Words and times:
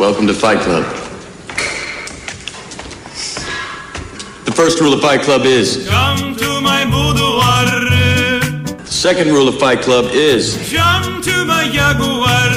Welcome 0.00 0.26
to 0.26 0.34
Fight 0.34 0.58
Club. 0.58 0.82
The 4.44 4.52
first 4.52 4.80
rule 4.80 4.92
of 4.92 5.00
Fight 5.00 5.20
Club 5.22 5.42
is. 5.44 5.88
Come 5.88 6.34
to 6.34 6.60
my 6.60 6.84
boudoir. 6.84 7.66
The 8.76 8.86
second 8.86 9.28
rule 9.28 9.46
of 9.46 9.56
Fight 9.60 9.82
Club 9.82 10.06
is. 10.10 10.56
Come 10.74 11.22
to 11.22 11.44
my 11.44 11.68
jaguar. 11.72 12.50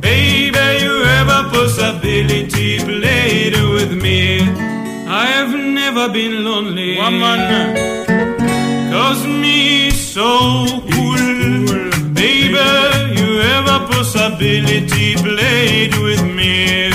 Baby, 0.00 0.84
you 0.84 1.02
have 1.04 1.28
a 1.28 1.50
possibility. 1.50 2.78
Play 2.78 3.52
it 3.52 3.72
with 3.74 3.92
me. 4.02 4.40
I 5.06 5.26
have 5.26 5.50
never 5.50 6.08
been 6.10 6.44
lonely. 6.44 6.96
Woman. 6.96 7.76
Cause 8.90 9.26
me 9.26 9.90
so 9.90 10.64
cool. 10.92 11.90
Baby, 12.14 13.09
a 13.40 13.86
possibility. 13.86 15.14
Play 15.16 15.86
it 15.86 15.94
with 16.02 16.22
me. 16.22 16.90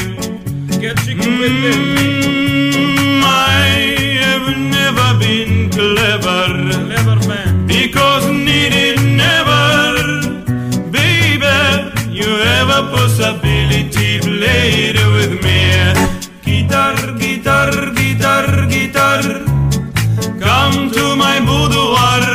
Get 0.80 0.98
chicken 1.05 1.40
with 1.40 1.52
mm, 1.52 1.95
me. 1.95 3.21
I 3.23 4.20
have 4.26 4.48
never 4.77 5.20
been 5.20 5.70
clever. 5.71 6.45
Clever 6.85 7.27
man. 7.27 7.66
Because 7.68 8.26
needed 8.27 8.99
never. 9.23 9.85
Baby, 10.91 11.55
you 12.12 12.30
have 12.49 12.70
a 12.70 12.82
possibility. 12.96 14.20
Play 14.20 14.91
it 14.91 14.99
with 15.16 15.34
me. 15.46 15.59
Guitar, 16.43 16.96
guitar, 17.18 17.71
guitar, 17.93 18.46
guitar. 18.68 19.21
Come 20.40 20.91
to 20.91 21.16
my 21.16 21.40
boudoir. 21.40 22.34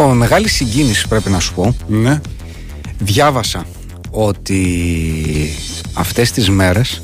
Λοιπόν, 0.00 0.16
μεγάλη 0.16 0.48
συγκίνηση 0.48 1.08
πρέπει 1.08 1.30
να 1.30 1.38
σου 1.40 1.54
πω. 1.54 1.76
Ναι. 1.88 2.20
Διάβασα 2.98 3.66
ότι 4.10 4.64
αυτές 5.92 6.30
τις 6.30 6.50
μέρες 6.50 7.00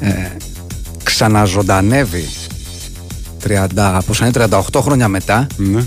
ε, 0.00 0.12
ξαναζωντανεύει 1.02 2.28
30, 3.46 3.98
πώς 4.06 4.18
είναι, 4.20 4.30
38 4.34 4.60
χρόνια 4.80 5.08
μετά 5.08 5.46
Ναι. 5.56 5.84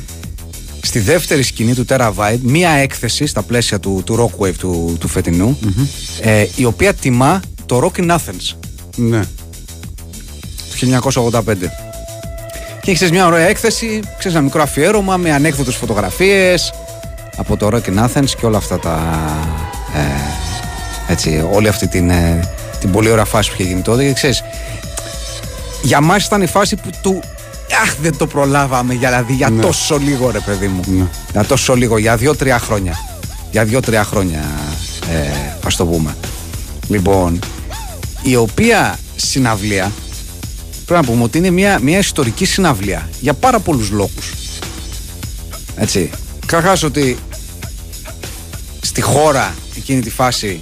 στη 0.82 1.00
δεύτερη 1.00 1.44
σκηνή 1.44 1.74
του 1.74 1.86
Terabyte 1.90 2.40
μία 2.42 2.70
έκθεση 2.70 3.26
στα 3.26 3.42
πλαίσια 3.42 3.80
του, 3.80 4.02
του 4.06 4.16
Rockwave 4.38 4.54
του, 4.58 4.96
του 5.00 5.08
φετινου 5.08 5.58
ε, 6.22 6.46
η 6.56 6.66
οποία 6.66 6.94
τιμά 6.94 7.42
το 7.66 7.80
Rock 7.94 8.00
in 8.02 8.10
Athens 8.16 8.56
Ναι. 8.96 9.22
του 10.70 11.02
1985. 11.02 11.42
Και 12.82 12.92
έχεις 12.92 13.12
μια 13.12 13.26
ωραία 13.26 13.48
έκθεση, 13.48 14.00
ξέρεις, 14.18 14.36
ένα 14.38 14.44
μικρό 14.44 14.62
αφιέρωμα 14.62 15.18
με 15.18 15.32
ανέκδοτες 15.34 15.76
φωτογραφίες 15.76 16.74
από 17.38 17.58
το 17.58 17.70
Rock 17.74 17.90
in 17.90 18.06
Athens 18.06 18.30
και 18.40 18.46
όλα 18.46 18.58
αυτά 18.58 18.80
τα. 18.80 19.00
Ε, 19.96 21.12
έτσι, 21.12 21.46
όλη 21.52 21.68
αυτή 21.68 21.88
την, 21.88 22.10
ε, 22.10 22.50
την 22.80 22.92
πολύ 22.92 23.10
ωραία 23.12 23.26
φάση 23.26 23.50
που 23.50 23.56
είχε 23.60 23.70
γίνει 23.70 23.82
τότε. 23.82 24.06
Και 24.06 24.14
ξέρεις, 24.14 24.44
για 25.82 26.02
μας 26.02 26.26
ήταν 26.26 26.42
η 26.42 26.46
φάση 26.48 26.76
που 26.76 26.90
του. 27.02 27.20
Αχ, 27.84 27.96
δεν 28.02 28.18
το 28.18 28.28
προλάβαμε 28.28 28.94
για, 28.94 29.10
δηλαδή, 29.10 29.34
για 29.34 29.50
Ναι. 29.50 29.62
τόσο 29.62 29.98
λίγο, 29.98 30.32
ρε 30.32 30.40
παιδί 30.40 30.68
μου. 30.68 30.82
Ναι. 30.88 31.06
Για 31.32 31.44
τόσο 31.44 31.76
λίγο, 31.76 31.98
για 31.98 32.16
δύο-τρία 32.18 32.60
χρόνια. 32.60 32.94
Για 33.52 33.64
δύο-τρία 33.66 34.04
χρόνια, 34.04 34.44
ε, 35.12 35.30
ας 35.66 35.76
το 35.76 35.86
πούμε. 35.86 36.16
Λοιπόν, 36.88 37.40
η 38.22 38.36
οποία 38.36 38.98
συναυλία 39.16 39.92
πρέπει 40.90 41.06
να 41.06 41.12
πούμε 41.12 41.24
ότι 41.24 41.38
είναι 41.38 41.50
μια, 41.50 41.80
μια 41.82 41.98
ιστορική 41.98 42.46
συναυλία 42.46 43.10
για 43.20 43.34
πάρα 43.34 43.60
πολλούς 43.60 43.90
λόγους. 43.90 44.32
Έτσι. 45.76 46.10
Καταρχάς 46.46 46.84
ότι 46.84 47.18
στη 48.82 49.02
χώρα 49.02 49.56
εκείνη 49.78 50.02
τη 50.02 50.10
φάση 50.10 50.60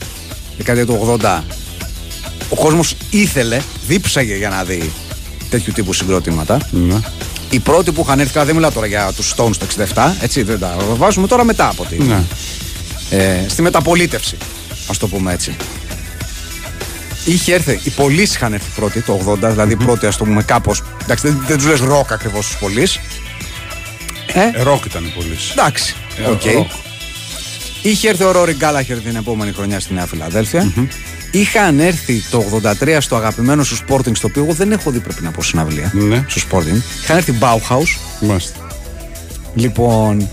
δεκαετία 0.57 0.85
του 0.85 1.19
80 1.21 1.41
ο 2.49 2.55
κόσμος 2.55 2.95
ήθελε, 3.09 3.61
δίψαγε 3.87 4.35
για 4.35 4.49
να 4.49 4.63
δει 4.63 4.91
τέτοιου 5.49 5.73
τύπου 5.73 5.93
συγκροτήματα. 5.93 6.59
Ναι. 6.71 6.99
Οι 7.49 7.59
πρώτοι 7.59 7.91
που 7.91 8.01
είχαν 8.05 8.19
έρθει, 8.19 8.33
καλά, 8.33 8.45
δεν 8.45 8.55
μιλάω 8.55 8.71
τώρα 8.71 8.87
για 8.87 9.11
τους 9.15 9.33
Stones 9.37 9.55
το 9.57 9.65
67, 9.93 10.11
έτσι, 10.21 10.43
δεν 10.43 10.59
τα 10.59 10.75
βάζουμε 10.97 11.27
τώρα 11.27 11.43
μετά 11.43 11.67
από 11.69 11.85
τη, 11.85 11.97
Ναι. 12.03 12.23
ε, 13.09 13.45
στη 13.47 13.61
μεταπολίτευση, 13.61 14.37
ας 14.87 14.97
το 14.97 15.07
πούμε 15.07 15.33
έτσι. 15.33 15.55
Είχε 17.27 17.53
έρθει, 17.53 17.79
οι 17.83 17.89
Police 17.89 18.35
είχαν 18.35 18.53
έρθει 18.53 18.69
πρώτοι 18.75 19.01
το 19.01 19.37
80, 19.43 19.49
δηλαδή 19.49 19.77
mm 19.79 19.85
πρώτοι 19.85 20.05
ας 20.05 20.17
το 20.17 20.23
πούμε 20.25 20.43
κάπως, 20.43 20.83
εντάξει 21.03 21.27
δεν, 21.27 21.43
δεν 21.47 21.57
τους 21.57 21.65
λες 21.67 21.79
ροκ 21.79 22.11
ακριβώς 22.11 22.45
τους 22.47 22.57
Police. 22.57 22.99
Ε, 24.33 24.63
Ροκ 24.63 24.85
ήταν 24.85 25.11
πολύ. 25.15 25.37
εντάξει, 25.51 25.95
Ε, 26.25 26.29
οκ. 26.29 26.43
ροκ. 26.43 26.69
Είχε 27.81 28.09
έρθει 28.09 28.23
ο 28.23 28.31
Ρόρι 28.31 28.53
Γκάλαχερ 28.53 28.97
την 28.97 29.15
επόμενη 29.15 29.51
χρονιά 29.51 29.79
στη 29.79 29.93
Νέα 29.93 30.05
Φιλαδέλφια. 30.05 30.71
Είχαν 31.31 31.79
έρθει 31.79 32.21
το 32.29 32.43
83 32.81 32.97
στο 32.99 33.15
αγαπημένο 33.15 33.63
σου 33.63 33.77
Sporting, 33.87 34.11
στο 34.15 34.27
οποίο 34.27 34.43
εγώ 34.43 34.53
δεν 34.53 34.71
έχω 34.71 34.91
δει 34.91 34.99
πρέπει 34.99 35.23
να 35.23 35.31
πω 35.31 35.43
συναυλία. 35.43 35.91
Ναι. 35.93 36.25
Στο 36.27 36.41
Sporting. 36.49 36.81
Είχαν 37.03 37.17
έρθει 37.17 37.33
Bauhaus. 37.39 37.97
Μάλιστα. 38.21 38.67
Λοιπόν, 39.55 40.29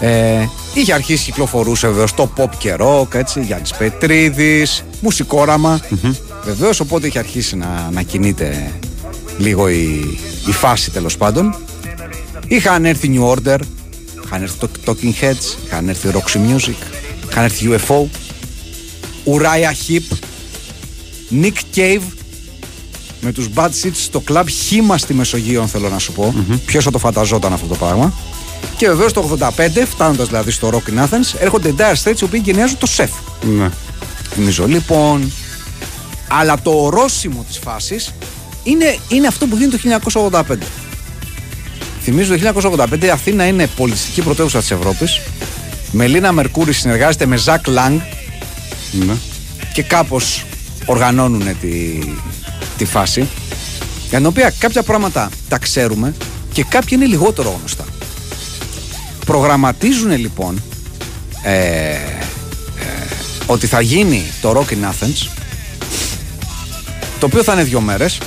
ε, 0.00 0.44
είχε 0.74 0.92
αρχίσει 0.92 1.24
κυκλοφορούσε 1.24 1.86
βεβαίως 1.86 2.14
το 2.14 2.32
pop 2.36 2.48
και 2.58 2.76
rock, 2.78 3.14
έτσι, 3.14 3.40
Γιάννης 3.40 3.72
Πετρίδης, 3.72 4.84
μουσικόραμα. 5.00 5.80
Βεβαίως, 6.44 6.80
οπότε 6.80 7.06
είχε 7.06 7.18
αρχίσει 7.18 7.56
να, 7.56 7.88
να 7.92 8.02
κινείται 8.02 8.72
λίγο 9.38 9.68
η, 9.68 10.18
η 10.48 10.52
φάση 10.52 10.90
τέλος 10.90 11.16
πάντων. 11.16 11.54
Είχαν 12.46 12.84
έρθει 12.84 13.10
New 13.14 13.32
Order, 13.32 13.58
είχαν 14.24 14.42
έρθει 14.42 14.58
το 14.58 14.68
Talking 14.86 15.22
Heads, 15.24 15.64
είχαν 15.64 15.88
έρθει 15.88 16.08
Roxy 16.12 16.36
Music, 16.36 16.74
είχαν 17.30 17.44
έρθει 17.44 17.68
UFO, 17.70 18.04
Uriah 19.24 19.88
Heep, 19.88 20.16
Nick 21.42 21.76
Cave, 21.78 22.02
με 23.20 23.32
τους 23.32 23.48
Bad 23.54 23.68
Seeds 23.68 23.90
στο 23.92 24.20
κλαμπ 24.20 24.48
χήμα 24.48 24.98
στη 24.98 25.14
Μεσογείο, 25.14 25.66
θέλω 25.66 25.88
να 25.88 25.98
σου 25.98 26.12
πω. 26.12 26.34
Ποιος 26.66 26.84
θα 26.84 26.90
το 26.90 26.98
φανταζόταν 26.98 27.52
αυτό 27.52 27.66
το 27.66 27.74
πράγμα. 27.74 28.12
Και 28.76 28.86
βεβαίως 28.88 29.12
το 29.12 29.38
85, 29.40 29.86
φτάνοντας 29.90 30.28
δηλαδή 30.28 30.50
στο 30.50 30.70
Rock 30.72 30.90
in 30.90 31.04
Athens, 31.04 31.34
έρχονται 31.38 31.68
οι 31.68 31.74
Dire 31.78 32.02
Straits 32.04 32.20
οι 32.20 32.24
οποίοι 32.24 32.40
γενιάζουν 32.44 32.78
το 32.78 32.86
σεφ. 32.86 33.10
Ναι. 33.42 33.70
Θυμίζω 34.30 34.66
λοιπόν. 34.66 35.32
Αλλά 36.28 36.58
το 36.62 36.70
ορόσημο 36.70 37.44
της 37.48 37.58
φάσης 37.58 38.14
είναι, 38.62 38.96
είναι 39.08 39.26
αυτό 39.26 39.46
που 39.46 39.56
γίνει 39.56 39.70
το 39.70 39.78
1985. 40.32 40.42
Θυμίζω 42.02 42.36
το 42.38 42.60
1985 42.90 43.02
η 43.04 43.10
Αθήνα 43.10 43.46
είναι 43.46 43.66
πολιτιστική 43.66 44.22
πρωτεύουσα 44.22 44.58
της 44.58 44.70
Ευρώπης. 44.70 45.20
Μελίνα 45.92 46.32
Μερκούρη 46.32 46.72
συνεργάζεται 46.72 47.26
με 47.26 47.36
Ζακ 47.36 47.66
Λάγκ 47.66 47.98
Ναι. 48.92 49.14
και 49.72 49.82
κάπως 49.82 50.44
οργανώνουν 50.84 51.60
τη, 51.60 51.98
τη 52.76 52.84
φάση 52.84 53.28
για 54.08 54.18
την 54.18 54.26
οποία 54.26 54.52
κάποια 54.58 54.82
πράγματα 54.82 55.28
τα 55.48 55.58
ξέρουμε 55.58 56.14
και 56.52 56.64
κάποια 56.64 56.96
είναι 56.96 57.06
λιγότερο 57.06 57.54
γνωστά. 57.58 57.84
Προγραμματίζουν 59.30 60.10
λοιπόν 60.18 60.62
ε, 61.42 61.52
ε, 61.52 61.98
ότι 63.46 63.66
θα 63.66 63.80
γίνει 63.80 64.24
το 64.40 64.50
Rock 64.50 64.72
in 64.72 64.84
Athens 64.90 65.28
το 67.18 67.26
οποίο 67.26 67.42
θα 67.42 67.52
είναι 67.52 67.62
δύο 67.62 67.80
μέρες 67.80 68.18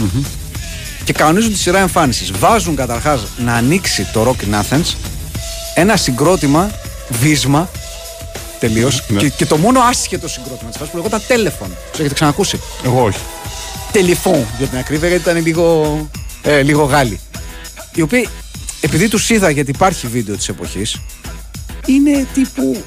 και 1.03 1.13
κανονίζουν 1.13 1.51
τη 1.51 1.57
σειρά 1.57 1.79
εμφάνισης. 1.79 2.31
Βάζουν 2.31 2.75
καταρχάς 2.75 3.23
να 3.37 3.53
ανοίξει 3.53 4.07
το 4.13 4.27
Rock 4.29 4.43
in 4.45 4.61
Athens 4.61 4.95
ένα 5.75 5.95
συγκρότημα, 5.95 6.71
βίσμα 7.09 7.69
τελείως. 8.59 9.03
Ναι. 9.07 9.19
Και, 9.19 9.29
και 9.29 9.45
το 9.45 9.57
μόνο 9.57 9.79
άσχετο 9.79 10.27
συγκρότημα 10.27 10.69
της 10.69 10.77
φάσης 10.77 10.93
που 10.93 10.97
λεγόταν 10.97 11.21
Telephone. 11.27 11.71
Τους 11.91 11.99
έχετε 11.99 12.13
ξανακούσει; 12.13 12.59
Εγώ 12.85 13.03
όχι. 13.03 13.19
Telephone 13.93 14.45
για 14.57 14.67
την 14.67 14.77
ακρίβεια, 14.77 15.07
γιατί 15.07 15.29
ήταν 15.29 15.43
λίγο, 15.43 15.97
ε, 16.41 16.61
λίγο 16.61 16.83
Γάλλοι. 16.83 17.19
Οι 17.93 18.01
οποίοι, 18.01 18.29
επειδή 18.83 19.07
τους 19.07 19.29
είδα, 19.29 19.49
γιατί 19.49 19.71
υπάρχει 19.71 20.07
βίντεο 20.07 20.35
της 20.35 20.49
εποχής, 20.49 20.99
είναι 21.85 22.27
τύπου. 22.33 22.83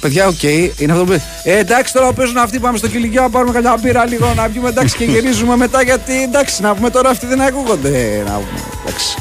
Παιδιά, 0.00 0.26
οκ, 0.26 0.42
είναι 0.42 0.92
αυτό 0.92 1.04
που 1.04 1.10
λέει. 1.10 1.22
Ε, 1.42 1.58
εντάξει, 1.58 1.92
τώρα 1.92 2.08
που 2.08 2.14
παίζουν 2.14 2.36
αυτοί, 2.36 2.58
πάμε 2.58 2.78
στο 2.78 2.88
κυλικείο 2.88 3.22
να 3.22 3.30
πάρουμε 3.30 3.52
καμιά 3.52 3.76
μπύρα 3.82 4.06
λίγο 4.06 4.34
να 4.34 4.48
πιούμε 4.48 4.68
εντάξει 4.68 4.96
και 4.96 5.04
γυρίζουμε 5.04 5.56
μετά. 5.56 5.82
Γιατί 5.82 6.22
εντάξει, 6.22 6.62
να 6.62 6.74
πούμε 6.74 6.90
τώρα 6.90 7.10
αυτοί 7.10 7.26
δεν 7.26 7.40
ακούγονται. 7.40 8.22
Να 8.26 8.32
πούμε, 8.32 8.60
εντάξει. 8.86 9.16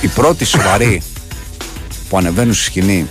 Οι 0.00 0.06
πρώτοι 0.06 0.44
σοβαροί 0.44 1.02
που 2.08 2.16
ανεβαίνουν 2.18 2.54
στη 2.54 2.64
σκηνή 2.64 3.06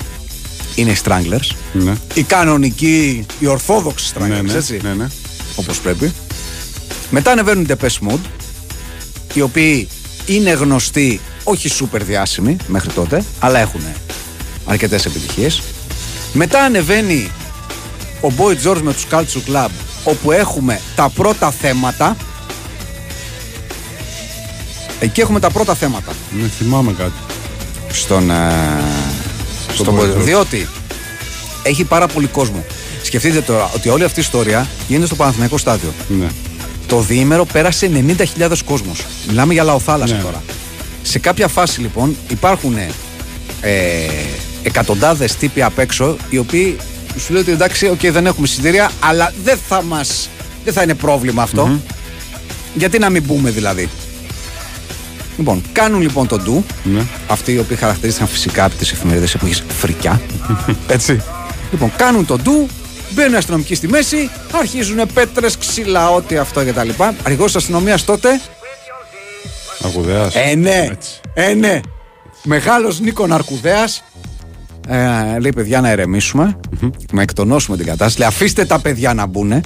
είναι 0.75 0.91
οι 0.91 0.97
Stranglers. 1.03 1.55
Ναι. 1.73 1.93
Οι 2.13 2.23
κανονικοί, 2.23 3.25
οι 3.39 3.47
ορθόδοξοι 3.47 4.13
Stranglers, 4.15 4.27
Ναι, 4.27 4.41
ναι, 4.41 4.53
έτσι 4.53 4.79
ναι, 4.83 4.93
ναι. 4.93 5.07
όπως 5.55 5.79
πρέπει. 5.79 6.13
Μετά 7.09 7.31
ανεβαίνουν 7.31 7.63
οι 7.63 7.67
Depeche 7.69 8.09
Mode, 8.09 8.25
οι 9.33 9.41
οποίοι 9.41 9.87
είναι 10.25 10.51
γνωστοί, 10.51 11.19
όχι 11.49 11.69
σούπερ 11.69 12.03
διάσημοι 12.03 12.57
μέχρι 12.67 12.89
τότε, 12.89 13.23
αλλά 13.39 13.59
έχουν 13.59 13.81
αρκετές 14.65 15.05
επιτυχίες. 15.05 15.61
Μετά 16.33 16.61
ανεβαίνει 16.61 17.31
ο 18.21 18.27
Boy 18.37 18.67
George 18.67 18.81
με 18.81 18.93
τους 18.93 19.05
Culture 19.11 19.51
Club, 19.53 19.69
όπου 20.03 20.31
έχουμε 20.31 20.81
τα 20.95 21.09
πρώτα 21.09 21.51
θέματα. 21.51 22.17
Εκεί 24.99 25.21
έχουμε 25.21 25.39
τα 25.39 25.49
πρώτα 25.49 25.75
θέματα 25.75 26.11
Ναι, 26.41 26.47
θυμάμαι 26.47 26.91
κάτι. 26.97 27.11
στον, 27.91 28.29
ε, 28.29 28.51
στον 29.73 29.95
Boy 29.97 29.99
Boy 30.01 30.03
George. 30.03 30.17
Διότι 30.17 30.67
έχει 31.63 31.83
πάρα 31.83 32.07
πολύ 32.07 32.27
κόσμο. 32.27 32.65
Σκεφτείτε 33.03 33.41
τώρα 33.41 33.69
ότι 33.75 33.89
όλη 33.89 34.03
αυτή 34.03 34.19
η 34.19 34.21
ιστορία 34.23 34.67
γίνεται 34.87 35.05
στο 35.05 35.15
Παναθηναϊκό 35.15 35.57
στάδιο. 35.57 35.93
Ναι. 36.19 36.27
Το 36.87 36.99
διήμερο 36.99 37.45
πέρασε 37.45 37.89
90.000 37.93 38.63
κόσμος. 38.65 39.05
Μιλάμε 39.27 39.53
για 39.53 39.63
λαοθάλασσα 39.63 40.15
Ναι. 40.15 40.21
τώρα. 40.21 40.43
Σε 41.01 41.19
κάποια 41.19 41.47
φάση 41.47 41.81
λοιπόν 41.81 42.15
υπάρχουν 42.29 42.77
ε, 42.77 43.71
εκατοντάδες 44.63 45.35
τύποι 45.35 45.61
απ' 45.61 45.79
έξω 45.79 46.17
οι 46.29 46.37
οποίοι 46.37 46.77
σου 47.17 47.33
λέει 47.33 47.41
ότι 47.41 47.51
εντάξει, 47.51 47.87
οκ, 47.87 47.99
δεν 47.99 48.25
έχουμε 48.25 48.47
εισιτήρια, 48.47 48.91
αλλά 48.99 49.33
δεν 49.43 49.57
θα 49.67 49.83
μας, 49.83 50.29
δεν 50.63 50.73
θα 50.73 50.81
είναι 50.83 50.93
πρόβλημα 50.93 51.41
αυτό. 51.43 51.79
Γιατί 52.73 52.99
να 52.99 53.09
μην 53.09 53.23
μπούμε 53.23 53.49
δηλαδή; 53.49 53.89
Λοιπόν, 55.39 55.61
κάνουν 55.71 56.01
λοιπόν 56.01 56.27
τον 56.27 56.43
ντου. 56.43 56.65
Ναι. 56.83 57.01
Αυτοί 57.27 57.53
οι 57.53 57.59
οποίοι 57.59 57.77
χαρακτηρίστηκαν 57.77 58.27
φυσικά 58.29 58.63
από 58.63 58.75
τις 58.75 58.91
εφημερίδες 58.91 59.33
εποχής 59.33 59.63
φρικιά. 59.79 60.21
Έτσι. 60.87 61.21
Λοιπόν, 61.71 61.91
κάνουν 61.95 62.25
τον 62.25 62.41
ντου, 62.41 62.67
μπαίνουν 63.13 63.33
οι 63.33 63.37
αστυνομικοί 63.37 63.75
στη 63.75 63.87
μέση, 63.87 64.29
αρχίζουν 64.51 65.01
πέτρες, 65.13 65.57
ξύλα, 65.57 66.09
ό,τι 66.09 66.37
αυτό 66.37 66.65
κτλ. 66.65 66.89
Αρχηγός 67.23 67.45
της 67.45 67.55
αστυνομίας 67.55 68.03
τότε. 68.05 68.41
Ακουδέας. 69.83 70.35
Ε, 70.35 70.55
ναι. 70.55 70.87
Έτσι. 70.91 71.11
Ε, 71.33 71.53
ναι. 71.53 71.79
Μεγάλος 72.43 72.99
Νίκο 72.99 73.27
Ναρκουδέα. 73.27 73.83
Ε, 74.87 75.39
λέει 75.39 75.51
παιδιά 75.55 75.81
να 75.81 75.89
ερεμήσουμε, 75.89 76.59
να 77.13 77.21
εκτονώσουμε 77.21 77.77
την 77.77 77.85
κατάσταση. 77.85 78.19
Λέει, 78.19 78.27
αφήστε 78.27 78.65
τα 78.65 78.79
παιδιά 78.79 79.13
να 79.13 79.25
μπουν. 79.25 79.61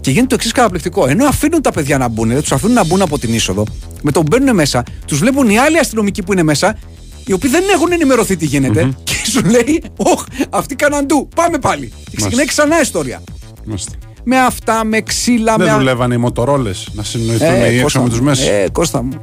Και 0.00 0.10
γίνεται 0.10 0.26
το 0.26 0.34
εξής 0.34 0.52
καταπληκτικό. 0.52 1.06
Ενώ 1.06 1.26
αφήνουν 1.26 1.62
τα 1.62 1.70
παιδιά 1.72 1.98
να 1.98 2.08
μπουν, 2.08 2.28
δεν 2.28 2.40
τους 2.40 2.52
αφήνουν 2.52 2.74
να 2.74 2.84
μπουν 2.84 3.02
από 3.02 3.18
την 3.18 3.34
είσοδο, 3.34 3.64
με 4.02 4.10
το 4.12 4.20
που 4.22 4.26
μπαίνουν 4.30 4.54
μέσα, 4.54 4.82
τους 5.06 5.18
βλέπουν 5.18 5.48
οι 5.50 5.58
άλλοι 5.58 5.78
αστυνομικοί 5.78 6.22
που 6.22 6.32
είναι 6.32 6.42
μέσα, 6.42 6.78
οι 7.26 7.32
οποίοι 7.32 7.50
δεν 7.50 7.62
έχουν 7.74 7.92
ενημερωθεί 7.92 8.36
τι 8.36 8.46
γίνεται, 8.46 8.88
και 9.04 9.14
σου 9.30 9.44
λέει, 9.44 9.82
Ωχ, 9.96 10.24
αυτοί 10.50 10.74
κάναν 10.74 11.06
ντου, 11.06 11.28
πάμε 11.34 11.58
πάλι. 11.58 11.92
Και 12.10 12.16
ξεκινάει 12.16 12.46
ξανά 12.46 12.76
η 12.76 12.80
ιστορία. 12.82 13.22
Μάλιστα. 13.66 13.92
Με 14.24 14.38
αυτά, 14.38 14.84
με 14.84 15.00
ξύλα, 15.00 15.58
με. 15.58 15.64
Δεν 15.64 15.72
α- 15.72 15.78
δουλεύανε 15.78 16.14
οι 16.14 16.18
μοτορόλες 16.18 16.88
να 16.92 17.02
συνοηθούν 17.02 17.48
οι 17.60 17.62
έξω 17.64 17.82
Κώστα 17.82 17.98
με 17.98 18.04
μου. 18.04 18.10
τους 18.10 18.20
μέσα. 18.20 18.50
Ε, 18.52 18.68
Κώστα 18.72 19.02
μου. 19.02 19.22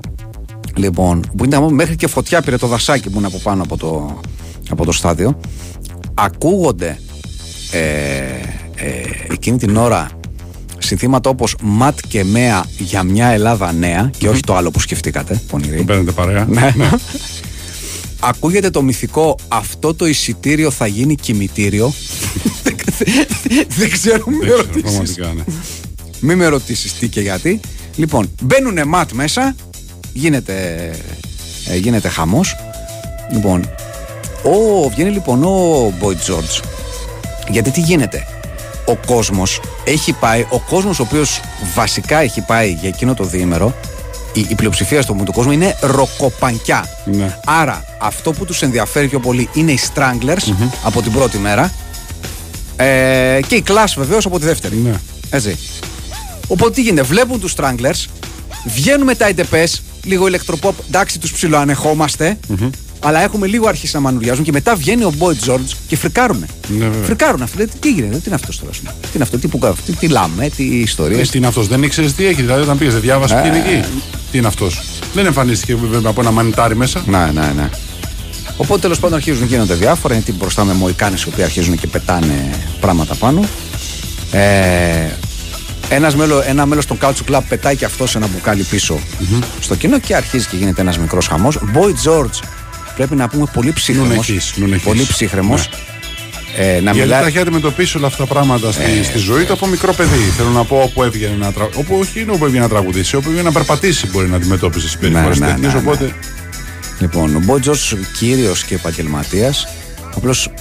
Λοιπόν, 0.80 1.24
που 1.38 1.46
ήταν 1.46 1.74
μέχρι 1.74 1.96
και 1.96 2.08
φωτιά 2.08 2.42
πήρε 2.42 2.58
το 2.58 2.68
δασάκι 2.68 3.10
που 3.10 3.18
είναι 3.18 3.28
από 3.28 3.38
πάνω 3.38 3.64
από 3.64 3.78
το, 3.78 4.20
από 4.70 4.86
το 4.86 4.92
στάδιο. 4.92 5.40
Ακούγονται 6.14 7.00
ε, 7.72 7.80
ε, 8.76 9.02
εκείνη 9.32 9.58
την 9.58 9.76
ώρα 9.76 10.10
συνθήματα 10.78 11.30
όπως 11.30 11.56
Ματ 11.62 12.00
και 12.08 12.24
Μέα 12.24 12.66
για 12.78 13.04
μια 13.04 13.28
Ελλάδα 13.28 13.72
νέα 13.74 14.12
και 14.18 14.30
όχι 14.30 14.42
το 14.42 14.56
άλλο 14.56 14.72
που 14.72 14.80
σκεφτήκατε, 14.80 15.42
πονηρή. 15.48 15.76
Δεν 15.76 15.86
παίρνετε 15.86 16.12
παρέα. 16.12 16.46
Ναι. 16.50 16.74
Ακούγεται 18.20 18.70
το 18.70 18.82
μυθικό 18.82 19.36
αυτό 19.48 19.94
το 19.94 20.06
εισιτήριο 20.08 20.72
θα 20.72 20.88
γίνει 20.88 21.16
κημητήριο. 21.16 21.94
Δεν 23.78 23.90
ξέρω, 23.90 24.24
μην 24.28 24.38
με 24.38 24.46
Δεν 24.46 24.56
ξέρω, 24.56 24.58
ρωτήσεις. 24.58 24.82
πραγματικά, 24.82 25.34
ναι. 25.34 25.44
Μην 26.20 26.38
με 26.38 26.48
ρωτήσεις 26.48 26.94
τι 26.94 27.08
και 27.08 27.22
γιατί. 27.22 27.60
Λοιπόν, 27.96 28.30
μπαίνουν 28.42 28.88
ματ 28.88 29.12
μέσα, 29.12 29.56
γίνεται, 30.20 30.90
ε, 31.68 31.76
γίνεται 31.76 32.10
χαμός. 32.10 32.56
Λοιπόν, 33.32 33.70
ο, 34.44 34.90
βγαίνει 34.90 35.10
λοιπόν 35.10 35.44
ο 35.44 35.94
Boy 36.02 36.14
George. 36.14 36.64
Γιατί 37.50 37.72
τι 37.72 37.80
γίνεται; 37.82 38.28
Ο 38.86 38.96
κόσμος 38.96 39.62
έχει 39.84 40.14
πάει, 40.14 40.46
ο 40.50 40.60
κόσμος 40.60 41.00
ο 41.00 41.04
οποίος 41.04 41.40
βασικά 41.76 42.18
έχει 42.18 42.42
πάει 42.42 42.72
για 42.72 42.90
εκείνο 42.90 43.14
το 43.14 43.24
διήμερο, 43.24 43.76
η, 44.34 44.46
η 44.50 44.56
πλειοψηφία 44.56 45.02
στον 45.02 45.26
του 45.26 45.32
κόσμου 45.32 45.52
είναι 45.52 45.78
ροκοπανκιά. 45.82 46.86
Ναι. 47.06 47.38
Άρα 47.46 47.84
αυτό 48.00 48.32
που 48.32 48.46
τους 48.46 48.62
ενδιαφέρει 48.62 49.08
πιο 49.08 49.20
πολύ 49.20 49.50
είναι 49.54 49.72
οι 49.72 49.80
Stranglers 49.94 50.54
από 50.84 51.02
την 51.02 51.12
πρώτη 51.12 51.38
μέρα 51.38 51.72
ε, 52.76 53.40
και 53.48 53.56
η 53.56 53.64
Clash 53.68 53.94
βεβαίως 53.98 54.26
από 54.26 54.40
τη 54.40 54.46
δεύτερη. 54.46 54.76
Ναι. 54.76 55.00
Έτσι. 55.30 55.58
Οπότε 56.48 56.72
τι 56.72 56.82
γίνεται, 56.82 57.02
βλέπουν 57.02 57.40
τους 57.40 57.54
Stranglers, 57.58 58.06
βγαίνουν 58.66 59.04
μετά 59.04 59.30
οι 59.30 59.34
Ντεπές, 59.34 59.82
λίγο 60.04 60.28
ηλεκτροποπ, 60.28 60.76
εντάξει 60.88 61.20
τους 61.20 61.32
ψιλοανεχόμαστε, 61.32 62.38
αλλά 63.00 63.22
έχουμε 63.24 63.48
λίγο 63.48 63.68
αρχίσει 63.68 63.96
να 63.96 64.02
μανουριάζουν 64.02 64.44
και 64.44 64.52
μετά 64.52 64.76
βγαίνει 64.76 65.04
ο 65.04 65.14
Boy 65.20 65.50
George 65.50 65.70
και 65.88 65.96
φρικάρουνε. 65.98 66.46
Ναι, 66.68 66.86
βέβαια. 66.86 67.06
φρικάρουν 67.06 67.42
αυτοί, 67.42 67.58
λέει, 67.58 67.68
τι 67.80 67.92
γίνεται, 67.92 68.16
τι 68.18 68.24
είναι 68.26 68.36
αυτός 68.36 68.60
τώρα, 68.60 68.72
ας 68.72 68.78
πούμε. 68.78 68.92
τι 69.02 69.08
είναι 69.14 69.24
αυτό, 69.24 69.38
τι, 69.38 69.48
που, 69.48 69.76
τι, 69.86 69.92
τι 69.94 70.08
λάμε, 70.08 70.50
τι 70.56 70.64
Ε, 70.64 70.76
ιστορίες. 70.76 71.30
τι 71.30 71.38
είναι 71.38 71.48
αυτός, 71.48 71.68
δεν 71.68 71.84
ήξερες 71.84 72.14
τι 72.14 72.26
έχει. 72.26 72.42
Δηλαδή, 72.42 72.62
όταν 72.62 72.78
πήγες, 72.78 72.94
δεν 72.94 73.02
διάβασες 73.02 73.42
τι 73.42 73.48
είναι 73.48 73.58
εκεί. 73.58 73.88
Τι 74.32 74.38
είναι 74.38 74.48
αυτός. 74.48 74.82
Δεν 75.14 75.26
εμφανίστηκε 75.26 75.76
βέβαια 75.76 76.10
από 76.10 76.22
ένα 76.22 76.32
μανιτάρι 76.32 76.76
μέσα. 76.76 77.04
Ναι, 77.08 77.30
ναι, 77.34 77.52
ναι. 77.56 77.70
Οπότε 78.58 78.82
τέλος 78.82 79.00
πάντων 79.00 79.18
αρχίζουν 79.18 79.40
και 79.48 79.54
γίνονται 79.54 79.74
διάφορα. 79.74 80.14
Είναι 80.14 80.24
τύποι 80.24 80.38
μπροστά 80.38 80.64
με 80.64 80.74
μοϊκάνες 80.74 81.24
οι 81.24 81.28
οποίοι 81.28 81.44
αρχίζουν 81.44 81.78
και 81.78 81.88
πετάνε 81.88 82.54
πράγματα 82.80 83.16
πάνω. 83.16 83.42
Ε, 84.32 85.10
ένας 85.90 86.16
μέλο, 86.16 86.44
ένα 86.46 86.66
μέλος 86.66 86.86
των 86.86 86.98
Culture 87.02 87.32
Club 87.32 87.42
πετάει 87.50 87.76
και 87.76 87.86
αυτός 87.86 88.10
σε 88.10 88.18
ένα 88.18 88.28
μπουκάλι 88.28 88.64
πίσω 88.64 89.00
στο 89.60 89.76
κοινό 89.76 90.00
και 90.00 90.16
αρχίζει 90.16 90.48
και 90.48 90.56
γίνεται 90.56 90.82
ένας 90.82 90.98
μικρός 90.98 91.28
χαμός. 91.28 91.60
Boy 91.74 92.10
George 92.10 92.40
πρέπει 92.96 93.16
να 93.16 93.28
πούμε 93.28 93.46
πολύ 93.54 93.74
ψύχρεμος. 93.74 94.10
Νουνεχής, 94.10 94.54
νουνεχής. 94.56 94.84
Πολύ 94.84 95.06
ψύχρεμος. 95.10 95.70
Ε, 96.58 96.64
να 96.64 96.80
Γιατί 96.80 97.00
μιλάει, 97.00 97.22
τα 97.22 97.28
έχει 97.28 97.40
αντιμετωπίσει 97.40 97.98
όλα 97.98 98.08
αυτά 98.08 98.26
τα 98.26 98.34
πράγματα 98.34 98.72
στη, 98.72 99.04
στη 99.04 99.18
ζωή 99.18 99.44
του 99.44 99.54
από 99.54 99.68
μικρό 99.68 99.94
παιδί. 99.94 100.18
Θέλω 100.38 100.50
να 100.50 100.64
πω 100.64 100.82
όπου 100.82 101.04
έβγαινε 101.04 101.36
να 101.36 101.52
τραγουδήσει. 101.52 101.80
Όπου 101.80 101.96
όχι 102.00 102.22
είναι 102.22 102.32
όπου 102.32 102.46
έβγαινε 102.46 102.64
να 102.64 102.70
τραγουδήσει, 102.70 103.16
όπου 103.16 103.28
έβγαινε 103.28 103.48
να 103.48 103.52
περπατήσει 103.54 104.08
μπορεί 104.08 104.28
να 104.28 104.36
αντιμετώπισε 104.36 104.90
συμπεριφορέ 104.90 105.28
Ναι, 105.28 105.46
ναι, 105.46 105.46
τέτοιε. 105.54 105.68
ναι, 105.68 105.74
ναι. 105.74 105.80
Οπότε. 105.80 106.14
Λοιπόν, 107.00 107.36
ο 107.36 107.42
Boy 107.48 107.70
George 107.70 107.98
κύριος 108.18 108.64
και 108.64 108.76
επαγγελματίας 108.76 109.68
Απλώς 110.16 110.52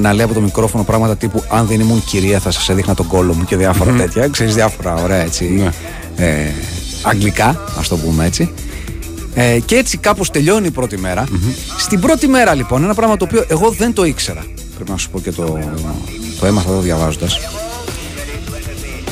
να 0.00 0.12
λέει 0.12 0.24
από 0.24 0.34
το 0.34 0.40
μικρόφωνο 0.40 0.84
πράγματα 0.84 1.16
τύπου 1.16 1.42
Αν 1.50 1.66
δεν 1.66 1.80
ήμουν 1.80 2.04
κυρία 2.04 2.38
θα 2.38 2.50
σας 2.50 2.68
έδειχνα 2.68 2.94
τον 2.94 3.06
κόλλο 3.06 3.34
μου 3.34 3.44
και 3.44 3.56
διάφορα 3.56 3.92
τέτοια. 3.92 4.28
Ξέρεις 4.28 4.54
διάφορα 4.54 4.94
ωραία 4.94 5.22
έτσι. 5.22 5.44
Ναι. 5.44 5.70
Ε, 6.26 6.52
αγγλικά, 7.02 7.60
ας 7.78 7.88
το 7.88 7.96
πούμε 7.96 8.24
έτσι. 8.24 8.52
Ε, 9.34 9.58
και 9.64 9.76
έτσι 9.76 9.96
κάπως 9.96 10.30
τελειώνει 10.30 10.66
η 10.66 10.70
πρώτη 10.70 10.98
μέρα. 10.98 11.24
Στην 11.78 12.00
πρώτη 12.00 12.28
μέρα 12.28 12.54
λοιπόν, 12.54 12.84
ένα 12.84 12.94
πράγμα 12.94 13.16
το 13.16 13.24
οποίο 13.24 13.44
εγώ 13.48 13.70
δεν 13.70 13.92
το 13.92 14.04
ήξερα. 14.04 14.44
Πρέπει 14.74 14.90
να 14.90 14.96
σου 14.96 15.10
πω 15.10 15.20
και 15.20 15.32
το, 15.32 15.58
το 16.40 16.46
έμαθα 16.46 16.70
εδώ 16.70 16.80
διαβάζοντας. 16.80 17.38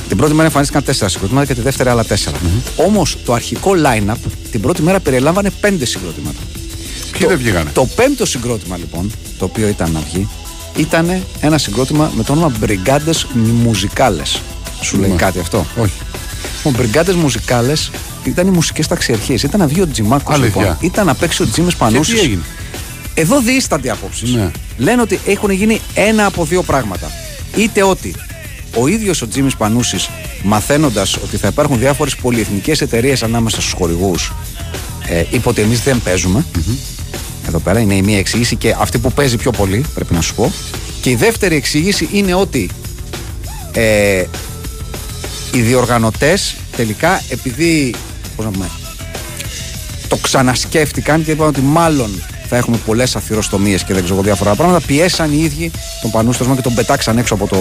Την 0.08 0.16
πρώτη 0.16 0.32
μέρα 0.32 0.46
εμφανίστηκαν 0.46 0.84
τέσσερα 0.84 1.08
συγκροτήματα 1.08 1.46
και 1.46 1.54
τη 1.54 1.60
δεύτερη 1.60 1.88
άλλα 1.88 2.04
τέσσερα. 2.04 2.36
Όμως 2.76 3.18
το 3.24 3.32
αρχικό 3.32 3.70
line-up 3.70 4.16
την 4.50 4.60
πρώτη 4.60 4.82
μέρα 4.82 5.00
περιλάμβανε 5.00 5.50
πέντε 5.60 5.84
συγκροτήματα. 5.84 6.38
Ποιοι 7.12 7.26
δεν 7.26 7.38
βγήκανε; 7.38 7.70
Το 7.74 7.86
πέμπτο 7.94 8.26
συγκρότημα 8.26 8.76
λοιπόν, 8.76 9.10
το 9.38 9.44
οποίο 9.44 9.68
ήταν 9.68 9.92
να 9.92 10.00
βγει, 10.00 10.28
ήταν 10.76 11.22
ένα 11.40 11.58
συγκρότημα 11.58 12.12
με 12.16 12.22
το 12.22 12.32
όνομα 12.32 12.52
Brigades 12.64 13.26
Musicales. 13.66 14.40
Σου 14.80 14.98
λέει 14.98 15.10
Ναι. 15.10 15.16
κάτι 15.16 15.38
αυτό; 15.38 15.66
Όχι. 15.76 15.92
Ο 16.64 16.70
Brigades 16.78 17.26
Musicales 17.26 17.90
ήταν 18.24 18.46
οι 18.46 18.50
μουσικές 18.50 18.86
ταξιαρχίες. 18.86 19.42
Ήταν 19.42 19.60
να 19.60 19.66
βγει 19.66 19.80
ο 19.80 19.88
Τζιμάκο 19.88 20.32
Αλήθεια. 20.32 20.60
λοιπόν. 20.60 20.76
Ήταν 20.80 21.06
να 21.06 21.14
παίξει 21.14 21.42
ο 21.42 21.46
Τζίμι 21.46 21.68
Και 21.68 21.74
Πανούσης. 21.78 22.14
τι 22.14 22.20
έγινε; 22.20 22.42
Εδώ 23.14 23.40
δίστανται 23.40 23.90
απόψεις. 23.90 24.30
Ναι. 24.30 24.50
Λένε 24.76 25.02
ότι 25.02 25.20
έχουν 25.26 25.50
γίνει 25.50 25.80
ένα 25.94 26.26
από 26.26 26.44
δύο 26.44 26.62
πράγματα. 26.62 27.10
Είτε 27.56 27.82
ότι 27.82 28.14
ο 28.76 28.86
ίδιος 28.86 29.22
ο 29.22 29.28
Τζίμι 29.28 29.50
Πανούσης, 29.58 30.08
μαθαίνοντας 30.42 31.16
ότι 31.16 31.36
θα 31.36 31.48
υπάρχουν 31.48 31.78
διάφορες 31.78 32.16
πολυεθνικές 32.16 32.80
εταιρείες 32.80 33.22
ανάμεσα 33.22 33.60
στους 33.60 33.72
χορηγούς, 33.78 34.32
ε, 35.06 35.24
είπε 35.30 35.48
ότι 35.48 35.60
εμείς 35.60 35.80
δεν 35.82 36.00
παιζουμε 36.02 36.44
Εδώ 37.46 37.58
πέρα 37.58 37.80
είναι 37.80 37.94
η 37.94 38.02
μία 38.02 38.18
εξήγηση 38.18 38.56
και 38.56 38.74
αυτή 38.78 38.98
που 38.98 39.12
παίζει 39.12 39.36
πιο 39.36 39.50
πολύ, 39.50 39.84
πρέπει 39.94 40.14
να 40.14 40.20
σου 40.20 40.34
πω. 40.34 40.52
Και 41.00 41.10
η 41.10 41.14
δεύτερη 41.14 41.56
εξήγηση 41.56 42.08
είναι 42.12 42.34
ότι 42.34 42.70
ε, 43.72 44.24
οι 45.52 45.60
διοργανωτές 45.60 46.56
τελικά 46.76 47.22
επειδή 47.28 47.94
πώς 48.36 48.44
να 48.44 48.50
πούμε, 48.50 48.70
το 50.08 50.16
ξανασκέφτηκαν 50.16 51.24
και 51.24 51.30
είπαν 51.30 51.48
ότι 51.48 51.60
μάλλον 51.60 52.22
θα 52.54 52.58
έχουμε 52.60 52.76
πολλές 52.86 53.16
αθυροστομίε 53.16 53.76
και 53.76 53.92
δεν 53.92 53.96
ξέρω 54.02 54.14
εγώ 54.14 54.22
διάφορα 54.22 54.54
πράγματα. 54.54 54.80
Πιέσαν 54.86 55.32
οι 55.32 55.42
ίδιοι 55.42 55.70
τον 56.02 56.10
Πανούστρασμα 56.10 56.54
και 56.54 56.60
τον 56.60 56.74
πετάξαν 56.74 57.18
έξω 57.18 57.34
από 57.34 57.46
το, 57.46 57.56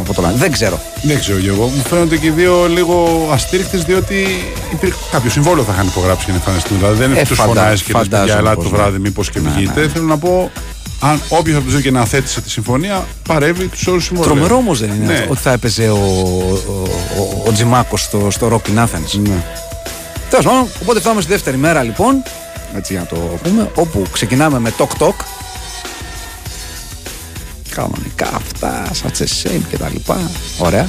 από 0.00 0.14
το 0.14 0.22
λάδι. 0.22 0.38
Δεν 0.38 0.52
ξέρω. 0.52 0.80
Δεν 1.02 1.18
ξέρω 1.20 1.38
κι 1.38 1.46
εγώ. 1.48 1.66
Μου 1.66 1.82
φαίνονται 1.88 2.16
και 2.16 2.26
οι 2.26 2.30
δύο 2.30 2.66
λίγο 2.68 3.28
αστήριχτες 3.32 3.82
διότι 3.84 4.26
υπήρχε 4.72 4.94
κάποιο 5.10 5.30
συμβόλαιο 5.30 5.64
θα 5.64 5.72
είχαν 5.72 5.86
υπογράψει 5.86 6.24
για 6.24 6.32
να 6.32 6.38
εμφανιστούν. 6.38 6.76
Δηλαδή 6.78 6.96
δεν 6.96 7.08
είναι 7.10 7.18
Ε, 7.18 7.20
ότι 7.20 7.28
του 7.28 7.34
φαντα- 7.34 7.60
φωνάζει 7.62 7.82
και 7.82 7.92
λες 7.92 8.02
παιδιά, 8.02 8.18
φαντάζομαι 8.18 8.38
ελάτε 8.38 8.54
πως 8.56 8.64
το 8.64 8.70
ναι. 8.70 8.76
βράδυ, 8.76 8.98
μήπως 8.98 9.30
και 9.30 9.40
Ναι, 9.40 9.50
βγείτε. 9.56 9.80
ναι. 9.80 9.88
Θέλω 9.88 10.04
να 10.04 10.18
πω, 10.18 10.50
αν 11.00 11.20
όποιος 11.28 11.56
από 11.56 11.64
του 11.64 11.70
δύο 11.70 11.80
και 11.80 11.90
να 11.90 12.04
θέτησε 12.04 12.40
τη 12.40 12.50
συμφωνία, 12.50 13.06
παρεύει 13.28 13.66
τους 13.66 13.86
όρους 13.86 14.04
συμβολέου. 14.04 14.32
Τρομερό 14.32 14.56
όμως 14.56 14.80
δεν 14.80 14.90
είναι 14.94 15.04
Ναι. 15.06 15.12
αυτό, 15.14 15.30
ότι 15.30 15.40
θα 15.40 15.52
έπαιζε 15.52 15.88
ο, 15.90 15.96
ο, 15.96 16.72
ο, 17.18 17.42
ο 17.46 17.52
Τζιμάκος 17.52 18.02
στο, 18.02 18.26
στο 18.30 18.48
Rock 18.52 18.70
in 18.74 18.82
Athens. 18.82 19.18
Ναι. 19.28 19.42
Τέλος 20.30 20.44
πάντων, 20.44 20.66
οπότε 20.82 21.00
φτάνουμε 21.00 21.22
στη 21.22 21.30
δεύτερη 21.30 21.56
μέρα 21.56 21.82
λοιπόν, 21.82 22.22
έτσι 22.76 22.92
για 22.92 23.00
να 23.00 23.06
το 23.06 23.16
πούμε, 23.42 23.70
όπου 23.74 24.02
ξεκινάμε 24.12 24.58
με 24.58 24.72
Tok 24.78 25.02
Tok. 25.02 25.14
Κανονικά 27.74 28.28
αυτά, 28.34 28.90
such 29.02 29.22
a 29.22 29.48
shame 29.48 29.60
και 29.70 29.76
τα 29.76 29.88
λοιπά. 29.92 30.30
Ωραία. 30.58 30.88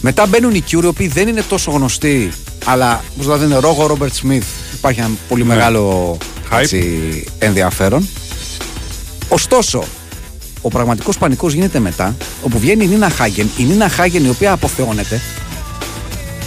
Μετά 0.00 0.26
μπαίνουν 0.26 0.54
οι 0.54 0.62
Cure, 0.70 0.82
οι 0.82 0.86
οποίοι 0.86 1.08
δεν 1.08 1.28
είναι 1.28 1.42
τόσο 1.42 1.70
γνωστοί, 1.70 2.32
αλλά 2.64 3.04
όπως 3.12 3.24
δηλαδή 3.24 3.44
είναι 3.44 3.58
Ρόγο 3.58 3.86
Ρόμπερτ 3.86 4.14
Σμιθ. 4.14 4.46
Υπάρχει 4.74 5.00
ένα 5.00 5.10
πολύ 5.28 5.42
Ναι. 5.42 5.54
μεγάλο 5.54 6.16
Hype. 6.52 6.58
έτσι, 6.58 7.24
ενδιαφέρον. 7.38 8.08
Ωστόσο, 9.28 9.84
ο 10.60 10.68
πραγματικός 10.68 11.18
πανικός 11.18 11.52
γίνεται 11.52 11.78
μετά, 11.78 12.16
όπου 12.42 12.58
βγαίνει 12.58 12.84
η 12.84 12.86
Νίνα 12.86 13.10
Χάγεν. 13.10 13.50
Η 13.56 13.62
Νίνα 13.62 13.88
Χάγεν 13.88 14.24
η 14.24 14.28
οποία 14.28 14.52
αποθεώνεται 14.52 15.20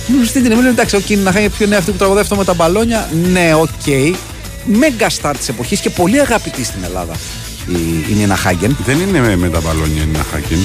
μου 0.07 0.23
στην 0.23 0.43
την 0.43 0.65
εντάξει, 0.65 0.95
οκ, 0.95 1.09
να 1.09 1.31
χάνει 1.31 1.49
ποιο 1.49 1.65
είναι 1.65 1.75
αυτή 1.75 1.91
που 1.91 1.97
τραγουδάει 1.97 2.21
αυτό 2.23 2.35
με 2.35 2.43
τα 2.43 2.53
μπαλόνια. 2.53 3.09
Ναι, 3.31 3.53
OK. 3.55 4.15
Mega 4.65 5.09
star 5.09 5.37
της 5.37 5.49
εποχής 5.49 5.79
και 5.79 5.89
πολύ 5.89 6.19
αγαπητή 6.21 6.63
στην 6.63 6.83
Ελλάδα 6.83 7.13
η, 7.67 7.73
η 8.11 8.13
Νίνα 8.17 8.35
Χάγκεν. 8.35 8.77
Δεν 8.85 8.99
είναι 8.99 9.19
με, 9.19 9.35
με 9.35 9.49
τα 9.49 9.59
μπαλόνια, 9.61 10.01
είναι 10.01 10.11
ένα 10.15 10.25
χάκιν. 10.31 10.57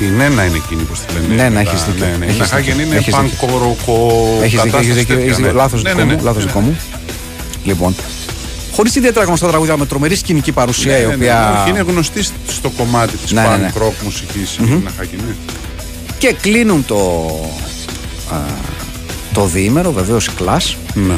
Η 0.00 0.04
Νένα 0.16 0.44
είναι 0.44 0.56
εκείνη 0.56 0.82
που 0.82 0.92
τη 1.06 1.12
λένε. 1.14 1.34
Ναι, 1.42 1.48
ναι, 1.48 1.54
Τα- 1.64 1.70
έχεις 1.70 1.84
δίκιο. 1.84 2.06
Ναι, 2.06 2.16
ναι. 2.18 2.24
Η 2.24 2.28
Έχεις 2.28 2.38
Ναχάκεν 2.40 2.64
δίκιο. 2.64 2.82
είναι 2.86 2.96
Έχεις 2.96 3.14
δίκιο. 3.14 3.36
πανκοροκο. 3.48 4.22
Έχεις 4.42 4.60
δίκιο, 4.62 4.78
έχεις 4.78 4.94
δίκιο. 4.94 5.18
έχεις 5.18 5.36
δίκιο. 5.36 5.52
Λάθος 5.52 5.82
Ναι, 5.82 5.90
δικό 5.90 6.04
ναι, 6.04 6.10
μου. 6.10 6.16
ναι. 6.16 6.22
Λάθος 6.22 6.44
δικό 6.46 6.60
μου. 6.60 6.76
Λοιπόν, 7.64 7.94
χωρίς 8.72 8.94
ιδιαίτερα 8.94 9.24
γνωστά 9.24 9.48
τραγούδια 9.48 9.76
με 9.76 9.86
τρομερή 9.86 10.16
σκηνική 10.16 10.52
παρουσία 10.52 10.92
Ναι, 10.92 10.98
η 10.98 11.00
ναι, 11.00 11.06
ναι. 11.06 11.14
οποία. 11.14 11.60
Όχι, 11.60 11.70
είναι 11.70 11.84
γνωστή 11.88 12.22
στο 12.48 12.70
κομμάτι 12.76 13.16
της 13.16 13.32
Ναι, 13.32 13.40
ναι, 13.40 13.56
ναι. 13.56 13.72
punk 13.74 13.82
rock 13.82 13.92
μουσικής. 14.04 14.56
Η 14.56 14.80
Ναχάκεν, 14.84 15.20
ναι. 15.26 15.34
και 16.18 16.34
κλείνουν 16.40 16.84
το. 16.86 16.96
α, 18.32 18.36
το 19.32 19.44
διήμερο, 19.46 19.92
βεβαίως 19.92 20.26
η 20.26 20.30
κλάσ. 20.36 20.76
Ναι. 20.94 21.14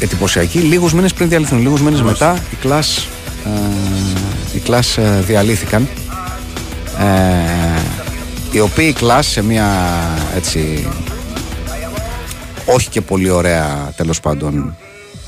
Εντυπωσιακή. 0.00 0.58
Λίγους 0.58 0.94
μήνες 0.94 1.12
πριν 1.12 1.28
διαλυθούν, 1.28 1.58
λίγους 1.60 1.82
μήνες 1.82 2.02
μετά 2.02 2.38
οι 2.52 2.56
κλάς, 2.56 3.08
ε, 3.44 4.56
οι 4.56 4.58
κλάς 4.58 4.96
ε, 4.96 5.22
διαλύθηκαν. 5.26 5.88
Ε, 6.98 7.80
οι 8.52 8.60
οποίοι 8.60 8.92
κλάς 8.92 9.26
σε 9.26 9.42
μια 9.42 9.68
έτσι 10.36 10.88
όχι 12.66 12.88
και 12.88 13.00
πολύ 13.00 13.30
ωραία 13.30 13.92
τέλος 13.96 14.20
πάντων 14.20 14.76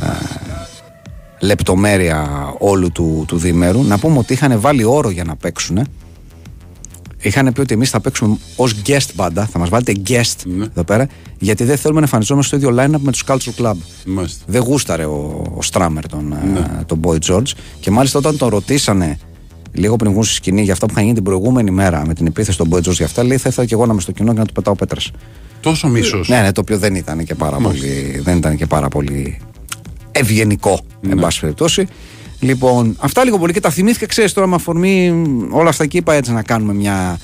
ε, 0.03 0.07
λεπτομέρεια 1.41 2.53
όλου 2.59 2.93
του, 2.93 3.25
του 3.27 3.37
διημέρου 3.37 3.83
να 3.83 3.99
πούμε 3.99 4.19
ότι 4.19 4.33
είχαν 4.33 4.61
βάλει 4.61 4.85
όρο 4.85 5.11
για 5.11 5.25
να 5.25 5.37
παίξουν 5.37 5.89
Είχαν 7.23 7.53
πει 7.53 7.61
ότι 7.61 7.75
εμείς 7.75 7.91
θα 7.91 8.01
παίξουμε 8.01 8.37
ως 8.57 8.75
guest 8.87 9.09
μπάντα, 9.15 9.47
θα 9.47 9.59
μας 9.59 9.69
βάλετε 9.69 9.93
guest 10.09 10.35
Ναι. 10.45 10.65
εδώ 10.65 10.85
πέρα, 10.85 11.07
γιατί 11.39 11.65
δεν 11.65 11.77
θέλουμε 11.77 12.01
να 12.01 12.05
εμφανιζόμαστε 12.07 12.57
στο 12.57 12.67
ίδιο 12.69 12.83
line-up 12.85 13.01
με 13.01 13.13
τους 13.13 13.25
Culture 13.27 13.63
Club. 13.63 13.75
Μάλιστα. 14.07 14.45
Δεν 14.47 14.63
γούσταρε 14.63 15.05
ο, 15.05 15.45
ο 15.57 15.63
Στράμερ 15.63 16.07
τον, 16.09 16.29
Ναι. 16.53 16.59
ε, 16.59 16.83
τον 16.87 17.01
Boy 17.05 17.19
George. 17.27 17.51
Και 17.81 17.91
μάλιστα 17.91 18.19
όταν 18.19 18.37
τον 18.37 18.49
ρωτήσανε 18.49 19.19
λίγο 19.73 19.97
πριν 19.97 20.11
βγουν 20.11 20.25
στη 20.25 20.35
σκηνή 20.35 20.63
για 20.63 20.73
αυτά 20.73 20.87
που 20.87 20.93
είχαν 20.93 21.03
γίνει 21.03 21.15
την 21.15 21.25
προηγούμενη 21.25 21.71
μέρα 21.71 22.07
με 22.07 22.15
την 22.15 22.27
επίθεση 22.27 22.59
των 22.59 22.69
Boy 22.73 22.77
George 22.79 22.93
για 22.93 23.07
αυτά, 23.07 23.25
λέει 23.25 23.37
θα 23.37 23.49
ήθελα 23.49 23.67
και 23.67 23.75
εγώ 23.75 23.87
να 23.87 23.93
είμαι 23.93 24.01
στο 24.01 24.13
κοινό 24.13 24.33
και 24.33 24.39
να 24.39 24.45
του 24.47 24.53
πετάω 24.53 24.75
πέτρες. 24.75 25.11
Τόσο 25.61 25.89
μίσο. 25.89 26.21
Ναι, 26.27 26.41
ναι, 26.41 26.53
το 26.53 26.61
οποίο 26.61 26.79
δεν 26.79 26.95
ήταν 26.95 27.25
και 27.25 27.35
πάρα 27.35 27.57
πολύ, 27.57 28.21
δεν 28.25 28.37
ήταν 28.37 28.57
και 28.57 28.67
πάρα 28.67 28.89
πολύ 28.89 29.41
ευγενικό, 30.13 30.81
Ναι. 31.01 31.13
εν 31.13 31.19
πάση 31.19 31.41
περιπτώσει. 31.41 31.87
Λοιπόν, 32.41 32.97
αυτά 32.99 33.25
λίγο 33.25 33.39
πολύ 33.39 33.53
και 33.53 33.61
τα 33.61 33.71
θυμήθηκα, 33.71 34.07
ξέρεις 34.07 34.33
τώρα 34.33 34.47
με 34.47 34.55
αφορμή 34.55 35.23
όλα 35.51 35.69
αυτά 35.69 35.87
και 35.87 35.97
είπα 35.97 36.15
έτσι 36.15 36.33
να 36.33 36.43
κάνουμε 36.43 36.75
μια, 36.75 37.19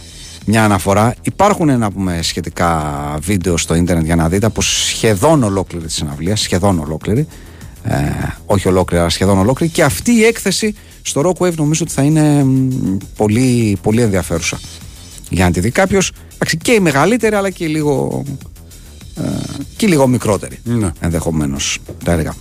μια 0.45 0.65
αναφορά. 0.65 1.15
Υπάρχουν 1.23 1.79
να 1.79 1.91
πούμε 1.91 2.23
σχετικά 2.23 2.95
βίντεο 3.21 3.57
στο 3.57 3.75
ίντερνετ 3.75 4.05
για 4.05 4.17
να 4.17 4.29
δείτε 4.29 4.47
από 4.47 4.63
σχεδόν 4.63 5.43
ολόκληρη 5.43 5.87
τη 5.87 5.93
συναυλία, 5.93 6.37
σχεδόν 6.37 6.79
ολόκληρη. 6.79 7.27
Ε, 7.85 7.97
όχι 8.47 8.69
ολόκληρη, 8.69 9.01
αλλά 9.03 9.11
σχεδόν 9.11 9.39
ολόκληρη. 9.39 9.73
Και 9.73 9.83
αυτή 9.83 10.13
η 10.13 10.25
έκθεση 10.25 10.75
στο 11.03 11.21
Rock 11.25 11.47
Wave 11.47 11.55
νομίζω 11.55 11.85
ότι 11.85 11.93
θα 11.93 12.03
είναι 12.03 12.45
μ, 12.45 12.97
πολύ, 13.17 13.79
πολύ 13.83 14.03
ενδιαφέρουσα. 14.03 14.59
Για 15.31 15.45
να 15.45 15.51
τη 15.51 15.61
δει 15.61 15.71
κάποιος. 15.71 16.13
Και 16.63 16.73
η 16.73 16.81
μεγαλύτερη, 16.81 17.35
αλλά 17.35 17.51
και 17.51 17.65
η 17.65 17.69
λίγο 17.69 18.23
ε, 19.17 19.23
και 19.77 19.87
λίγο 19.87 20.07
μικρότερη. 20.07 20.59
Ναι. 20.65 20.91
Ενδεχομένως, 21.01 21.79
τα 22.05 22.13
έλεγα. 22.13 22.35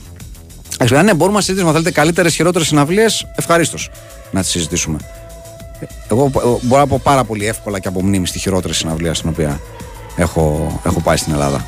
Εντάξει, 0.74 0.94
παιδιά, 0.94 1.04
ναι, 1.04 1.14
μπορούμε 1.14 1.36
να 1.38 1.42
συζητήσουμε. 1.44 1.70
Αν 1.70 1.76
θέλετε 1.84 2.00
καλύτερες, 2.02 2.34
χειρότερες 2.36 2.68
συναυλίες, 2.68 3.26
ευχαρίστως 3.36 3.90
να 4.32 4.42
τις 4.42 4.50
συζητήσουμε. 4.50 4.98
Ε, 5.80 5.86
Εγώ 6.12 6.24
ε, 6.36 6.40
μπορώ 6.62 6.82
να 6.82 6.88
πω 6.88 7.00
πάρα 7.04 7.24
πολύ 7.24 7.46
εύκολα 7.48 7.80
και 7.80 7.88
από 7.88 8.04
μνήμη 8.04 8.28
στη 8.28 8.40
χειρότερη 8.40 8.74
συναυλία 8.74 9.14
στην 9.14 9.30
οποία 9.30 9.60
έχω, 10.16 10.80
έχω 10.86 11.00
πάει 11.02 11.18
στην 11.18 11.34
Ελλάδα. 11.34 11.66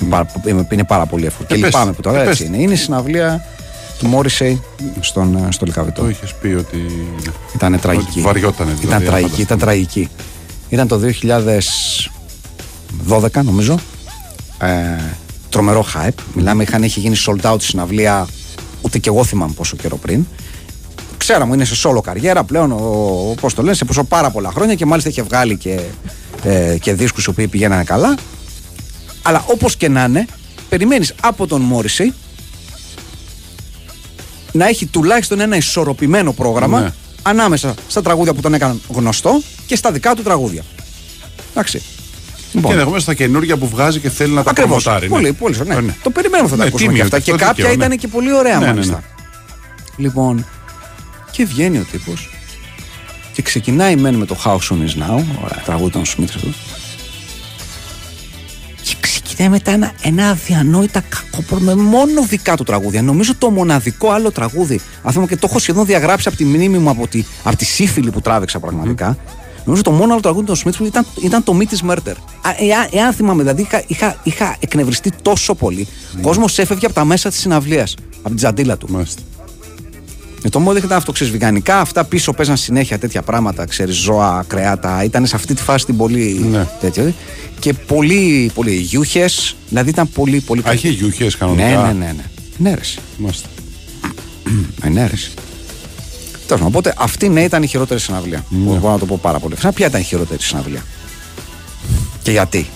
Είναι 0.00 0.10
πάρα- 0.10 0.26
Είναι, 0.46 0.66
είναι 0.72 0.84
πάρα 0.84 1.06
πολύ 1.06 1.26
εύκολο. 1.26 1.48
Ε, 1.50 1.54
και 1.54 1.60
πες. 1.60 1.72
λυπάμαι 1.72 1.92
που 1.92 2.00
τώρα 2.00 2.18
Ε, 2.22 2.28
έτσι 2.28 2.42
πες. 2.42 2.46
είναι. 2.52 2.62
Είναι 2.62 2.72
η 2.72 2.76
συναυλία 2.76 3.44
του 3.98 4.06
Μόρισεϊ 4.06 4.62
στον, 5.00 5.36
ε, 5.36 5.52
στο 5.52 5.66
Λικαβιτό. 5.66 6.02
Το 6.02 6.08
είχες 6.08 6.34
πει 6.40 6.48
ότι. 6.48 7.06
Ήταν 7.54 7.80
τραγική. 7.80 8.20
βαριότανε, 8.20 8.70
δηλαδή, 8.72 8.86
Ήταν 8.86 9.04
τραγική, 9.04 9.22
φανταστώ. 9.30 9.42
ήταν 9.42 9.58
τραγική. 9.58 10.08
Ήταν 10.68 10.88
το 10.88 10.98
2012 13.08 13.42
νομίζω. 13.44 13.78
Ε, 14.58 14.68
τρομερό 15.48 15.84
hype. 15.94 16.18
Μιλάμε, 16.34 16.62
είχαν, 16.62 16.82
είχε 16.82 17.00
γίνει 17.00 17.16
sold 17.26 17.50
out 17.52 17.56
η 17.60 17.64
συναυλία, 17.64 18.26
ούτε 18.82 18.98
και 18.98 19.08
εγώ 19.08 19.24
θυμάμαι 19.24 19.52
πόσο 19.52 19.76
καιρό 19.76 19.96
πριν. 19.96 20.26
ξέραμε, 21.16 21.54
είναι 21.54 21.64
σε 21.64 21.74
σόλο 21.74 22.00
καριέρα 22.00 22.44
πλέον, 22.44 22.68
πώς 23.40 23.54
το 23.54 23.62
λένε, 23.62 23.74
σε 23.74 23.84
πόσο 23.84 24.04
πάρα 24.04 24.30
πολλά 24.30 24.50
χρόνια 24.50 24.74
και 24.74 24.86
μάλιστα 24.86 25.10
είχε 25.10 25.22
βγάλει 25.22 25.56
και, 25.56 25.80
ε, 26.42 26.76
και 26.80 26.92
δίσκους 26.94 27.24
οι 27.24 27.28
οποίοι 27.28 27.48
πηγαίνανε 27.48 27.84
καλά. 27.84 28.14
Αλλά 29.22 29.44
όπως 29.46 29.76
και 29.76 29.88
να 29.88 30.04
είναι, 30.04 30.26
περιμένεις 30.68 31.14
από 31.22 31.46
τον 31.46 31.60
Μόρισι 31.60 32.12
να 34.52 34.66
έχει 34.68 34.86
τουλάχιστον 34.86 35.40
ένα 35.40 35.56
ισορροπημένο 35.56 36.32
πρόγραμμα 36.32 36.80
Ναι. 36.80 36.92
ανάμεσα 37.22 37.74
στα 37.86 38.02
τραγούδια 38.02 38.34
που 38.34 38.40
τον 38.40 38.54
έκαναν 38.54 38.80
γνωστό 38.88 39.40
και 39.66 39.76
στα 39.76 39.92
δικά 39.92 40.14
του 40.14 40.22
τραγούδια. 40.22 40.62
Εντάξει. 41.50 41.82
Και 42.52 42.58
ενδεχομένως 42.70 43.02
στα 43.02 43.14
καινούργια 43.14 43.56
που 43.56 43.68
βγάζει 43.68 43.98
και 44.00 44.10
θέλει 44.10 44.32
να 44.32 44.42
τα 44.42 44.50
Ακριβώς. 44.50 44.82
προμοτάρει. 44.82 45.08
ναι. 45.10 45.14
Πολύ, 45.16 45.32
πολύ 45.32 45.54
σωστά. 45.54 45.74
Ναι. 45.74 45.80
Ναι. 45.80 45.94
Το 46.02 46.10
περιμένουμε 46.10 46.48
θα 46.48 46.56
τα 46.56 46.62
Ναι, 46.62 46.68
ακούσουμε 46.68 46.90
τίμιο, 46.92 47.08
και 47.08 47.16
αυτά. 47.16 47.16
αυτό 47.16 47.30
Και 47.38 47.44
κάποια 47.44 47.54
δίκαιο, 47.64 47.76
ναι. 47.76 47.84
ήταν 47.84 47.98
και 47.98 48.08
πολύ 48.08 48.32
ωραία 48.34 48.58
Ναι, 48.58 48.64
ναι, 48.66 48.72
μάλιστα. 48.72 48.94
ναι. 48.94 49.00
Λοιπόν, 50.04 50.46
και 51.30 51.44
βγαίνει 51.44 51.78
ο 51.78 51.86
τύπος 51.92 52.30
και 53.32 53.42
ξεκινάει 53.42 53.96
μεν 53.96 54.14
με 54.14 54.24
το 54.26 54.36
How 54.44 54.52
Soon 54.56 54.58
Is 54.88 55.02
Now, 55.02 55.24
ωραία, 55.44 55.62
τραγούδι 55.64 55.90
των 55.90 56.02
Smiths 56.02 56.32
αυτό. 56.36 56.48
Και 58.82 58.94
ξεκινάει 59.00 59.48
μετά 59.48 59.70
ένα, 59.70 59.92
ένα 60.02 60.28
αδιανόητα 60.28 61.00
κακό 61.08 61.58
με 61.60 61.74
μόνο 61.74 62.22
δικά 62.28 62.56
του 62.56 62.62
τραγούδια. 62.64 63.02
Νομίζω 63.02 63.34
το 63.38 63.50
μοναδικό 63.50 64.10
άλλο 64.10 64.30
τραγούδι, 64.30 64.80
αν 65.02 65.10
θυμάμαι 65.12 65.28
και 65.28 65.36
το 65.36 65.46
έχω 65.50 65.58
σχεδόν 65.58 65.86
διαγράψει 65.86 66.28
από 66.28 66.36
τη 66.36 66.44
μνήμη 66.44 66.78
μου 66.78 66.90
από 66.90 67.06
τη, 67.06 67.24
από 67.42 67.56
τη 67.56 67.64
σύφυλη 67.64 68.10
που 68.10 68.20
τράβηξα 68.20 68.58
πραγματικά. 68.58 69.16
Νομίζω 69.64 69.82
το 69.82 69.90
μόνο 69.90 70.12
άλλο 70.12 70.22
τραγούδι 70.22 70.46
των 70.46 70.56
Smiths 70.56 70.76
που 70.76 70.84
ήταν, 70.84 71.06
ήταν 71.22 71.44
το 71.44 71.58
Meet 71.58 71.90
is 71.90 71.90
Murder. 71.90 72.14
Α, 72.40 72.50
εάν, 72.58 72.88
εάν 72.92 73.12
θυμάμαι, 73.12 73.42
δηλαδή 73.42 73.62
είχα, 73.62 73.82
είχα, 73.86 74.16
είχα 74.22 74.56
εκνευριστεί 74.60 75.12
τόσο 75.22 75.54
πολύ. 75.54 75.86
Ο 76.16 76.20
κόσμος 76.20 76.58
έφευγε 76.58 76.86
από 76.86 76.94
τα 76.94 77.04
μέσα 77.04 77.28
της 77.28 77.38
συναυλίας, 77.38 77.94
από 78.16 78.28
την 78.28 78.36
τζαντίλα 78.36 78.76
του. 78.76 78.86
Μάλιστα. 78.90 79.22
Με 80.42 80.50
το 80.50 80.60
μόδι 80.60 80.78
ήταν 80.78 80.92
αυτό, 80.92 81.12
ξέρεις, 81.12 81.32
βιγανικά. 81.32 81.80
Αυτά 81.80 82.04
πίσω 82.04 82.32
παίζαν 82.32 82.56
συνέχεια 82.56 82.98
τέτοια 82.98 83.22
πράγματα, 83.22 83.64
ξέρεις, 83.66 83.96
ζώα, 83.96 84.44
κρεάτα. 84.46 85.04
Ήταν 85.04 85.26
σε 85.26 85.36
αυτή 85.36 85.54
τη 85.54 85.62
φάση 85.62 85.84
την 85.84 85.96
πολύ 85.96 86.46
Ναι. 86.50 86.68
τέτοιο. 86.80 87.12
Και 87.58 87.72
πολύ, 87.72 88.50
πολύ 88.54 88.74
γιούχες. 88.74 89.56
Δηλαδή 89.68 89.90
ήταν 89.90 90.08
πολύ, 90.08 90.40
πολύ. 90.40 90.62
Α, 90.68 90.72
είχε 90.72 90.88
γιούχες 90.88 91.36
κανονικά. 91.36 91.66
Ναι, 91.66 91.74
ναι, 91.74 91.92
ναι. 91.92 92.12
ναι. 92.12 92.24
Ναι, 92.56 92.74
ρε. 92.74 92.80
εσύ. 92.80 92.98
Μάλιστα. 93.16 93.48
Ε, 94.82 94.88
Ναι, 96.48 96.56
ρε. 96.56 96.60
εσύ. 96.60 96.60
Τέλος 96.60 96.60
πάντων, 96.62 96.66
οπότε 96.66 96.94
αυτή 96.98 97.28
ναι 97.28 97.42
ήταν 97.42 97.62
η 97.62 97.66
χειρότερη 97.66 98.00
συναυλία. 98.00 98.44
Μπορώ 98.48 98.92
να 98.92 98.98
το 98.98 99.06
πω 99.06 99.18
πάρα 99.22 99.38
πολύ. 99.38 99.54
Ποια 99.74 99.86
ήταν 99.86 100.00
η 100.00 100.04
χειρότερη 100.04 100.42
συναυλία; 100.42 100.82
Και 102.22 102.30
γιατί; 102.30 102.66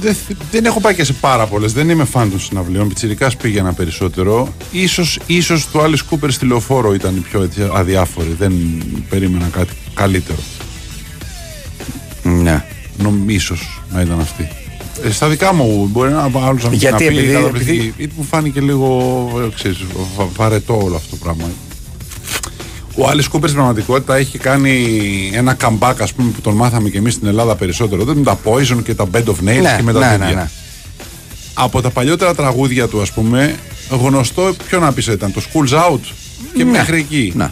Δεν, 0.00 0.14
θ- 0.14 0.36
δεν 0.50 0.64
έχω 0.64 0.80
πάει 0.80 0.94
και 0.94 1.04
σε 1.04 1.12
πάρα 1.12 1.46
πολλές. 1.46 1.72
Δεν 1.72 1.88
είμαι 1.88 2.04
φαν 2.04 2.30
των 2.30 2.40
συναυλίων. 2.40 2.88
Πιτσυρικά 2.88 3.30
πήγαινα 3.42 3.72
περισσότερο. 3.72 4.48
Ίσως, 4.72 5.18
ίσως 5.26 5.70
το 5.72 5.84
Alice 5.84 6.14
Cooper 6.14 6.28
στη 6.28 6.46
λεωφόρο 6.46 6.94
ήταν 6.94 7.16
η 7.16 7.20
πιο 7.20 7.42
έτσι, 7.42 7.68
αδιάφορη. 7.72 8.34
Δεν 8.38 8.52
περίμενα 9.08 9.48
κάτι 9.52 9.72
καλύτερο. 9.94 10.38
Ναι. 12.22 12.64
Νομίζω 12.98 13.54
να 13.92 14.00
ήταν 14.00 14.20
αυτή. 14.20 14.48
Ε, 15.04 15.10
στα 15.10 15.28
δικά 15.28 15.54
μου 15.54 15.88
μπορεί 15.92 16.10
να 16.12 16.22
άλλο 16.22 16.58
να, 16.62 16.74
Γιατί, 16.74 16.86
να 17.04 17.10
πει 17.10 17.16
επειδή- 17.16 17.32
καταπληκτική. 17.32 17.76
επειδή- 17.76 18.02
Ή 18.02 18.10
μου 18.16 18.24
φάνηκε 18.24 18.60
λίγο 18.60 18.88
ε, 19.46 19.54
ξέρεις, 19.54 19.78
βα- 20.16 20.28
βαρετό 20.36 20.78
όλο 20.82 20.96
αυτό 20.96 21.10
το 21.10 21.16
πράγμα. 21.16 21.44
Ο 22.98 23.08
Alice 23.10 23.36
Cooper 23.36 23.42
στην 23.42 23.54
πραγματικότητα 23.54 24.16
έχει 24.16 24.38
κάνει 24.38 24.74
ένα 25.34 25.56
comeback 25.60 25.94
ας 26.00 26.12
πούμε, 26.12 26.30
που 26.30 26.40
τον 26.40 26.54
μάθαμε 26.54 26.88
και 26.88 26.98
εμείς 26.98 27.12
στην 27.14 27.26
Ελλάδα 27.28 27.54
περισσότερο. 27.54 28.04
Δεν 28.04 28.16
με 28.16 28.24
τα 28.24 28.38
Poison 28.44 28.82
και 28.84 28.94
τα 28.94 29.04
Band 29.12 29.24
of 29.24 29.30
Nails 29.30 29.62
Ναι, 29.62 29.74
και 29.76 29.82
με 29.82 29.92
τα 29.92 29.98
ναι, 29.98 30.06
τέτοια. 30.10 30.26
ναι, 30.26 30.34
ναι. 30.34 30.48
Από 31.54 31.80
τα 31.80 31.90
παλιότερα 31.90 32.34
τραγούδια 32.34 32.88
του, 32.88 33.00
ας 33.02 33.12
πούμε, 33.12 33.54
γνωστό, 33.90 34.54
ποιο 34.68 34.78
να 34.80 34.92
πει 34.92 35.12
ήταν, 35.12 35.32
το 35.32 35.42
School's 35.52 35.74
Out 35.92 36.00
και 36.56 36.64
Ναι. 36.64 36.70
μέχρι 36.70 36.98
εκεί. 36.98 37.32
Ναι. 37.36 37.50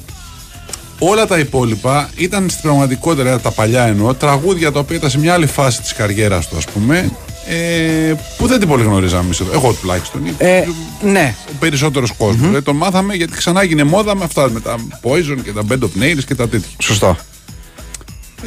Όλα 0.98 1.26
τα 1.26 1.38
υπόλοιπα 1.38 2.10
ήταν 2.16 2.48
στην 2.50 2.62
πραγματικότητα, 2.62 3.40
τα 3.40 3.50
παλιά 3.50 3.82
εννοώ, 3.86 4.14
τραγούδια 4.14 4.72
τα 4.72 4.78
οποία 4.78 4.96
ήταν 4.96 5.10
σε 5.10 5.18
μια 5.18 5.32
άλλη 5.32 5.46
φάση 5.46 5.80
της 5.82 5.92
καριέρας 5.92 6.48
του, 6.48 6.56
ας 6.56 6.64
πούμε, 6.64 7.10
ε, 7.46 8.14
που 8.36 8.46
δεν 8.46 8.58
την 8.58 8.68
πολύ 8.68 8.84
γνωρίζαμε 8.84 9.24
εμείς 9.24 9.40
εδώ. 9.40 9.52
Εγώ 9.52 9.72
τουλάχιστον. 9.72 10.22
Ε, 10.38 10.64
ναι. 11.02 11.34
Ο 11.48 11.56
περισσότερος 11.58 12.12
κόσμος. 12.12 12.46
Δηλαδή, 12.46 12.62
τον 12.62 12.76
μάθαμε 12.76 13.14
γιατί 13.14 13.32
ξανά 13.36 13.60
έγινε 13.60 13.84
μόδα 13.84 14.16
με 14.16 14.24
αυτά, 14.24 14.50
με 14.50 14.60
τα 14.60 14.76
Poison 15.02 15.38
και 15.44 15.52
τα 15.52 15.62
Band 15.68 15.82
of 15.82 16.02
Nails 16.02 16.24
και 16.26 16.34
τα 16.34 16.48
τέτοια. 16.48 16.68
Σωστό. 16.78 17.16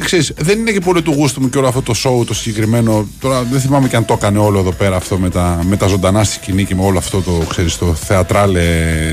Ξέρεις, 0.04 0.32
δεν 0.36 0.58
είναι 0.58 0.70
και 0.70 0.80
πολύ 0.80 1.02
του 1.02 1.12
γούστου 1.12 1.40
μου 1.40 1.48
και 1.48 1.58
όλο 1.58 1.68
αυτό 1.68 1.82
το 1.82 1.94
show 2.04 2.26
το 2.26 2.34
συγκεκριμένο. 2.34 3.08
Τώρα 3.20 3.42
δεν 3.42 3.60
θυμάμαι 3.60 3.88
και 3.88 3.96
αν 3.96 4.04
το 4.04 4.12
έκανε 4.12 4.38
όλο 4.38 4.58
εδώ 4.58 4.72
πέρα 4.72 4.96
αυτό 4.96 5.18
με 5.18 5.30
τα, 5.30 5.60
με 5.68 5.76
τα 5.76 5.86
ζωντανά 5.86 6.24
στη 6.24 6.34
σκηνή 6.34 6.64
και 6.64 6.74
με 6.74 6.82
όλο 6.82 6.98
αυτό 6.98 7.20
το, 7.20 7.32
ξέρεις, 7.48 7.78
το 7.78 7.94
θεατράλε 7.94 8.64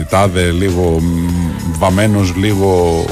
τάδε, 0.09 0.51
λίγο 0.51 1.01
βαμμένος, 1.77 2.35
λίγο 2.35 3.05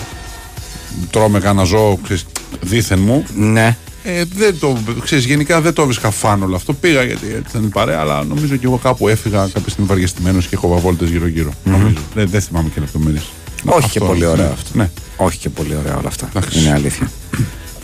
τρώμε 1.09 1.39
κάνα 1.39 1.63
ζώο, 1.63 1.99
ξέρεις, 2.03 2.25
δίθεν 2.61 2.99
μου. 2.99 3.25
Ναι. 3.35 3.77
Ε, 4.03 4.23
δεν 4.35 4.59
το, 4.59 4.77
ξέρεις, 5.03 5.25
γενικά 5.25 5.61
δεν 5.61 5.73
το 5.73 5.81
έβρισκα 5.81 6.11
φαν 6.11 6.43
όλο 6.43 6.55
αυτό. 6.55 6.73
Πήγα 6.73 7.03
γιατί 7.03 7.25
έτσι 7.25 7.43
ήταν 7.49 7.63
η 7.63 7.67
παρέα, 7.67 7.99
αλλά 7.99 8.23
νομίζω 8.23 8.55
και 8.55 8.65
εγώ 8.65 8.77
κάπου 8.77 9.07
έφυγα 9.07 9.49
κάποια 9.53 9.69
στιγμή 9.69 9.89
βαριεστημένος 9.89 10.47
και 10.47 10.55
έχω 10.55 10.67
βαβόλτες 10.67 11.09
γύρω-γύρω. 11.09 11.51
Νομίζω. 11.63 11.97
Δεν, 12.13 12.29
δεν 12.29 12.41
θυμάμαι 12.41 12.69
και 12.69 12.79
λεπτομέρειες. 12.79 13.23
Όχι 13.65 13.85
Αυτό, 13.85 13.99
και 13.99 14.05
πολύ 14.05 14.25
ωραία 14.25 14.45
ναι, 14.45 14.51
αυτό. 14.51 14.69
Ναι. 14.73 14.89
Όχι 15.17 15.37
και 15.37 15.49
πολύ 15.49 15.75
ωραία 15.75 15.97
όλα 15.97 16.07
αυτά. 16.07 16.29
Εντάξει. 16.35 16.59
Είναι 16.59 16.71
αλήθεια. 16.73 17.11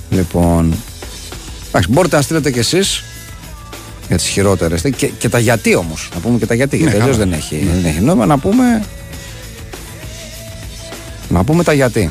λοιπόν. 0.10 0.75
Εντάξει, 1.67 1.89
μπορείτε 1.91 2.15
να 2.15 2.21
στείλετε 2.21 2.51
κι 2.51 2.60
εσείς 2.60 3.03
για 4.08 4.17
τις 4.17 4.27
χειρότερες. 4.27 4.82
Και, 4.95 5.08
και 5.08 5.29
τα 5.29 5.39
γιατί 5.39 5.75
όμως. 5.75 6.10
Να 6.13 6.19
πούμε 6.19 6.38
και 6.38 6.45
τα 6.45 6.53
γιατί. 6.53 6.77
γιατί 6.77 6.91
καλά. 6.91 7.03
αλλιώ 7.03 7.17
δεν 7.17 7.34
έχει, 7.34 7.67
δεν 7.73 7.86
έχει 7.86 7.99
νόημα 8.01 8.25
να 8.25 8.38
πούμε. 8.38 8.84
Να 11.29 11.43
πούμε 11.43 11.63
τα 11.63 11.73
γιατί. 11.73 12.10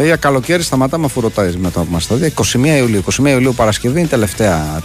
Ε, 0.00 0.04
για 0.04 0.16
καλοκαίρι 0.16 0.62
σταματάμε 0.62 1.04
αφού 1.04 1.20
ρωτάει 1.20 1.52
μετά 1.56 1.80
που 1.80 1.90
μας 1.90 2.06
τα 2.06 2.14
δει. 2.16 2.32
21 2.36 2.76
Ιουλίου. 2.78 3.02
21 3.22 3.26
Ιουλίου 3.30 3.54
Παρασκευή 3.54 3.98
είναι 3.98 4.08
τελευταία, 4.08 4.82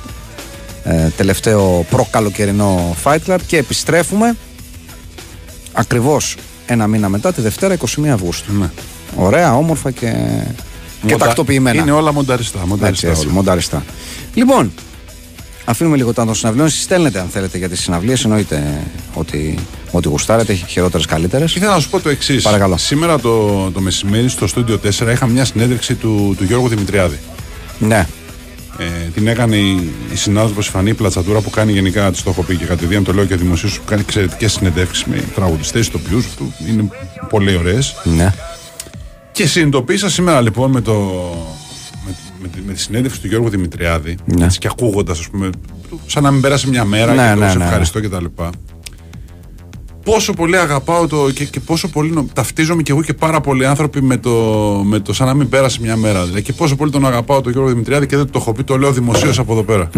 ε, 0.84 1.08
τελευταίο 1.18 1.86
προκαλοκαιρινό 1.90 2.96
Fight 3.04 3.18
Club 3.28 3.38
και 3.48 3.58
επιστρέφουμε 3.58 4.36
ακριβώς 5.74 6.36
ένα 6.66 6.88
μήνα 6.88 7.10
μετά 7.10 7.34
τη 7.34 7.42
Δευτέρα 7.42 7.74
21 7.74 8.14
Αυγούστου. 8.14 8.54
Ναι. 8.54 8.70
Ωραία, 9.16 9.56
όμορφα 9.56 9.92
και, 9.92 10.12
και 11.06 11.12
Μοντα- 11.12 11.26
τακτοποιημένα. 11.26 11.82
Είναι 11.82 11.92
όλα 11.92 12.14
μονταριστά. 12.14 12.58
Έτσι, 12.60 12.70
μονταριστά 12.70 13.08
έτσι, 13.10 13.26
όλα. 13.26 13.34
μονταριστά. 13.34 13.84
Λοιπόν, 14.34 14.72
αφήνουμε 15.66 15.96
λίγο 15.98 16.14
τα 16.14 16.26
των 16.26 16.36
συναυλίων. 16.36 16.68
Εσείς 16.68 16.82
στέλνετε 16.84 17.20
αν 17.20 17.28
θέλετε 17.28 17.58
για 17.58 17.70
τις 17.70 17.80
συναυλίες. 17.82 18.24
Εννοείται 18.24 18.82
ότι, 19.14 19.58
ότι 19.92 20.08
γουστάρετε, 20.08 20.52
έχει 20.52 20.66
χειρότερες 20.68 21.06
καλύτερες. 21.06 21.56
Ήθελα 21.56 21.74
να 21.74 21.80
σου 21.80 21.90
πω 21.90 22.00
το 22.00 22.10
εξής. 22.10 22.44
Παρακαλώ. 22.44 22.78
Σήμερα 22.78 23.20
το, 23.20 23.72
το 23.72 23.80
μεσημέρι 23.82 24.30
στο 24.30 24.48
στούντιο 24.48 24.80
4 25.00 25.12
είχα 25.12 25.26
μια 25.28 25.46
συνέντευξη 25.46 25.96
του, 25.96 26.36
του 26.38 26.44
Γιώργου 26.44 26.68
Δημητριάδη. 26.68 27.20
Ναι, 27.80 28.08
Ε, 28.78 28.84
την 29.14 29.28
έκανε 29.28 29.56
η, 29.56 29.90
η 30.12 30.16
συνάδελφος 30.16 30.68
η 30.68 30.70
Φανή 30.70 30.94
Πλατσατούρα 30.94 31.40
που 31.40 31.50
κάνει 31.50 31.72
γενικά, 31.72 32.12
τη 32.12 32.24
το 32.24 32.30
έχω 32.30 32.44
πει 32.44 32.56
και 32.56 32.66
κατηδίαν 32.66 33.04
το 33.04 33.14
λέω 33.14 33.26
και 33.26 33.36
δημοσίως, 33.36 33.80
που 33.80 33.86
κάνει 33.86 34.02
εξαιρετικές 34.02 34.52
συνεντεύξεις 34.52 35.04
με 35.06 35.24
τραγουδιστές, 35.36 35.88
ηθοποιού. 35.88 36.24
Είναι 36.70 36.90
πολύ 37.30 37.56
ωραίες. 37.58 37.96
ναι. 38.04 38.34
Και 39.32 39.48
συνειδητοποίησα 39.48 40.10
σήμερα 40.10 40.42
λοιπόν 40.42 40.72
με, 40.72 40.82
το, 40.82 40.94
με, 42.46 42.50
με, 42.54 42.62
τη- 42.62 42.68
με 42.68 42.74
τη 42.74 42.80
συνέντευξη 42.80 43.22
του 43.22 43.28
Γιώργου 43.28 43.50
Δημητριάδη 43.50 44.18
Ναι. 44.26 44.46
έτσι, 44.46 44.60
και 44.60 44.68
ακούγοντας, 44.72 45.20
ας 45.20 45.30
πούμε, 45.30 45.50
σαν 46.08 46.24
να 46.24 46.32
μην 46.32 46.42
πέρασε 46.42 46.68
μια 46.70 46.86
μέρα 46.86 47.14
Ναι, 47.14 47.28
και 47.28 47.34
το 47.34 47.40
ναι, 47.40 47.50
σε 47.52 47.58
ναι. 47.58 47.64
ευχαριστώ 47.64 48.00
κτλ. 48.02 48.26
Πόσο 50.04 50.34
πολύ 50.34 50.58
αγαπάω 50.58 51.08
το 51.08 51.32
και, 51.32 51.46
και 51.46 51.60
πόσο 51.60 51.88
πολύ 51.88 52.12
νο- 52.12 52.26
ταυτίζομαι 52.34 52.82
κι 52.82 52.92
εγώ 52.92 53.02
και 53.02 53.14
πάρα 53.14 53.42
πολλοί 53.42 53.66
άνθρωποι 53.66 54.02
με 54.02 54.18
το, 54.18 54.32
με 54.86 55.00
το 55.00 55.14
σαν 55.14 55.28
να 55.28 55.34
μην 55.34 55.50
πέρασε 55.50 55.80
μια 55.82 55.96
μέρα. 55.96 56.24
Δηλαδή, 56.24 56.42
και 56.42 56.54
πόσο 56.54 56.76
πολύ 56.76 56.92
τον 56.92 57.06
αγαπάω 57.06 57.42
τον 57.42 57.52
Γιώργο 57.52 57.70
Δημητριάδη 57.70 58.06
και 58.08 58.16
δεν 58.18 58.26
το 58.26 58.40
έχω 58.40 58.54
πει, 58.54 58.64
το 58.64 58.78
λέω 58.78 58.92
δημοσίως 58.92 59.40
από 59.40 59.52
εδώ 59.54 59.64
πέρα. 59.64 59.90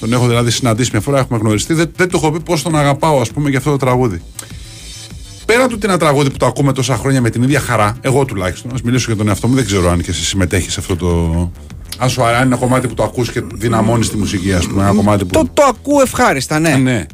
Τον 0.00 0.12
έχω 0.12 0.26
δηλαδή 0.26 0.50
συναντήσει 0.50 0.90
μια 0.92 1.00
φορά, 1.00 1.18
έχουμε 1.18 1.38
γνωριστεί. 1.38 1.74
Δεν, 1.74 1.90
δεν 1.96 2.08
το 2.08 2.16
έχω 2.22 2.32
πει 2.32 2.40
πώς 2.40 2.62
τον 2.62 2.76
αγαπάω, 2.76 3.20
ας 3.20 3.30
πούμε, 3.30 3.48
για 3.48 3.58
αυτό 3.58 3.70
το 3.70 3.76
τραγούδι. 3.76 4.20
Πέρα 5.52 5.66
του 5.66 5.72
ότι 5.74 5.84
είναι 5.86 5.94
ένα 5.94 6.02
τραγούδι 6.02 6.30
που 6.30 6.36
το 6.36 6.46
ακούμε 6.46 6.72
τόσα 6.72 6.96
χρόνια 6.96 7.20
με 7.20 7.30
την 7.30 7.42
ίδια 7.42 7.60
χαρά, 7.60 7.96
εγώ 8.00 8.24
τουλάχιστον, 8.24 8.70
ας 8.74 8.82
μιλήσω 8.82 9.04
για 9.06 9.16
τον 9.16 9.28
εαυτό 9.28 9.48
μου, 9.48 9.54
δεν 9.54 9.64
ξέρω 9.66 9.90
αν 9.90 10.02
και 10.02 10.10
εσύ 10.10 10.24
συμμετέχεις 10.24 10.72
σε 10.72 10.80
αυτό 10.80 10.96
το. 10.96 11.50
Αν 11.98 12.10
σου 12.10 12.22
αρέσει 12.24 12.42
ένα 12.42 12.56
κομμάτι 12.56 12.88
που 12.88 12.94
το 12.94 13.02
ακούς 13.02 13.30
και 13.30 13.42
δυναμώνεις 13.54 14.10
τη 14.10 14.16
μουσική, 14.16 14.52
ας 14.52 14.66
πούμε. 14.66 14.82
Ένα 14.82 14.92
κομμάτι 14.92 15.24
που. 15.24 15.30
Το, 15.30 15.50
το 15.54 15.62
ακούω 15.62 16.00
ευχάριστα, 16.00 16.58
ναι. 16.58 16.74
Ναι. 16.74 17.06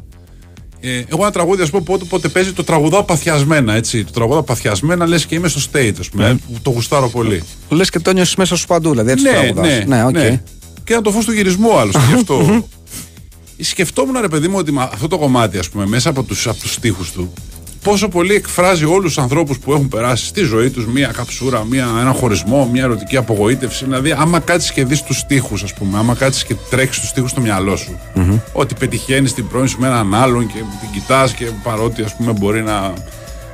Ε, 0.79 1.03
εγώ 1.07 1.21
ένα 1.21 1.31
τραγούδι, 1.31 1.61
ας 1.61 1.69
πούμε, 1.69 1.83
πότε, 1.83 2.05
πότε 2.05 2.27
παίζει 2.27 2.53
το 2.53 2.63
τραγουδάω 2.63 3.03
παθιασμένα, 3.03 3.73
έτσι. 3.73 4.03
Το 4.03 4.11
τραγουδάω 4.11 4.43
παθιασμένα, 4.43 5.07
λες 5.07 5.25
και 5.25 5.35
είμαι 5.35 5.47
στο 5.47 5.61
stage, 5.71 5.93
ας 5.99 6.09
πούμε. 6.09 6.39
που 6.47 6.59
Το 6.61 6.69
γουστάρω 6.69 7.09
πολύ. 7.09 7.43
Λες 7.69 7.89
και 7.89 7.99
το 7.99 8.13
νιώσεις 8.13 8.35
μέσα 8.35 8.55
σου 8.55 8.67
παντού, 8.67 8.89
δηλαδή 8.89 9.11
έτσι 9.11 9.23
το 9.25 9.31
τραγουδάς. 9.31 9.67
ναι, 9.67 9.95
ναι, 9.95 10.05
οκ. 10.05 10.39
Και 10.83 10.93
να 10.93 11.01
το 11.01 11.11
φως 11.11 11.23
στο 11.23 11.31
γυρισμό 11.31 11.77
άλλωστε. 11.77 12.01
γι' 12.07 12.13
αυτό. 12.13 12.67
Σκεφτόμουν, 13.61 14.21
ρε 14.21 14.27
παιδί 14.27 14.47
μου, 14.47 14.55
ότι 14.57 14.71
με 14.71 14.81
αυτό 14.81 15.07
το 15.07 15.17
κομμάτι, 15.17 15.57
ας 15.57 15.69
πούμε, 15.69 15.85
μέσα 15.85 16.09
από 16.09 16.23
του 16.23 16.35
από 16.45 16.59
τους 16.59 16.73
στίχους 16.73 17.11
του, 17.11 17.33
πόσο 17.83 18.07
πολύ 18.07 18.33
εκφράζει 18.33 18.85
όλους 18.85 19.13
τους 19.13 19.17
ανθρώπους 19.23 19.59
που 19.59 19.71
έχουν 19.73 19.87
περάσει 19.87 20.25
στη 20.25 20.41
ζωή 20.43 20.69
τους 20.69 20.85
μία 20.87 21.07
καψούρα, 21.07 21.65
μία, 21.69 21.87
ένα 22.01 22.11
χωρισμό, 22.11 22.69
μία 22.73 22.83
ερωτική 22.83 23.17
απογοήτευση. 23.17 23.83
Δηλαδή, 23.85 24.11
άμα 24.17 24.39
κάτσεις 24.39 24.71
και 24.71 24.85
δεις 24.85 25.01
τους 25.03 25.17
στίχους, 25.17 25.63
ας 25.63 25.73
πούμε, 25.73 25.97
άμα 25.97 26.13
κάτσεις 26.15 26.43
και 26.43 26.55
τρέξεις 26.69 26.99
τους 27.01 27.09
στίχους 27.09 27.29
στο 27.31 27.41
μυαλό 27.41 27.75
σου, 27.75 27.99
ότι 28.53 28.73
πετυχαίνεις 28.79 29.33
την 29.33 29.47
πρώην 29.47 29.67
σου 29.67 29.79
με 29.79 29.87
έναν 29.87 30.13
άλλον 30.13 30.47
και 30.47 30.53
την 30.79 30.89
κοιτάς 31.01 31.33
και 31.33 31.45
παρότι, 31.63 32.01
ας 32.01 32.15
πούμε, 32.15 32.31
μπορεί 32.31 32.61
να 32.63 32.93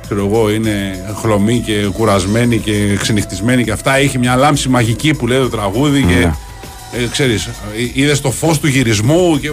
ξέρω 0.04 0.26
εγώ, 0.26 0.50
είναι 0.50 1.04
χλωμή 1.20 1.58
και 1.66 1.72
κουρασμένη 1.92 2.58
και 2.58 2.96
ξενυχτισμένη 3.00 3.64
και 3.64 3.70
αυτά. 3.72 3.96
Έχει 3.96 4.18
μια 4.18 4.36
λάμψη 4.36 4.68
μαγική 4.68 5.14
που 5.14 5.26
λέει 5.26 5.38
το 5.38 5.48
τραγούδι 5.48 6.00
και 6.02 6.14
Ναι. 6.14 6.32
ε, 7.02 7.06
ξέρεις, 7.10 7.48
είδες 7.94 8.20
το 8.20 8.30
φως 8.30 8.58
του 8.60 8.66
γυρισμού 8.66 9.38
και 9.40 9.52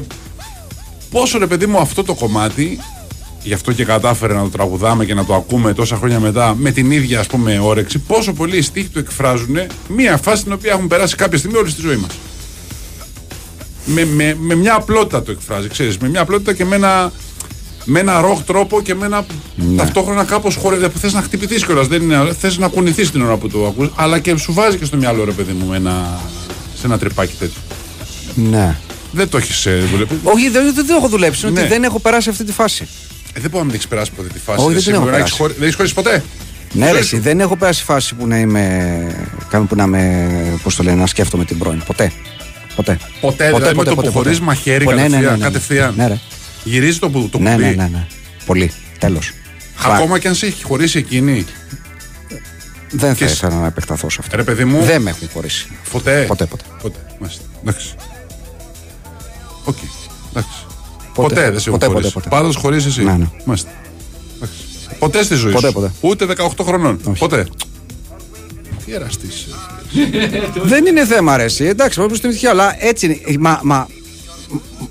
πόσο 1.12 1.38
ρε 1.38 1.47
παιδί 1.47 1.65
μου 1.65 1.77
αυτό 1.77 2.03
το 2.03 2.13
κομμάτι 2.13 2.79
γι' 3.43 3.53
αυτό 3.53 3.71
και 3.71 3.86
κατάφερε 3.86 4.34
να 4.34 4.41
το 4.41 4.49
τραγουδάμε 4.49 5.06
και 5.06 5.13
να 5.13 5.25
το 5.25 5.36
ακούμε 5.36 5.73
τόσα 5.73 5.95
χρόνια 5.95 6.19
μετά 6.19 6.56
με 6.58 6.71
την 6.71 6.91
ίδια 6.91 7.19
ας 7.19 7.27
πούμε 7.27 7.60
όρεξη 7.60 7.99
πόσο 7.99 8.34
πολλοί 8.34 8.58
οι 8.58 8.62
στίχοι 8.62 8.88
του 8.88 8.99
εκφράζουν 8.99 9.58
μια 9.88 10.17
φάση 10.17 10.41
στην 10.41 10.53
οποία 10.53 10.71
έχουν 10.71 10.88
περάσει 10.88 11.15
κάποια 11.15 11.38
στιγμή 11.38 11.58
όλη 11.58 11.69
στη 11.69 11.82
ζωή 11.82 11.95
μας 11.95 12.12
με, 13.86 14.06
με, 14.06 14.36
με 14.39 14.56
μια 14.56 14.75
απλότητα 14.75 15.23
το 15.23 15.32
εκφράζει 15.32 15.67
ξέρεις, 15.67 15.97
με 15.97 16.10
μια 16.10 16.21
απλότητα 16.21 16.53
και 16.53 16.65
με 16.65 16.75
ένα 16.75 17.12
με 17.86 17.99
ένα 17.99 18.21
ροκ 18.21 18.41
τρόπο 18.41 18.82
και 18.82 18.95
με 18.95 19.06
ένα 19.06 19.25
ταυτόχρονα 19.77 20.23
κάπως 20.23 20.56
χορεύει 20.56 20.89
που 20.89 20.99
θες 20.99 21.13
να 21.13 21.21
χτυπηθείς 21.21 21.65
κιόλας. 21.65 21.88
Δεν 21.88 22.01
είναι, 22.01 22.34
θες 22.39 22.58
να 22.58 22.67
κουνηθείς 22.67 23.12
την 23.12 23.21
ώρα 23.21 23.38
που 23.38 23.49
το 23.49 23.67
ακούς 23.67 23.89
αλλά 23.95 24.19
και 24.19 24.38
σου 24.38 24.53
βάζει 24.53 24.77
και 24.77 24.86
στο 24.86 24.97
μυαλό 24.97 25.23
ρε 25.23 25.32
παιδί 25.32 25.51
μου 25.51 25.65
με 25.65 25.75
ένα, 25.75 26.21
σε 26.79 26.86
ένα 26.86 26.97
τρυπάκι 26.97 27.34
τέτοιο. 27.39 27.62
Ναι. 28.36 28.77
Δεν 29.12 29.29
το 29.29 29.38
έχεις 29.38 29.67
δουλέψει. 29.91 30.19
Όχι, 30.23 30.49
δεν, 30.49 30.73
δεν 30.73 30.88
το 30.88 30.93
έχω 30.93 31.08
δουλέψει. 31.08 31.45
είναι 31.47 31.56
Ναι. 31.56 31.60
Ότι 31.60 31.69
δεν 31.69 31.84
έχω 31.84 31.99
περάσει 31.99 32.29
αυτή 32.29 32.43
τη 32.43 32.51
φάση. 32.51 32.88
Ε, 33.34 33.39
δεν 33.39 33.50
μπορεί 33.50 33.58
να 33.58 33.63
μην 33.63 33.74
έχεις 33.74 33.88
περάσει 33.88 34.12
ποτέ 34.12 34.28
τη 34.28 34.39
φάση. 34.39 34.60
Όχι, 34.60 34.67
δεν 34.67 34.76
Εσύ 34.78 34.86
την 34.86 34.93
έχω 34.93 35.02
μπορεί 35.04 35.13
να 35.15 35.19
έχεις 35.24 35.32
περάσει. 35.38 35.41
χωρί- 35.41 35.54
Δεν 35.54 35.63
έχεις 35.63 35.76
χωρίσει 35.76 35.93
ποτέ; 35.93 36.24
Ναι, 36.72 36.86
Ζωή 36.86 36.93
ρε, 36.93 37.02
σου. 37.04 37.15
εσύ, 37.15 37.19
δεν 37.24 37.39
έχω 37.39 37.56
περάσει 37.56 37.84
φάση 37.84 38.15
που 38.15 38.28
να 38.28 38.38
είμαι. 38.39 39.28
Κάμε 39.50 39.65
που 39.65 39.76
να 39.76 39.88
με. 39.88 40.28
Πώς 40.63 40.76
το 40.76 40.84
λένε, 40.84 40.96
να 40.96 41.08
σκέφτομαι 41.08 41.46
την 41.46 41.58
πρώην. 41.58 41.84
Ποτέ. 41.86 42.12
Ποτέ. 42.76 42.98
Ποτέ, 43.22 43.52
δηλαδή 43.52 43.76
με 43.78 43.84
το 43.84 43.96
που 43.96 44.12
χωρίζεις 44.12 44.39
μαχαίρι 44.39 44.86
Ναι, 44.86 44.93
ναι, 44.93 45.02
ναι, 45.02 45.08
κατευθείαν. 45.08 45.38
ναι. 45.38 45.43
κατευθείαν. 45.43 45.93
Ναι, 45.98 46.08
ρε. 46.08 46.19
Γυρίζει 46.63 47.00
το, 47.00 47.10
που- 47.10 47.30
το 47.30 47.39
Ναι, 47.39 47.52
κουμπί. 47.52 47.63
ναι, 47.63 47.69
ναι, 47.69 47.89
ναι. 47.91 48.08
Πολύ. 48.46 48.72
Τέλος. 49.00 49.32
Ακόμα 49.84 50.19
και 50.19 50.28
αν 50.28 50.36
σε 50.36 50.46
έχει 50.46 50.63
χωρίσει 50.63 50.98
εκείνη. 50.98 51.46
Δεν 52.89 53.10
θα 53.10 53.15
και- 53.15 53.24
ήθελα 53.32 53.56
να 53.60 53.67
επεκταθώ 53.67 54.10
σε 54.10 54.17
αυτό. 54.22 54.36
Ρε 54.36 54.43
παιδί 54.43 54.65
μου. 54.65 54.84
Δεν 54.84 55.02
με 55.02 55.10
έχουν 55.10 55.30
χωρίσει. 55.34 55.67
Ποτέ. 55.91 56.26
Ποτέ, 56.28 56.46
ποτέ. 56.46 56.63
Ποτέ. 56.82 57.00
Μάλιστα. 57.19 57.43
Εντάξει. 57.62 57.93
Οκ. 59.63 59.78
Εντάξει. 60.30 60.65
Ποτέ. 61.13 61.36
Ποτέ, 61.36 61.49
δεν 61.52 61.60
σε 61.60 61.69
έχουν 61.69 61.80
Ποτέ, 61.80 61.91
χωρίσει. 61.93 62.13
ποτέ, 62.13 62.30
ποτέ. 62.30 62.41
Πάντα 62.43 62.60
χωρίσει 62.60 62.88
εσύ. 62.88 63.04
Ναι, 63.04 63.12
ναι. 63.12 63.30
Μάλιστα. 63.45 63.69
Εντάξει. 64.36 64.58
Ποτέ 64.99 65.23
στη 65.23 65.36
ζωή 65.36 65.52
Ποτέ, 65.54 65.67
σου. 65.67 65.73
ποτέ. 65.73 65.91
Ούτε 66.02 66.26
18 66.38 66.63
χρονών. 66.65 66.99
Όχι. 67.04 67.19
Ποτέ. 67.19 67.47
Τι 68.86 68.93
εραστής. 68.93 69.47
Δεν 70.63 70.86
είναι 70.86 71.06
θέμα, 71.06 71.38
ρε. 71.38 71.43
Εσύ. 71.43 71.65
Εντάξει, 71.65 71.99
πρέπει 71.99 72.15
στην 72.15 72.30
τυχαία, 72.30 72.49
αλλά 72.52 72.76
έτσι 72.86 73.06
είναι. 73.06 73.38
Μα, 73.39 73.60
μα, 73.63 73.88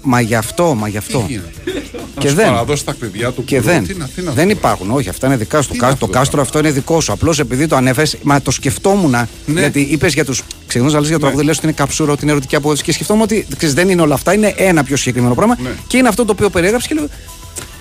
μα 0.03 0.21
γι' 0.21 0.35
αυτό, 0.35 0.75
μα 0.75 0.89
γι' 0.89 0.97
αυτό. 0.97 1.27
Και 2.19 2.33
δεν. 2.33 2.47
Παραδώσει 2.47 2.85
τα 2.85 2.93
κλειδιά 2.99 3.31
του 3.31 3.45
Και 3.45 3.57
κουλού. 3.59 3.73
δεν. 3.73 3.87
Τι 3.87 3.95
να- 3.95 4.09
τι 4.15 4.23
να 4.23 4.31
δεν 4.33 4.45
αυτό, 4.47 4.59
υπάρχουν. 4.59 4.91
Όχι, 4.91 5.09
αυτά 5.09 5.27
είναι 5.27 5.37
δικά 5.37 5.63
σου. 5.63 5.69
Τι 5.71 5.79
Το, 5.79 5.87
είναι 5.87 5.87
κάστρο, 5.87 5.93
αυτό 5.95 6.07
το 6.07 6.13
το 6.13 6.19
κάστρο 6.19 6.41
αυτό 6.41 6.59
είναι 6.59 6.71
δικό 6.71 7.01
σου. 7.01 7.13
Απλώς 7.13 7.39
επειδή 7.39 7.67
το 7.67 7.77
ανέφερες, 7.77 8.17
μα 8.23 8.43
το 8.43 8.51
σκεφτόμουν. 8.51 9.11
Ναι. 9.11 9.61
Γιατί 9.61 9.81
είπες 9.81 10.15
για 10.15 10.25
του. 10.25 10.35
Ξεχνά 10.67 10.91
να 10.91 10.99
λες 10.99 11.09
για 11.09 11.17
το 11.19 11.23
τραγούδι, 11.23 11.45
λες 11.45 11.57
ότι 11.57 11.67
είναι 11.67 11.75
καψούρα, 11.75 12.13
ότι 12.13 12.23
είναι 12.23 12.31
ερωτική 12.31 12.57
απόδοση. 12.57 12.83
Και 12.83 12.93
σκεφτόμουν 12.93 13.23
ότι 13.23 13.47
ξέρεις, 13.57 13.75
δεν 13.75 13.89
είναι 13.89 14.03
όλα 14.03 14.15
αυτά. 14.15 14.35
Είναι 14.35 14.55
ένα 14.57 14.85
πιο 14.85 14.97
συγκεκριμένο 14.97 15.35
πράγμα. 15.35 15.57
Ναι. 15.63 15.71
Και 15.87 15.97
είναι 15.97 16.09
αυτό 16.09 16.25
το 16.25 16.33
οποίο 16.33 16.51
περιέγραψες 16.51 16.89
και 16.89 16.95
λέω. 16.95 17.09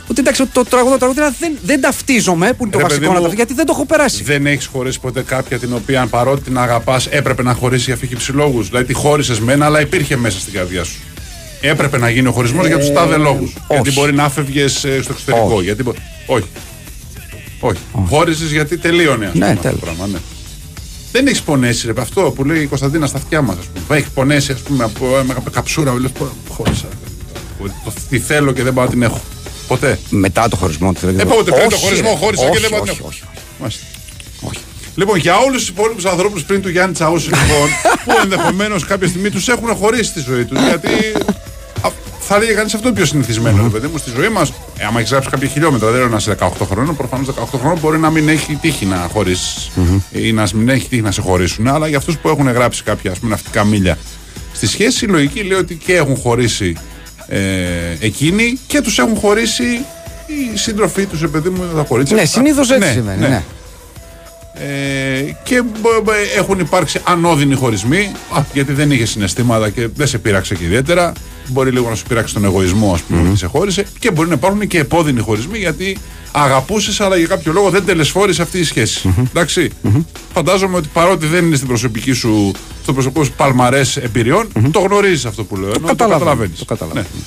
Ότι 0.07 0.19
εντάξει, 0.19 0.45
το 0.45 0.63
τραγούδι, 0.65 0.91
το 0.91 0.97
τραγούδι 0.97 1.35
δεν, 1.39 1.57
δεν 1.63 1.81
ταυτίζομαι, 1.81 2.53
που 2.53 2.63
είναι 2.63 2.71
το 2.71 2.77
Ρε, 2.77 2.83
βασικό 2.83 2.99
παιδί 2.99 3.13
να 3.13 3.19
μου, 3.19 3.25
ταυτίζομαι, 3.25 3.35
γιατί 3.35 3.53
δεν 3.53 3.65
το 3.65 3.71
έχω 3.75 3.85
περάσει. 3.85 4.23
Δεν 4.23 4.45
έχεις 4.45 4.65
χωρίσει 4.65 4.99
ποτέ 4.99 5.21
κάποια 5.21 5.59
την 5.59 5.73
οποία 5.73 6.07
παρότι 6.07 6.41
την 6.41 6.57
αγαπάς 6.57 7.07
έπρεπε 7.07 7.43
να 7.43 7.53
χωρίσει 7.53 7.83
για 7.83 7.95
φύγει 7.95 8.15
λόγου. 8.33 8.63
Δηλαδή 8.63 8.85
τη 8.85 8.93
χώρισες 8.93 9.39
μένα, 9.39 9.65
αλλά 9.65 9.81
υπήρχε 9.81 10.17
μέσα 10.17 10.39
στην 10.39 10.53
καρδιά 10.53 10.83
σου. 10.83 10.99
Έπρεπε 11.61 11.97
να 11.97 12.09
γίνει 12.09 12.27
ο 12.27 12.31
χωρισμός 12.31 12.67
για 12.67 12.79
τους 12.79 12.91
τάδε 12.91 13.17
λόγους. 13.17 13.53
Γιατί 13.69 13.89
όχι. 13.89 13.99
μπορεί 13.99 14.13
να 14.13 14.29
φεύγε 14.29 14.67
στο 14.67 14.87
εξωτερικό. 14.87 15.49
Όχι. 15.53 15.63
Γιατί 15.63 15.83
μπο- 15.83 15.93
όχι. 16.25 16.47
Όχι. 17.59 17.79
Χώρισε 18.07 18.45
γιατί 18.45 18.77
τελείωνε 18.77 19.25
ας 19.25 19.33
Ναι, 19.33 19.39
πούμε, 19.39 19.45
αυτό 19.51 19.61
το 19.61 19.67
τέλος. 19.67 19.79
πράγμα. 19.79 20.07
Ναι. 20.07 20.17
Δεν 21.11 21.27
έχεις 21.27 21.41
πονέσει, 21.41 21.85
ρε. 21.93 22.01
Αυτό 22.01 22.21
που 22.21 22.43
λέει 22.43 22.61
η 22.61 22.65
Κωνσταντίνα 22.65 23.07
στα 23.07 23.17
αυτιά 23.17 23.41
μας, 23.41 23.55
ας 23.59 23.65
πούμε. 23.65 23.97
Έχει 23.99 24.09
πονέσει, 24.13 24.51
ας 24.51 24.59
πούμε, 24.59 24.83
από 24.83 25.05
με 25.27 25.33
καψούρα. 25.51 25.93
Λες, 25.99 26.11
χώρισα. 26.49 26.85
Το, 27.85 27.93
τι 28.09 28.19
θέλω 28.19 28.51
και 28.51 28.63
δεν 28.63 28.73
πάω 28.73 28.85
να 28.85 28.91
την 28.91 29.01
έχω. 29.03 29.21
Ποτέ. 29.67 29.99
Μετά 30.09 30.47
το 30.49 30.55
χωρισμό. 30.55 30.91
Ε, 31.17 31.23
πότε 31.23 31.51
πριν 31.51 31.69
το 31.69 31.75
χωρισμό 31.75 32.09
χώρισα 32.15 32.49
και 32.49 32.59
δεν 32.59 32.69
πάω 32.69 32.79
να 32.79 32.85
την 32.85 32.91
όχι, 32.91 32.99
έχω. 32.99 33.07
όχι, 33.07 33.21
όχι. 33.23 33.43
Μάλιστα. 33.59 33.85
όχι. 34.41 34.59
Λοιπόν, 34.95 35.17
για 35.17 35.37
όλους 35.37 35.59
τους 35.59 35.69
υπόλοιπους 35.69 36.05
ανθρώπους 36.05 36.43
πριν 36.43 36.61
του 36.61 36.69
Γιάννη 36.69 36.93
Τσαούση, 36.93 37.25
λοιπόν, 37.29 37.67
που 38.05 38.11
ενδεχομένως 38.23 38.85
κάποια 38.85 39.07
στιγμή 39.07 39.29
τους 39.29 39.47
έχουν 39.47 39.75
χωρίσει 39.75 40.13
τη 40.13 40.19
ζωή 40.19 40.45
τους. 40.45 40.59
Γιατί 40.67 40.87
α, 40.87 41.50
θα 42.23 42.35
έλεγε 42.35 42.51
κανείς 42.53 42.73
αυτό 42.73 42.87
είναι 42.87 42.97
πιο 42.97 43.05
συνηθισμένο, 43.05 43.63
ρε 43.63 43.69
παιδί 43.69 43.87
μου, 43.87 43.97
στη 43.97 44.11
ζωή 44.15 44.29
μας. 44.29 44.49
Ε, 44.77 44.85
άμα 44.85 44.99
έχεις 44.99 45.11
γράψει 45.11 45.29
κάποια 45.29 45.47
χιλιόμετρα, 45.47 45.91
δεν 45.91 46.01
είναι 46.01 46.09
να 46.09 46.17
είσαι 46.17 46.35
18 46.39 46.47
χρόνων. 46.69 46.95
Προφανώς 46.95 47.27
18 47.27 47.59
χρόνων 47.59 47.77
μπορεί 47.81 47.97
να 47.99 48.09
μην 48.09 48.29
έχει 48.29 48.57
τύχει 48.61 48.85
να 48.85 49.09
χωρίσει 49.13 49.71
ή 50.11 50.31
να 50.31 50.47
μην 50.53 50.69
έχει 50.69 50.87
τύχει 50.87 51.01
να 51.01 51.11
σε 51.11 51.21
χωρίσουν. 51.21 51.67
Αλλά 51.67 51.87
για 51.87 51.97
αυτούς 51.97 52.17
που 52.17 52.29
έχουν 52.29 52.47
γράψει 52.51 52.83
κάποια 52.83 53.11
ας 53.11 53.17
πούμε, 53.19 53.31
ναυτικά 53.31 53.63
μίλια 53.63 53.97
στη 54.53 54.67
σχέση, 54.67 55.05
η 55.05 55.07
λογική 55.07 55.39
λέει 55.43 55.57
ότι 55.57 55.75
και 55.75 55.93
έχουν 55.95 56.15
χωρίσει 56.15 56.75
ε, 57.27 57.39
εκείνοι 57.99 58.59
και 58.67 58.81
τους 58.81 58.99
έχουν 58.99 59.15
χωρίσει 59.15 59.63
οι 60.53 60.57
σύντροφοί 60.57 61.05
τους, 61.05 61.29
παιδί 61.31 61.49
μου, 61.49 61.63
τα 61.75 61.81
κορίτσια. 61.81 62.15
Ναι, 62.15 62.25
συνήθως 62.25 62.69
έτσι 62.71 62.85
Ναι, 62.87 62.91
συμβαίνει. 62.93 63.19
ναι. 63.19 63.27
ναι. 63.27 63.43
Ε, 64.53 65.35
και 65.43 65.61
μπο- 65.61 66.01
μπο- 66.03 66.11
έχουν 66.37 66.59
υπάρξει 66.59 66.99
ανώδυνοι 67.03 67.55
χωρισμοί, 67.55 68.11
α, 68.37 68.41
γιατί 68.53 68.73
δεν 68.73 68.91
είχε 68.91 69.05
συναισθήματα 69.05 69.69
και 69.69 69.87
δεν 69.95 70.07
σε 70.07 70.17
πείραξε 70.17 70.55
και 70.55 70.63
ιδιαίτερα. 70.63 71.11
Μπορεί 71.51 71.71
λίγο 71.71 71.89
να 71.89 71.95
σου 71.95 72.03
πείραξε 72.07 72.33
τον 72.33 72.43
εγωισμό, 72.45 72.93
ας 72.93 73.01
πούμε, 73.01 73.29
ότι 73.29 73.37
σε 73.37 73.45
χώρισε. 73.45 73.85
Και 73.99 74.11
μπορεί 74.11 74.27
να 74.27 74.33
υπάρχουν 74.33 74.67
και 74.67 74.79
επώδυνοι 74.79 75.21
χωρισμοί, 75.21 75.57
γιατί 75.57 75.97
αγαπούσες, 76.31 77.01
αλλά 77.01 77.17
για 77.17 77.27
κάποιο 77.27 77.51
λόγο 77.53 77.69
δεν 77.69 77.85
τελεσφόρησε 77.85 78.41
αυτή 78.41 78.59
η 78.59 78.63
σχεση 78.63 79.13
ενταξει 79.19 79.69
Φαντάζομαι 80.33 80.77
ότι 80.77 80.89
παρότι 80.93 81.25
δεν 81.25 81.45
είναι 81.45 81.55
στην 81.55 81.67
προσωπική 81.67 82.11
σου, 82.11 82.51
στο 82.83 82.93
προσωπικό 82.93 83.23
σου 83.23 83.31
παλμαρές 83.31 83.97
εμπειριών, 83.97 84.47
το 84.71 84.79
γνωρίζεις 84.79 85.25
αυτό 85.25 85.43
που 85.43 85.57
λέω. 85.57 85.69
ενώ 85.69 85.87
καταλαβαίνω, 85.87 86.19
καταλαβαίνεις. 86.19 86.59
το 86.59 86.65
καταλαβαίνω. 86.65 87.05
Ναι. 87.15 87.21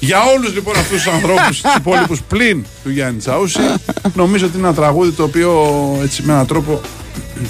Για 0.00 0.18
όλους 0.36 0.54
λοιπόν 0.54 0.76
αυτούς 0.76 1.02
τους 1.02 1.12
ανθρώπους, 1.12 1.60
τους 1.62 1.74
υπόλοιπους 1.76 2.20
πλην 2.28 2.64
του 2.82 2.90
Γιάννη 2.90 3.18
Τσαούση, 3.18 3.58
νομίζω 4.14 4.46
ότι 4.46 4.58
είναι 4.58 4.66
ένα 4.66 4.76
τραγούδι 4.76 5.10
το 5.10 5.22
οποίο 5.22 5.70
έτσι 6.02 6.22
με 6.22 6.32
έναν 6.32 6.46
τρόπο 6.46 6.80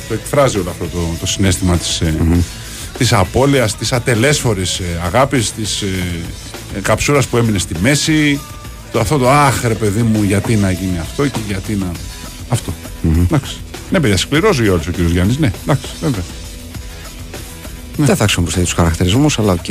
το 0.09 0.15
εκφράζει 0.15 0.59
όλο 0.59 0.71
αυτό 0.71 0.85
το, 0.85 0.99
το 1.21 1.27
συναίσθημα 1.27 1.77
της, 1.77 2.01
ε, 2.01 2.15
της 3.01 3.13
απώλειας, 3.13 3.77
της 3.77 3.93
ατελέσφορης 3.93 4.79
ε, 4.79 5.01
αγάπης, 5.05 5.53
της 5.53 5.83
ε, 5.83 5.87
ε, 6.77 6.81
καψούρας 6.81 7.27
που 7.27 7.37
έμεινε 7.37 7.59
στη 7.59 7.75
μέση, 7.81 8.41
το, 8.93 9.01
αυτό 9.01 9.19
το 9.19 9.31
αχ 9.31 9.65
ρε 9.65 9.75
παιδί 9.75 10.03
μου 10.03 10.23
γιατί 10.23 10.57
να 10.57 10.71
γίνει 10.71 10.99
αυτό 10.99 11.27
και 11.27 11.39
γιατί 11.47 11.75
να... 11.75 11.93
Αυτό. 12.49 12.75
Εντάξει. 13.05 13.57
Ναι 13.91 14.01
παιδιά, 14.01 14.17
σκληρός 14.17 14.61
για 14.61 14.73
όλους 14.73 14.87
ο 14.87 14.91
κύριος 14.91 15.13
Γιάννης, 15.13 15.39
ναι, 15.39 15.51
εντάξει, 15.63 15.87
βέβαια. 16.01 16.23
Δεν 17.97 18.17
θα 18.17 18.23
χρησιμοποιήσω 18.25 18.61
τους 18.61 18.73
χαρακτηρισμούς, 18.73 19.39
αλλά 19.39 19.53
οκ. 19.53 19.69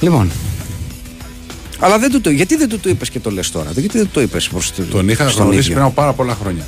Λοιπόν. 0.00 0.30
Αλλά 1.78 1.98
δεν 1.98 2.10
του 2.10 2.20
το, 2.20 2.30
γιατί 2.30 2.56
δεν 2.56 2.68
του 2.68 2.78
το 2.78 2.88
είπες 2.88 3.10
και 3.10 3.20
το 3.20 3.30
λες 3.30 3.50
τώρα, 3.50 3.70
γιατί 3.72 3.96
δεν 3.96 4.06
του 4.06 4.12
το 4.12 4.20
είπες 4.20 4.48
προς 4.48 4.72
Τον 4.90 5.08
είχα 5.08 5.24
γνωρίσει 5.24 5.70
πριν 5.70 5.82
από 5.82 5.92
πάρα 5.92 6.12
πολλά 6.12 6.36
χρόνια. 6.40 6.66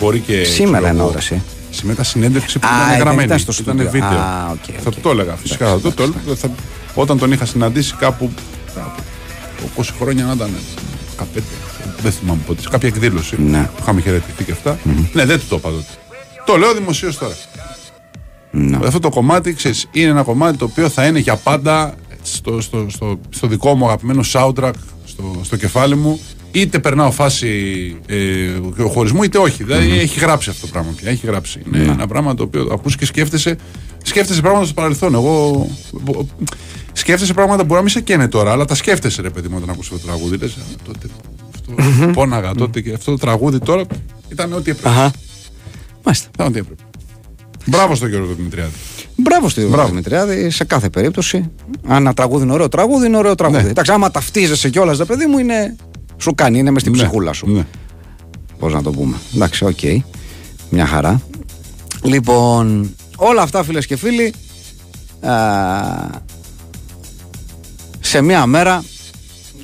Μπορεί 0.00 0.18
και. 0.18 0.44
Σήμερα 0.44 0.90
ξέρω 1.18 1.42
εγώ, 1.90 1.90
εννοώ, 1.90 2.00
εσύ. 2.00 2.04
Σήμερα 2.04 2.04
συνέντευξη 2.04 2.58
που 2.58 2.66
Α, 2.66 2.76
ήταν 2.76 2.88
δεν 2.88 2.98
γραμμένη. 2.98 3.24
ήταν 3.24 3.38
στο 3.38 3.52
ήταν 3.60 3.74
στούντιο. 3.74 3.90
βίντεο. 3.90 4.18
Α, 4.18 4.50
οκ, 4.52 4.64
θα 4.82 4.82
οκ. 4.88 4.94
του 4.94 5.00
το 5.00 5.10
έλεγα 5.10 5.34
φυσικά. 5.36 5.66
Θα 5.68 5.80
το, 5.80 5.92
το 5.92 6.02
έλεγα, 6.02 6.34
θα- 6.34 6.50
όταν 6.94 7.18
τον 7.18 7.32
είχα 7.32 7.44
συναντήσει 7.46 7.94
κάπου. 7.98 8.30
κάπου 8.74 9.02
20 9.76 9.82
χρόνια 10.00 10.24
να 10.24 10.32
ήταν. 10.32 10.50
15. 11.18 11.42
Δεν 12.02 12.12
θυμάμαι 12.12 12.40
πότε. 12.46 12.60
Σε 12.62 12.68
κάποια 12.68 12.88
εκδήλωση. 12.88 13.42
Ναι. 13.42 13.62
Που 13.76 13.78
είχαμε 13.82 14.00
χαιρετηθεί 14.00 14.44
και 14.44 14.52
αυτά. 14.52 14.78
Ναι, 15.12 15.24
δεν 15.24 15.38
του 15.38 15.44
το 15.48 15.56
είπα 15.56 15.68
τότε. 15.70 15.84
Το 16.46 16.56
λέω 16.56 16.74
δημοσίως 16.74 17.18
τώρα. 17.18 17.34
Ναι. 18.50 18.76
Αυτό 18.86 18.98
το 18.98 19.08
κομμάτι, 19.08 19.52
ξέρεις, 19.54 19.86
είναι 19.92 20.08
ένα 20.10 20.22
κομμάτι 20.22 20.56
το 20.56 20.64
οποίο 20.64 20.88
θα 20.88 21.06
είναι 21.06 21.18
για 21.18 21.36
πάντα 21.36 21.94
στο, 22.22 22.60
στο, 22.60 22.86
στο, 22.88 23.18
στο 23.30 23.46
δικό 23.46 23.74
μου 23.74 23.86
αγαπημένο 23.86 24.22
soundtrack 24.32 24.72
στο, 25.06 25.40
στο 25.42 25.56
κεφάλι 25.56 25.96
μου. 25.96 26.20
Είτε 26.54 26.78
περνάω 26.78 27.10
φάση 27.10 27.48
ε, 28.06 28.84
χωρισμού, 28.92 29.22
είτε 29.22 29.38
όχι. 29.38 29.64
Δηλαδή 29.64 29.98
έχει 29.98 30.18
γράψει 30.18 30.50
αυτό 30.50 30.66
το 30.66 30.72
πράγμα 30.72 30.92
πια. 30.96 31.10
Έχει 31.10 31.26
γράψει. 31.26 31.60
Είναι 31.66 31.78
ένα 31.82 32.06
πράγμα 32.06 32.34
το 32.34 32.42
οποίο 32.42 32.64
το 32.64 32.74
ακούς 32.74 32.96
και 32.96 33.06
σκέφτεσαι, 33.06 33.56
σκέφτεσαι 34.02 34.40
πράγματα 34.40 34.64
στο 34.64 34.74
παρελθόν. 34.74 35.14
Εγώ 35.14 35.66
μπο- 35.92 36.26
σκέφτεσαι 36.92 37.32
πράγματα 37.34 37.58
που 37.60 37.64
μπορεί 37.64 37.76
να 37.76 37.82
μην 37.84 37.90
σε 37.92 38.00
καίνε 38.00 38.28
τώρα, 38.28 38.52
αλλά 38.52 38.64
τα 38.64 38.74
σκέφτεσαι 38.74 39.22
ρε 39.22 39.30
παιδί 39.30 39.48
μου 39.48 39.54
όταν 39.56 39.70
ακούς 39.70 39.86
αυτό 39.92 39.98
το 39.98 40.06
τραγούδι. 40.06 40.36
Λες, 40.36 40.52
«Α, 40.52 40.60
τότε 40.86 41.06
αυτό 41.54 42.10
πόναγα 42.12 42.54
τότε 42.54 42.80
και 42.80 42.92
αυτό 42.92 43.10
το 43.10 43.18
τραγούδι 43.18 43.58
τώρα 43.58 43.82
ήταν 44.28 44.52
ό,τι 44.52 44.70
έπρεπε. 44.70 44.88
Αχα. 44.88 45.12
Μάλιστα. 46.04 46.28
Ήταν 46.34 46.46
ό,τι 46.46 46.58
έπρεπε. 46.58 46.82
Μπράβο 47.66 47.94
στον 47.94 48.08
Γιώργο 48.08 48.34
Δημητριάδη. 48.34 48.72
Μπράβο 49.16 49.48
στη 49.48 49.60
Μπράβο. 49.64 49.88
Δημητριάδη 49.88 50.50
σε 50.50 50.64
κάθε 50.64 50.88
περίπτωση. 50.90 51.50
Αν 51.86 51.96
ένα 51.96 52.14
τραγούδι 52.14 52.44
είναι 52.44 52.52
ωραίο 52.52 52.68
τραγούδι, 52.68 53.06
είναι 53.06 53.16
ωραίο 53.16 53.34
τραγούδι. 53.34 53.62
Ναι. 53.62 53.68
Εντάξει, 53.70 53.92
άμα 53.92 54.10
ταυτίζεσαι 54.10 54.68
κιόλας, 54.70 54.98
ρε 54.98 55.04
παιδί 55.04 55.26
μου, 55.26 55.38
είναι. 55.38 55.76
Σου 56.18 56.34
κάνει, 56.34 56.58
είναι 56.58 56.70
μες 56.70 56.80
στην 56.80 56.92
Ναι, 56.94 56.98
ψυχούλα 57.02 57.32
σου. 57.32 57.50
ναι. 57.52 57.66
Πώς 58.58 58.72
να 58.72 58.82
το 58.82 58.90
πούμε. 58.90 59.16
Εντάξει, 59.34 59.64
οκ. 59.64 59.78
Μια 60.70 60.86
χαρά. 60.86 61.20
Λοιπόν, 62.02 62.94
όλα 63.16 63.42
αυτά 63.42 63.62
φίλες 63.64 63.86
και 63.86 63.96
φίλοι. 63.96 64.34
α, 65.20 65.32
σε 68.00 68.20
μια 68.20 68.46
μέρα 68.46 68.84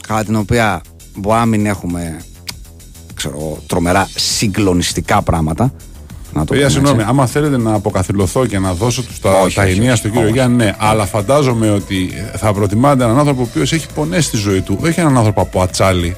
κατά 0.06 0.24
την 0.24 0.36
οποία 0.36 0.80
μπορεί 1.16 1.38
να 1.38 1.46
μην 1.46 1.66
έχουμε 1.66 2.20
ξέρω, 3.14 3.34
εγώ, 3.38 3.58
τρομερά 3.66 4.08
συγκλονιστικά 4.14 5.22
πράγματα. 5.22 5.72
Να 6.40 6.46
το 6.46 6.52
Παιδιά, 6.52 6.66
πούμε 6.66 6.78
συγγνώμη, 6.78 7.00
έτσι. 7.02 7.10
άμα 7.10 7.26
θέλετε 7.26 7.58
να 7.58 7.74
αποκαθιλωθώ 7.74 8.46
και 8.46 8.58
να 8.58 8.72
δώσω 8.74 9.02
τους 9.02 9.20
τα, 9.20 9.30
Όχι, 9.40 9.54
τα 9.54 9.62
όχι, 9.62 9.72
ενία 9.72 9.88
όχι. 9.90 9.98
στον 9.98 10.10
κύριο 10.10 10.26
Όχι. 10.26 10.32
Γιάννη, 10.36 10.56
ναι. 10.56 10.74
Αλλά 10.78 11.06
φαντάζομαι 11.06 11.70
ότι 11.70 12.10
θα 12.36 12.52
προτιμάτε 12.52 13.04
έναν 13.04 13.18
άνθρωπο 13.18 13.40
ο 13.42 13.46
οποίος 13.50 13.72
έχει 13.72 13.86
πονέσει 13.94 14.26
στη 14.26 14.36
ζωή 14.36 14.60
του. 14.60 14.78
Όχι 14.82 15.00
έναν 15.00 15.16
άνθρωπο 15.16 15.40
από 15.40 15.62
ατσάλι, 15.62 16.16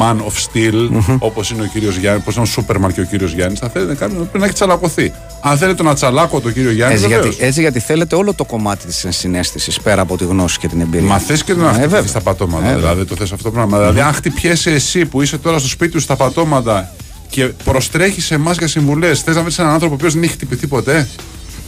man 0.00 0.16
of 0.16 0.44
steel, 0.52 0.88
όπως 1.18 1.50
είναι 1.50 1.62
ο 1.62 1.66
κύριος 1.72 1.96
Γιάννης, 1.96 2.22
όπω 2.22 2.30
είναι 2.34 2.42
ο 2.42 2.44
Σούπερμαν 2.46 2.92
και 2.92 3.00
ο 3.00 3.04
κύριος 3.04 3.32
Γιάννης. 3.32 3.58
Θα 3.58 3.68
θέλετε 3.68 3.94
κάποιον 3.94 4.18
που 4.18 4.22
πρέπει 4.24 4.38
να 4.38 4.44
έχει 4.44 4.54
τσαλακωθεί. 4.54 5.12
Αν 5.40 5.56
θέλετε 5.56 5.76
τον 5.76 5.88
ατσαλάκο 5.88 6.40
τον 6.40 6.52
κύριο 6.52 6.70
Γιάννη, 6.70 6.94
Έτσι 6.94 7.06
βεβαίως. 7.06 7.26
γιατί, 7.26 7.44
έτσι 7.44 7.60
γιατί 7.60 7.78
θέλετε 7.80 8.16
όλο 8.16 8.34
το 8.34 8.44
κομμάτι 8.44 8.86
της 8.86 9.04
ενσυναίσθησης 9.04 9.80
πέρα 9.80 10.02
από 10.02 10.16
τη 10.16 10.24
γνώση 10.24 10.58
και 10.58 10.68
την 10.68 10.80
εμπειρία. 10.80 11.08
Μα 11.08 11.18
θες 11.18 11.44
και 11.44 11.54
να 11.54 11.62
Ε, 11.64 11.66
χτυπηθεί 11.68 11.88
βέβαια. 11.88 12.06
στα 12.08 12.20
πατώματα. 12.20 12.68
Ε, 12.68 12.76
δηλαδή 12.76 13.04
το 13.04 13.16
θες 13.16 13.32
αυτό 13.32 13.44
το 13.44 13.50
πράγμα. 13.50 13.78
Δηλαδή, 13.78 14.00
αν 14.00 14.12
χτυπιέσαι 14.12 14.70
εσύ 14.70 15.04
που 15.06 15.22
είσαι 15.22 15.38
τώρα 15.38 15.58
στο 15.58 15.68
σπίτι 15.68 15.92
σου 15.92 16.00
στα 16.00 16.16
πατώματα 16.16 16.90
και 17.30 17.44
προστρέχει 17.44 18.20
σε 18.20 18.34
εμάς 18.34 18.56
για 18.56 18.68
συμβουλές, 18.68 19.20
θες 19.20 19.34
να 19.34 19.42
βρεις 19.42 19.58
έναν 19.58 19.72
άνθρωπο 19.72 19.94
ο 19.94 19.96
οποίος 19.96 20.14
δεν 20.14 20.22
έχει 20.22 20.32
χτυπηθεί 20.32 20.66
ποτέ; 20.66 21.08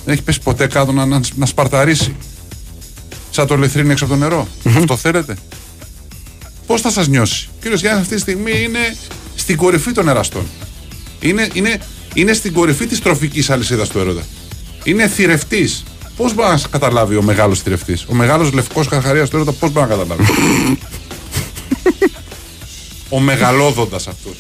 Δεν 0.05 0.15
έχει 0.15 0.23
πέσει 0.23 0.41
ποτέ 0.41 0.67
κάτω 0.67 0.93
να, 0.93 1.07
να, 1.07 1.21
να 1.35 1.47
σπαρταρίσει. 1.47 2.17
Σαν 3.31 3.47
το 3.47 3.57
λιθρίνι 3.57 3.91
έξω 3.91 4.05
από 4.05 4.13
το 4.13 4.19
νερό. 4.19 4.49
Αυτό 4.77 4.97
θέλετε; 4.97 5.37
Πώς 6.67 6.81
θα 6.81 6.91
σας 6.91 7.09
νιώσει; 7.09 7.49
Ο 7.51 7.57
κύριος 7.61 7.81
Γιάννης 7.81 8.03
αυτή 8.03 8.15
τη 8.15 8.21
στιγμή 8.21 8.63
είναι 8.63 8.97
στην 9.35 9.57
κορυφή 9.57 9.93
των 9.93 10.09
εραστών. 10.09 10.47
Είναι, 11.21 11.49
είναι, 11.53 11.81
είναι 12.15 12.33
στην 12.33 12.53
κορυφή 12.53 12.87
της 12.87 13.01
τροφικής 13.01 13.51
αλυσίδας 13.51 13.89
του 13.89 13.99
έρωτα. 13.99 14.23
Είναι 14.85 15.09
θηρευτής. 15.09 15.85
Πώς 16.17 16.35
μπορεί 16.35 16.49
να 16.49 16.61
καταλάβει 16.71 17.17
ο 17.17 17.23
μεγάλος 17.23 17.61
θηρευτής, 17.61 18.05
ο 18.09 18.15
μεγάλος 18.15 18.53
λευκός 18.53 18.89
καρχαρία 18.89 19.29
του 19.29 19.37
έρωτα, 19.37 19.53
πώς 19.53 19.71
μπορεί 19.71 19.89
να 19.89 19.97
καταλάβει; 19.97 20.25
ο 23.09 23.21
μεγαλόδοντας 23.21 24.07
αυτός. 24.07 24.35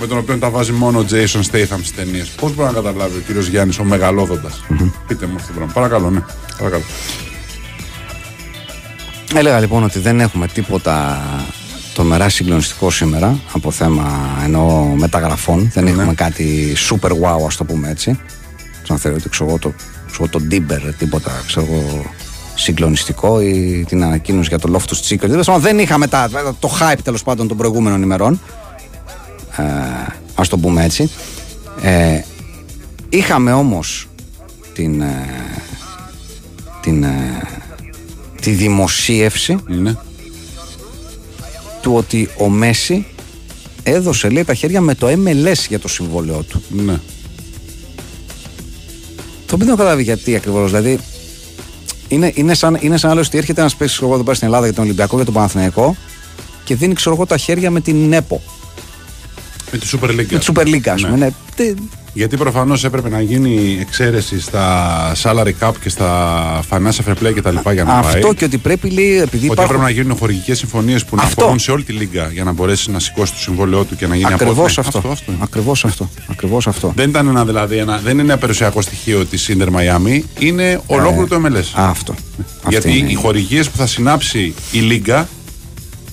Με 0.00 0.06
τον 0.06 0.18
οποίο 0.18 0.38
τα 0.38 0.50
βάζει 0.50 0.72
μόνο 0.72 0.98
ο 0.98 1.04
Jason 1.10 1.40
Statham 1.50 1.78
στις 1.78 1.94
ταινίες. 1.94 2.28
Πώς 2.28 2.54
μπορεί 2.54 2.68
να 2.68 2.74
καταλάβει 2.74 3.16
ο 3.16 3.20
κύριος 3.26 3.46
Γιάννης, 3.46 3.78
ο 3.78 3.84
μεγαλόδοντας; 3.84 4.64
Πείτε 5.06 5.26
μου 5.26 5.34
αυτό 5.36 5.46
το 5.46 5.54
πράγμα. 5.54 5.72
Παρακαλώ, 5.72 6.10
ναι. 6.10 6.22
Παρακαλώ. 6.58 6.82
Έλεγα 9.34 9.60
λοιπόν 9.60 9.84
ότι 9.84 9.98
δεν 9.98 10.20
έχουμε 10.20 10.46
τίποτα 10.46 11.22
τρομερά 11.94 12.28
συγκλονιστικό 12.28 12.90
σήμερα 12.90 13.38
από 13.52 13.70
θέμα 13.70 14.38
εννοώ 14.44 14.84
μεταγραφών. 14.84 15.70
Δεν 15.74 15.86
έχουμε 15.86 16.14
κάτι 16.14 16.76
super 16.90 17.10
wow, 17.10 17.46
ας 17.46 17.56
το 17.56 17.64
πούμε 17.64 17.90
έτσι. 17.90 18.20
Σαν 18.82 18.98
θεωρώ 18.98 19.16
ότι 19.20 19.28
ξέρω 19.28 19.48
εγώ 19.48 19.58
το, 19.58 19.72
ξέρω, 20.10 20.28
εγώ, 20.32 20.38
το 20.38 20.40
Dimber, 20.50 20.94
τίποτα 20.98 21.42
ξέρω 21.46 21.66
εγώ, 21.70 22.04
συγκλονιστικό 22.54 23.40
ή 23.40 23.84
την 23.88 24.02
ανακοίνωση 24.04 24.48
για 24.48 24.58
το 24.58 24.72
Loftus 24.76 25.08
Cheek. 25.08 25.18
Τέλος 25.18 25.46
πάντων, 25.46 25.62
Δεν 25.62 25.78
είχαμε 25.78 26.06
τα, 26.06 26.30
το 26.58 26.70
hype 26.80 26.98
τέλος 27.04 27.22
πάντων 27.22 27.48
των 27.48 27.56
προηγούμενων 27.56 28.02
ημερών. 28.02 28.40
Ε, 29.56 29.62
ας 30.34 30.48
το 30.48 30.58
πούμε 30.58 30.84
έτσι. 30.84 31.10
Ε, 31.82 32.20
είχαμε 33.08 33.52
όμως 33.52 34.08
την, 34.74 35.00
ε, 35.00 35.28
την, 36.80 37.02
ε, 37.02 37.42
τη 38.40 38.50
δημοσίευση 38.50 39.56
Ναι. 39.66 39.94
του 41.80 41.94
ότι 41.94 42.28
ο 42.38 42.48
Μέση 42.48 43.06
έδωσε 43.82 44.28
λέει 44.28 44.44
τα 44.44 44.54
χέρια 44.54 44.80
με 44.80 44.94
το 44.94 45.06
MLS 45.08 45.66
για 45.68 45.78
το 45.78 45.88
συμβόλαιό 45.88 46.42
του. 46.42 46.62
ναι. 46.68 46.98
Το 49.46 49.56
οποίο 49.56 49.66
δεν 49.66 49.68
έχω 49.68 49.76
καταλάβει 49.76 50.02
γιατί 50.02 50.36
ακριβώς. 50.36 50.70
Δηλαδή, 50.70 50.98
είναι, 52.08 52.32
είναι, 52.34 52.54
σαν, 52.54 52.78
είναι 52.80 52.96
σαν 52.96 53.10
να 53.10 53.16
λες 53.16 53.26
ότι 53.26 53.38
έρχεται 53.38 53.60
ένας 53.60 53.76
παίκτης 53.76 53.98
εδώ 54.00 54.22
πέρα 54.22 54.34
στην 54.34 54.46
Ελλάδα 54.46 54.64
για 54.64 54.74
τον 54.74 54.84
Ολυμπιακό 54.84 55.18
και 55.18 55.24
τον 55.24 55.34
Παναθηναϊκό 55.34 55.96
και 56.64 56.74
δίνει 56.74 56.94
ξέρω 56.94 57.14
εγώ 57.14 57.26
τα 57.26 57.36
χέρια 57.36 57.70
με 57.70 57.80
την 57.80 58.12
ΕΠΟ. 58.12 58.42
Με 59.72 59.78
τη 59.78 59.88
Super 59.92 60.08
League. 60.10 60.26
Με 60.30 60.38
τη 60.38 60.46
Super 60.54 60.62
League, 60.66 60.88
ας 60.88 61.02
Ναι. 61.02 61.08
πούμε. 61.08 61.18
Ναι. 61.24 61.30
Τι- 61.54 61.74
Γιατί 62.12 62.36
προφανώς 62.36 62.84
έπρεπε 62.84 63.08
να 63.08 63.20
γίνει 63.20 63.78
εξαίρεση 63.80 64.40
στα 64.40 65.12
salary 65.22 65.52
cap 65.60 65.70
και 65.82 65.88
στα 65.88 66.60
financial 66.70 67.08
fair 67.08 67.14
play 67.22 67.32
κτλ. 67.34 67.70
για 67.72 67.84
να 67.84 67.92
Αυτό 67.92 68.18
πάει. 68.20 68.34
και 68.34 68.44
ότι 68.44 68.58
πρέπει 68.58 68.90
λέει, 68.90 69.06
επειδή 69.20 69.36
Ότι 69.36 69.44
υπάρχουν. 69.44 69.64
έπρεπε 69.64 69.82
να 69.82 69.90
γίνουν 69.90 70.16
χορηγικές 70.16 70.58
συμφωνίες 70.58 71.04
που 71.04 71.16
να 71.16 71.22
Αυτό. 71.22 71.40
αφορούν 71.42 71.58
σε 71.58 71.70
όλη 71.70 71.82
τη 71.82 71.92
λίγα 71.92 72.28
για 72.32 72.44
να 72.44 72.52
μπορέσει 72.52 72.90
να 72.90 72.98
σηκώσει 72.98 73.32
το 73.32 73.38
συμβόλαιό 73.38 73.84
του 73.84 73.96
και 73.96 74.06
να 74.06 74.14
γίνει 74.16 74.32
Ακριβώς 74.32 74.52
απόδειγμα. 74.56 74.82
αυτό. 74.86 74.98
αυτό, 74.98 75.10
αυτό 75.10 75.32
είναι. 75.32 75.40
Ακριβώς 75.42 75.84
αυτό. 75.84 76.10
Ακριβώς 76.30 76.66
αυτό. 76.66 76.92
Δεν 76.96 77.08
ήταν 77.08 77.28
ένα, 77.28 77.44
δηλαδή, 77.44 77.76
ένα, 77.76 77.98
δεν 78.04 78.12
είναι 78.12 78.22
ένα 78.22 78.38
περιουσιακό 78.38 78.80
στοιχείο 78.82 79.24
τη 79.26 79.38
Inter 79.48 79.66
Miami, 79.68 80.20
είναι 80.38 80.80
ολόκληρο 80.86 81.26
το 81.26 81.36
MLS. 81.44 81.80
Α, 81.80 81.88
αυτό. 81.88 82.14
Γιατί 82.68 82.76
Αυτή 82.88 82.98
είναι. 82.98 83.10
οι 83.10 83.14
χορηγίες 83.14 83.70
που 83.70 83.76
θα 83.76 83.86
συνάψει 83.86 84.54
η 84.72 84.78
Λίγκα 84.78 85.28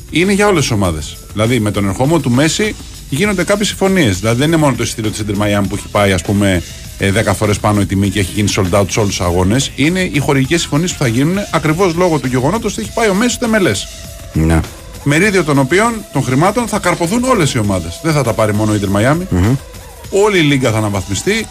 είναι 0.10 0.34
για 0.34 0.48
όλες 0.48 0.62
τις 0.62 0.72
ομάδες. 0.72 1.18
Δηλαδή 1.34 1.60
με 1.60 1.72
τον 1.72 1.88
ερχομό 1.88 2.20
του 2.20 2.32
Μέση 2.32 2.76
γίνονται 3.10 3.44
κάποιες 3.44 3.68
συμφωνίες. 3.68 4.20
Δηλαδή 4.20 4.38
δεν 4.40 4.48
είναι 4.48 4.58
μόνο 4.58 4.76
το 4.76 4.84
εισιτήριο 4.84 5.12
της 5.12 5.24
Inter 5.28 5.42
Miami 5.42 5.66
που 5.70 5.76
έχει 5.76 5.88
πάει, 5.92 6.12
ας 6.12 6.22
πούμε, 6.22 6.64
ε, 6.98 7.12
10 7.12 7.34
φορές 7.34 7.60
πάνω 7.60 7.82
η 7.82 7.86
τιμή 7.86 8.10
και 8.10 8.20
έχει 8.20 8.32
γίνει 8.36 8.50
sold 8.56 8.80
out 8.80 8.86
σε 8.90 9.00
όλους 9.00 9.16
τους 9.18 9.22
αγώνες. 9.26 9.72
Είναι 9.76 10.10
οι 10.12 10.20
χορηγικές 10.20 10.62
συμφωνίες 10.62 10.92
που 10.92 10.98
θα 10.98 11.08
γίνουν 11.08 11.38
ακριβώς 11.52 11.94
λόγω 11.96 12.20
του 12.20 12.28
γεγονότος 12.28 12.74
ότι 12.74 12.82
έχει 12.82 12.92
πάει 12.94 13.10
ο 13.10 13.14
Μέσης 13.14 13.34
στο 13.34 13.48
MLS. 13.48 13.88
Ναι. 14.34 14.60
Μερίδιο 15.04 15.44
των 15.44 15.58
οποίων 15.60 15.94
των 16.14 16.24
χρημάτων 16.24 16.68
θα 16.68 16.80
καρποθούν 16.80 17.24
όλες 17.24 17.54
οι 17.54 17.60
ομάδες. 17.60 18.00
Δεν 18.04 18.14
θα 18.14 18.24
τα 18.24 18.34
πάρει 18.34 18.54
μόνο 18.54 18.76
η 18.76 18.80
Inter 18.82 18.98
Miami. 18.98 19.26
Όλη 20.10 20.38
η 20.38 20.42
Λίγκα 20.42 20.72
θα 20.72 20.78
αναβαθμιστεί. 20.78 21.48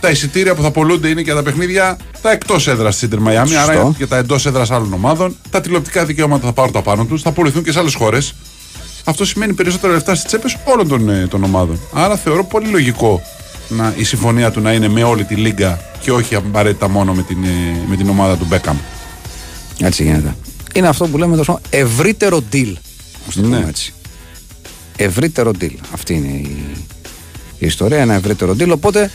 Τα 0.00 0.10
εισιτήρια 0.10 0.54
που 0.54 0.62
θα 0.62 0.70
πολλούνται 0.70 1.08
είναι 1.08 1.20
για 1.20 1.34
τα 1.34 1.42
παιχνίδια 1.42 1.96
τα 2.22 2.30
εκτός 2.30 2.68
έδρας 2.68 2.96
της 2.96 3.08
Inter 3.10 3.28
Miami, 3.28 3.32
άρα 3.32 3.72
Σωστό. 3.72 3.94
για 3.96 4.08
τα 4.08 4.16
εντός 4.16 4.46
έδρας 4.46 4.70
άλλων 4.70 4.92
ομάδων. 4.92 5.36
Τα 5.50 5.60
τηλεοπτικά 5.60 6.04
δικαιώματα 6.04 6.46
θα 6.46 6.52
πάρουν 6.52 6.72
τα 6.72 6.82
πάνω 6.82 7.04
τους, 7.04 7.22
θα 7.22 7.32
πουληθούν 7.32 7.62
και 7.64 7.72
σε 7.72 7.78
άλλες 7.78 7.94
χώρες. 7.94 8.34
Αυτό 9.08 9.24
σημαίνει 9.24 9.52
περισσότερα 9.52 9.92
λεφτά 9.92 10.14
στις 10.14 10.26
τσέπες 10.26 10.56
όλων 10.64 10.88
των, 10.88 11.08
ε, 11.08 11.26
των 11.26 11.44
ομάδων. 11.44 11.80
Άρα 11.92 12.16
θεωρώ 12.16 12.44
πολύ 12.44 12.68
λογικό 12.68 13.22
να, 13.68 13.94
η 13.96 14.04
συμφωνία 14.04 14.50
του 14.50 14.60
να 14.60 14.72
είναι 14.72 14.88
με 14.88 15.02
όλη 15.02 15.24
τη 15.24 15.34
Λίγκα 15.34 15.80
και 16.00 16.12
όχι 16.12 16.34
απαραίτητα 16.34 16.88
μόνο 16.88 17.14
με 17.14 17.22
την, 17.22 17.44
ε, 17.44 17.80
με 17.88 17.96
την 17.96 18.08
ομάδα 18.08 18.36
του 18.36 18.44
Μπέκαμ. 18.48 18.76
Έτσι 19.80 20.02
γίνεται. 20.02 20.36
Είναι 20.74 20.88
αυτό 20.88 21.06
που 21.06 21.18
λέμε 21.18 21.36
τόσο 21.36 21.60
ευρύτερο 21.70 22.42
deal. 22.52 22.72
Α 23.28 23.32
το 23.34 23.40
πούμε 23.40 23.58
Ναι. 23.58 23.64
έτσι. 23.68 23.92
Ευρύτερο 24.96 25.50
deal. 25.60 25.74
Αυτή 25.92 26.14
είναι 26.14 26.28
η, 26.28 26.56
η 27.58 27.66
ιστορία. 27.66 27.98
Ένα 27.98 28.14
ευρύτερο 28.14 28.56
deal. 28.58 28.70
Οπότε 28.72 29.10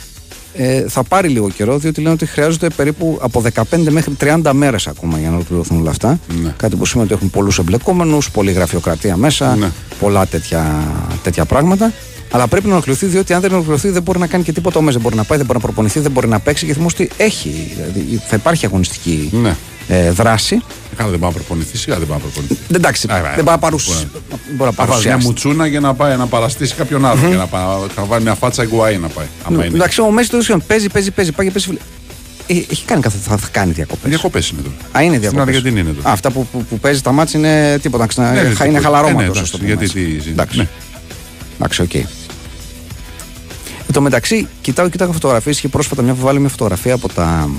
ε, 0.56 0.84
θα 0.88 1.02
πάρει 1.02 1.28
λίγο 1.28 1.48
καιρό, 1.50 1.78
διότι 1.78 2.00
λένε 2.00 2.14
ότι 2.14 2.26
χρειάζονται 2.26 2.68
περίπου 2.68 3.18
από 3.22 3.42
15 3.54 3.62
μέχρι 3.90 4.16
30 4.20 4.50
μέρες 4.52 4.86
ακόμα 4.86 5.18
για 5.18 5.28
να 5.28 5.34
ολοκληρωθούν 5.34 5.80
όλα 5.80 5.90
αυτά. 5.90 6.18
Ναι. 6.42 6.54
Κάτι 6.56 6.76
που 6.76 6.86
σημαίνει 6.86 7.08
ότι 7.08 7.16
έχουν 7.18 7.30
πολλούς 7.30 7.58
εμπλεκόμενους, 7.58 8.30
πολλή 8.30 8.52
γραφειοκρατία 8.52 9.16
μέσα, 9.16 9.56
Ναι. 9.56 9.70
πολλά 10.00 10.26
τέτοια, 10.26 10.84
τέτοια 11.22 11.44
πράγματα. 11.44 11.92
Αλλά 12.34 12.46
πρέπει 12.48 12.66
να 12.66 12.72
ολοκληρωθεί, 12.72 13.06
διότι 13.06 13.32
αν 13.32 13.40
δεν 13.40 13.52
ολοκληρωθεί 13.52 13.88
δεν 13.88 14.02
μπορεί 14.02 14.18
να 14.18 14.26
κάνει 14.26 14.44
και 14.44 14.52
τίποτα 14.52 14.78
ο 14.78 14.82
Μέση. 14.82 14.92
Δεν 14.92 15.02
μπορεί 15.02 15.16
να 15.16 15.24
πάει, 15.24 15.38
δεν 15.38 15.46
μπορεί 15.46 15.58
να 15.58 15.64
προπονηθεί, 15.64 16.00
δεν 16.00 16.10
μπορεί 16.10 16.28
να 16.28 16.40
παίξει. 16.40 16.66
Και 16.66 16.72
θυμόστε 16.72 17.02
ότι 17.02 17.12
έχει, 17.16 17.72
δηλαδή, 17.76 18.20
θα 18.26 18.36
υπάρχει 18.36 18.66
αγωνιστική 18.66 19.28
Ναι. 19.32 19.56
ε, 19.88 20.10
δράση. 20.10 20.60
Καλά, 20.96 21.10
δεν 21.10 21.18
πάει 21.18 21.30
να 21.30 21.36
προπονηθεί, 21.36 21.76
σιγά 21.76 21.98
δεν 21.98 22.06
πάει 22.06 22.16
να 22.16 22.22
προπονηθεί. 22.22 22.54
Δεν 22.68 22.76
εντάξει, 22.80 23.06
Α, 23.10 23.16
ε, 23.16 23.20
δεν 23.34 23.44
πάει 23.44 23.54
να 23.54 23.58
παρουσ- 23.58 23.86
μπορεί 23.86 24.06
μπορεί 24.10 24.30
να 24.30 24.56
Θα 24.56 24.56
βάζει 24.56 24.70
μια 24.76 24.84
παρουσιάσει. 24.86 25.26
μουτσούνα 25.26 25.66
για 25.66 25.80
να 25.80 25.94
πάει 25.94 26.16
να 26.16 26.26
παραστήσει 26.26 26.74
κάποιον 26.74 27.04
άλλον. 27.06 27.26
Για 27.28 27.36
να, 27.36 27.46
πάει, 27.46 27.62
να 27.96 28.04
βάλει 28.04 28.22
μια 28.22 28.34
φάτσα 28.34 28.62
εγκουάη 28.62 28.96
να 28.98 29.08
πάει. 29.08 29.26
Άμα 29.44 29.64
είναι. 29.64 29.74
Εντάξει, 29.74 30.00
ο 30.00 30.10
Μέσι 30.10 30.30
το 30.30 30.36
ίδιο 30.38 30.58
παίζει, 30.66 30.88
παίζει, 30.88 31.10
παίζει, 31.10 31.32
πάει 31.32 31.46
και 31.46 31.52
παίζει. 31.52 31.66
φίλε. 31.68 31.78
Ε, 32.46 32.64
έχει 32.70 32.84
κάνει 32.84 33.00
καθ- 33.02 33.16
θα, 33.22 33.36
θα 33.36 33.48
κάνει 33.50 33.72
διακοπές. 33.72 34.08
Διακοπές 34.10 34.48
είναι 34.48 34.60
εδώ. 34.60 34.70
Α, 34.92 35.02
είναι 35.02 35.08
Στην 35.16 35.20
διακοπές. 35.20 35.46
Αργεντινή 35.56 35.80
είναι 35.80 35.90
εδώ. 35.90 36.00
Αυτά 36.02 36.30
που, 36.30 36.46
που, 36.52 36.64
που 36.64 36.78
παίζει 36.78 37.00
τα 37.00 37.12
μάτια 37.12 37.38
είναι 37.40 37.78
τίποτα. 37.82 38.06
ξα- 38.06 38.22
Ναι, 38.22 38.38
είναι 38.38 38.48
διακοπές. 38.48 38.82
χαλαρώματος. 38.82 39.52
Ε, 39.52 39.56
ναι, 39.60 39.72
εντάξει, 39.72 39.98
γιατί 40.00 40.18
τι- 40.20 40.30
Εντάξει. 40.30 40.58
ναι. 40.58 40.68
Εντάξει, 41.56 41.82
οκ. 41.82 41.90
Εν 43.86 43.92
τω 43.92 44.00
μεταξύ, 44.00 44.48
κοιτάω, 44.60 44.88
κοιτάω 44.88 45.12
φωτογραφίες. 45.12 45.58
Είχε 45.58 45.68
πρόσφατα 45.68 46.02
μια 46.02 46.14
βάλει 46.14 46.38
μια 46.40 46.48
φωτογραφία 46.48 46.94
από 46.94 47.08
τα, 47.08 47.50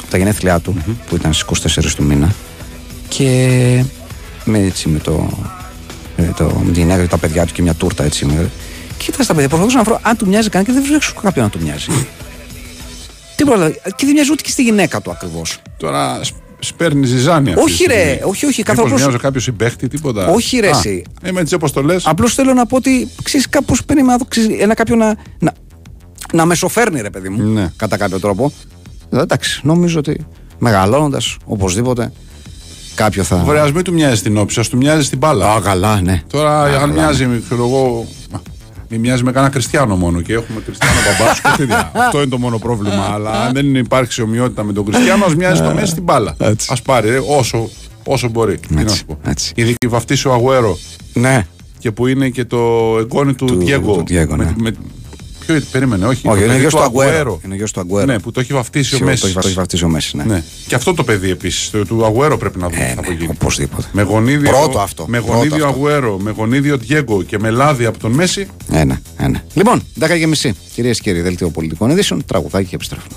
από 0.00 0.10
τα 0.10 0.18
γενέθλιά 0.18 0.60
του 0.60 0.76
που 1.08 1.14
ήταν 1.16 1.32
στις 1.32 1.74
24 1.74 1.92
του 1.96 2.02
μήνα. 2.04 2.34
Και 3.08 3.84
με, 4.44 4.58
έτσι, 4.58 4.88
με, 4.88 4.98
το, 4.98 5.38
με, 6.16 6.32
το, 6.36 6.44
με 6.44 6.64
την 6.72 6.72
γυναίκα 6.82 7.02
και 7.02 7.08
τα 7.08 7.18
παιδιά 7.18 7.46
του 7.46 7.52
και 7.52 7.62
μια 7.62 7.74
τούρτα 7.74 8.04
έτσι. 8.04 8.24
Με, 8.24 8.50
κοίταξα 8.96 9.26
τα 9.26 9.32
παιδιά, 9.34 9.48
προσπαθούσα 9.48 9.76
να 9.78 9.82
βρω 9.84 9.98
αν 10.02 10.16
του 10.16 10.26
μοιάζει 10.26 10.48
κανένα 10.48 10.72
και 10.72 10.80
δεν 10.80 10.98
βρίσκω 10.98 11.20
κάποιον 11.20 11.44
να 11.44 11.50
του 11.50 11.58
μοιάζει. 11.62 11.86
Τίποτα. 13.36 13.56
δηλαδή. 13.56 13.80
Και 13.96 14.04
δεν 14.04 14.14
μοιάζει 14.14 14.30
ούτε 14.32 14.42
και 14.42 14.50
στη 14.50 14.62
γυναίκα 14.62 15.00
του 15.00 15.10
ακριβώς. 15.10 15.58
Τώρα 15.76 16.20
σ- 16.24 16.34
σπέρνει 16.64 17.06
ζυζάνια. 17.06 17.52
αυτή 17.52 17.64
Όχι, 17.64 17.84
τη 17.86 17.92
ρε, 17.92 18.00
στιγμή. 18.00 18.20
όχι, 18.30 18.46
όχι, 18.46 18.62
Μήπως 18.66 18.74
καθόλου. 18.76 18.94
μοιάζει 18.94 19.16
κάποιο 19.16 19.40
συμπέχτη, 19.40 19.88
τίποτα. 19.88 20.26
Όχι, 20.26 20.58
ρε, 20.58 20.66
Α, 20.66 20.70
εσύ. 20.70 21.02
Είμαι 21.26 21.40
έτσι 21.40 21.54
όπως 21.54 21.72
το 21.72 21.82
λες. 21.82 22.06
Απλώς 22.06 22.34
θέλω 22.34 22.52
να 22.54 22.66
πω 22.66 22.76
ότι 22.76 23.08
ξέρεις, 23.22 23.48
κάπως 23.48 23.84
παίρνει 23.84 24.02
να 24.02 24.16
δω 24.16 24.24
ξέρεις, 24.28 24.60
ένα 24.60 24.74
κάποιον 24.74 24.98
να, 24.98 25.16
να, 25.38 25.52
να 26.32 26.44
μεσοφέρνει, 26.44 27.00
ρε 27.00 27.10
παιδί 27.10 27.28
μου. 27.28 27.42
Ναι. 27.52 27.72
Κατά 27.76 27.96
κάποιο 27.96 28.20
τρόπο. 28.20 28.52
Ε, 29.10 29.20
εντάξει, 29.20 29.60
νομίζω 29.64 29.98
ότι 29.98 30.26
μεγαλώνοντας 30.58 31.36
οπωσδήποτε 31.44 32.12
κάποιο 32.94 33.22
θα. 33.22 33.44
Ωραία, 33.46 33.62
ας 33.62 33.72
μην 33.72 33.82
του 33.84 33.92
μοιάζει 33.92 34.16
στην 34.16 34.36
όψη, 34.38 34.60
ας 34.60 34.68
του 34.68 34.76
μοιάζει 34.76 35.04
στην 35.04 35.18
μπάλα. 35.18 35.54
Α, 35.54 35.60
καλά, 35.60 36.00
ναι. 36.00 36.22
Τώρα, 36.30 36.60
Α, 36.60 36.64
αν 36.64 36.72
καλά, 36.72 36.86
μοιάζει, 36.86 37.42
ξέρω 37.44 37.64
εγώ. 37.66 38.06
Α, 38.94 38.98
Μην 38.98 39.00
μοιάζει 39.00 39.22
με 39.22 39.32
κανένα 39.32 39.52
Κριστιανό 39.52 39.96
μόνο 39.96 40.20
και 40.20 40.32
έχουμε 40.32 40.60
Κριστιανό 40.64 40.94
μπαμπάς 41.18 41.36
σου 41.36 41.42
και 41.42 41.48
τέτοια. 41.56 41.90
Αυτό 42.04 42.18
είναι 42.18 42.28
το 42.30 42.38
μόνο 42.38 42.58
πρόβλημα. 42.58 43.10
Αλλά 43.12 43.30
αν 43.30 43.52
δεν 43.52 43.74
υπάρξει 43.74 44.22
ομοιότητα 44.22 44.64
με 44.64 44.72
τον 44.72 44.84
Κριστιανό, 44.84 45.24
ας 45.24 45.34
μοιάζει 45.34 45.56
στο 45.56 45.72
μέση 45.74 45.86
στην 45.90 46.02
μπάλα. 46.02 46.34
Ε, 46.38 46.48
Έτσι. 46.48 46.72
Α 46.72 46.82
πάρει 46.82 47.10
ρε, 47.10 47.18
όσο, 47.38 47.68
όσο 48.04 48.28
μπορεί. 48.28 48.58
Τι 48.58 48.74
να 48.74 48.80
Έτσι, 48.80 48.96
σου 48.96 49.04
πω. 49.04 49.18
έτσι. 49.24 49.52
Ειδική 49.56 49.86
βαφτίσει 49.86 50.28
ο 50.28 50.32
Αγουέρο 50.32 50.78
Ναι. 51.12 51.46
και 51.78 51.90
που 51.90 52.06
είναι 52.06 52.28
και 52.28 52.44
το 52.44 52.58
εγγόνι 52.98 53.34
του, 53.34 53.44
Του- 53.46 53.56
Διέγκο. 53.58 53.92
του 53.96 54.02
Diego, 54.08 54.28
ναι. 54.36 54.36
με, 54.36 54.54
με, 54.56 54.74
ποιο 55.46 55.60
περίμενε, 55.70 56.06
όχι. 56.06 56.28
Όχι, 56.28 56.38
το 56.38 56.44
είναι 56.44 56.46
παιδί 56.46 56.60
γιος 56.60 56.74
του 56.74 56.82
Αγουέρο. 56.82 57.10
Αγκουέρο. 57.10 57.40
Είναι 57.44 57.54
γιος 57.54 57.72
του 57.72 57.80
Αγκουέρο. 57.80 58.06
Ναι, 58.06 58.18
που 58.18 58.30
το 58.30 58.40
έχει 58.40 58.52
βαφτίσει 58.52 58.94
ο 58.94 58.96
Σίγουρα 58.96 59.10
Μέσης. 59.10 59.32
Το 59.32 59.40
έχει 59.44 59.54
βαφτίσει 59.54 59.84
ο 59.84 59.88
Μέσης, 59.88 60.14
ναι. 60.14 60.24
Ναι. 60.24 60.42
Και 60.66 60.74
αυτό 60.74 60.94
το 60.94 61.04
παιδί 61.04 61.30
επίσης. 61.30 61.70
Το, 61.70 61.86
του 61.86 62.04
Αγουέρο 62.04 62.36
πρέπει 62.38 62.58
να 62.58 62.68
δούμε 62.68 62.80
Ε, 62.82 62.88
τι 62.88 62.94
θα 62.94 63.00
ναι, 63.00 63.06
απογίνει. 63.06 63.28
οπωσδήποτε. 63.30 63.86
Με 63.92 64.02
γονίδιο, 64.02 64.50
Πρώτο 64.50 64.78
αυτό, 64.78 65.04
Με 65.08 65.18
πρώτο 65.20 65.32
γονίδιο 65.36 65.66
αυτό. 65.66 65.68
Αγουέρο, 65.78 66.18
με 66.18 66.30
γονίδιο 66.30 66.76
Διέγκο 66.76 67.22
και 67.22 67.38
με 67.38 67.50
λάδι 67.50 67.84
από 67.84 67.98
τον 67.98 68.12
Μέση. 68.12 68.46
Ένα, 68.72 69.00
ένα. 69.18 69.42
Λοιπόν, 69.54 69.82
10 70.00 70.18
και 70.18 70.26
μισή. 70.26 70.54
Κυρίες 70.74 71.00
και 71.00 71.10
κύριοι, 71.10 71.22
δελτίο 71.22 71.50
πολιτικών 71.50 71.90
ειδήσεων, 71.90 72.24
τραγουδάκι 72.26 72.68
και 72.68 72.74
επιστρέφουμε. 72.74 73.16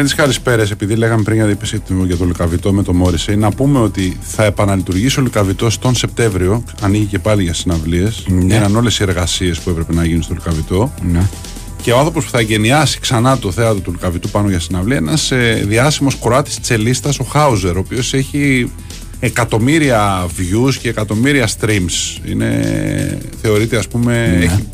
Πριν 0.00 0.12
τις 0.12 0.22
καλησπέρες, 0.22 0.70
επειδή 0.70 0.94
λέγαμε 0.94 1.22
πριν 1.22 1.36
για, 1.36 1.48
είπες 1.48 1.74
για 2.06 2.16
το 2.16 2.24
Λουκαβιτό 2.24 2.72
με 2.72 2.82
το 2.82 2.92
Μόρισε, 2.92 3.34
να 3.34 3.50
πούμε 3.50 3.78
ότι 3.78 4.18
θα 4.20 4.44
επαναλειτουργήσει 4.44 5.20
ο 5.20 5.22
Λουκαβιτός 5.22 5.78
τον 5.78 5.94
Σεπτέμβριο. 5.94 6.64
Ανοίγει 6.80 7.04
και 7.04 7.18
πάλι 7.18 7.42
για 7.42 7.54
συναυλίες. 7.54 8.24
Ναι. 8.28 8.54
Έγιναν 8.54 8.76
όλες 8.76 8.98
οι 8.98 9.02
εργασίες 9.02 9.58
που 9.58 9.70
έπρεπε 9.70 9.94
να 9.94 10.04
γίνουν 10.04 10.22
στο 10.22 10.34
Λουκαβιτό. 10.34 10.92
Ναι. 11.12 11.22
Και 11.82 11.92
ο 11.92 11.98
άνθρωπος 11.98 12.24
που 12.24 12.30
θα 12.30 12.40
γενιάσει 12.40 13.00
ξανά 13.00 13.38
το 13.38 13.52
θέατρο 13.52 13.80
του 13.80 13.90
Λουκαβιτού 13.90 14.28
πάνω 14.28 14.48
για 14.48 14.60
συναυλία, 14.60 14.96
ένας 14.96 15.30
ε, 15.30 15.64
διάσημος 15.68 16.18
Κροάτης 16.18 16.60
τσελίστας, 16.60 17.18
ο 17.18 17.24
Χάουζερ, 17.24 17.76
ο 17.76 17.78
οποίος 17.78 18.14
έχει 18.14 18.72
εκατομμύρια 19.20 20.26
views 20.26 20.74
και 20.74 20.88
εκατομμύρια 20.88 21.48
streams. 21.60 22.26
Είναι, 22.30 23.18
θεωρείται, 23.42 23.76
ας 23.76 23.88
πούμε, 23.88 24.36
Ναι. 24.38 24.44
έχει 24.44 24.66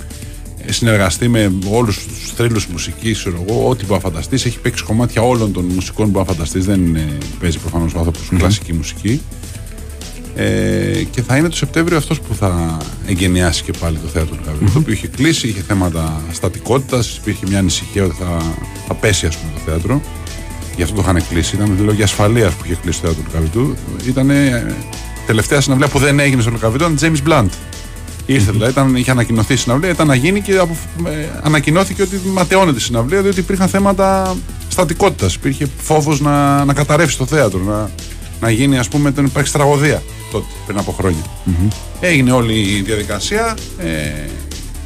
συνεργαστεί 0.69 1.29
με 1.29 1.53
όλους 1.71 2.07
του 2.37 2.43
θρύλου 2.43 2.61
μουσικής, 2.73 3.19
ξέρω 3.19 3.45
εγώ, 3.49 3.69
ό,τι 3.69 3.85
μπορεί 3.85 4.01
να 4.03 4.11
φανταστείς. 4.11 4.45
Έχει 4.45 4.59
παίξει 4.59 4.85
κομμάτια 4.85 5.23
όλων 5.23 5.53
των 5.53 5.65
μουσικών 5.65 6.05
που 6.05 6.11
μπορεί 6.11 6.27
να 6.27 6.33
φανταστείς. 6.33 6.65
Δεν 6.65 6.87
είναι, 6.87 7.19
παίζει 7.41 7.59
προφανώς 7.59 7.95
ο 7.95 7.99
άνθρωπος 7.99 8.29
κλασική 8.39 8.73
μουσική. 8.73 9.21
Ε, 10.35 11.03
και 11.11 11.23
θα 11.23 11.37
είναι 11.37 11.49
το 11.49 11.57
Σεπτέμβριο 11.57 11.97
αυτός 11.97 12.21
που 12.21 12.35
θα 12.35 12.77
εγκαινιάσει 13.07 13.63
και 13.63 13.73
πάλι 13.81 13.99
το 13.99 14.09
θέατρο 14.09 14.35
του 14.35 14.41
Λουκαβιτού. 14.45 14.73
Το 14.73 14.79
οποίο 14.79 14.93
είχε 14.93 15.07
κλείσει, 15.07 15.49
είχε 15.49 15.61
θέματα 15.61 16.23
στατικότητας, 16.33 17.17
υπήρχε 17.17 17.47
μια 17.49 17.59
ανησυχία 17.59 18.05
ότι 18.05 18.15
θα, 18.19 18.55
θα 18.87 18.95
πέσει 18.95 19.27
ας 19.27 19.37
πούμε, 19.37 19.53
το 19.55 19.61
θέατρο. 19.67 20.01
Γι' 20.77 20.83
αυτό 20.83 20.95
το 20.95 21.03
είχαν 21.03 21.27
κλείσει. 21.29 21.57
Ήταν 21.57 21.79
λόγια 21.85 22.05
ασφαλείας 22.05 22.53
που 22.53 22.63
είχε 22.65 22.79
κλείσει 22.83 23.01
το 23.01 23.07
θέατρο 23.07 23.23
του 23.23 23.31
Λουκαβιτού. 23.33 23.77
Ήταν 24.09 24.31
ε, 24.31 24.75
τελευταία 25.27 25.61
συναυλία 25.61 25.89
που 25.89 25.99
δεν 25.99 26.19
έγινε 26.19 26.43
στο 26.43 26.51
Λουκαβιτού 26.51 26.85
ήταν 26.85 26.99
James 27.01 27.29
Blunt. 27.29 27.49
Ήρθε 28.27 28.51
δηλαδή, 28.51 28.71
ήταν, 28.71 28.97
είχε 28.97 29.11
ανακοινωθεί 29.11 29.53
η 29.53 29.57
συναυλία, 29.57 29.91
ήταν 29.91 30.07
να 30.07 30.15
γίνει 30.15 30.41
και 30.41 30.59
απο, 30.59 30.77
ε, 31.07 31.41
ανακοινώθηκε 31.43 32.03
ότι 32.03 32.21
ματαιώνεται 32.25 32.79
η 32.79 32.81
συναυλία 32.81 33.23
διότι 33.23 33.41
υπήρχαν 33.41 33.69
θέματα 33.69 34.37
στατικότητας. 34.69 35.35
Υπήρχε 35.35 35.69
φόβος 35.79 36.21
να, 36.21 36.65
να 36.65 36.75
καταρρεύσει 36.75 37.19
το 37.19 37.27
θέατρο, 37.27 37.59
να, 37.59 37.91
να 38.41 38.51
γίνει, 38.51 38.79
ας 38.79 38.89
πούμε, 38.89 39.13
να 39.17 39.23
υπάρξει 39.23 39.53
τραγωδία 39.53 40.03
τότε, 40.31 40.47
πριν 40.67 40.79
από 40.79 40.93
χρόνια. 40.93 41.23
Έγινε 42.01 42.33
όλη 42.33 42.55
η 42.55 42.83
διαδικασία. 42.83 43.57
Ε, 43.79 44.29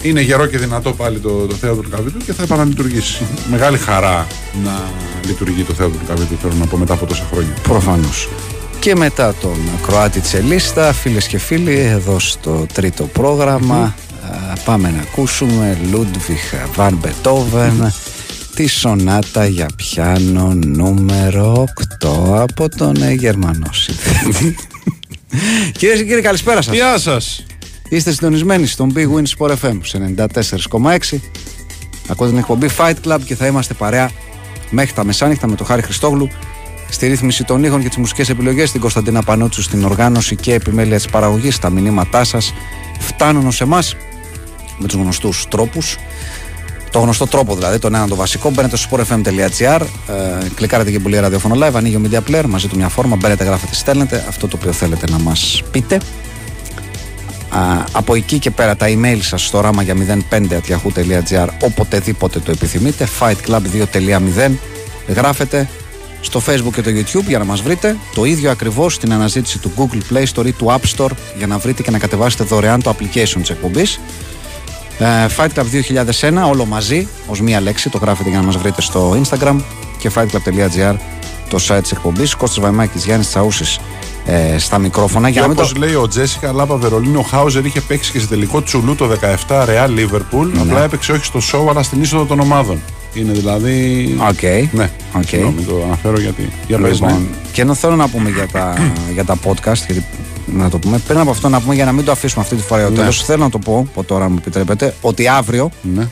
είναι 0.02 0.20
γερό 0.20 0.46
και 0.46 0.58
δυνατό 0.58 0.92
πάλι 0.92 1.18
το, 1.18 1.46
το 1.46 1.54
θέατρο 1.54 1.82
του 1.82 1.90
Καβίτου 1.90 2.18
και 2.18 2.32
θα 2.32 2.42
επαναλειτουργήσει. 2.42 3.26
Μεγάλη 3.50 3.78
χαρά 3.78 4.26
να 4.64 4.80
λειτουργεί 5.26 5.62
το 5.62 5.72
θέατρο 5.72 5.98
του 5.98 6.06
Καβίτου, 6.06 6.36
θέλω 6.40 6.54
να 6.58 6.66
πω 6.66 6.76
μετά 6.76 6.94
από 6.94 7.06
τόσα 7.06 7.26
χρόνια. 7.32 7.54
Προφανώς. 7.62 8.28
Και 8.80 8.96
μετά 8.96 9.34
τον 9.34 9.58
Κροάτη 9.82 10.20
Τσελίστα, 10.20 10.92
φίλες 10.92 11.26
και 11.26 11.38
φίλοι, 11.38 11.78
εδώ 11.78 12.18
στο 12.18 12.66
τρίτο 12.72 13.04
πρόγραμμα 13.04 13.94
α, 14.52 14.58
πάμε 14.64 14.90
να 14.90 15.00
ακούσουμε 15.00 15.78
Λούντβιχ 15.90 16.54
Βαν 16.74 16.94
Μπετόβεν 16.94 17.92
τη 18.54 18.66
σονάτα 18.66 19.46
για 19.46 19.66
πιάνο 19.76 20.54
νούμερο 20.54 21.64
8 22.04 22.38
από 22.38 22.68
τον 22.68 23.02
ε, 23.02 23.12
Γερμανό 23.12 23.72
συνθέτη. 23.72 24.56
Κυρίες 25.78 25.98
και 25.98 26.04
κύριοι, 26.04 26.20
καλησπέρα 26.20 26.62
σας. 26.62 26.74
Γεια 26.74 26.98
σας! 26.98 27.46
Είστε 27.88 28.12
συντονισμένοι 28.12 28.66
στον 28.66 28.92
Big 28.96 29.08
Win 29.16 29.24
Sport 29.38 29.54
FM 29.62 29.78
σε 29.82 30.14
94,6. 30.16 31.18
Ακούτε 32.08 32.30
την 32.30 32.38
εκπομπή 32.38 32.68
Fight 32.78 32.94
Club 33.04 33.18
και 33.24 33.34
θα 33.34 33.46
είμαστε 33.46 33.74
παρέα 33.74 34.10
μέχρι 34.70 34.92
τα 34.92 35.04
μεσάνυχτα 35.04 35.46
με 35.46 35.56
τον 35.56 35.66
Χάρη 35.66 35.82
Χριστόγλου 35.82 36.28
στη 36.90 37.06
ρύθμιση 37.06 37.44
των 37.44 37.64
ήχων 37.64 37.82
και 37.82 37.88
τις 37.88 37.96
μουσικές 37.96 38.28
επιλογές, 38.28 38.70
την 38.70 38.80
Κωνσταντίνα 38.80 39.22
Πανούτσου 39.22 39.62
στην 39.62 39.84
οργάνωση 39.84 40.36
και 40.36 40.54
επιμέλεια 40.54 40.96
της 40.96 41.06
παραγωγής. 41.06 41.58
Τα 41.58 41.70
μηνύματά 41.70 42.24
σας 42.24 42.54
φτάνουν 42.98 43.46
ως 43.46 43.60
εμάς 43.60 43.96
με 44.78 44.86
τους 44.86 45.00
γνωστούς 45.00 45.46
τρόπους. 45.48 45.96
Το 46.90 46.98
γνωστό 46.98 47.26
τρόπο 47.26 47.54
δηλαδή, 47.54 47.78
τον 47.78 47.94
έναν 47.94 48.08
το 48.08 48.14
βασικό. 48.14 48.50
Μπαίνετε 48.50 48.76
στο 48.76 48.96
sportfm.gr, 48.96 49.80
ε, 49.80 50.48
κλικάρετε 50.54 50.90
και 50.90 51.00
πολύ 51.00 51.18
ραδιόφωνο 51.18 51.66
live, 51.66 51.74
ανοίγει 51.74 51.96
ο 51.96 52.00
Media 52.04 52.20
Player, 52.30 52.44
μαζί 52.48 52.68
του 52.68 52.76
μια 52.76 52.88
φόρμα. 52.88 53.16
Μπαίνετε, 53.16 53.44
γράφετε, 53.44 53.74
στέλνετε 53.74 54.24
αυτό 54.28 54.48
το 54.48 54.56
οποίο 54.60 54.72
θέλετε 54.72 55.06
να 55.10 55.18
μας 55.18 55.62
πείτε. 55.70 55.94
Α, 57.48 57.84
από 57.92 58.14
εκεί 58.14 58.38
και 58.38 58.50
πέρα 58.50 58.76
τα 58.76 58.86
email 58.88 59.18
σας 59.20 59.46
στο 59.46 59.60
ράμα 59.60 59.82
για 59.82 59.94
05.yahoo.gr 60.30 61.48
οποτεδήποτε 61.62 62.38
το 62.38 62.50
επιθυμείτε 62.50 63.08
fightclub2.0 63.20 64.50
γράφετε 65.08 65.68
στο 66.20 66.42
facebook 66.46 66.72
και 66.74 66.82
το 66.82 66.90
youtube 66.90 67.24
για 67.26 67.38
να 67.38 67.44
μας 67.44 67.60
βρείτε 67.60 67.96
το 68.14 68.24
ίδιο 68.24 68.50
ακριβώς 68.50 68.94
στην 68.94 69.12
αναζήτηση 69.12 69.58
του 69.58 69.72
google 69.76 70.14
play 70.14 70.24
store 70.34 70.46
ή 70.46 70.52
του 70.52 70.66
app 70.66 70.96
store 70.96 71.10
για 71.36 71.46
να 71.46 71.58
βρείτε 71.58 71.82
και 71.82 71.90
να 71.90 71.98
κατεβάσετε 71.98 72.44
δωρεάν 72.44 72.82
το 72.82 72.94
application 72.98 73.38
της 73.40 73.50
εκπομπής 73.50 74.00
ε, 74.98 75.26
Fight 75.36 75.48
Club 75.54 75.64
2001 76.20 76.48
όλο 76.50 76.64
μαζί 76.64 77.08
ως 77.26 77.40
μία 77.40 77.60
λέξη 77.60 77.90
το 77.90 77.98
γράφετε 77.98 78.28
για 78.28 78.38
να 78.38 78.44
μας 78.44 78.56
βρείτε 78.56 78.80
στο 78.80 79.20
instagram 79.22 79.60
και 79.98 80.10
fightclub.gr 80.14 80.96
το 81.48 81.58
site 81.68 81.78
της 81.82 81.92
εκπομπής 81.92 82.34
Κώστας 82.34 82.60
Βαϊμάκης, 82.60 83.04
Γιάννης 83.04 83.28
Τσαούσης 83.28 83.78
ε, 84.26 84.58
στα 84.58 84.78
μικρόφωνα 84.78 85.28
για 85.28 85.40
Και 85.40 85.46
να 85.46 85.52
μην 85.52 85.62
όπω 85.62 85.72
το... 85.72 85.78
λέει 85.78 85.94
ο 85.94 86.08
Τζέσικα 86.08 86.52
Λάπα 86.52 86.76
Βερολίνο, 86.76 87.18
ο 87.18 87.22
Χάουζερ 87.22 87.64
είχε 87.64 87.80
παίξει 87.80 88.12
και 88.12 88.20
σε 88.20 88.26
τελικό 88.26 88.62
Τσου 88.62 88.81
Λου 88.81 88.94
το 88.94 89.10
17 89.48 89.64
Real 89.64 89.88
Liverpool. 89.88 90.46
Ναι. 90.52 90.60
Απλά 90.60 90.82
έπαιξε 90.82 91.12
όχι 91.12 91.24
στο 91.24 91.40
show, 91.52 91.70
αλλά 91.70 91.82
στην 91.82 92.02
είσοδο 92.02 92.24
των 92.24 92.40
ομάδων. 92.40 92.80
Είναι 93.14 93.32
δηλαδή. 93.32 94.04
Οκ. 94.28 94.42
Ναι, 94.72 94.90
Οκ. 95.16 95.22
Συγγνώμη, 95.28 95.62
το 95.62 95.82
αναφέρω 95.84 96.20
γιατί. 96.20 96.50
Για 96.66 96.78
πες, 96.78 97.00
ναι. 97.00 97.06
Λοιπόν, 97.06 97.28
και 97.52 97.60
ενώ 97.62 97.74
θέλω 97.74 97.96
να 97.96 98.08
πούμε 98.08 98.30
για 98.30 98.48
τα, 98.48 98.74
για 99.14 99.24
τα 99.24 99.38
podcast, 99.44 99.74
γιατί 99.86 100.04
να 100.46 100.70
το 100.70 100.78
πούμε, 100.78 100.98
πριν 100.98 101.18
από 101.18 101.30
αυτό 101.30 101.48
να 101.48 101.60
πούμε 101.60 101.74
για 101.74 101.84
να 101.84 101.92
μην 101.92 102.04
το 102.04 102.12
αφήσουμε 102.12 102.42
αυτή 102.42 102.56
τη 102.56 102.62
φορά 102.62 102.80
για 102.80 102.90
το 102.90 102.96
τέλος, 102.96 103.24
θέλω 103.24 103.42
να 103.42 103.50
το 103.50 103.58
πω, 103.58 103.78
από 103.90 104.04
τώρα 104.04 104.24
αν 104.24 104.32
μου 104.32 104.38
επιτρέπετε, 104.40 104.94
ότι 105.00 105.28
αύριο 105.28 105.70
Ναι. 105.82 106.08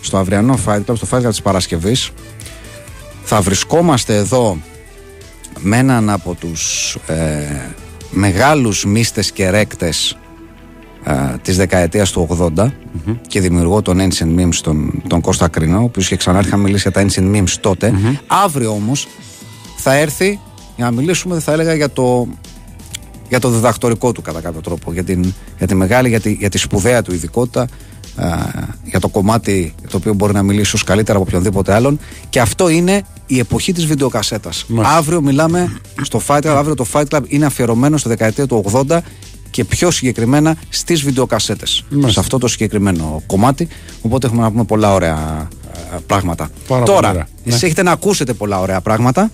στο 0.00 0.16
αυριανό 0.16 0.58
Fight 0.66 0.80
Club, 0.86 0.96
στο 0.96 1.06
Fight 1.10 1.20
Club 1.24 1.28
της 1.28 1.42
Παρασκευής, 1.42 2.10
θα 3.24 3.40
βρισκόμαστε 3.40 4.16
εδώ 4.16 4.58
με 5.60 5.76
έναν 5.76 6.10
από 6.10 6.34
τους 6.34 6.94
ε, 7.06 7.16
μεγάλους 8.10 8.84
μίστες 8.84 9.32
και 9.32 9.50
ρέκτες 9.50 10.18
ε, 11.04 11.12
της 11.42 11.56
δεκαετίας 11.56 12.10
του 12.10 12.50
80 12.56 12.70
και 13.26 13.40
δημιουργό 13.40 13.82
των 13.82 13.98
Ancient 14.00 14.40
Memes 14.40 14.54
τον, 14.62 15.02
τον 15.06 15.20
Κώστα 15.20 15.48
Κρίνο, 15.48 15.78
ο 15.78 15.82
οποίος 15.82 16.04
είχε 16.04 16.16
ξανάρθει 16.16 16.50
να 16.50 16.56
μιλήσει 16.56 16.88
για 16.90 16.90
τα 16.90 17.06
Ancient 17.08 17.36
Memes 17.36 17.52
τοτε 17.60 17.94
Αύριο 18.26 18.70
όμως 18.70 19.08
θα 19.76 19.94
έρθει 19.94 20.40
για 20.76 20.84
να 20.84 20.90
μιλήσουμε, 20.90 21.40
θα 21.40 21.52
έλεγα, 21.52 21.74
για 21.74 21.90
το, 21.90 22.28
για 23.28 23.38
το 23.38 23.50
διδακτορικό 23.50 24.12
του 24.12 24.22
κατά 24.22 24.40
κάποιο 24.40 24.60
τρόπο, 24.60 24.92
για, 24.92 25.04
την, 25.04 25.34
για 25.58 25.66
τη 25.66 25.74
μεγάλη, 25.74 26.08
για 26.08 26.20
τη, 26.20 26.32
για 26.32 26.48
τη 26.48 26.58
σπουδαία 26.58 27.02
του 27.02 27.14
ειδικότητα, 27.14 27.68
α, 28.16 28.36
για 28.84 29.00
το 29.00 29.08
κομμάτι 29.08 29.74
το 29.90 29.96
οποίο 29.96 30.14
μπορεί 30.14 30.32
να 30.32 30.42
μιλήσει 30.42 30.64
ίσως 30.64 30.84
καλύτερα 30.84 31.18
από 31.18 31.26
οποιονδήποτε 31.28 31.74
άλλον. 31.74 31.98
Και 32.28 32.40
αυτό 32.40 32.68
είναι 32.68 33.02
η 33.26 33.38
εποχή 33.38 33.72
της 33.72 33.86
βιντεοκασέτας. 33.86 34.64
Μάλιστα. 34.68 34.96
Αύριο 34.96 35.20
μιλάμε 35.20 35.80
στο 36.02 36.20
Fight 36.26 36.40
Club, 36.40 36.46
αύριο 36.46 36.74
το 36.74 36.86
Fight 36.92 37.04
Club 37.10 37.20
είναι 37.26 37.46
αφιερωμένο 37.46 37.96
στη 37.96 38.08
δεκαετία 38.08 38.46
του 38.46 38.64
80 38.72 38.98
και 39.50 39.64
πιο 39.64 39.90
συγκεκριμένα 39.90 40.56
στις 40.68 41.02
βιντεοκασέτες. 41.02 41.84
Μάλιστα. 41.88 42.12
Σε 42.12 42.20
αυτό 42.20 42.38
το 42.38 42.48
συγκεκριμένο 42.48 43.22
κομμάτι, 43.26 43.68
οπότε 44.02 44.26
έχουμε 44.26 44.42
να 44.42 44.50
πούμε 44.50 44.64
πολλά 44.64 44.92
ωραία 44.92 45.14
α, 45.14 45.48
πράγματα. 46.06 46.50
Πάρα 46.68 46.84
πολύ 46.84 46.96
Τώρα, 46.96 47.10
ωραία. 47.10 47.28
εσείς 47.44 47.62
έχετε 47.62 47.82
να 47.82 47.90
ακούσετε 47.90 48.32
πολλά 48.32 48.60
ωραία 48.60 48.80
πράγματα 48.80 49.30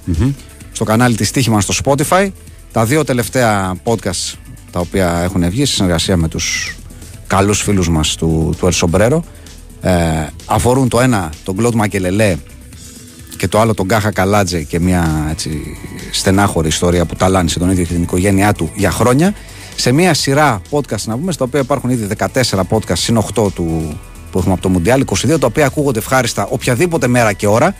στο 0.73 0.85
κανάλι 0.85 1.17
της 1.17 1.31
Τύχημα 1.31 1.61
στο 1.61 1.75
Spotify. 1.85 2.29
Τα 2.73 2.85
δύο 2.85 3.05
τελευταία 3.05 3.75
podcast 3.85 4.35
τα 4.71 4.81
οποία 4.81 5.21
έχουν 5.23 5.51
βγει 5.51 5.65
σε 5.65 5.75
συνεργασία 5.75 6.17
με 6.17 6.29
τους 6.29 6.77
καλούς 7.27 7.63
φίλους 7.63 7.89
μας 7.89 8.15
του, 8.15 8.55
του 8.59 8.69
El 8.73 8.89
Sombrero 8.89 9.21
ε, 9.81 10.27
αφορούν 10.47 10.89
το 10.89 11.01
ένα 11.01 11.31
τον 11.45 11.57
Κλοντ 11.57 11.75
Μακελελέ 11.75 12.37
και 13.37 13.49
το 13.49 13.61
άλλο 13.61 13.75
τον 13.75 13.89
Κάχα 13.89 14.13
Καλάτζε 14.13 14.63
και 14.63 14.81
μια 14.81 15.27
έτσι, 15.31 15.77
στενάχωρη 16.11 16.69
ιστορία 16.69 17.05
που 17.05 17.15
ταλάνισε 17.15 17.59
τον 17.59 17.71
ίδιο 17.71 17.85
και 17.85 17.93
την 17.93 18.03
οικογένειά 18.03 18.53
του 18.53 18.71
για 18.75 18.91
χρόνια 18.91 19.35
σε 19.77 19.93
μια 19.93 20.15
σειρά 20.15 20.61
podcast 20.71 21.03
να 21.05 21.17
πούμε 21.19 21.33
στα 21.33 21.45
οποία 21.45 21.61
υπάρχουν 21.61 21.91
ήδη 21.91 22.07
14 22.19 22.27
podcast 22.69 22.93
συν 22.99 23.19
8 23.19 23.53
του, 23.53 23.99
που 24.31 24.39
έχουμε 24.39 24.53
από 24.53 24.63
το 24.63 24.69
Μουντιάλ 24.69 25.05
22 25.07 25.41
τα 25.41 25.47
οποία 25.47 25.67
ακούγονται 25.67 25.99
ευχάριστα 25.99 26.47
οποιαδήποτε 26.51 27.07
μέρα 27.07 27.33
και 27.33 27.47
ώρα 27.47 27.75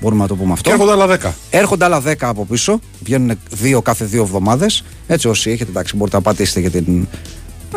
μπορούμε 0.00 0.22
να 0.22 0.28
το 0.28 0.34
πούμε 0.36 0.52
αυτό 0.52 0.68
Και 0.68 0.74
έρχονται 0.74 0.92
άλλα 1.02 1.18
10. 1.22 1.30
Έρχονται 1.50 1.84
άλλα 1.84 2.02
10 2.06 2.14
από 2.20 2.44
πίσω. 2.44 2.78
Βγαίνουν 3.04 3.38
δύο 3.50 3.82
κάθε 3.82 4.04
δύο 4.04 4.22
εβδομάδες. 4.22 4.84
Έτσι, 5.06 5.28
όσοι 5.28 5.50
έχετε, 5.50 5.70
εντάξει, 5.70 5.96
μπορείτε 5.96 6.16
να 6.16 6.22
πατήσετε 6.22 6.60
για 6.60 6.70
την. 6.70 7.06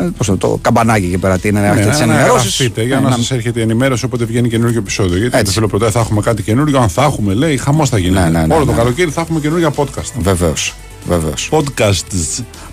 ε, 0.00 0.08
πώς 0.16 0.26
το, 0.26 0.36
το 0.36 0.58
καμπανάκι 0.60 1.04
εκεί 1.06 1.18
πέρα, 1.18 1.38
τι 1.38 1.48
είναι, 1.48 1.60
να 1.60 1.66
έχετε 1.66 1.90
τις 1.90 1.98
Ναι, 1.98 2.04
να 2.06 2.12
ενημερώσεις. 2.12 2.60
εγγραφείτε 2.60 2.82
για 2.86 3.00
να 3.00 3.10
σας 3.10 3.30
έρχεται 3.30 3.58
η 3.58 3.62
ενημέρωση 3.62 4.04
όποτε 4.04 4.24
βγαίνει 4.24 4.48
καινούργιο 4.48 4.78
επεισόδιο. 4.78 5.16
Γιατί 5.18 5.32
Έτσι. 5.36 5.44
το 5.44 5.50
φίλο 5.50 5.66
πρωτέ 5.66 5.90
θα 5.90 6.00
έχουμε 6.00 6.20
κάτι 6.20 6.42
καινούργιο. 6.42 6.78
Αν 6.80 6.88
θα 6.88 7.02
έχουμε, 7.04 7.34
λέει, 7.34 7.56
χαμός 7.56 7.88
θα 7.88 7.98
γίνει. 7.98 8.14
Ναι, 8.14 8.28
ναι, 8.28 8.46
ναι, 8.46 8.54
Όλο 8.54 8.64
το 8.64 8.70
ναι. 8.70 8.76
καλοκαίρι 8.78 9.10
θα 9.10 9.20
έχουμε 9.20 9.40
καινούργια 9.40 9.72
podcast. 9.76 10.12
Βεβαίως. 10.18 10.74
Βεβαίως. 11.08 11.48
Podcast. 11.52 12.02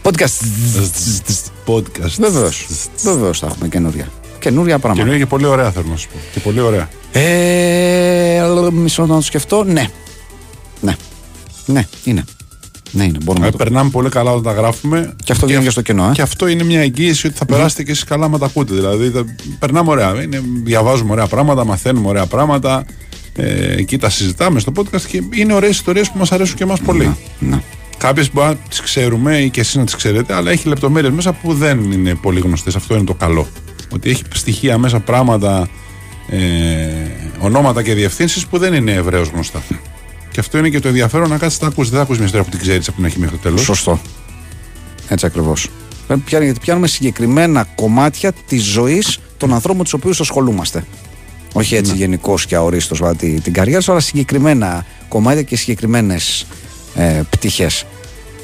Podcast. 0.04 0.42
Podcast. 1.66 2.16
Βεβαίως. 2.20 2.68
Βεβαίως 3.04 3.40
θα 3.40 3.48
έχουμε 3.48 3.68
καινούρια. 3.68 4.08
Καινούρια 4.40 4.80
πράγματα. 4.80 4.96
Καινούργια 5.04 5.24
και 5.26 5.30
πολύ 5.30 5.46
ωραία 5.46 5.72
θέλω 5.72 5.86
να 5.90 5.96
σου 5.98 6.08
πω. 6.08 6.18
Και 6.34 6.40
πολύ 6.40 6.60
ωραία. 6.60 6.90
Ε, 7.12 8.42
μισό 8.72 9.06
να 9.06 9.16
το 9.16 9.22
σκεφτώ. 9.22 9.64
Ναι. 9.64 9.88
Ναι. 10.82 10.96
Ναι, 11.66 11.88
είναι. 12.04 12.24
Ναι, 12.92 13.04
είναι. 13.04 13.18
Μπορούμε 13.24 13.46
Ε, 13.46 13.50
να 13.50 13.58
το 13.58 13.64
περνάμε 13.64 13.90
πολύ 13.90 14.10
καλά 14.10 14.32
όταν 14.32 14.44
τα 14.44 14.52
γράφουμε. 14.62 15.14
Και 15.24 15.32
αυτό 15.32 15.46
βγαίνει 15.46 15.64
και 15.64 15.70
στο 15.70 15.82
κοινό, 15.82 16.08
ε. 16.10 16.12
Και 16.14 16.22
αυτό 16.22 16.48
είναι 16.48 16.64
μια 16.64 16.82
εγγύηση 16.82 17.28
ότι 17.28 17.36
θα 17.38 17.46
περάσετε 17.46 17.84
και 17.84 17.92
εσείς 17.92 18.04
καλά 18.04 18.30
με 18.30 18.38
τα 18.40 18.46
ακούτε. 18.46 18.74
Δηλαδή, 18.74 19.10
θα- 19.10 19.26
περνάμε 19.60 19.90
ωραία. 19.90 20.22
Είναι, 20.24 20.42
διαβάζουμε 20.64 21.12
ωραία 21.12 21.28
πράγματα, 21.28 21.66
μαθαίνουμε 21.66 22.08
ωραία 22.08 22.26
πράγματα. 22.26 22.86
Ε, 23.36 23.74
εκεί 23.78 23.98
τα 23.98 24.10
συζητάμε 24.10 24.60
στο 24.60 24.72
podcast 24.76 25.02
και 25.02 25.22
είναι 25.34 25.54
ωραίες 25.54 25.72
ιστορίες 25.72 26.12
που 26.12 26.18
μας 26.18 26.32
αρέσουν 26.32 26.56
και 26.56 26.64
εμάς 26.64 26.80
πολύ. 26.80 27.16
Ναι. 27.40 27.62
Κάποιες 28.04 28.32
μπορεί 28.34 28.48
να 28.48 28.56
τις 28.56 28.82
ξέρουμε 28.82 29.38
ή 29.38 29.50
και 29.50 29.60
εσείς 29.60 29.76
να 29.76 29.84
τις 29.86 29.96
ξέρετε, 29.96 30.34
αλλά 30.34 30.52
έχει 30.52 30.68
λεπτομέρειες 30.68 31.14
μέσα 31.14 31.34
που 31.34 31.54
δεν 31.54 31.92
είναι 31.92 32.16
πολύ 32.16 32.40
γνωστές. 32.40 32.76
Αυτό 32.76 32.96
είναι 32.96 33.04
το 33.04 33.14
καλό. 33.14 33.48
Ότι 33.94 34.10
έχει 34.10 34.24
στοιχεία 34.34 34.78
μέσα, 34.78 35.00
πράγματα, 35.00 35.70
ε, 36.30 36.40
ονόματα 37.40 37.84
και 37.84 37.94
διευθύνσεις 37.94 38.46
που 38.48 38.58
δεν 38.58 38.74
είναι 38.74 38.92
ευρέως 38.92 39.28
γνωστά. 39.28 39.64
Και 40.32 40.40
αυτό 40.40 40.58
είναι 40.58 40.70
και 40.70 40.80
το 40.80 40.88
ενδιαφέρον 40.88 41.30
να 41.30 41.38
κάτσεις 41.38 41.62
να 41.62 41.68
ακούσει. 41.68 41.90
Δεν 41.90 41.98
θα 41.98 42.04
ακούσει 42.04 42.18
μια 42.20 42.28
ιστορία 42.28 42.46
που 42.50 42.58
την 42.58 42.68
ξέρεις 42.68 42.88
από 42.88 42.96
την 42.96 43.06
αρχή 43.06 43.20
μέχρι 43.20 43.36
το 43.36 43.42
τέλος. 43.42 43.62
Σωστό. 43.62 44.00
Έτσι 45.08 45.26
ακριβώς. 45.26 45.70
Γιατί 46.28 46.60
πιάνουμε 46.60 46.88
συγκεκριμένα 46.88 47.68
κομμάτια 47.76 48.32
της 48.48 48.64
ζωής 48.64 49.20
των 49.38 49.54
ανθρώπων 49.54 49.84
τους 49.84 49.94
οποίους 49.94 50.20
ασχολούμαστε. 50.20 50.86
Όχι 51.54 51.76
έτσι 51.76 51.92
Ναι. 51.92 51.98
γενικώς 51.98 52.46
και 52.46 52.56
αορίστως 52.56 53.02
την, 53.18 53.42
την 53.42 53.54
καριέρα 53.54 53.82
σου, 53.82 53.92
αλλά 53.92 54.02
συγκεκριμένα 54.02 54.86
κομμάτια 55.08 55.42
και 55.42 55.56
συγκεκριμένες 55.56 56.46
ε, 56.96 57.22
πτυχές. 57.30 57.86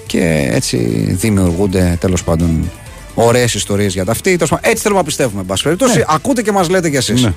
Και 0.05 0.49
έτσι 0.51 0.77
δημιουργούνται 1.19 1.97
τέλος 1.99 2.23
πάντων 2.23 2.71
ωραίες 3.13 3.53
ιστορίες 3.53 3.93
για 3.93 4.05
τα 4.05 4.11
αυτή. 4.11 4.33
Τέλος 4.35 4.49
πάντων, 4.49 4.69
Έτσι 4.69 4.81
θέλουμε 4.83 4.99
να 4.99 5.05
πιστεύουμε, 5.05 5.39
εν 5.41 5.45
πάση 5.45 5.63
περιπτώσει. 5.63 6.03
Ακούτε 6.07 6.41
και 6.41 6.51
μας 6.51 6.69
λέτε 6.69 6.89
κι 6.89 6.95
εσείς. 6.95 7.23
Ναι. 7.23 7.33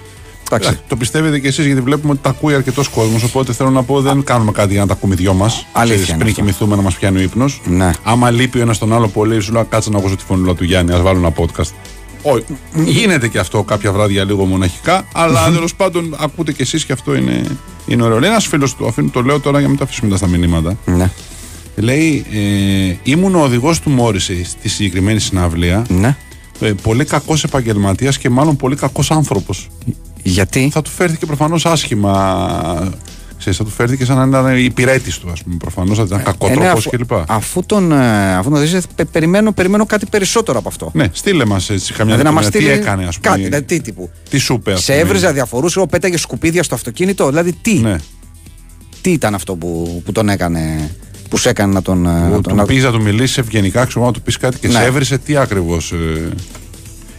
Εντάξει. 0.53 0.69
Ε, 0.69 0.79
Το 0.89 0.97
πιστεύετε 0.97 1.39
κι 1.39 1.47
εσείς 1.47 1.67
γιατί 1.67 1.81
βλέπουμε 1.81 2.13
ότι 2.13 2.23
τα 2.23 2.29
ακούει 2.29 2.55
αρκετός 2.55 2.89
κόσμος. 2.89 3.23
Οπότε 3.23 3.53
θέλω 3.53 3.71
να 3.71 3.83
πω 3.83 4.01
δεν 4.01 4.25
κάνουμε 4.25 4.53
κάτι 4.53 4.73
για 4.73 4.81
να 4.81 4.87
τα 4.87 4.93
ακούμε 4.93 5.15
δυο 5.15 5.35
μας. 5.35 5.67
Αλήθεια 5.73 5.99
είναι 5.99 6.17
Πριν 6.17 6.29
αυτό. 6.29 6.41
κοιμηθούμε 6.41 6.77
να 6.77 6.83
μας 6.83 6.95
πιάνει 6.95 7.19
ο 7.19 7.21
ύπνος. 7.21 7.61
Ναι. 7.65 7.91
Άμα 8.03 8.31
λείπει 8.31 8.59
ο 8.59 8.63
ένας 8.63 8.79
τον 8.79 8.93
άλλο 8.93 9.09
πολύ, 9.09 9.41
σου 9.41 9.53
λέω 9.53 9.65
κάτσε 9.65 9.91
να 9.91 9.99
ακούσω 9.99 10.17
τη 10.17 10.25
φωνή 10.25 10.55
του 10.55 10.65
Γιάννη, 10.65 10.93
ας 10.93 11.01
βάλω 11.01 11.19
ένα 11.19 11.33
podcast. 11.37 11.71
Όχι. 12.23 12.45
Γίνεται 12.75 13.29
και 13.29 13.39
αυτό 13.39 13.63
κάποια 13.63 13.93
βράδια 13.93 14.25
λίγο 14.25 14.45
μοναχικά, 14.45 15.05
αλλά 15.13 15.51
τέλος 15.51 15.75
πάντων 15.75 16.17
ακούτε 16.21 16.53
κι 16.53 16.63
εσείς 16.63 16.85
και 16.85 16.93
αυτό 16.93 17.15
είναι, 17.15 17.43
είναι 17.95 18.03
ωραίο. 18.03 18.17
Ένας 18.25 18.47
φίλος 18.47 18.75
του, 18.75 18.87
αφήνω 18.87 19.11
το 19.11 19.23
λέω 19.23 19.41
τώρα 19.41 19.57
για 19.59 19.63
να 19.63 19.69
μην 19.69 19.79
τα 19.79 19.85
αφήσουμε 19.85 20.11
μετά 20.11 20.27
στα 20.27 20.37
μηνύματα. 20.37 20.77
Ναι. 20.85 21.11
Λέει, 21.77 22.25
ε, 22.33 22.95
ήμουν 23.11 23.35
ο 23.35 23.43
οδηγός 23.43 23.81
του 23.81 23.91
Μόρισεϊ 23.91 24.45
στη 24.45 24.69
συγκεκριμένη 24.69 25.21
συναυλία. 25.21 25.85
ναι. 25.89 26.17
Ε, 26.61 26.73
πολύ 26.83 27.05
κακός 27.05 27.45
επαγγελματίας 27.45 28.19
και 28.19 28.31
μάλλον 28.31 28.57
πολύ 28.57 28.77
κακός 28.77 29.11
άνθρωπος. 29.11 29.69
Γιατί; 30.23 30.69
Θα 30.73 30.83
του 30.83 30.91
φέρθηκε 30.91 31.27
προφανώς 31.27 31.67
άσχημα. 31.67 32.93
Ξέρεις, 33.43 33.59
θα 33.59 33.65
του 33.65 33.71
φέρθηκε 33.71 34.05
σαν 34.05 34.29
να 34.31 34.39
ήταν 34.39 34.57
υπηρέτης 34.65 35.19
του, 35.19 35.31
ας 35.31 35.43
πούμε. 35.43 35.57
Προφανώς 35.59 35.97
θα 35.99 36.03
ήταν 36.07 36.23
κακό 36.23 36.47
Ε, 36.47 36.49
ναι, 36.49 36.55
τρόπο 36.55 36.71
αφού, 36.79 36.91
κλπ. 36.91 37.13
αφού 37.27 37.63
τον, 37.67 37.93
ε, 37.93 38.35
αφού 38.37 38.51
τον 38.51 38.61
δεις, 38.61 38.77
πε- 38.95 39.07
περιμένω, 39.07 39.53
περιμένω 39.53 39.87
κάτι 39.87 40.07
περισσότερο 40.07 40.59
από 40.59 40.69
αυτό. 40.69 40.91
Ναι, 40.95 41.07
στείλε 41.13 41.45
μας 41.45 41.71
έτσι 41.71 41.93
καμιά 41.93 42.17
Δηλαδή 42.17 42.23
να 42.35 42.35
μας 42.35 42.45
λεπτομέρεια. 42.45 42.75
Τι 42.77 42.83
στείλει 42.83 42.93
έκανε, 42.95 43.09
ας 43.09 43.19
πούμε. 43.19 43.29
Κάτι, 43.35 43.43
δηλαδή, 43.45 43.65
τι 43.65 43.81
τύπου. 43.81 44.11
Τι 44.31 44.39
σου 44.39 44.55
είπε, 44.55 44.73
ας 44.73 44.83
Σε 44.85 44.93
πούμε. 44.93 45.05
έβριζε, 45.05 45.27
αδιαφορούσε, 45.27 45.79
εγώ 45.79 45.89
πέταγε 45.89 46.17
σκουπίδια 46.19 46.63
στο 46.63 46.75
αυτοκίνητο. 46.75 47.29
Δηλαδή, 47.29 47.53
τι, 47.53 47.75
Ναι. 47.79 47.97
τι 49.01 49.11
ήταν 49.11 49.35
αυτό 49.35 49.55
που, 49.57 50.03
που 50.05 50.13
τον 50.13 50.29
έκανε, 50.29 50.91
που 51.31 51.37
σε 51.37 51.49
έκανε 51.49 51.73
να 51.73 51.83
τον. 51.83 52.07
ε, 52.07 52.11
να 52.29 52.31
Του 52.35 52.41
τον 52.41 52.57
να- 52.57 52.65
πεις 52.65 52.83
να 52.85 52.91
του 52.93 53.03
μιλήσεις 53.03 53.39
ευγενικά, 53.39 53.85
ξέρω 53.85 54.05
να 54.05 54.13
του 54.13 54.23
πεις 54.23 54.37
κάτι 54.37 54.59
και 54.59 54.67
Ναι. 54.69 54.75
σε 54.75 54.85
έβρισε 54.85 55.19
τι 55.19 55.37
ακριβώς. 55.37 55.93
Ε... 55.93 56.29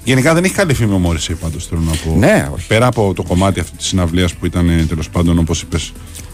Γενικά 0.04 0.34
δεν 0.34 0.44
έχει 0.44 0.54
καλή 0.54 0.74
φήμη 0.74 0.94
ο 0.94 0.98
Μόρισεϊ 0.98 1.36
πάντως 1.36 1.60
θέλω 1.60 1.82
να 1.82 1.92
πω. 1.92 2.16
Ναι, 2.20 2.50
όχι. 2.56 2.68
Πέρα 2.68 2.88
από 2.88 3.14
το 3.16 3.24
κομμάτι 3.24 3.60
αυτή 3.60 3.78
της 3.78 3.86
συναυλίας 3.88 4.34
που 4.34 4.46
ήταν 4.46 4.86
τέλος 4.88 5.10
πάντων 5.10 5.38
όπως 5.40 5.62
είπες 5.62 5.92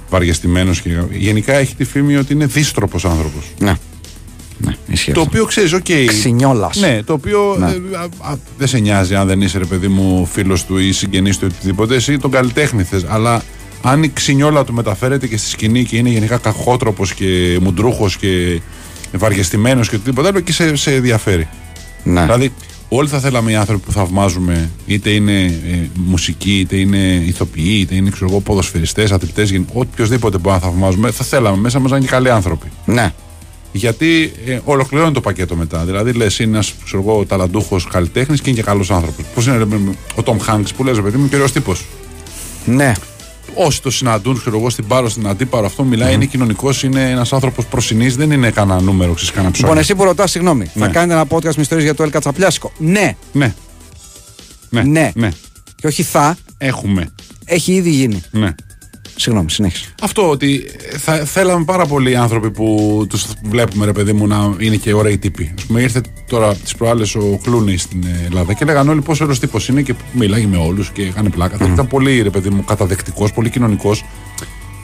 βαριεστημένος 0.10 0.82
και 0.82 0.90
γενικά 1.12 1.54
έχει 1.54 1.76
τη 1.76 1.84
φήμη 1.84 2.16
ότι 2.16 2.34
είναι 2.34 2.46
δύστροπος 2.46 3.06
άνθρωπος. 3.06 3.44
Ναι. 3.60 3.74
Ναι, 4.58 4.76
ισχύει 4.88 5.12
Το 5.12 5.22
αυτό. 5.22 5.32
οποίο 5.32 5.46
ξέρεις, 5.46 5.74
οκ. 5.74 5.86
Ξινιόλας. 6.08 6.78
Ναι, 6.78 7.04
το 7.04 7.14
οποίο 7.14 7.56
Ναι. 7.60 7.66
ε, 7.66 7.98
α, 7.98 8.32
α, 8.32 8.36
δεν 8.58 8.68
σε 8.68 8.78
νοιάζει 8.80 9.16
αν 9.16 9.28
δεν 9.28 9.42
είσαι 9.42 9.58
ρε 9.58 9.66
παιδί 9.66 9.88
μου 9.88 10.26
φίλος 10.26 10.66
του 10.66 10.78
ή 10.78 10.92
συγγενής 10.92 11.38
του 11.38 11.46
ή 11.46 11.48
οτιδήποτε. 11.48 11.96
Εσύ 11.96 12.18
τον 12.18 12.32
καλλιτέχνη 12.32 12.84
θες, 12.84 13.06
Αλλά 13.08 13.42
αν 13.82 14.04
η 14.04 14.10
ξινιόλα 14.10 14.64
του 14.64 14.74
μεταφέρεται 14.74 15.28
και 15.28 15.38
στη 15.38 15.50
σκηνή 15.50 15.84
και 15.84 15.98
είναι 15.98 16.10
γενικά 16.10 16.38
κακότροπος 16.38 17.06
και 17.16 17.58
μουντρούχος 17.62 18.18
και 18.18 18.62
βαριεστημένος 19.14 19.90
και 19.90 19.96
οτιδήποτε 19.96 20.28
άλλο, 20.28 20.38
εκεί 20.38 20.52
σε, 20.52 20.76
σε 20.76 20.96
ενδιαφέρει. 20.96 21.48
Ναι. 22.04 22.22
Δηλαδή, 22.22 22.54
όλοι 22.90 23.08
θα 23.08 23.20
θέλαμε 23.20 23.52
οι 23.52 23.56
άνθρωποι 23.56 23.86
που 23.86 23.92
θαυμάζουμε, 23.92 24.70
είτε 24.86 25.10
είναι 25.10 25.44
ε, 25.46 25.90
μουσικοί, 26.06 26.60
είτε 26.60 26.76
είναι 26.76 26.98
ηθοποιοί, 27.26 27.78
είτε 27.80 27.96
είναι 27.96 28.10
ξέρω 28.10 28.30
εγώ, 28.30 28.40
ποδοσφαιριστές, 28.40 29.12
αθλητές, 29.12 29.50
γεν- 29.50 29.70
οποιοδήποτε 29.74 30.38
μπορεί 30.38 30.56
να 30.56 30.62
θαυμάζουμε, 30.62 31.12
θα 31.12 31.24
θέλαμε 31.24 31.58
μέσα 31.58 31.80
μας 31.80 31.92
να 31.92 31.98
είναι 31.98 32.06
και 32.06 32.12
καλοί 32.12 32.30
άνθρωποι. 32.30 32.72
ναι. 32.86 33.14
Γιατί 33.72 34.32
ε, 34.46 34.60
ολοκληρώνει 34.66 35.12
το 35.14 35.22
πακέτο 35.22 35.56
μετά. 35.56 35.86
Δηλαδή, 35.86 36.12
λες, 36.12 36.40
είναι 36.40 36.52
ένας 36.52 36.74
ταλαντούχος 37.28 37.88
καλλιτέχνης 37.88 38.42
και 38.42 38.50
είναι 38.50 38.60
και 38.60 38.66
καλός 38.66 38.92
άνθρωπος. 38.92 39.26
Πώς 39.36 39.46
είναι 39.46 39.58
ρε, 39.58 39.66
παιδί 39.66 39.84
μου, 39.84 39.96
ο 40.16 40.24
Τόμ 40.24 40.40
Χάγκ 40.40 40.64
που 40.78 40.84
λες, 40.84 41.02
παιδί 41.02 41.18
μου, 41.18 41.26
είναι 41.26 41.36
ωραίο 41.36 41.50
τύπος. 41.52 41.86
Ναι. 42.66 42.92
Όσοι 43.54 43.82
το 43.82 43.90
συναντούν, 43.92 44.40
ξέρω 44.40 44.58
εγώ, 44.58 44.70
στην 44.70 44.88
πάρο, 44.88 45.10
στην 45.10 45.28
αντίπαρο, 45.28 45.66
αυτό 45.66 45.84
μιλάει, 45.84 46.14
είναι 46.14 46.26
κοινωνικός, 46.26 46.84
είναι 46.84 47.10
ένας 47.10 47.34
άνθρωπος 47.34 47.66
προσινής, 47.66 48.16
δεν 48.16 48.32
είναι 48.32 48.50
κανένα 48.52 48.82
νούμερο, 48.82 49.14
ξέρεις 49.14 49.32
κανένα 49.34 49.52
ψώνιο. 49.52 49.68
Λοιπόν, 49.70 49.84
εσύ 49.84 49.96
που 49.96 50.04
ρωτάς, 50.04 50.32
συγγνώμη, 50.32 50.66
θα 50.66 50.86
Ναι. 50.86 50.92
κάνετε 50.92 51.14
ένα 51.14 51.26
podcast 51.30 51.56
με 51.56 51.62
ιστορίε 51.62 51.84
για 51.84 51.96
το 51.96 52.04
Ελ 52.04 52.10
Κατσαπλιάσικο. 52.10 52.72
Ναι. 52.78 53.16
Ναι. 53.32 53.54
Ναι. 54.70 54.82
Ναι. 54.84 55.12
ναι. 55.16 55.30
Και 55.76 55.88
όχι 55.88 56.04
θα, 56.04 56.38
Έχουμε. 56.58 57.10
έχει 57.46 57.74
ήδη 57.74 57.90
γίνει. 57.90 58.24
Ναι. 58.32 58.56
Συγγνώμη, 59.22 59.52
συνέχισε. 59.52 59.94
Αυτό 60.02 60.30
ότι 60.30 60.66
θα 60.98 61.14
θέλαμε 61.14 61.64
πάρα 61.66 61.86
πολλοί 61.86 62.16
άνθρωποι 62.16 62.52
που 62.52 63.06
τους 63.10 63.26
βλέπουμε, 63.44 63.86
ρε 63.86 63.92
παιδί 63.92 64.14
μου, 64.14 64.28
να 64.28 64.56
είναι 64.60 64.76
και 64.76 64.94
ωραίοι 64.94 65.18
τύποι. 65.18 65.54
Α 65.64 65.66
πούμε, 65.68 65.82
ήρθε 65.82 66.02
τώρα 66.30 66.56
τις 66.56 66.76
προάλλες 66.76 67.16
ο 67.16 67.40
Κλούνι 67.44 67.78
στην 67.78 68.06
Ελλάδα 68.26 68.54
και 68.54 68.66
λέγανε 68.66 68.90
όλοι 68.90 69.02
πόσο 69.02 69.24
ωραίος 69.24 69.40
τύπος 69.40 69.68
είναι 69.68 69.82
και 69.82 69.96
μιλάγε 70.14 70.48
με 70.48 70.58
όλους 70.58 70.90
και 70.90 71.02
έκανε 71.02 71.30
πλάκα. 71.30 71.66
Ήταν 71.74 71.88
πολύ, 71.88 72.22
ρε 72.22 72.30
παιδί 72.30 72.50
μου, 72.50 72.64
καταδεκτικός, 72.66 73.34
πολύ 73.34 73.50
κοινωνικός. 73.50 74.06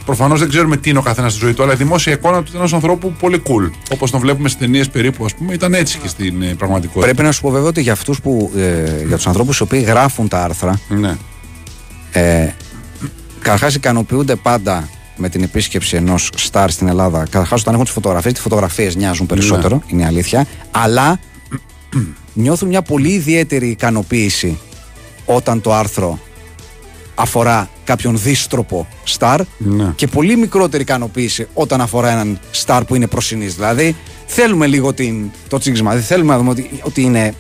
Προφανώς 0.06 0.40
δεν 0.40 0.50
ξέρουμε 0.50 0.78
τι 0.78 0.90
είναι 0.90 1.00
ο 1.00 1.02
καθένας 1.02 1.32
στη 1.32 1.42
ζωή 1.44 1.54
του, 1.54 1.64
αλλά 1.64 1.74
η 1.74 1.76
δημόσια 1.76 2.14
εικόνα 2.14 2.44
του 2.44 2.46
ήταν 2.50 2.62
ενό 2.62 2.76
ανθρώπου 2.76 3.12
πολύ 3.20 3.42
cool. 3.48 3.70
Όπως 3.92 4.12
τον 4.12 4.20
βλέπουμε 4.20 4.50
στις 4.50 4.62
ταινίες 4.62 4.90
περίπου, 4.90 5.26
ας 5.26 5.36
πούμε, 5.36 5.54
ήταν 5.54 5.74
έτσι 5.74 5.98
και 5.98 6.08
στην 6.08 6.42
ε, 6.42 6.54
πραγματικότητα. 6.58 7.06
Πρέπει 7.06 7.24
να 7.24 7.32
σου 7.32 7.42
πω 7.42 7.50
βέβαια 7.50 7.68
ότι 7.68 7.82
για 7.82 7.92
αυτούς 7.92 8.22
που. 8.22 8.52
Ε, 8.58 9.06
για 9.08 9.16
τους 9.16 9.28
ανθρώπους 9.28 9.58
οι 9.58 9.62
οποίοι 9.64 9.84
γράφουν 9.88 10.28
τα 10.28 10.44
άρθρα, 10.44 10.80
Ναι. 10.90 11.18
ε, 12.12 12.54
Καταρχάς 13.46 13.76
ικανοποιούνται 13.76 14.36
πάντα 14.36 14.90
με 15.16 15.30
την 15.30 15.44
επίσκεψη 15.44 15.96
ενός 15.96 16.30
στάρ 16.36 16.72
στην 16.72 16.88
Ελλάδα. 16.88 17.24
Καταρχάς 17.24 17.62
όταν 17.62 17.74
έχουν 17.74 17.86
τις 17.86 17.94
φωτογραφίες, 17.94 18.34
τις 18.34 18.42
φωτογραφίες 18.42 18.96
νοιάζουν 18.96 19.26
περισσότερο, 19.26 19.82
είναι 19.88 20.02
η 20.02 20.06
αλήθεια. 20.06 20.46
Αλλά 20.72 21.20
νιώθουν 22.34 22.68
μια 22.68 22.82
πολύ 22.82 23.10
ιδιαίτερη 23.10 23.68
ικανοποίηση 23.68 24.58
όταν 25.26 25.62
το 25.62 25.74
άρθρο 25.74 26.20
αφορά 27.16 27.70
κάποιον 27.84 28.18
δίστροπο 28.20 28.88
στάρ 29.04 29.42
Ναι. 29.58 29.92
και 29.96 30.08
πολύ 30.08 30.36
μικρότερη 30.38 30.84
ικανοποίηση 30.84 31.48
όταν 31.54 31.82
αφορά 31.82 32.10
έναν 32.12 32.40
στάρ 32.52 32.84
που 32.86 32.96
είναι 32.96 33.08
προσινής. 33.08 33.56
Δηλαδή 33.56 33.96
θέλουμε 34.26 34.68
λίγο 34.68 34.94
την, 34.94 35.32
το 35.48 35.58
τσίγισμα, 35.58 35.90
δηλαδή 35.90 36.08
θέλουμε 36.08 36.32
να 36.32 36.38
δούμε 36.38 36.50
ότι, 36.50 36.70
ότι, 36.84 37.02
είναι, 37.02 37.34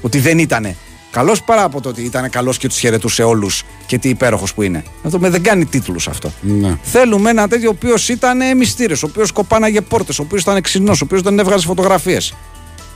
ότι 0.00 0.18
δεν 0.18 0.38
ήταν 0.38 0.76
καλός 1.16 1.42
παρά 1.42 1.62
από 1.62 1.80
το 1.80 1.88
ότι 1.88 2.02
ήταν 2.02 2.30
καλός 2.30 2.58
και 2.58 2.68
τους 2.68 2.78
χαιρετούσε 2.78 3.22
όλους 3.22 3.62
και 3.86 3.98
τι 3.98 4.08
υπέροχος 4.08 4.54
που 4.54 4.62
είναι. 4.62 4.84
Να 5.02 5.10
το 5.10 5.16
πούμε, 5.16 5.30
δεν 5.30 5.42
κάνει 5.42 5.64
τίτλους 5.66 6.08
αυτό. 6.08 6.32
Ναι. 6.40 6.78
Θέλουμε 6.82 7.30
ένα 7.30 7.48
τέτοιο 7.48 7.68
ο 7.68 7.72
οποίος 7.76 8.08
ήταν 8.08 8.56
μυστήρε, 8.56 8.94
ο 8.94 8.98
οποίος 9.02 9.32
κοπάναγε 9.32 9.80
πόρτες, 9.80 10.18
ο 10.18 10.22
οποίος 10.22 10.42
ήταν 10.42 10.60
ξινός, 10.60 11.00
ο 11.00 11.04
οποίος 11.04 11.22
δεν 11.22 11.38
έβγαζε 11.38 11.66
φωτογραφίες. 11.66 12.34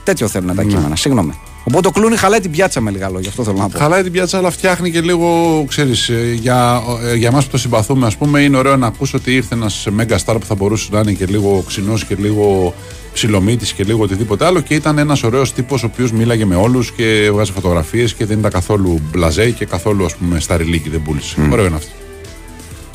Τέτοιο 0.03 0.27
θέλουν 0.27 0.55
τα 0.55 0.63
κείμενα. 0.63 0.95
Συγγνώμη. 0.95 1.39
Οπότε 1.63 1.87
ο 1.87 1.91
Κλούνι 1.91 2.15
χαλάει 2.15 2.39
την 2.39 2.51
πιάτσα 2.51 2.81
με 2.81 2.91
λίγα 2.91 3.09
λόγια. 3.09 3.29
Αυτό 3.29 3.43
θέλω 3.43 3.57
να 3.57 3.69
πω. 3.69 3.77
Χαλάει 3.77 4.03
την 4.03 4.11
πιάτσα, 4.11 4.37
αλλά 4.37 4.51
φτιάχνει 4.51 4.91
και 4.91 5.01
λίγο, 5.01 5.63
ξέρεις, 5.67 6.09
ε, 6.09 6.37
για, 6.39 6.81
ε, 7.03 7.15
για 7.15 7.27
εμάς 7.27 7.45
που 7.45 7.51
το 7.51 7.57
συμπαθούμε, 7.57 8.05
ας 8.05 8.17
πούμε, 8.17 8.41
είναι 8.41 8.57
ωραίο 8.57 8.75
να 8.75 8.87
ακούς 8.87 9.13
ότι 9.13 9.35
ήρθε 9.35 9.55
ένας 9.55 9.87
μέγα 9.91 10.19
star 10.25 10.35
που 10.39 10.45
θα 10.45 10.55
μπορούσε 10.55 10.89
να 10.91 10.99
είναι 10.99 11.11
και 11.11 11.25
λίγο 11.25 11.63
ξινός 11.67 12.05
και 12.05 12.15
λίγο 12.19 12.73
ψιλομύτης 13.13 13.73
και 13.73 13.83
λίγο 13.83 14.03
οτιδήποτε 14.03 14.45
άλλο 14.45 14.61
και 14.61 14.73
ήταν 14.73 14.97
ένας 14.97 15.23
ωραίος 15.23 15.53
τύπος 15.53 15.83
ο 15.83 15.85
οποίος 15.85 16.11
μίλαγε 16.11 16.45
με 16.45 16.55
όλους 16.55 16.91
και 16.91 17.23
έβγαζε 17.23 17.51
φωτογραφίες 17.51 18.13
και 18.13 18.25
δεν 18.25 18.39
ήταν 18.39 18.51
καθόλου 18.51 18.99
μπλαζέ 19.11 19.49
και 19.49 19.65
καθόλου, 19.65 20.05
ας 20.05 20.15
πούμε, 20.15 20.39
σταριλίκι 20.39 20.89
δεν 20.89 21.01
πούλησε. 21.01 21.47
Ωραίο 21.51 21.65
είναι 21.65 21.75
αυτό. 21.75 22.00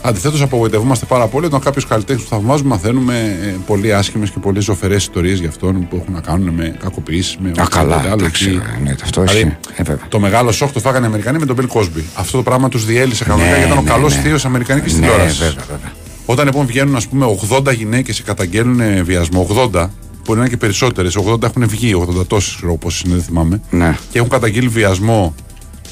Αντιθέτως, 0.08 0.42
απογοητευόμαστε 0.42 1.06
πάρα 1.06 1.26
πολύ 1.26 1.46
όταν 1.46 1.60
κάποιου 1.60 1.82
καλλιτέχνε 1.88 2.22
που 2.22 2.28
θαυμάζουμε 2.28 2.68
μαθαίνουμε 2.68 3.38
ε, 3.42 3.54
πολύ 3.66 3.94
άσχημες 3.94 4.30
και 4.30 4.38
πολύ 4.38 4.60
ζωφερές 4.60 5.02
ιστορίες 5.02 5.38
για 5.38 5.48
αυτόν 5.48 5.88
που 5.88 5.96
έχουν 6.00 6.12
να 6.14 6.20
κάνουν 6.20 6.54
με 6.54 6.76
κακοποιήσεις, 6.80 7.36
με 7.40 7.48
Α, 7.50 7.52
καλά, 7.54 7.64
οτιδήποτε 7.82 8.06
άλλο. 8.06 8.12
εντάξει, 8.14 8.44
εκεί. 8.48 8.60
εννοείται, 8.76 9.02
αυτό 9.04 9.20
Δηλαδή, 9.22 9.38
ισχύει. 9.38 9.56
Ε, 9.76 9.82
βέβαια. 9.82 10.08
το 10.08 10.18
μεγάλο 10.20 10.52
σοκ 10.52 10.72
το 10.72 10.80
φάγανε 10.80 11.04
οι 11.04 11.08
Αμερικανοί 11.08 11.38
με 11.38 11.46
τον 11.46 11.56
Bill 11.60 11.76
Cosby. 11.80 12.02
Αυτό 12.14 12.36
το 12.36 12.42
πράγμα 12.42 12.68
τους 12.68 12.84
διέλυσε 12.84 13.24
κανονικά 13.24 13.50
Ναι, 13.50 13.56
γιατί 13.56 13.70
ήταν 13.72 13.78
ο 13.84 13.86
ναι, 13.86 13.90
καλός 13.90 14.14
ναι. 14.16 14.20
θείος 14.22 14.44
Αμερικανικής 14.44 14.92
Ναι, 14.92 14.98
τηλεόρασης. 15.00 15.38
βέβαια, 15.38 15.64
βέβαια. 15.70 15.92
Όταν 16.26 16.44
λοιπόν 16.44 16.66
βγαίνουν, 16.66 16.96
ας 16.96 17.06
πούμε, 17.08 17.26
80 17.50 17.74
γυναίκες 17.74 18.16
και 18.16 18.22
καταγγέλνουν 18.22 18.80
ε, 18.80 19.02
βιασμό, 19.02 19.46
80, 19.72 19.88
μπορεί 20.24 20.38
να 20.38 20.44
είναι 20.44 20.48
και 20.48 20.56
περισσότερες, 20.56 21.16
80 21.26 21.42
έχουν 21.42 21.68
βγει, 21.68 21.94
80 22.20 22.26
τόσες, 22.26 22.54
ξέρω 22.54 22.68
εγώ 22.68 22.76
πόσε 22.76 23.02
είναι, 23.06 23.14
δεν 23.14 23.24
θυμάμαι. 23.24 23.60
Ναι. 23.70 23.96
Και 24.10 24.18
έχουν 24.18 24.30
καταγγείλει 24.30 24.68
βιασμό. 24.68 25.34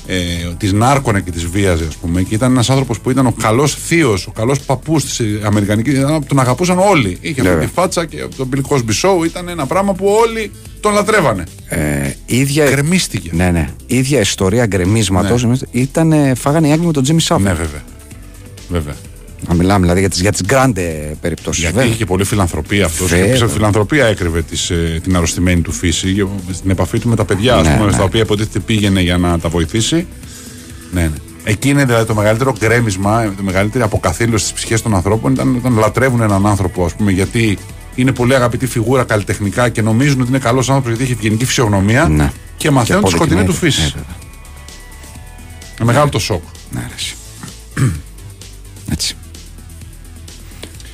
Ε, 0.06 0.16
της 0.58 0.72
νάρκωνε 0.72 1.20
και 1.20 1.30
της 1.30 1.44
βίαζε, 1.46 1.84
ας 1.88 1.96
πούμε. 1.96 2.22
Και 2.22 2.34
ήταν 2.34 2.50
ένας 2.50 2.70
άνθρωπος 2.70 3.00
που 3.00 3.10
ήταν 3.10 3.26
ο 3.26 3.34
καλός 3.40 3.74
θείος, 3.74 4.26
ο 4.26 4.30
καλός 4.30 4.60
παππούς 4.60 5.04
της 5.04 5.20
Αμερικανικής. 5.44 5.98
Τον 6.26 6.40
αγαπούσαν 6.40 6.78
όλοι. 6.78 7.18
Είχε 7.20 7.40
αυτή 7.40 7.42
Βέβαια. 7.52 7.66
τη 7.66 7.72
φάτσα 7.72 8.04
και 8.06 8.24
το 8.36 8.48
Bill 8.54 8.60
Cosby 8.74 9.02
Show 9.02 9.24
ήταν 9.24 9.48
ένα 9.48 9.66
πράγμα 9.66 9.92
που 9.94 10.06
όλοι 10.06 10.50
τον 10.80 10.92
λατρεύανε. 10.92 11.44
Ε, 11.68 12.10
ίδια, 12.26 12.70
Γκρεμίστηκε. 12.70 13.30
ναι, 13.32 13.50
ναι. 13.50 13.68
ίδια 13.86 14.20
ιστορία 14.20 14.66
γκρεμίσματος 14.66 15.46
ήταν. 15.70 16.36
Φάγανε 16.36 16.68
οι 16.68 16.72
Άγγλοι 16.72 16.86
με 16.86 16.92
τον 16.92 17.02
Τζίμι 17.02 17.20
Σάφερ. 17.20 17.44
Ναι, 17.44 17.52
βέβαια. 17.52 17.82
Βέβαια. 18.68 18.94
Να 19.48 19.54
μιλάμε 19.54 19.80
δηλαδή 19.80 20.00
για 20.00 20.08
τι 20.08 20.20
για 20.20 20.32
τις 20.32 20.40
grande 20.48 21.12
περιπτώσεις. 21.20 21.62
Γιατί 21.62 21.86
είχε 21.86 21.94
και 21.94 22.04
πολύ 22.04 22.24
φιλανθρωπία 22.24 22.84
αυτός. 22.84 23.08
Και 23.08 23.14
Βέβαια. 23.16 23.32
πίσω 23.32 23.44
από 23.44 23.52
φιλανθρωπία 23.54 24.06
έκρυβε 24.06 24.42
τις, 24.42 24.70
ε, 24.70 25.00
την 25.02 25.16
αρρωστημένη 25.16 25.60
του 25.60 25.72
φύση. 25.72 26.12
και 26.14 26.24
Στην 26.52 26.70
επαφή 26.70 26.98
του 26.98 27.08
με 27.08 27.16
τα 27.16 27.24
παιδιά, 27.24 27.56
ας 27.56 27.66
Ναι, 27.66 27.74
πούμε, 27.74 27.86
ναι. 27.86 27.92
στα 27.92 28.02
οποία 28.02 28.20
υποτίθεται 28.20 28.58
πήγαινε 28.58 29.00
για 29.00 29.18
να 29.18 29.38
τα 29.38 29.48
βοηθήσει. 29.48 30.06
Ναι, 30.92 31.00
ναι. 31.02 31.10
Εκεί 31.44 31.68
είναι 31.68 31.84
δηλαδή 31.84 32.06
το 32.06 32.14
μεγαλύτερο 32.14 32.54
γκρέμισμα, 32.58 33.24
η 33.24 33.42
μεγαλύτερη 33.42 33.84
αποκαθήλωση 33.84 34.44
στι 34.46 34.54
ψυχέ 34.54 34.78
των 34.78 34.94
ανθρώπων 34.94 35.32
ήταν 35.32 35.56
όταν 35.56 35.78
λατρεύουν 35.78 36.20
έναν 36.20 36.46
άνθρωπο, 36.46 36.84
ας 36.84 36.94
πούμε, 36.94 37.10
γιατί 37.12 37.58
είναι 37.94 38.12
πολύ 38.12 38.34
αγαπητή 38.34 38.66
φιγούρα 38.66 39.04
καλλιτεχνικά 39.04 39.68
και 39.68 39.82
νομίζουν 39.82 40.20
ότι 40.20 40.28
είναι 40.28 40.38
καλός 40.38 40.68
άνθρωπος 40.68 40.90
γιατί 40.90 41.04
έχει 41.04 41.12
ευγενική 41.12 41.44
φυσιογνωμία 41.44 42.08
Ναι. 42.08 42.32
και 42.56 42.70
μαθαίνουν 42.70 43.04
τη 43.04 43.10
σκοτεινή 43.10 43.44
του 43.44 43.50
αποδεικνύεται. 43.52 43.80
φύση. 43.80 43.80
Ναι, 43.80 44.02
βέβαια. 44.02 44.16
Είναι 45.80 45.84
μεγάλο 45.92 46.08
το 46.08 46.18
σοκ. 46.18 46.42
Ναι, 46.70 46.80
ρε, 46.80 46.94
εσύ. 46.96 47.14
Έτσι. 48.92 49.16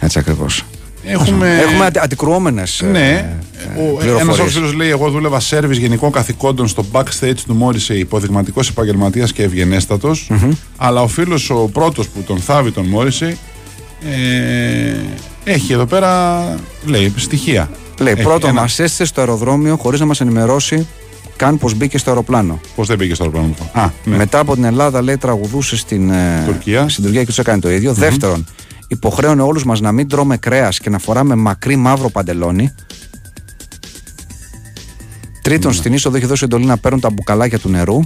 Έτσι 0.01 0.19
ακριβώς. 0.19 0.63
Έχουμε, 1.05 1.59
Έχουμε 1.61 1.85
αντι, 1.85 1.99
αντικρουόμενες, 1.99 2.83
Ναι. 2.91 3.09
ε, 3.09 3.81
Ο- 3.81 3.83
Ένας 3.83 3.99
πληροφορίες. 3.99 4.39
άλλο 4.39 4.49
φίλο 4.49 4.73
λέει: 4.73 4.89
Εγώ 4.91 5.11
δούλευα 5.11 5.41
σερβις 5.41 5.79
γενικών 5.79 6.13
καθηκόντων 6.13 6.69
στο 6.69 6.85
backstage 6.93 7.35
του 7.47 7.55
Μόρισε, 7.55 7.95
υποδειγματικός 7.95 8.69
επαγγελματίας 8.69 9.33
και 9.33 9.43
ευγενέστατος. 9.43 10.31
Αλλά 10.77 11.03
ο 11.03 11.07
φίλος 11.09 11.51
ο 11.51 11.55
πρώτος 11.55 12.09
που 12.09 12.23
τον 12.23 12.39
θάβει 12.39 12.71
τον 12.71 12.87
Μόρισε 12.87 13.37
ε, 14.11 14.95
έχει 15.45 15.73
εδώ 15.73 15.87
πέρα 15.87 16.43
λέει 16.85 17.13
στοιχεία. 17.17 17.71
Λέει, 18.01 18.13
Έχει 18.13 18.23
πρώτον, 18.23 18.51
ένα- 18.51 18.61
μας 18.61 18.79
έστησε 18.79 19.05
στο 19.05 19.21
αεροδρόμιο 19.21 19.77
χωρίς 19.77 20.01
να 20.01 20.07
μας 20.07 20.21
ενημερώσει 20.21 20.87
καν 21.37 21.59
πως 21.59 21.75
μπήκε 21.75 21.99
στο 21.99 22.11
αεροπλάνο. 22.11 22.61
Πώ 22.77 22.85
δεν 22.85 22.97
πήγε 22.97 23.15
στο 23.15 23.25
αεροπλάνο 23.25 23.55
αυτό. 23.61 23.79
Α, 23.81 23.91
ναι. 24.05 24.17
Μετά 24.17 24.39
από 24.39 24.55
την 24.55 24.65
Ελλάδα, 24.65 25.03
λέει, 25.03 25.17
τραγουδούσε 25.17 25.77
στην 25.77 26.11
ε, 26.11 26.43
Τουρκία. 26.47 26.89
στην 26.89 27.03
Τουρκία 27.05 27.21
και 27.21 27.27
τους 27.27 27.39
έκανε 27.39 27.61
το 27.61 27.71
ίδιο. 27.71 27.93
Δεύτερον, 27.93 28.47
υποχρέωνε 28.91 29.43
όλους 29.43 29.65
μας 29.65 29.81
να 29.81 29.93
μην 29.93 30.09
τρώμε 30.09 30.37
κρέας 30.37 30.79
και 30.79 30.91
να 30.91 30.99
φοράμε 30.99 31.35
μακρύ 31.35 31.77
μαύρο 31.77 32.11
παντελόνι. 32.11 32.75
Τρίτον, 35.43 35.73
στην 35.73 35.93
είσοδο 35.93 36.17
είχε 36.17 36.27
δώσει 36.27 36.45
εντολή 36.45 36.65
να 36.65 36.77
παίρνουν 36.79 37.01
τα 37.01 37.11
μπουκαλάκια 37.11 37.59
του 37.59 37.69
νερού. 37.69 38.01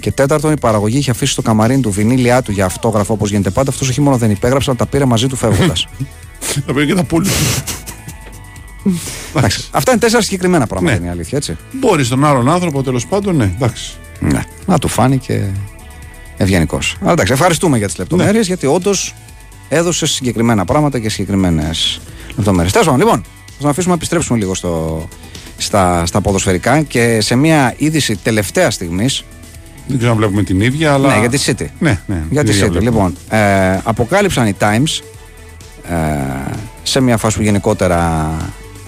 Και 0.00 0.12
τέταρτον, 0.12 0.52
η 0.52 0.58
παραγωγή 0.58 0.98
είχε 0.98 1.10
αφήσει 1.10 1.32
στο 1.32 1.42
καμαρίνι 1.42 1.80
του 1.80 1.90
βινίλια 1.90 2.42
του 2.42 2.52
για 2.52 2.64
αυτόγραφο 2.64 3.12
όπως 3.12 3.30
γίνεται 3.30 3.50
πάντα. 3.50 3.70
Αυτός 3.70 3.88
όχι 3.88 4.00
μόνο 4.00 4.16
δεν 4.16 4.30
υπέγραψε, 4.30 4.70
αλλά 4.70 4.78
τα 4.78 4.86
πήρε 4.86 5.04
μαζί 5.04 5.26
του 5.26 5.36
φεύγοντας. 5.36 5.86
Θα 6.66 6.72
πήγε 6.72 6.86
και 6.86 6.94
τα 6.94 7.04
πουλ. 7.04 7.26
Αυτά 9.70 9.90
είναι 9.90 10.00
τέσσερα 10.00 10.22
συγκεκριμένα 10.22 10.66
πράγματα, 10.66 10.92
Ναι. 10.94 10.98
είναι 11.00 11.08
η 11.08 11.10
αλήθεια, 11.10 11.38
έτσι. 11.38 11.56
Μπορεί 11.72 12.04
στον 12.04 12.24
άλλον 12.24 12.48
άνθρωπο 12.50 12.82
τέλος 12.82 13.06
πάντων, 13.06 13.36
ναι, 13.36 13.44
εντάξει. 13.44 13.92
Ναι. 14.20 14.44
Να 14.66 14.78
του 14.78 14.88
φάνηκε 14.88 15.52
ευγενικός. 16.36 16.96
Αλλά 17.02 17.12
εντάξει, 17.12 17.32
ευχαριστούμε 17.32 17.78
για 17.78 17.86
τις 17.86 17.98
λεπτομέρειες 17.98 18.46
γιατί 18.46 18.66
όντως 18.66 19.14
έδωσε 19.68 20.06
συγκεκριμένα 20.06 20.64
πράγματα 20.64 20.98
και 20.98 21.08
συγκεκριμένες 21.08 22.00
λεπτομέρειες. 22.36 22.72
Τέλος 22.72 22.86
πάντων, 22.86 23.00
λοιπόν, 23.00 23.22
θα 23.46 23.58
τον 23.58 23.70
αφήσουμε 23.70 23.90
να 23.90 23.96
επιστρέψουμε 23.96 24.38
λίγο 24.38 24.54
στο, 24.54 25.08
στα, 25.56 26.06
στα 26.06 26.20
ποδοσφαιρικά 26.20 26.82
και 26.82 27.20
σε 27.20 27.34
μια 27.34 27.74
είδηση 27.76 28.16
τελευταία 28.16 28.70
στιγμής. 28.70 29.24
Δεν 29.86 29.96
ξέρω 29.96 30.12
αν 30.12 30.18
βλέπουμε 30.18 30.42
την 30.42 30.60
ίδια, 30.60 30.92
αλλά. 30.92 31.14
Ναι, 31.14 31.18
για 31.18 31.28
τη 31.28 31.42
City. 31.46 31.66
Ναι, 31.78 32.00
ναι. 32.06 32.22
Για 32.30 32.44
την 32.44 32.52
τη 32.52 32.56
ίδια 32.56 32.68
City. 32.68 32.70
βλέπουμε. 32.70 32.90
Λοιπόν, 32.90 33.16
ε, 33.28 33.80
αποκάλυψαν 33.84 34.46
οι 34.46 34.54
Times 34.60 35.02
ε, 35.90 35.94
σε 36.82 37.00
μια 37.00 37.16
φάση 37.16 37.36
που 37.36 37.42
γενικότερα 37.42 38.30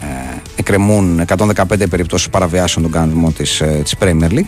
ε, 0.00 0.40
εκκρεμούν 0.56 1.24
115 1.26 1.88
περιπτώσεις 1.90 2.28
παραβιάσεων 2.28 2.84
των 2.84 2.92
κανονισμών 2.92 3.34
της, 3.34 3.60
ε, 3.60 3.80
της 3.82 3.94
Premier 4.00 4.30
League. 4.30 4.46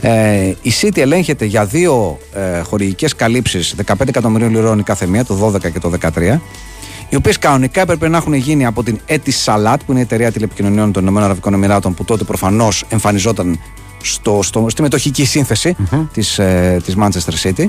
Ε, 0.00 0.52
η 0.62 0.72
City 0.80 0.98
ελέγχεται 0.98 1.44
για 1.44 1.64
δύο 1.64 2.18
ε, 2.34 2.60
χορηγικές 2.60 3.14
καλύψεις 3.14 3.74
15 3.86 4.08
εκατομμυρίων 4.08 4.50
λιρών 4.50 4.78
η 4.78 4.82
κάθε 4.82 5.06
μία, 5.06 5.24
το 5.24 5.52
12 5.54 5.72
και 5.72 5.78
το 5.78 5.92
13 6.00 6.38
οι 7.08 7.16
οποίες 7.16 7.38
κανονικά 7.38 7.80
έπρεπε 7.80 8.08
να 8.08 8.16
έχουν 8.16 8.34
γίνει 8.34 8.66
από 8.66 8.82
την 8.82 9.00
Etisalat, 9.08 9.76
που 9.86 9.90
είναι 9.90 9.98
η 9.98 10.02
εταιρεία 10.02 10.32
τηλεπικοινωνιών 10.32 10.92
των 10.92 11.06
ΗΠΑ, 11.06 11.80
που 11.80 12.04
τότε 12.04 12.24
προφανώς 12.24 12.84
εμφανιζόταν 12.88 13.60
στο, 14.02 14.40
στο, 14.42 14.66
στη 14.68 14.82
μετοχική 14.82 15.24
σύνθεση 15.24 15.76
της, 16.12 16.38
ε, 16.38 16.80
της 16.84 16.94
Manchester 16.98 17.34
City. 17.42 17.66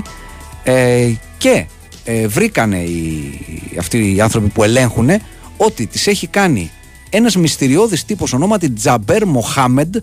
Ε, 0.62 1.12
και 1.38 1.66
ε, 2.04 2.26
βρήκανε 2.26 2.78
οι, 2.78 3.32
αυτοί 3.78 4.14
οι 4.14 4.20
άνθρωποι 4.20 4.48
που 4.48 4.62
ελέγχουν 4.62 5.10
ότι 5.56 5.86
τις 5.86 6.06
έχει 6.06 6.26
κάνει 6.26 6.70
ένας 7.10 7.36
μυστηριώδης 7.36 8.04
τύπος 8.04 8.32
ονόματι 8.32 8.70
Τζαμπέρ 8.70 9.26
Μοχάμεντ, 9.26 9.96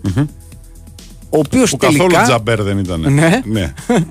ο 1.34 1.38
οποίος 1.38 1.70
Που 1.70 1.76
τελικά... 1.76 2.04
καθόλου 2.06 2.24
τζαμπέρ 2.26 2.62
δεν 2.62 2.78
ήταν. 2.78 3.00
Ναι. 3.12 3.40
ναι. 3.44 3.72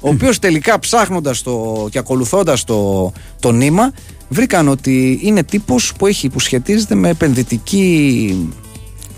ο 0.00 0.08
οποίος 0.08 0.38
τελικά 0.38 0.78
ψάχνοντας 0.78 1.42
το 1.42 1.86
και 1.90 1.98
ακολουθώντας 1.98 2.64
το, 2.64 3.12
το 3.40 3.52
νήμα 3.52 3.92
βρήκαν 4.28 4.68
ότι 4.68 5.18
είναι 5.22 5.42
τύπος 5.42 5.92
που 5.98 6.06
έχει 6.06 6.28
που 6.28 6.40
σχετίζεται 6.40 6.94
με 6.94 7.08
επενδυτική 7.08 8.48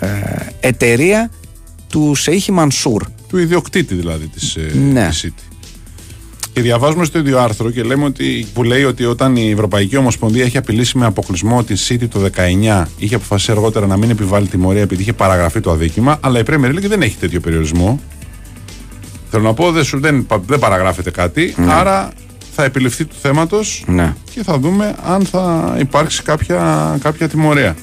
ε, 0.01 0.09
εταιρεία 0.61 1.31
του 1.89 2.15
Σεΐχη 2.15 2.53
Μανσούρ. 2.53 3.03
του 3.29 3.39
ιδιοκτήτη 3.39 3.95
δηλαδή 3.95 4.27
της, 4.27 4.57
ε, 4.57 4.73
Ναι. 4.93 5.09
της 5.09 5.25
City. 5.27 5.54
Και 6.55 6.61
διαβάζουμε 6.61 7.05
στο 7.05 7.19
ίδιο 7.19 7.39
άρθρο 7.41 7.71
και 7.71 7.83
λέμε 7.83 8.05
ότι, 8.05 8.47
που 8.55 8.63
λέει 8.63 8.85
ότι 8.85 9.05
όταν 9.05 9.37
η 9.37 9.51
Ευρωπαϊκή 9.51 9.97
Ομοσπονδία 9.97 10.45
έχει 10.45 10.57
απειλήσει 10.59 10.99
με 10.99 11.07
αποκλεισμό 11.07 11.63
τη 11.65 11.75
City 11.89 12.09
το 12.09 12.21
19, 12.37 12.85
είχε 12.99 13.15
αποφασίσει 13.15 13.51
αργότερα 13.51 13.87
να 13.87 13.97
μην 13.97 14.11
επιβάλλει 14.11 14.47
τιμωρία 14.47 14.83
επειδή 14.83 15.03
είχε 15.03 15.13
παραγραφεί 15.13 15.61
το 15.61 15.71
αδίκημα, 15.71 16.19
αλλά 16.21 16.39
η 16.39 16.43
Premier 16.47 16.69
League 16.75 16.87
δεν 16.89 17.03
έχει 17.03 17.17
τέτοιο 17.17 17.41
περιορισμό. 17.41 18.01
Θέλω 19.31 19.43
να 19.43 19.55
πω, 19.55 19.73
δεν, 19.73 19.85
σου, 19.85 20.01
δεν, 20.01 20.27
πα- 20.27 20.43
δεν 20.47 20.59
παραγράφεται 20.59 21.11
κάτι, 21.11 21.55
άρα 21.69 22.11
θα 22.55 22.65
επιληφθεί 22.65 23.05
του 23.05 23.15
θέματος 23.23 23.85
Ναι. 23.87 24.15
και 24.35 24.43
θα 24.43 24.59
δούμε 24.59 24.95
αν 25.05 25.25
θα 25.25 25.77
υπάρξει 25.81 26.23
κάποια, 26.23 26.97
κάποια 27.03 27.29
τιμωρία. 27.29 27.77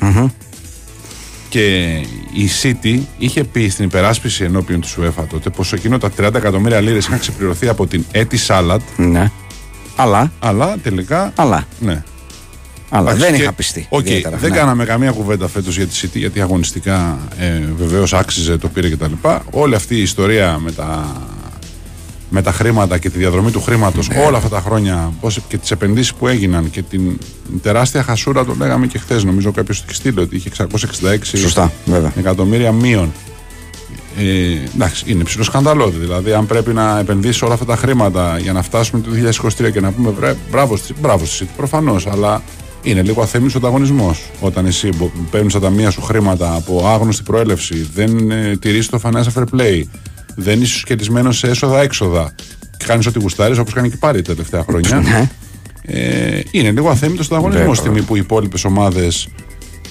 Και 1.51 1.85
η 2.33 2.49
City 2.61 2.99
είχε 3.17 3.43
πει 3.43 3.69
στην 3.69 3.85
υπεράσπιση 3.85 4.43
ενώπιον 4.43 4.81
της 4.81 4.97
UEFA 5.01 5.23
τότε 5.29 5.49
πως 5.49 5.73
εκείνο 5.73 5.97
τα 5.97 6.11
30 6.17 6.33
εκατομμύρια 6.33 6.79
λίρες 6.81 7.05
είχαν 7.07 7.19
ξεπληρωθεί 7.19 7.67
από 7.67 7.87
την 7.87 8.03
Etisalat, 8.13 8.77
Ναι. 8.97 9.31
Αλλά, 9.95 10.31
αλλά 10.39 10.75
τελικά. 10.83 11.31
αλλά, 11.35 11.67
Ναι. 11.79 12.03
αλλά 12.89 13.09
Εντάξει, 13.11 13.27
δεν 13.29 13.35
και- 13.35 13.41
είχα 13.41 13.53
πιστεί. 13.53 13.85
οκ, 13.89 14.05
ιδιαίτερα, 14.05 14.37
δεν 14.37 14.49
ναι. 14.51 14.55
κάναμε 14.57 14.85
καμία 14.85 15.11
κουβέντα 15.11 15.47
φέτος 15.47 15.77
για 15.77 15.87
τη 15.87 15.99
City 16.01 16.15
γιατί 16.17 16.41
αγωνιστικά 16.41 17.19
ε, 17.37 17.61
βεβαίως 17.77 18.13
άξιζε, 18.13 18.57
το 18.57 18.67
πήρε 18.67 18.89
κτλ. 18.89 19.13
Όλη 19.51 19.75
αυτή 19.75 19.95
η 19.95 20.01
ιστορία 20.01 20.57
με 20.59 20.71
τα, 20.71 21.15
με 22.33 22.41
τα 22.41 22.51
χρήματα 22.51 22.97
και 22.97 23.09
τη 23.09 23.17
διαδρομή 23.17 23.51
του 23.51 23.61
χρήματος 23.61 24.07
Ναι. 24.09 24.17
όλα 24.27 24.37
αυτά 24.37 24.49
τα 24.49 24.61
χρόνια 24.61 25.13
πώς, 25.21 25.39
και 25.47 25.57
τις 25.57 25.71
επενδύσεις 25.71 26.13
που 26.13 26.27
έγιναν 26.27 26.69
και 26.69 26.81
την 26.81 27.17
τεράστια 27.61 28.03
χασούρα, 28.03 28.45
το 28.45 28.55
λέγαμε 28.57 28.87
και 28.87 28.97
χθες. 28.97 29.23
Νομίζω 29.23 29.51
κάποιος 29.51 29.77
το 29.79 29.85
έχει 29.87 29.95
στείλει 29.95 30.19
ότι 30.19 30.35
είχε 30.35 30.49
666 30.49 31.37
Σωστά, 31.37 31.71
βέβαια. 31.85 32.11
εκατομμύρια 32.17 32.71
μείον. 32.71 33.11
Ε, 34.17 34.23
εντάξει, 34.75 35.03
είναι 35.07 35.23
ψηλό 35.23 35.43
σκανδαλώδη. 35.43 35.97
Δηλαδή, 35.97 36.33
αν 36.33 36.45
πρέπει 36.45 36.73
να 36.73 36.99
επενδύσει 36.99 37.43
όλα 37.45 37.53
αυτά 37.53 37.65
τα 37.65 37.75
χρήματα 37.75 38.37
για 38.39 38.53
να 38.53 38.61
φτάσουμε 38.61 39.01
το 39.01 39.09
2023 39.11 39.69
και 39.71 39.79
να 39.79 39.91
πούμε 39.91 40.09
βρε, 40.19 40.35
μπράβο, 40.51 40.77
στη- 40.77 40.93
μπράβο 41.01 41.25
στη 41.25 41.45
City, 41.45 41.53
προφανώς, 41.57 42.07
αλλά 42.07 42.41
είναι 42.83 43.01
λίγο 43.01 43.21
αθέμητο 43.21 43.57
ανταγωνισμός. 43.57 44.29
Όταν 44.39 44.65
εσύ 44.65 44.89
παίρνεις 45.31 45.53
τα 45.53 45.59
ταμεία 45.59 45.89
σου 45.89 46.01
χρήματα 46.01 46.53
από 46.55 46.87
άγνωστη 46.87 47.23
προέλευση, 47.23 47.89
δεν 47.95 48.31
ε, 48.31 48.57
τηρείς 48.57 48.89
το 48.89 48.99
financial 49.03 49.39
fair 49.39 49.43
play, 49.59 49.81
δεν 50.41 50.61
είσαι 50.61 50.77
σχετισμένο 50.77 51.31
σε 51.31 51.47
έσοδα-έξοδα 51.47 52.33
και 52.77 52.85
κάνεις 52.85 53.05
ό,τι 53.05 53.19
γουστάρεις, 53.19 53.57
όπως 53.57 53.73
κάνει 53.73 53.89
και 53.89 53.97
πάρει 53.99 54.21
τα 54.21 54.31
τελευταία 54.33 54.63
χρόνια. 54.63 54.95
Ναι. 54.99 55.29
Ε, 55.81 56.41
είναι 56.51 56.71
λίγο 56.71 56.89
αθέμητο 56.89 57.23
ανταγωνισμό 57.23 57.59
Βέβαια. 57.59 57.75
στιγμή 57.75 58.01
που 58.01 58.15
οι 58.15 58.19
υπόλοιπες 58.23 58.63
ομάδες 58.63 59.27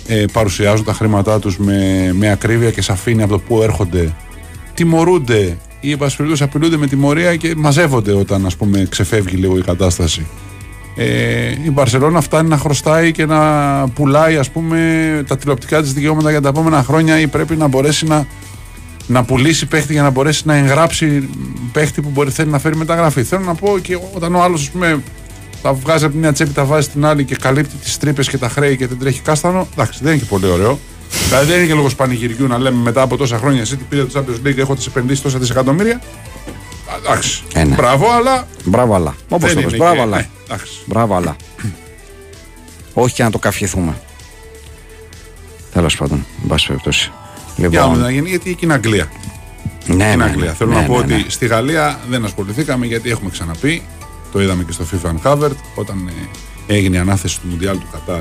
ε, 0.07 0.24
παρουσιάζουν 0.32 0.84
τα 0.84 0.92
χρήματά 0.92 1.38
τους 1.38 1.59
με, 1.59 2.11
με 2.14 2.30
ακρίβεια 2.30 2.70
και 2.70 2.82
σαφήνεια 2.82 3.24
από 3.24 3.32
το 3.32 3.38
πού 3.38 3.62
έρχονται, 3.62 4.14
τιμωρούνται 4.74 5.57
ή 5.80 5.90
εν 5.90 5.98
πάση 5.98 6.16
περιπτώσει 6.16 6.42
απειλούνται 6.42 6.76
με 6.76 6.86
τιμωρία 6.86 7.36
και 7.36 7.55
μαζεύονται 7.57 8.12
όταν 8.12 8.46
ας 8.46 8.57
πούμε 8.57 8.86
ξεφεύγει 8.88 9.36
λίγο 9.36 9.57
η 9.57 9.62
κατάσταση. 9.62 10.26
Ε, 10.96 11.48
η 11.64 11.70
Μπαρσελόνα 11.70 12.20
φτάνει 12.20 12.48
να 12.48 12.57
χρωστάει 12.57 13.12
και 13.12 13.26
να 13.26 13.40
πουλάει 13.88 14.36
ας 14.36 14.51
πούμε 14.51 14.78
τα 15.26 15.36
τηλεοπτικά 15.36 15.82
της 15.82 15.92
δικαιώματα 15.92 16.30
για 16.30 16.40
τα 16.40 16.48
επόμενα 16.48 16.82
χρόνια 16.82 17.20
ή 17.20 17.26
πρέπει 17.26 17.57
να 17.57 17.66
μπορέσει 17.66 18.07
να, 18.07 18.26
να 19.11 19.24
πουλήσει 19.24 19.66
παίχτη 19.66 19.92
για 19.92 20.02
να 20.02 20.11
μπορέσει 20.11 20.42
να 20.46 20.54
εγγράψει 20.56 21.28
παίχτη 21.72 22.00
που 22.02 22.08
μπορεί 22.11 22.30
θέλει 22.30 22.50
να 22.50 22.58
φέρει 22.58 22.76
μεταγραφή. 22.76 23.22
Θέλω 23.24 23.44
να 23.44 23.54
πω 23.54 23.78
και 23.78 23.98
όταν 24.14 24.34
ο 24.34 24.42
άλλος 24.42 24.61
ας 24.61 24.70
πούμε 24.70 25.02
τα 25.62 25.72
βγάζει 25.72 26.04
από 26.04 26.12
τη 26.12 26.18
μια 26.18 26.32
τσέπη, 26.32 26.50
τα 26.52 26.64
βάζει 26.64 26.86
στην 26.86 27.04
άλλη 27.04 27.24
και 27.24 27.36
καλύπτει 27.36 27.76
τις 27.76 27.98
τρύπες 27.98 28.28
και 28.28 28.38
τα 28.38 28.48
χρέη 28.48 28.76
και 28.76 28.86
δεν 28.86 28.98
τρέχει 28.98 29.20
κάστανο. 29.20 29.68
Εντάξει, 29.72 29.98
δεν 30.02 30.12
είναι 30.12 30.20
και 30.22 30.28
πολύ 30.28 30.46
ωραίο. 30.46 30.78
δηλαδή 31.28 31.46
δεν 31.46 31.58
είναι 31.58 31.66
και 31.66 31.74
λόγος 31.74 31.94
πανηγυριού 31.94 32.46
να 32.46 32.58
λέμε 32.58 32.76
μετά 32.82 33.02
από 33.02 33.16
τόσα 33.16 33.38
χρόνια 33.38 33.61
εσύ 33.61 33.76
τι 33.76 33.84
πήρε 33.88 34.04
το 34.04 34.20
Champions 34.20 34.46
League, 34.48 34.58
έχω 34.58 34.74
τις 34.74 34.86
επενδύσεις 34.86 35.22
τόσα 35.22 35.38
δισεκατομμύρια. 35.38 35.94
Α, 35.94 36.96
Εντάξει. 37.04 37.42
Ε, 37.54 37.64
ναι. 37.64 37.74
Μπράβο, 37.74 38.11
αλλά. 38.12 38.46
Μπράβο, 38.64 38.94
αλλά. 38.94 39.14
Όπως 39.28 39.46
δεν 39.52 39.54
το 39.54 39.61
είναι 39.61 39.70
πες, 39.70 39.78
μπράβο, 39.78 39.94
και- 39.94 40.00
αλλά. 40.00 40.16
ναι, 40.16 40.28
εντάξει. 40.44 40.72
Μπράβο, 40.84 41.14
αλλά. 41.16 41.36
Όχι 42.92 43.14
και 43.14 43.22
να 43.22 43.30
το 43.30 43.38
καυχηθούμε. 43.38 43.96
Τέλος 45.72 45.96
πάντων, 45.96 46.26
εν 46.42 46.48
πάση 46.48 46.66
περιπτώσει. 46.66 47.11
Για 47.68 47.68
να 47.68 47.84
Λοιπόν, 47.84 47.92
δούμε 47.94 48.06
να 48.06 48.11
γίνει, 48.11 48.28
γιατί 48.28 48.50
εκεί 48.50 48.64
είναι 48.64 48.74
Αγγλία. 48.74 49.08
ναι, 49.86 49.94
είναι 49.94 50.16
ναι, 50.16 50.24
Αγγλία. 50.24 50.48
ναι, 50.48 50.54
Θέλω 50.54 50.70
ναι, 50.70 50.80
να 50.80 50.82
πω 50.86 50.92
ναι, 50.92 50.98
ότι 50.98 51.12
ναι. 51.12 51.24
στη 51.28 51.46
Γαλλία 51.46 52.00
δεν 52.11 52.24
ασχοληθήκαμε 52.24 52.86
γιατί 52.86 53.11
έχουμε 53.11 53.30
ξαναπεί. 53.30 53.82
Το 54.32 54.40
είδαμε 54.42 54.62
και 54.64 54.72
στο 54.72 54.84
FIFA 54.92 55.11
Uncovered 55.11 55.54
όταν 55.74 56.11
ε, 56.68 56.74
έγινε 56.74 56.96
η 56.96 56.98
ανάθεση 56.98 57.40
του 57.40 57.46
Μουντιάλ 57.50 57.78
του 57.78 57.86
Κατάρ 57.92 58.20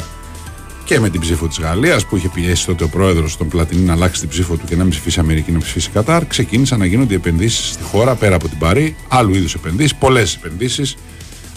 και 0.85 0.99
με 0.99 1.09
την 1.09 1.21
ψήφο 1.21 1.47
της 1.47 1.59
Γαλλίας 1.59 2.05
που 2.05 2.17
είχε 2.17 2.29
πιέσει 2.33 2.65
τότε 2.65 2.83
ο 2.83 2.87
πρόεδρος 2.89 3.37
τον 3.37 3.47
Πλατινί 3.47 3.81
να 3.81 3.93
αλλάξει 3.93 4.19
την 4.19 4.29
ψήφο 4.29 4.55
του 4.55 4.65
και 4.65 4.75
να 4.75 4.81
μην 4.81 4.91
ψηφίσει 4.91 5.19
Αμερική, 5.19 5.51
να 5.51 5.59
ψηφίσει 5.59 5.89
Κατάρ. 5.89 6.25
Ξεκίνησαν 6.25 6.79
να 6.79 6.85
γίνονται 6.85 7.15
επενδύσεις 7.15 7.69
στη 7.69 7.83
χώρα 7.83 8.15
πέρα 8.15 8.35
από 8.35 8.47
την 8.47 8.57
Παρή, 8.57 8.95
άλλου 9.07 9.33
είδους 9.35 9.53
επενδύσεις, 9.53 9.95
πολλές 9.95 10.35
επενδύσεις 10.35 10.95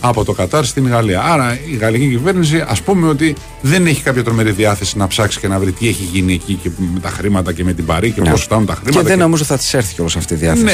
από 0.04 0.24
το 0.24 0.32
Κατάρ 0.32 0.64
στην 0.64 0.86
Γαλλία. 0.88 1.22
Άρα 1.22 1.58
η 1.72 1.76
γαλλική 1.76 2.08
κυβέρνηση, 2.08 2.64
ας 2.68 2.82
πούμε 2.82 3.08
ότι 3.08 3.34
δεν 3.60 3.86
έχει 3.86 4.02
κάποια 4.02 4.24
τρομερή 4.24 4.50
διάθεση 4.50 4.96
να 4.98 5.06
ψάξει 5.06 5.38
και 5.40 5.48
να 5.48 5.58
βρει 5.58 5.72
τι 5.72 5.88
έχει 5.88 6.02
γίνει 6.12 6.32
εκεί 6.32 6.54
και 6.62 6.70
με 6.94 7.00
τα 7.00 7.08
χρήματα 7.08 7.52
και 7.52 7.64
με 7.64 7.72
την 7.72 7.84
Παρή 7.86 8.10
και 8.10 8.20
Ναι. 8.20 8.30
πώς 8.30 8.42
φτάνουν 8.42 8.66
τα 8.66 8.74
χρήματα. 8.74 8.98
Και 9.00 9.06
δεν 9.06 9.16
και- 9.16 9.22
νομίζω 9.22 9.44
θα 9.44 9.56
της 9.56 9.74
έρθει 9.74 9.94
κιόλα 9.94 10.10
αυτή 10.16 10.34
η 10.34 10.36
διάθεση. 10.36 10.64
ναι, 10.64 10.72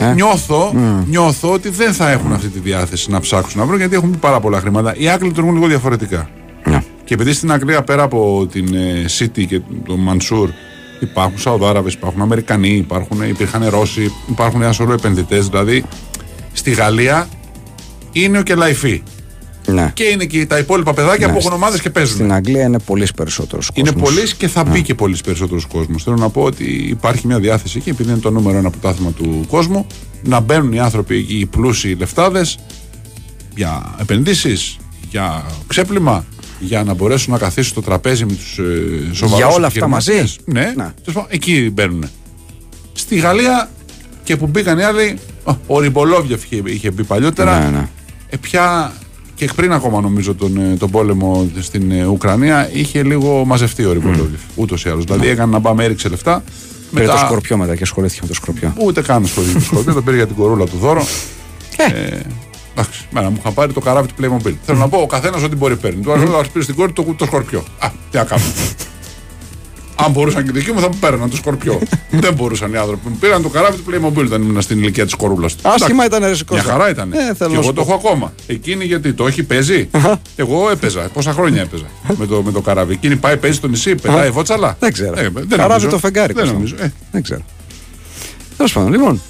α, 0.00 0.08
Ε; 0.10 0.12
νιώθω, 0.14 0.74
νιώθω 1.06 1.52
ότι 1.52 1.68
δεν 1.68 1.92
θα 1.92 2.10
έχουν 2.10 2.32
αυτή 2.32 2.48
τη 2.48 2.58
διάθεση 2.58 3.10
να 3.10 3.20
ψάξουν 3.20 3.60
να 3.60 3.66
βρουν 3.66 3.78
γιατί 3.78 3.94
έχουν 3.94 4.10
πει 4.10 4.16
πάρα 4.16 4.40
πολλά 4.40 4.60
χρήματα. 4.60 4.94
Οι 4.96 5.08
Άγγλοι 5.08 5.28
λειτουργούν 5.28 5.54
λίγο 5.54 5.66
διαφορετικά. 5.66 6.28
Ναι. 6.64 6.82
Και 7.04 7.14
επειδή 7.14 7.32
στην 7.32 7.52
Αγγλία 7.52 7.82
πέρα 7.82 8.02
από 8.02 8.46
την 8.52 8.74
ε, 8.74 9.04
City 9.18 9.44
και 9.46 9.60
τον 9.86 9.98
Μανσούρ 10.00 10.50
υπάρχουν 11.00 11.38
Σαουδάραβες, 11.38 11.92
υπάρχουν 11.92 12.20
Αμερικανοί, 12.22 12.68
υπάρχουν, 12.76 13.22
υπήρχαν 13.22 13.68
Ρώσοι, 13.68 14.12
υπάρχουν 14.30 14.62
ένα 14.62 14.72
σωρό 14.72 14.92
επενδυτές. 14.92 15.48
Δηλαδή 15.48 15.84
στη 16.52 16.70
Γαλλία 16.70 17.28
είναι 18.12 18.38
ο 18.38 18.42
Κελαϊφή. 18.42 19.02
Ναι. 19.66 19.90
Και 19.94 20.04
είναι 20.04 20.24
και 20.24 20.46
τα 20.46 20.58
υπόλοιπα 20.58 20.94
παιδάκια 20.94 21.26
Ναι, 21.26 21.32
που 21.32 21.38
έχουν 21.38 21.52
ομάδες 21.52 21.80
και 21.80 21.90
παίζουν. 21.90 22.14
Στην 22.14 22.32
Αγγλία 22.32 22.62
είναι 22.64 22.78
πολύς 22.78 23.12
περισσότερος 23.12 23.70
κόσμος. 23.70 23.92
Είναι 23.92 24.02
πολλοί 24.02 24.32
και 24.36 24.48
θα 24.48 24.64
μπει 24.64 24.82
και 24.82 24.94
πολύς 24.94 25.20
περισσότερος 25.20 25.66
κόσμος. 25.66 26.02
Θέλω 26.02 26.16
να 26.16 26.28
πω 26.28 26.42
ότι 26.42 26.64
υπάρχει 26.64 27.26
μια 27.26 27.38
διάθεση 27.38 27.78
εκεί, 27.78 27.90
επειδή 27.90 28.10
είναι 28.10 28.18
το 28.20 28.30
νούμερο 28.30 28.58
ένα 28.58 28.70
πρωτάθλημα 28.70 29.10
του 29.12 29.44
κόσμου, 29.48 29.86
να 30.22 30.40
μπαίνουν 30.40 30.72
οι 30.72 30.80
άνθρωποι 30.80 31.16
εκεί, 31.16 31.38
οι 31.38 31.46
πλούσιοι 31.46 31.94
λεφτάδες, 31.98 32.58
για 33.54 33.94
επενδύσεις, 34.00 34.76
για 35.10 35.44
ξέπλυμα, 35.66 36.24
για 36.60 36.82
να 36.84 36.94
μπορέσουν 36.94 37.32
να 37.32 37.38
καθίσουν 37.38 37.70
στο 37.70 37.82
τραπέζι 37.82 38.24
με 38.24 38.32
τους 38.32 38.58
ε, 38.58 39.14
σοβαρούς 39.14 39.38
Για 39.46 39.46
όλα 39.56 39.66
αυτά 39.66 39.88
μαζί; 39.88 40.24
Ναι, 40.44 40.60
Ναι. 40.60 40.72
τέλος 40.74 40.92
πάντων, 41.12 41.26
εκεί 41.28 41.70
μπαίνουν. 41.72 42.04
Στη 42.92 43.16
Γαλλία 43.16 43.70
και 44.24 44.36
που 44.36 44.46
μπήκαν 44.46 44.78
οι 44.78 44.82
άλλοι, 44.82 45.18
α, 45.44 45.54
ο 45.66 45.80
Ριμπολόβιεφ 45.80 46.44
είχε, 46.44 46.62
είχε 46.64 46.90
μπει 46.90 47.04
παλιότερα. 47.04 47.58
Ναι, 47.58 47.70
ναι. 47.78 47.88
Ε, 48.30 48.36
πια 48.36 48.92
και 49.34 49.50
πριν 49.56 49.72
ακόμα 49.72 50.00
νομίζω 50.00 50.34
τον, 50.34 50.56
ε, 50.56 50.76
τον 50.76 50.90
πόλεμο 50.90 51.48
στην 51.60 51.90
ε, 51.90 52.04
Ουκρανία 52.04 52.70
είχε 52.72 53.02
λίγο 53.02 53.44
μαζευτεί 53.44 53.84
ο 53.84 53.92
Ριμπολόβιεφ. 53.92 54.40
Ούτως 54.54 54.84
ή 54.84 54.88
άλλως. 54.88 55.04
Δηλαδή 55.04 55.28
έκανε 55.28 55.52
να 55.52 55.60
πάμε, 55.60 55.84
έριξε 55.84 56.08
λεφτά. 56.08 56.42
Πήρε 56.94 57.06
το 57.06 57.16
σκορπιό 57.16 57.56
μετά 57.56 57.76
και 57.76 57.82
ασχολήθηκε 57.82 58.20
με 58.22 58.28
το 58.28 58.34
σκορπιό. 58.34 58.72
Ούτε 58.78 59.02
καν 59.02 59.26
σχολείο 59.26 59.52
του 59.52 59.64
σκορπιό, 59.64 59.92
τον 59.92 60.04
πήρε 60.04 60.16
για 60.16 60.26
την 60.26 60.36
κορούλα 60.36 60.64
του 60.64 60.76
δώρο. 60.76 61.06
Ε. 61.76 61.84
Ε, 61.84 62.20
εντάξει, 62.72 63.06
μένα 63.10 63.30
μου 63.30 63.36
είχαν 63.38 63.54
πάρει 63.54 63.72
το 63.72 63.80
καράβι 63.80 64.08
του 64.08 64.14
Playmobil. 64.20 64.54
Θέλω 64.62 64.78
να 64.78 64.88
πω, 64.88 64.98
ο 64.98 65.06
καθένας 65.06 65.42
ό,τι 65.42 65.56
μπορεί 65.56 65.76
παίρνει. 65.76 66.02
Του 66.02 66.12
άλλο 66.12 66.44
πήρε 66.52 66.64
στην 66.64 66.74
κόρη 66.74 66.92
το, 66.92 67.14
το 67.16 67.24
σκορπιό. 67.24 67.64
Α, 67.78 67.88
τι 68.10 68.16
να 68.16 68.24
κάνω. 68.24 68.42
Αν 70.04 70.10
μπορούσαν 70.12 70.44
και 70.44 70.50
οι 70.54 70.58
δικοί 70.58 70.72
μου 70.72 70.80
θα 70.80 70.88
μου 70.88 70.96
παίρναν 71.00 71.30
το 71.30 71.36
σκορπιό. 71.36 71.80
Δεν 72.10 72.34
μπορούσαν 72.34 72.72
οι 72.72 72.76
άνθρωποι. 72.76 73.08
Μου 73.08 73.16
πήραν 73.20 73.42
το 73.42 73.48
καράβι 73.48 73.76
του 73.76 73.84
Playmobil 73.90 74.24
όταν 74.24 74.42
ήμουν 74.42 74.60
στην 74.62 74.78
ηλικία 74.78 75.04
της 75.04 75.14
κορούλας 75.14 75.54
του. 75.56 75.68
Άσχημα 75.68 76.04
ήταν 76.04 76.22
ρε 76.24 76.32
Μια 76.50 76.62
χαρά 76.62 76.90
ήταν. 76.90 77.12
Ε, 77.12 77.16
θέλω 77.16 77.34
και 77.34 77.44
να 77.46 77.52
εγώ 77.52 77.62
σου 77.62 77.72
το 77.72 77.84
πω. 77.84 77.92
έχω 77.94 78.06
ακόμα. 78.08 78.32
Εκείνη 78.46 78.84
γιατί 78.84 79.12
το 79.12 79.26
έχει, 79.26 79.42
παίζει; 79.42 79.88
εγώ 80.36 80.70
έπαιζα. 80.70 81.00
Πόσα 81.12 81.32
χρόνια 81.32 81.60
έπαιζα 81.60 81.84
με 82.16 82.26
το, 82.26 82.42
με 82.42 82.52
το 82.52 82.60
καράβι. 82.60 82.92
Εκείνη 82.92 83.16
πάει, 83.16 83.36
παίζει 83.36 83.56
στο 83.56 83.68
νησί, 83.68 83.94
πετάει 83.94 84.30
βότσαλα; 84.30 84.76
Δεν 84.80 84.92
ξέρω. 84.92 85.18
Ε, 85.18 85.28
δεν 85.32 85.48
Καράβι 85.48 85.68
νομίζω. 85.68 85.88
το 85.88 85.98
φεγγάρι. 85.98 86.32
Δεν 86.32 86.42
κοστίζει. 86.44 86.52
νομίζω. 86.54 86.74
Ε, 86.78 86.92
Δεν 87.12 87.22
ξέρω. 87.22 87.40
Τέλος 88.56 88.72
πάντων, 88.72 88.90
λοιπόν. 88.90 89.20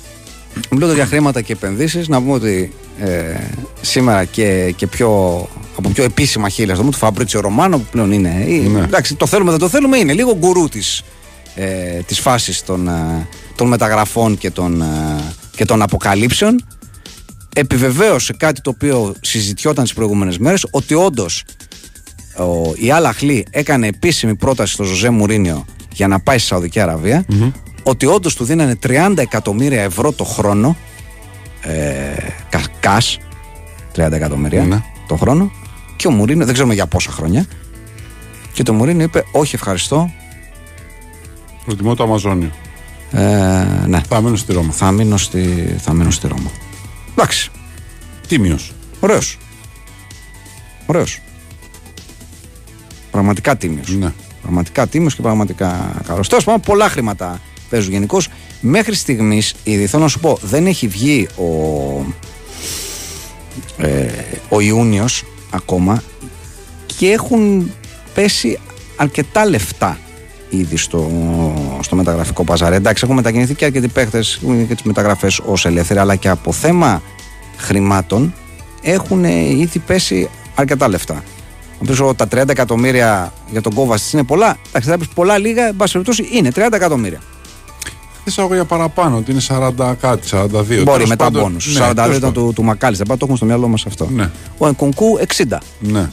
Μιλώντα 0.71 0.93
για 0.95 1.07
χρήματα 1.07 1.41
και 1.41 1.53
επενδύσεις, 1.53 2.09
να 2.09 2.21
πούμε 2.21 2.33
ότι 2.33 2.73
ε, 3.01 3.35
σήμερα 3.81 4.25
και, 4.25 4.73
και 4.77 4.87
πιο, 4.87 5.49
από 5.81 5.89
πιο 5.89 6.05
επίσημα 6.05 6.49
χείλη, 6.49 6.73
ας 6.73 6.79
πούμε, 6.79 6.91
του 6.91 6.97
Φαμπρίτσιο 6.97 7.41
Ρωμάνο, 7.41 7.79
που 7.79 7.85
πλέον 7.91 8.13
είναι. 8.13 8.45
ή- 8.49 8.59
Ναι. 8.59 8.81
Εντάξει, 8.81 9.15
το 9.15 9.27
θέλουμε, 9.27 9.51
δεν 9.51 9.61
το 9.61 9.69
θέλουμε, 9.69 9.97
είναι 9.99 10.13
λίγο 10.13 10.37
γκουρού 10.39 10.69
της 10.69 11.03
ε, 11.55 12.01
της 12.07 12.19
φάσης 12.21 12.63
των, 12.65 12.89
ε, 12.89 13.27
των 13.55 13.69
μεταγραφών 13.69 14.39
και 14.39 14.51
των, 14.51 14.81
ε, 14.83 14.87
και 15.57 15.65
των 15.65 15.83
αποκαλύψεων. 15.83 16.65
Επιβεβαίωσε 17.55 18.33
κάτι 18.33 18.61
το 18.61 18.71
οποίο 18.71 19.15
συζητιόταν 19.21 19.85
τις 19.85 19.93
προηγούμενες 19.95 20.39
μέρες, 20.39 20.67
ότι 20.71 20.95
όντως 20.95 21.45
ο, 22.39 22.73
η 22.75 22.91
Αλαχλή 22.91 23.47
έκανε 23.51 23.87
επίσημη 23.87 24.35
πρόταση 24.35 24.73
στο 24.73 24.83
Ζωζέ 24.85 25.11
Μουρίνιο 25.11 25.65
για 25.93 26.09
να 26.09 26.21
πάει 26.21 26.39
στη 26.39 26.47
Σαουδική 26.47 26.81
Αραβία, 26.81 27.25
ότι 27.83 28.07
όντως 28.07 28.35
του 28.35 28.45
δίνανε 28.45 28.79
30 28.87 29.15
εκατομμύρια 29.17 29.83
ευρώ 29.83 30.13
το 30.13 30.25
χρόνο 30.25 30.77
ε, 31.63 31.73
κα, 32.49 32.61
cash, 32.83 33.17
30 34.07 34.13
εκατομμύρια 34.13 34.63
Ναι. 34.65 34.83
το 35.09 35.17
χρόνο 35.17 35.51
και 36.01 36.07
ο 36.07 36.11
Μουρίνιο, 36.11 36.45
δεν 36.45 36.55
ξέρουμε 36.55 36.75
για 36.75 36.87
πόσα 36.87 37.11
χρόνια 37.11 37.47
και 38.53 38.63
το 38.63 38.73
Μουρίνιο 38.73 39.05
είπε 39.05 39.25
όχι 39.33 39.55
ευχαριστώ 39.55 40.11
προτιμώ 41.65 41.95
το 41.95 42.03
Αμαζόνιο. 42.03 42.51
ε, 43.11 43.65
ναι, 43.87 44.01
Θα 44.09 44.21
μείνω 44.21 44.37
στη 44.37 44.53
Ρώμα. 44.53 44.73
θα 44.73 44.91
μείνω 44.91 45.17
στη, 45.17 45.75
θα 45.79 45.93
μείνω 45.93 46.11
στη 46.11 46.29
Ρώμα 46.29 46.51
εντάξει, 47.13 47.51
Τίμιος. 48.29 48.73
ωραίος 49.01 49.39
ωραίος 50.87 51.21
πραγματικά 53.11 53.57
τίμιος 53.57 53.89
Ναι. 53.97 54.13
Πραγματικά 54.43 54.87
τίμιος 54.87 55.15
και 55.15 55.23
πραγματικά 55.23 56.01
καλός. 56.07 56.29
Τέλος 56.29 56.45
πάντων, 56.45 56.61
πολλά 56.61 56.89
χρήματα 56.89 57.41
παίζουν 57.71 57.93
γενικώς. 57.93 58.29
Μέχρι 58.61 58.95
στιγμής, 58.95 59.55
ήδη 59.65 59.87
θέλω 59.87 60.03
να 60.03 60.09
σου 60.09 60.21
πω, 60.21 60.39
δεν 60.43 60.67
έχει 60.67 60.89
βγει 60.89 61.29
ο, 61.37 61.45
ε, 63.77 64.07
ο 64.49 64.61
Ιούνιος 64.61 65.25
ακόμα 65.51 66.03
και 66.87 67.11
έχουν 67.11 67.73
πέσει 68.15 68.59
αρκετά 68.97 69.47
λεφτά 69.47 69.99
ήδη 70.49 70.77
στο, 70.77 71.11
στο 71.81 71.97
μεταγραφικό 71.97 72.45
παζάρι. 72.45 72.75
Εντάξει, 72.75 73.03
έχουν 73.05 73.17
μετακινηθεί 73.17 73.55
και 73.55 73.65
αρκετοί 73.65 73.89
παίχτες 73.89 74.41
και 74.69 74.75
τις 74.75 74.83
μεταγραφές 74.83 75.41
ως 75.45 75.67
ελεύθεροι, 75.67 75.99
αλλά 75.99 76.17
και 76.17 76.29
από 76.29 76.53
θέμα 76.53 77.03
χρημάτων 77.57 78.35
έχουν 78.83 79.25
ήδη 79.25 79.79
πέσει 79.79 80.31
αρκετά 80.55 80.89
λεφτά. 80.89 81.23
Να 81.81 81.87
πεις 81.87 81.99
τα 82.17 82.43
30 82.43 82.49
εκατομμύρια 82.49 83.33
για 83.51 83.61
τον 83.61 83.75
Κόβα 83.75 83.99
είναι 84.13 84.25
πολλά. 84.25 84.57
Εντάξει, 84.69 84.89
θα 84.89 84.99
πεις 84.99 85.09
πολλά 85.09 85.39
λίγα, 85.39 85.67
εν 85.67 85.77
πάση 85.77 85.93
περιπτώσει 85.93 86.29
είναι 86.33 86.51
30 86.55 86.69
εκατομμύρια. 86.73 87.21
Θε 88.25 88.43
εγώ 88.43 88.55
για 88.55 88.65
παραπάνω, 88.65 89.17
ότι 89.17 89.31
είναι 89.31 89.41
40 89.49 89.95
κάτι, 90.01 90.29
42. 90.31 90.47
Μπορεί 90.51 90.85
Τέλος 90.85 91.09
μετά 91.09 91.25
πάντων, 91.25 91.43
μπόνους. 91.43 91.67
ναι, 91.67 91.81
42 91.85 91.95
τέλος 91.95 92.17
ήταν 92.17 92.33
πάντων. 92.33 92.47
του, 92.47 92.53
του 92.53 92.63
Μακάλιστα. 92.63 93.05
Πάντα 93.05 93.17
το 93.19 93.25
έχουμε 93.25 93.37
στο 93.39 93.47
μυαλό 93.47 93.69
μας 93.69 93.87
αυτό. 93.87 94.09
Ναι. 94.11 94.31
Ο 94.59 94.67
Ενκονκού 94.67 95.19
60. 95.37 95.59
Ναι, 95.81 96.11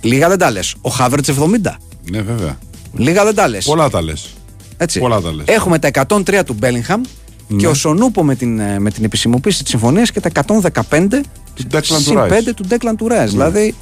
Λίγα 0.00 0.28
δεν 0.28 0.38
τα 0.38 0.50
λες. 0.50 0.74
Ο 0.80 0.90
Χάβερτς 0.90 1.28
70. 1.28 1.76
ναι, 2.10 2.20
βέβαια. 2.22 2.58
Λίγα 2.96 3.24
δεν 3.24 3.34
τα 3.34 3.48
λες. 3.48 3.64
Πολλά 3.64 3.90
τα 3.90 4.02
λες. 4.02 4.34
Έτσι. 4.76 4.98
πολλά 5.00 5.20
τα 5.20 5.32
λες. 5.34 5.44
Έχουμε 5.48 5.78
τα 5.78 5.88
103 5.88 6.44
του 6.44 6.54
Μπέλιγχαμ 6.58 7.00
Ναι. 7.48 7.56
και 7.56 7.66
ο 7.66 7.74
Σονούπο 7.74 8.24
με 8.24 8.34
την, 8.34 8.58
ε, 8.58 8.78
με 8.78 8.90
την 8.90 9.04
επισημοποίηση 9.04 9.62
της 9.62 9.70
συμφωνίας 9.70 10.10
και 10.10 10.20
τα 10.20 10.28
115 10.28 11.20
Του 11.54 11.62
Declan 11.72 11.80
συν 11.82 12.14
του 12.14 12.20
Rice. 12.20 12.28
5 12.28 12.54
του 12.54 12.64
Ντέκλαν 12.66 12.96
του 12.96 13.08
Ρέας. 13.08 13.30
Δηλαδή. 13.30 13.74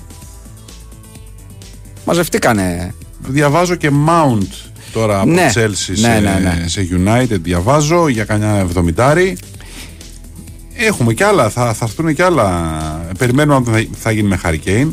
Μαζευτήκανε. 2.05 2.95
Διαβάζω 3.29 3.75
και 3.75 3.91
Mount 4.09 4.71
τώρα 4.93 5.21
από 5.21 5.31
Ναι. 5.31 5.51
Chelsea 5.55 5.65
Ναι, 5.89 5.97
σε, 5.97 6.09
ναι, 6.21 6.39
ναι. 6.43 6.65
σε 6.69 6.89
United. 7.05 7.39
Διαβάζω 7.43 8.09
για 8.09 8.25
κανένα 8.25 8.67
70. 8.97 9.35
Έχουμε 10.75 11.13
κι 11.15 11.23
άλλα, 11.23 11.49
θα, 11.51 11.73
θα 11.75 11.85
έρθουν 11.85 12.15
κι 12.15 12.23
άλλα. 12.23 12.51
Περιμένουμε 13.19 13.55
αν 13.57 13.65
θα, 13.65 13.85
θα 13.93 14.11
γίνει 14.11 14.29
με 14.29 14.41
Hurricane. 14.45 14.89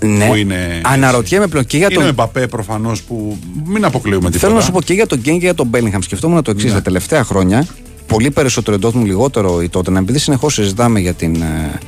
Ναι. 0.00 0.26
Που 0.26 0.34
είναι- 0.34 0.80
Αναρωτιέμαι 0.84 1.46
πλέον 1.46 1.64
και 1.66 1.76
για 1.76 1.86
Είναι 1.86 1.96
ο 1.96 2.00
τον. 2.00 2.08
Εμπαπέ 2.08 2.46
προφανώς 2.46 3.02
που 3.02 3.38
μην 3.64 3.84
αποκλείουμε 3.84 4.24
τίποτα. 4.24 4.38
Θέλω 4.38 4.54
να 4.54 4.60
σου 4.60 4.72
πω 4.72 4.82
και 4.82 4.92
για 4.92 5.06
τον 5.06 5.18
Γκέν 5.18 5.32
και 5.34 5.44
για 5.44 5.54
τον 5.54 5.66
Μπέλιγχαμ. 5.66 6.00
Σκεφτόμουν 6.00 6.42
το 6.42 6.50
εξής 6.50 6.70
Ναι. 6.70 6.76
τα 6.76 6.82
τελευταία 6.82 7.24
χρόνια. 7.24 7.66
Πολύ 8.06 8.30
περισσότερο 8.30 8.76
η 8.76 8.80
Dortmund, 8.82 9.04
λιγότερο 9.04 9.62
η 9.62 9.68
τότε. 9.68 9.98
Επειδή 9.98 10.18
συνεχώς 10.18 10.54
συζητάμε 10.54 11.00
για 11.00 11.14
την, 11.14 11.42
ε, 11.42 11.78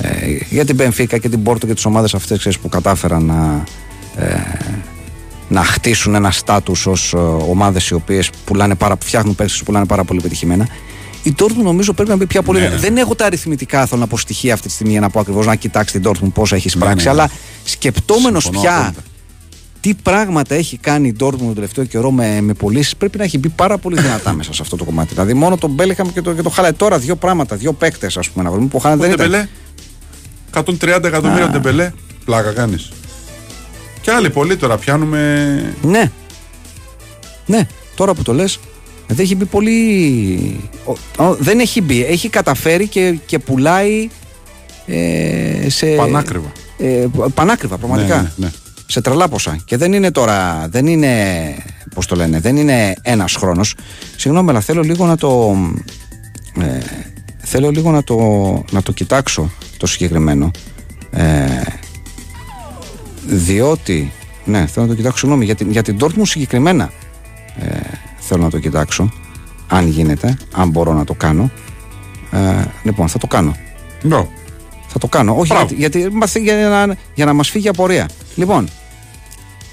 ε, 0.00 0.38
για 0.50 0.64
την 0.64 0.76
Benfica 0.80 1.18
και 1.20 1.28
την 1.28 1.40
Porto 1.44 1.66
και 1.66 1.74
τις 1.74 1.84
ομάδες 1.84 2.14
αυτές 2.14 2.58
που 2.58 2.68
κατάφεραν 2.68 3.24
να, 3.24 3.64
ε, 4.16 4.36
να 5.54 5.64
χτίσουν 5.64 6.14
ένα 6.14 6.30
στάτους 6.30 6.86
ως 6.86 7.14
ομάδες 7.48 7.88
οι 7.88 7.94
οποίες 7.94 8.30
πουλάνε 8.44 8.74
πάρα, 8.74 8.96
φτιάχνουν 9.04 9.34
παίξει 9.34 9.58
που 9.58 9.64
πουλάνε 9.64 9.86
πάρα 9.86 10.04
πολύ 10.04 10.20
πετυχημένα. 10.20 10.68
Η 11.22 11.34
Dortmund 11.38 11.62
νομίζω 11.62 11.92
πρέπει 11.92 12.10
να 12.10 12.16
μπει 12.16 12.26
πια 12.26 12.42
πολύ. 12.42 12.60
Ναι, 12.60 12.68
ναι. 12.68 12.76
Δεν 12.76 12.96
έχω 12.96 13.14
τα 13.14 13.24
αριθμητικά, 13.26 13.86
θέλω 13.86 14.00
να 14.00 14.06
πω 14.06 14.18
στοιχεία 14.18 14.54
αυτή 14.54 14.66
τη 14.66 14.72
στιγμή 14.72 14.92
για 14.92 15.00
να 15.00 15.10
πω 15.10 15.20
ακριβώς 15.20 15.46
να 15.46 15.54
κοιτάξει 15.54 16.00
την 16.00 16.10
Dortmund 16.10 16.30
πόσα 16.34 16.56
έχει 16.56 16.66
εισπράξει. 16.66 17.04
ναι. 17.04 17.10
Αλλά 17.10 17.30
σκεπτόμενος 17.64 18.42
Συμφωνώ 18.42 18.62
πια 18.64 18.78
απόλυτα. 18.78 19.00
τι 19.80 19.94
πράγματα 19.94 20.54
έχει 20.54 20.76
κάνει 20.76 21.08
η 21.08 21.16
Dortmund 21.20 21.38
τον 21.38 21.54
τελευταίο 21.54 21.84
καιρό 21.84 22.10
με, 22.10 22.40
με 22.40 22.54
πωλήσεις, 22.54 22.96
πρέπει 22.96 23.18
να 23.18 23.24
έχει 23.24 23.38
μπει 23.38 23.48
πάρα 23.48 23.78
πολύ 23.78 24.00
δυνατά 24.00 24.32
μέσα 24.38 24.52
σε 24.52 24.62
αυτό 24.62 24.76
το 24.76 24.84
κομμάτι. 24.84 25.08
Δηλαδή, 25.12 25.34
μόνο 25.34 25.56
τον 25.56 25.70
Μπέλεχαμ 25.70 26.12
και 26.12 26.22
το, 26.22 26.32
και 26.32 26.42
το 26.42 26.50
Χάλα. 26.50 26.74
Τώρα 26.74 26.98
δύο 26.98 27.16
πράγματα, 27.16 27.56
δύο 27.56 27.72
παίκτες, 27.72 28.16
ας 28.16 28.30
πούμε, 28.30 28.44
να 28.44 28.50
βρούμε 28.50 28.66
που 28.66 28.76
ο 28.76 28.80
Χάλα 28.80 28.94
Ο 28.94 28.98
δεν 28.98 29.10
ήταν. 29.12 29.30
Ντεμπελέ. 29.30 29.48
130 30.98 31.04
εκατομμύρια 31.04 31.48
Ντεμπελέ. 31.48 31.92
Πλάκα 32.24 32.52
κάνεις. 32.52 32.90
Και 34.04 34.10
άλλοι 34.10 34.30
πολλοί 34.30 34.56
τώρα 34.56 34.76
πιάνουμε. 34.78 35.74
Ναι. 35.82 36.10
Ναι, 37.46 37.66
τώρα 37.94 38.14
που 38.14 38.22
το 38.22 38.32
λες, 38.32 38.58
δεν 39.06 39.18
έχει 39.24 39.34
μπει 39.34 39.44
πολύ. 39.44 40.60
ο- 40.84 41.24
ο- 41.24 41.34
δεν 41.38 41.58
έχει 41.60 41.80
μπει. 41.80 42.04
Έχει 42.04 42.28
καταφέρει 42.28 42.86
και, 42.88 43.18
και 43.26 43.38
πουλάει 43.38 44.08
ε, 44.86 45.66
σε. 45.68 45.86
Πανάκριβα. 45.86 46.52
Ε, 46.78 47.06
πανάκριβα, 47.34 47.78
πραγματικά. 47.78 48.16
Ναι, 48.16 48.22
ναι, 48.36 48.46
ναι. 48.46 48.50
Σε 48.86 49.00
τρελά 49.00 49.28
ποσά. 49.28 49.58
Και 49.64 49.76
δεν 49.76 49.92
είναι 49.92 50.10
τώρα, 50.10 50.66
δεν 50.70 50.86
είναι, 50.86 51.12
πώς 51.94 52.06
το 52.06 52.16
λένε, 52.16 52.40
δεν 52.40 52.56
είναι 52.56 52.94
ένας 53.02 53.34
χρόνος. 53.34 53.74
Συγγνώμη, 54.16 54.50
αλλά 54.50 54.60
θέλω 54.60 54.82
λίγο 54.82 55.06
να 55.06 55.16
το, 55.16 55.56
ε, 56.60 56.78
θέλω 57.38 57.70
λίγο 57.70 57.90
να 57.90 58.04
το, 58.04 58.16
να 58.70 58.82
το 58.82 58.92
κοιτάξω 58.92 59.50
το 59.76 59.86
συγκεκριμένο. 59.86 60.50
Ε, 61.10 61.46
διότι, 63.26 64.12
ναι, 64.44 64.66
θέλω 64.66 64.86
να 64.86 64.90
το 64.90 64.96
κοιτάξω, 64.96 65.18
συγγνώμη, 65.18 65.44
για 65.44 65.54
την, 65.54 65.70
για 65.70 65.82
την 65.82 65.96
Dortmund 66.00 66.22
συγκεκριμένα 66.22 66.90
ε, 67.60 67.66
θέλω 68.18 68.42
να 68.42 68.50
το 68.50 68.58
κοιτάξω, 68.58 69.12
αν 69.68 69.88
γίνεται, 69.88 70.38
αν 70.52 70.68
μπορώ 70.68 70.92
να 70.92 71.04
το 71.04 71.14
κάνω. 71.14 71.50
Ε, 72.30 72.64
λοιπόν, 72.82 73.08
θα 73.08 73.18
το 73.18 73.26
κάνω. 73.26 73.56
Ναι. 74.02 74.26
Θα 74.88 74.98
το 74.98 75.06
κάνω. 75.08 75.36
Όχι, 75.38 75.52
Μπράβο. 75.52 75.74
γιατί, 75.74 75.98
γιατί 75.98 76.14
μας- 76.16 76.34
για, 76.36 76.68
να, 76.86 76.96
για 77.14 77.24
να 77.24 77.32
μας 77.32 77.50
φύγει 77.50 77.68
απορία. 77.68 78.08
Λοιπόν, 78.34 78.68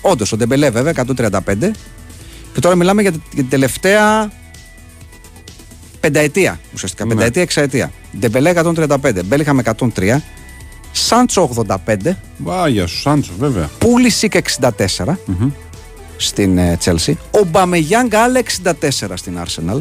όντως 0.01 0.31
ο 0.31 0.37
Ντεμπελέ 0.37 0.69
βέβαια 0.69 0.93
135 0.93 1.39
και 2.53 2.59
τώρα 2.59 2.75
μιλάμε 2.75 3.01
για, 3.01 3.11
τη- 3.11 3.17
για 3.31 3.41
την 3.41 3.49
τελευταία 3.49 4.31
πενταετία 5.99 6.59
ουσιαστικά. 6.73 7.05
Ναι. 7.05 7.13
Πενταετία, 7.13 7.41
εξαετία. 7.41 7.91
Ντεμπελέ 8.19 8.53
135, 8.55 9.21
Μπέλινγχαμ 9.25 9.57
103, 9.95 10.21
Σάντσο 10.91 11.65
85, 11.85 11.95
Βάγια 12.37 12.87
σου, 12.87 12.97
Σάντσο, 12.97 13.31
βέβαια. 13.39 13.69
Πούλισικ 13.77 14.33
64 14.59 14.69
στην 16.17 16.57
ε, 16.57 16.77
Chelsea, 16.85 17.13
ο 17.31 17.43
Μπαμεγιάνγκ 17.43 18.15
άλλα 18.15 18.41
64 18.63 18.73
στην 19.13 19.39
Arsenal, 19.45 19.79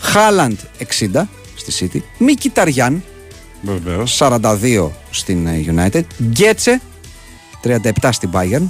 Χάλαντ 0.00 0.58
60 0.78 1.22
στη 1.56 1.90
City, 1.92 2.00
Μχιταριάν 2.18 3.02
Βεβαίως. 3.62 4.04
42 4.18 4.88
στην 5.10 5.46
ε, 5.46 5.64
United. 5.66 6.02
Γκέτσε 6.22 6.80
37 7.62 7.90
στην 8.10 8.30
Bayern. 8.32 8.66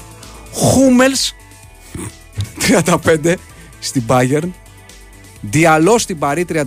Χούμελς 0.53 1.35
35 2.85 3.35
στην 3.79 4.03
Bayern. 4.07 4.49
Διαλό 5.41 5.99
στην 5.99 6.19
Παρή 6.19 6.47
32. 6.49 6.65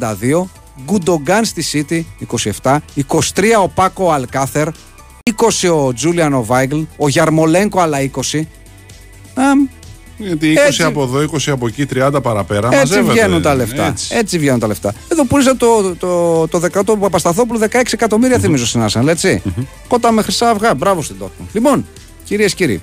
Γκουντογκάν 0.85 1.45
στη 1.45 1.85
City 1.89 2.25
27. 2.61 2.77
23 3.07 3.17
ο 3.63 3.67
Πάκο 3.67 4.11
Αλκάθερ. 4.11 4.67
20 5.63 5.69
ο 5.85 5.93
Τζούλιαν 5.93 6.43
Βάιγκλ. 6.43 6.81
Ο 6.97 7.07
Γιαρμολέγκο 7.07 7.79
άλλα 7.79 7.97
20. 8.01 8.41
Αμ, 9.33 9.67
Γιατί 10.17 10.53
20 10.53 10.57
Έτσι. 10.67 10.83
από 10.83 11.03
εδώ, 11.03 11.19
20 11.19 11.51
από 11.51 11.67
εκεί, 11.67 11.85
30 11.93 12.19
παραπέρα. 12.21 12.67
έτσι 12.67 12.77
μαζεύεται. 12.77 13.11
βγαίνουν 13.11 13.41
τα 13.41 13.55
λεφτά. 13.55 13.85
Έτσι. 13.85 14.15
Έτσι. 14.15 14.37
βγαίνουν 14.39 14.59
τα 14.59 14.67
λεφτά. 14.67 14.93
Εδώ 15.07 15.25
που 15.25 15.37
είσαι 15.37 15.55
το, 15.55 15.95
το, 15.95 16.47
το 16.47 16.59
δεκατό 16.59 16.93
του 16.93 16.99
Παπασταθόπουλου 16.99 17.59
16 17.59 17.65
εκατομμύρια 17.91 18.39
θυμίζω 18.39 18.65
στην 18.65 18.85
Arsenal, 18.89 19.07
έτσι. 19.07 19.41
Κότα 19.87 20.11
με 20.11 20.21
χρυσά 20.21 20.49
αυγά. 20.49 20.73
Μπράβο 20.73 21.01
στην 21.01 21.15
Dortmund. 21.21 21.45
Λοιπόν, 21.53 21.85
κυρίες 22.23 22.53
και 22.53 22.65
κύριοι, 22.65 22.81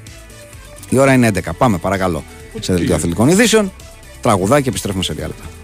η 0.88 0.98
ώρα 0.98 1.12
είναι 1.12 1.30
11. 1.34 1.38
Πάμε 1.58 1.78
παρακαλώ 1.78 2.24
σε 2.60 2.72
δελτίο 2.74 2.94
αθλητικών 2.94 3.28
ειδήσεων. 3.28 3.72
Τραγουδάκι 4.20 4.62
και 4.62 4.68
επιστρέφουμε 4.68 5.02
σε 5.04 5.12
διάλειμμα. 5.12 5.57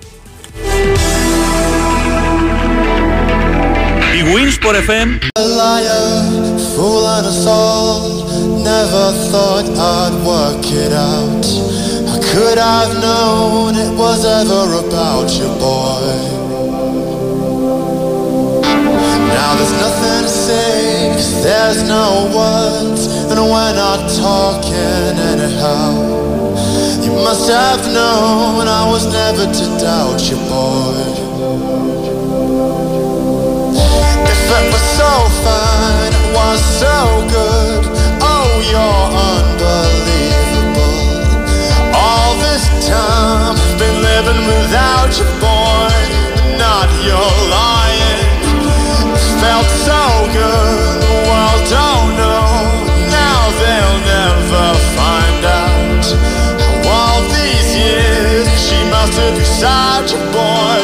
Winsport 4.32 4.74
FM 4.74 5.20
A 5.36 5.44
liar, 5.44 6.56
fool 6.74 7.06
and 7.06 7.26
a 7.26 7.30
soul. 7.30 8.24
Never 8.64 9.12
thought 9.30 9.68
I'd 9.68 10.14
work 10.24 10.64
it 10.64 10.92
out. 10.92 11.44
How 12.08 12.18
could 12.32 12.58
I've 12.58 12.94
known 13.02 13.74
it 13.76 13.92
was 13.98 14.24
ever 14.24 14.64
about 14.84 15.28
you, 15.38 15.48
boy? 15.60 16.08
Now 19.36 19.50
there's 19.58 19.76
nothing 19.84 20.22
to 20.22 20.32
say, 20.46 21.12
'cause 21.12 21.42
there's 21.42 21.82
no 21.82 22.06
words, 22.40 23.02
and 23.30 23.38
we're 23.52 23.74
not 23.74 24.00
talking 24.08 25.12
anyhow. 25.32 25.90
You 27.04 27.12
must 27.12 27.46
have 27.50 27.86
known 27.92 28.68
I 28.68 28.88
was 28.90 29.04
never 29.04 29.44
to 29.58 29.66
doubt 29.84 30.20
you, 30.30 30.38
boy. 30.48 31.33
It 34.46 34.72
was 34.72 34.82
so 35.00 35.12
fine, 35.42 36.12
was 36.36 36.60
so 36.60 37.26
good. 37.28 37.80
Oh, 38.20 38.60
you're 38.72 39.06
unbelievable. 39.32 41.00
All 41.96 42.36
this 42.38 42.64
time, 42.86 43.56
been 43.78 43.98
living 44.02 44.46
without 44.46 45.10
you, 45.18 45.24
boy. 45.40 45.90
Not 46.60 46.88
your 47.02 47.30
lying. 47.48 48.20
It 49.16 49.26
felt 49.40 49.68
so 49.88 50.02
good. 50.32 51.02
The 51.02 51.18
world 51.28 51.64
don't 51.80 52.10
know. 52.20 52.52
Now 53.10 53.40
they'll 53.58 54.00
never 54.16 54.66
find 54.94 55.42
out. 55.44 56.04
All 56.86 57.20
these 57.32 57.68
years, 57.74 58.46
she 58.60 58.78
must 58.92 59.16
have 59.18 59.34
beside 59.34 60.10
you, 60.12 60.20
boy. 60.36 60.78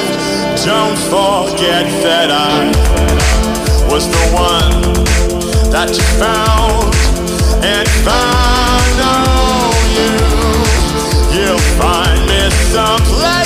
Don't 0.65 0.99
forget 1.13 1.87
that 2.03 2.31
I 2.31 3.10
was 4.01 4.09
the 4.09 4.27
one 4.35 4.81
that 5.71 5.89
you 5.91 6.05
found. 6.17 6.95
And 7.63 7.89
I 8.07 8.81
know 8.99 9.71
you, 9.97 10.13
you'll 11.37 11.67
find 11.77 12.21
me 12.27 12.51
someplace 12.73 13.40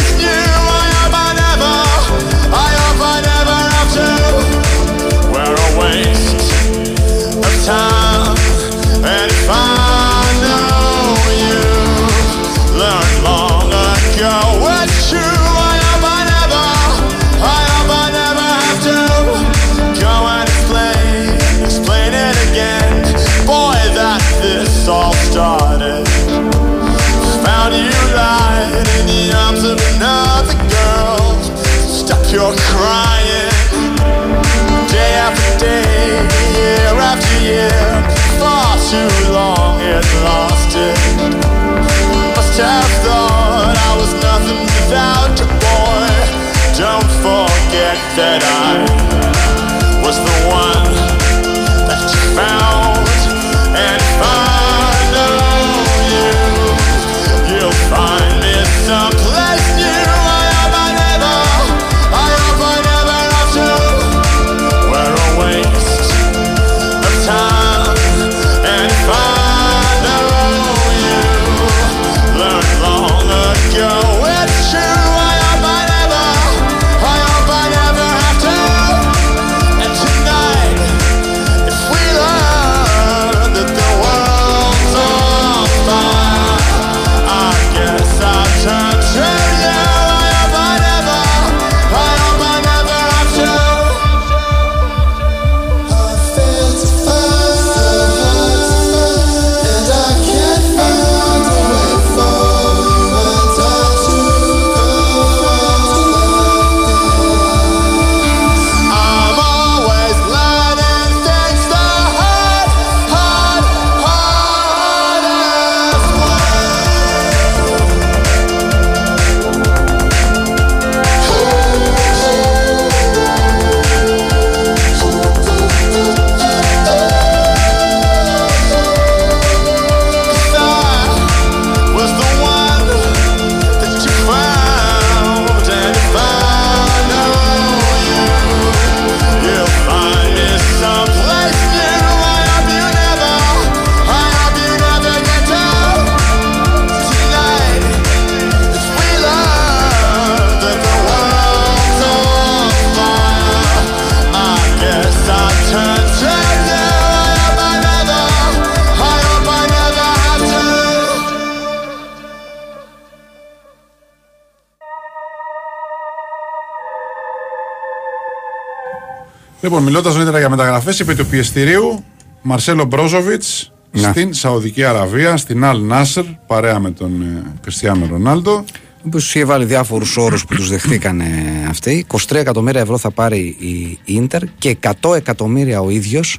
Λοιπόν, 169.64 169.82
μιλώντας 169.82 170.12
νωρίτερα 170.12 170.38
για 170.38 170.48
μεταγραφές, 170.48 170.98
είπε 170.98 171.14
του 171.14 171.26
πιεστηρίου 171.26 172.04
Μαρσέλο 172.42 172.84
Μπρόζοβιτς 172.84 173.72
Ναι. 173.90 174.00
στην 174.00 174.34
Σαουδική 174.34 174.84
Αραβία, 174.84 175.36
στην 175.36 175.64
Αλ 175.64 175.80
Νάσερ, 175.82 176.24
παρέα 176.46 176.78
με 176.78 176.90
τον 176.90 177.22
ε, 177.22 177.42
Κριστιανό 177.60 178.06
Ρονάλντο. 178.10 178.52
Ο 178.52 178.62
οποίο 179.06 179.10
του 179.10 179.26
είχε 179.26 179.44
βάλει 179.44 179.64
διάφορους 179.64 180.16
όρους 180.16 180.44
που 180.44 180.54
τους 180.54 180.68
δεχτήκανε 180.68 181.26
αυτοί. 181.68 182.06
23 182.12 182.34
εκατομμύρια 182.34 182.80
ευρώ 182.80 182.98
θα 182.98 183.10
πάρει 183.10 183.38
η 183.58 183.98
Ίντερ 184.04 184.42
και 184.58 184.76
100 185.00 185.14
εκατομμύρια 185.16 185.80
ο 185.80 185.90
ίδιος 185.90 186.38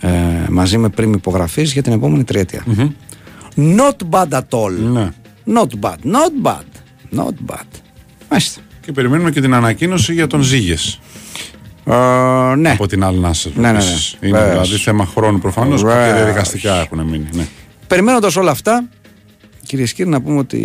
ε, 0.00 0.08
μαζί 0.50 0.78
με 0.78 0.88
πριν 0.88 1.12
υπογραφής 1.12 1.72
για 1.72 1.82
την 1.82 1.92
επόμενη 1.92 2.24
τριετία. 2.24 2.64
Not 3.56 3.96
bad 4.10 4.28
at 4.28 4.48
all. 4.50 4.72
Ναι. 4.92 5.08
Not 5.54 5.68
bad, 5.80 5.96
not 6.12 6.46
bad, 6.46 6.64
not 7.18 7.52
bad. 7.52 7.66
Μάλιστα. 8.30 8.60
Και 8.80 8.92
περιμένουμε 8.92 9.30
και 9.30 9.40
την 9.40 9.54
ανακοίνωση 9.54 10.12
για 10.12 10.26
τον 10.26 10.42
Ζήγες 10.42 11.00
Ε, 11.84 12.54
ναι. 12.56 12.70
από 12.70 12.86
την 12.86 13.04
Αλ 13.04 13.18
Νάσερ. 13.20 13.52
Ναι, 13.56 13.60
ναι, 13.60 13.72
ναι. 13.72 13.78
επίσης. 13.78 14.16
Είναι 14.20 14.38
Βεβαίως. 14.38 14.68
δηλαδή 14.68 14.82
θέμα 14.82 15.06
χρόνου 15.06 15.38
προφανώς 15.38 15.80
και 15.80 15.86
Βεβαίως. 15.86 16.14
διαδικαστικά 16.16 16.74
έχουν 16.74 17.00
μείνει. 17.00 17.28
Ναι. 17.34 17.46
Περιμένοντας 17.86 18.36
όλα 18.36 18.50
αυτά, 18.50 18.84
κυρίε 19.66 19.84
και 19.86 19.92
κύριοι, 19.92 20.08
να 20.08 20.20
πούμε 20.20 20.38
ότι 20.38 20.56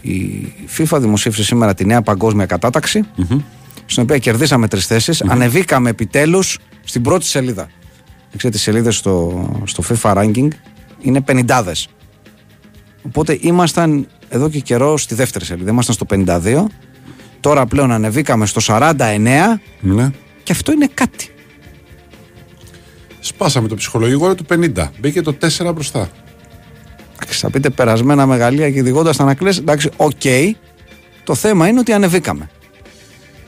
η 0.00 0.52
FIFA 0.78 0.98
δημοσίευσε 1.00 1.44
σήμερα 1.44 1.74
τη 1.74 1.84
νέα 1.84 2.02
παγκόσμια 2.02 2.46
κατάταξη, 2.46 3.04
στην 3.86 4.02
οποία 4.02 4.18
κερδίσαμε 4.18 4.68
τρεις 4.68 4.86
θέσεις. 4.86 5.22
Ανεβήκαμε 5.22 5.90
επιτέλους 5.90 6.58
στην 6.84 7.02
πρώτη 7.02 7.24
σελίδα. 7.24 7.68
Ξέρετε, 8.36 8.58
οι 8.58 8.60
σελίδες 8.60 8.96
στο, 8.96 9.48
στο 9.64 9.82
FIFA 9.88 10.14
ranking 10.14 10.48
είναι 11.00 11.20
πενηντάδες. 11.20 11.72
Οπότε 13.02 13.38
ήμασταν 13.40 14.06
εδώ 14.28 14.48
και 14.48 14.58
καιρό 14.58 14.96
στη 14.98 15.14
δεύτερη 15.14 15.44
σελίδα. 15.44 15.70
Ήμασταν 15.70 15.94
στο 15.94 16.06
52. 16.10 16.64
Τώρα 17.40 17.66
πλέον 17.66 17.92
ανεβήκαμε 17.92 18.46
στο 18.46 18.60
49 18.66 18.92
ναι. 19.80 20.10
και 20.42 20.52
αυτό 20.52 20.72
είναι 20.72 20.88
κάτι. 20.94 21.30
Σπάσαμε 23.20 23.68
το 23.68 23.74
ψυχολογικό 23.74 24.24
όριο 24.24 24.34
του 24.34 24.44
50. 24.50 24.88
Μπήκε 25.00 25.22
το 25.22 25.36
4 25.58 25.70
μπροστά. 25.74 26.10
Εντάξει, 27.14 27.38
Θα 27.38 27.50
πείτε 27.50 27.70
περασμένα 27.70 28.26
μεγαλεία 28.26 28.70
και 28.70 28.82
διηγώντας 28.82 29.14
τα 29.14 29.22
να 29.22 29.31
κλαις. 29.31 29.58
Εντάξει, 29.58 29.90
οκ. 29.96 30.22
Το 31.24 31.34
θέμα 31.34 31.68
είναι 31.68 31.78
ότι 31.78 31.92
ανεβήκαμε. 31.92 32.50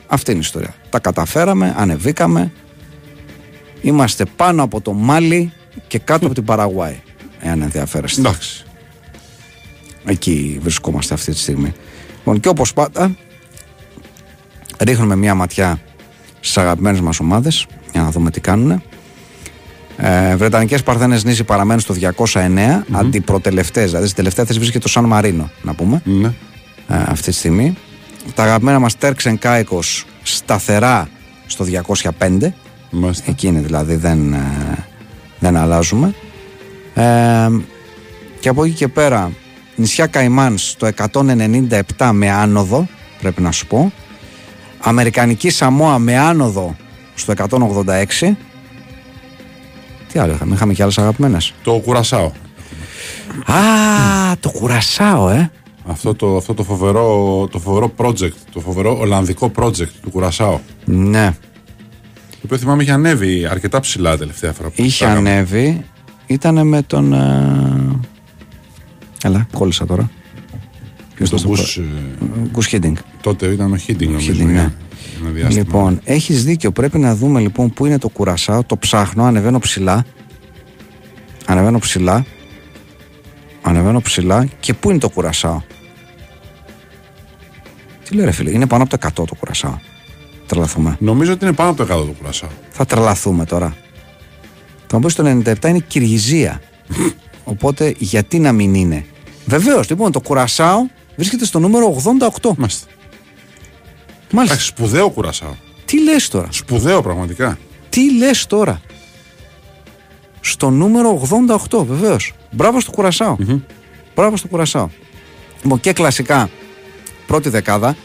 Αυτή 0.07 0.31
είναι 0.31 0.41
η 0.41 0.43
ιστορία. 0.45 0.75
Τα 0.91 0.99
καταφέραμε, 0.99 1.75
ανεβήκαμε. 1.77 2.53
Είμαστε 3.81 4.25
πάνω 4.37 4.63
από 4.63 4.81
το 4.81 4.93
Μάλι 4.93 5.53
και 5.87 5.99
κάτω 5.99 6.27
από 6.27 6.35
την 6.35 6.45
Παραγουάη. 6.45 7.01
Εάν 7.41 7.63
ενδιαφέρεστε. 7.63 8.21
Εντάξει. 8.21 8.65
Εκεί 10.05 10.59
βρισκόμαστε 10.63 11.15
αυτή 11.15 11.33
τη 11.33 11.39
στιγμή. 11.39 11.73
Λοιπόν, 12.17 12.41
και 12.41 12.49
όπως 12.49 12.73
πάντα, 12.73 13.17
ρίχνουμε 14.81 15.17
μια 15.17 15.35
ματιά 15.35 15.79
στις 16.41 16.59
αγαπημένες 16.59 17.01
μας 17.01 17.21
ομάδες 17.21 17.67
για 17.93 18.03
να 18.03 18.11
δούμε 18.11 18.31
τι 18.31 18.41
κάνουν. 18.41 18.83
Ε, 19.97 20.37
Βρετανικές 20.37 20.83
Παρθένες 20.83 21.25
Νήσι 21.25 21.45
παραμένουν 21.45 21.81
στο 21.81 21.95
209, 21.95 22.85
αντιπροτελευτές, 22.93 23.85
δηλαδή 23.85 24.05
στην 24.05 24.17
τελευταία 24.17 24.45
θέση 24.45 24.59
βρίσκεται 24.59 24.83
το 24.85 24.89
Σαν 24.89 25.05
Μαρίνο, 25.05 25.51
να 25.63 25.75
πούμε, 25.75 26.03
Ναι. 26.05 26.27
ε, 26.89 27.03
αυτή 27.07 27.31
τη 27.31 27.37
στιγμή. 27.37 27.77
Τα 28.35 28.43
αγαπημένα 28.43 28.79
μας 28.79 28.97
Τέρξεν 28.99 29.39
Κάικος 29.39 30.05
σταθερά 30.23 31.09
στο 31.47 31.65
205. 31.65 32.55
Μάλιστα. 32.91 33.25
Εκεί 33.31 33.47
είναι 33.47 33.61
δηλαδή, 33.61 33.95
δεν, 33.95 34.33
ε, 34.33 34.39
δεν 35.39 35.57
αλλάζουμε. 35.57 36.15
Ε, 36.95 37.03
και 38.41 38.49
από 38.49 38.65
εκεί 38.65 38.75
και 38.75 38.89
πέρα, 38.89 39.31
νησιά 39.77 40.07
Καϊμάνς 40.07 40.69
στο 40.71 40.87
197 40.87 42.11
με 42.13 42.31
άνοδο, 42.31 42.89
πρέπει 43.21 43.43
να 43.43 43.51
σου 43.53 43.67
πω. 43.67 43.93
Αμερικανική 44.81 45.51
Σαμόα 45.51 45.99
με 45.99 46.19
άνοδο 46.19 46.77
στο 47.15 47.33
186. 47.37 48.35
Τι 50.13 50.19
άλλο 50.19 50.33
είχαμε, 50.33 50.55
είχαμε 50.55 50.73
και 50.73 50.83
άλλες 50.83 50.99
αγαπημένες. 50.99 51.53
Το 51.63 51.73
Κουρασάο. 51.73 52.33
Α, 53.47 53.57
το 54.41 54.51
κουρασάω, 54.51 55.29
ε. 55.29 55.51
Αυτό 55.87 56.15
το, 56.15 56.37
αυτό 56.37 56.55
το, 56.55 56.63
φοβερό, 56.65 57.49
το 57.51 57.59
φοβερό 57.59 57.93
project, 57.97 58.33
το 58.53 58.61
φοβερό 58.61 58.99
Ολλανδικό 58.99 59.51
project 59.57 59.89
του 60.03 60.11
Κουρασάου. 60.11 60.61
Ναι, 60.85 61.35
Το 62.31 62.39
οποίο 62.45 62.59
θυμάμαι 62.59 62.83
είχε 62.83 62.93
ανέβει 62.93 63.47
αρκετά 63.47 63.81
ψηλά 63.81 64.17
τελευταία 64.19 64.53
φορά. 64.53 64.69
που 64.69 64.83
είχε 64.83 65.05
τα 65.05 65.11
έκαμε. 65.11 65.31
ανέβει. 65.31 65.85
Ήτανε 66.27 66.63
με 66.65 66.83
τον... 66.83 67.13
Ε... 67.13 67.99
Έλα, 69.23 69.47
κόλλησα 69.53 69.87
τώρα. 69.87 70.11
Ποιος 71.21 71.43
Το 71.43 71.49
το 71.49 71.53
Bush, 71.53 71.81
ε, 71.81 72.49
Γκους 72.51 72.67
Χίντινγκ. 72.67 72.97
τότε 73.21 73.47
ήταν 73.47 73.73
ο 73.73 73.77
Χίντινγκ 73.77 74.11
νομίζω. 74.11 74.33
Χίντινγκ, 74.33 74.49
ναι. 74.49 74.55
για 74.55 74.73
ένα 75.21 75.31
διάστημα. 75.31 75.63
Λοιπόν, 75.65 76.01
έχεις 76.05 76.45
δίκιο. 76.45 76.71
Πρέπει 76.73 76.99
να 76.99 77.15
δούμε 77.15 77.41
λοιπόν 77.41 77.73
πού 77.73 77.87
είναι 77.87 77.99
το 77.99 78.09
κουρασάο. 78.09 78.63
Το 78.65 78.77
ψάχνω, 78.77 79.25
ανεβαίνω 79.25 79.59
ψηλά. 79.59 80.05
Ανεβαίνω 81.47 81.79
ψηλά. 81.79 82.25
Ανεβαίνω 83.63 84.01
ψηλά. 84.01 84.49
Και 84.61 84.75
πού 84.75 84.91
είναι 84.91 84.99
το 84.99 85.09
κουρασάο; 85.09 85.61
Τι 88.05 88.15
λέει 88.15 88.25
ρε 88.25 88.31
φίλε, 88.31 88.51
είναι 88.51 88.67
πάνω 88.67 88.83
από 88.83 88.99
το 88.99 89.09
100 89.23 89.27
το 89.27 89.35
κουρασάο. 89.35 89.79
Τρελαθούμε. 90.47 90.97
Νομίζω 91.01 91.33
ότι 91.33 91.45
είναι 91.45 91.55
πάνω 91.55 91.71
από 91.71 91.87
το 91.87 91.95
100 91.95 92.07
το 92.07 92.15
Κουρασάο. 92.19 92.49
Θα 92.71 92.87
τρελαθούμε 92.87 93.45
τώρα. 93.45 93.77
Θα 94.87 94.99
μου 94.99 95.05
πεις 95.07 95.15
το 95.15 95.41
97 95.45 95.65
είναι 95.65 95.79
Κυργιζία. 95.79 96.61
Οπότε 97.45 97.95
γιατί 97.99 98.39
να 98.39 98.53
μην 98.53 98.75
είναι; 98.75 99.05
Βεβαίως, 99.47 99.89
λοιπόν, 99.91 100.13
το 100.13 100.21
κουρασάο 100.21 100.87
βρίσκεται 101.17 101.45
στο 101.45 101.59
νούμερο 101.59 102.03
88. 102.41 102.55
Μάλιστα. 102.57 102.87
Μάλιστα. 104.33 104.55
Εντάξει, 104.55 104.67
σπουδαίο 104.67 105.11
Κουρασάο. 105.11 105.55
Τι 105.85 106.03
λες 106.03 106.29
τώρα; 106.29 106.49
Σπουδαίο 106.51 107.03
πραγματικά. 107.03 107.59
Τι 107.89 108.17
λες 108.17 108.47
τώρα; 108.47 108.81
Στο 110.41 110.71
νούμερο 110.71 111.21
88, 111.71 111.85
βεβαίως. 111.85 112.33
Μπράβο 112.51 112.81
στο 112.81 112.91
κουρασαο 112.91 113.37
Μπράβο 114.15 114.37
στο 114.37 114.49
Κουρασάο. 114.49 114.89
Λοιπόν, 115.63 115.81
και 115.81 115.93
κλασικά 115.93 116.51
πρώτη 117.27 117.49
δεκάδα, 117.49 117.97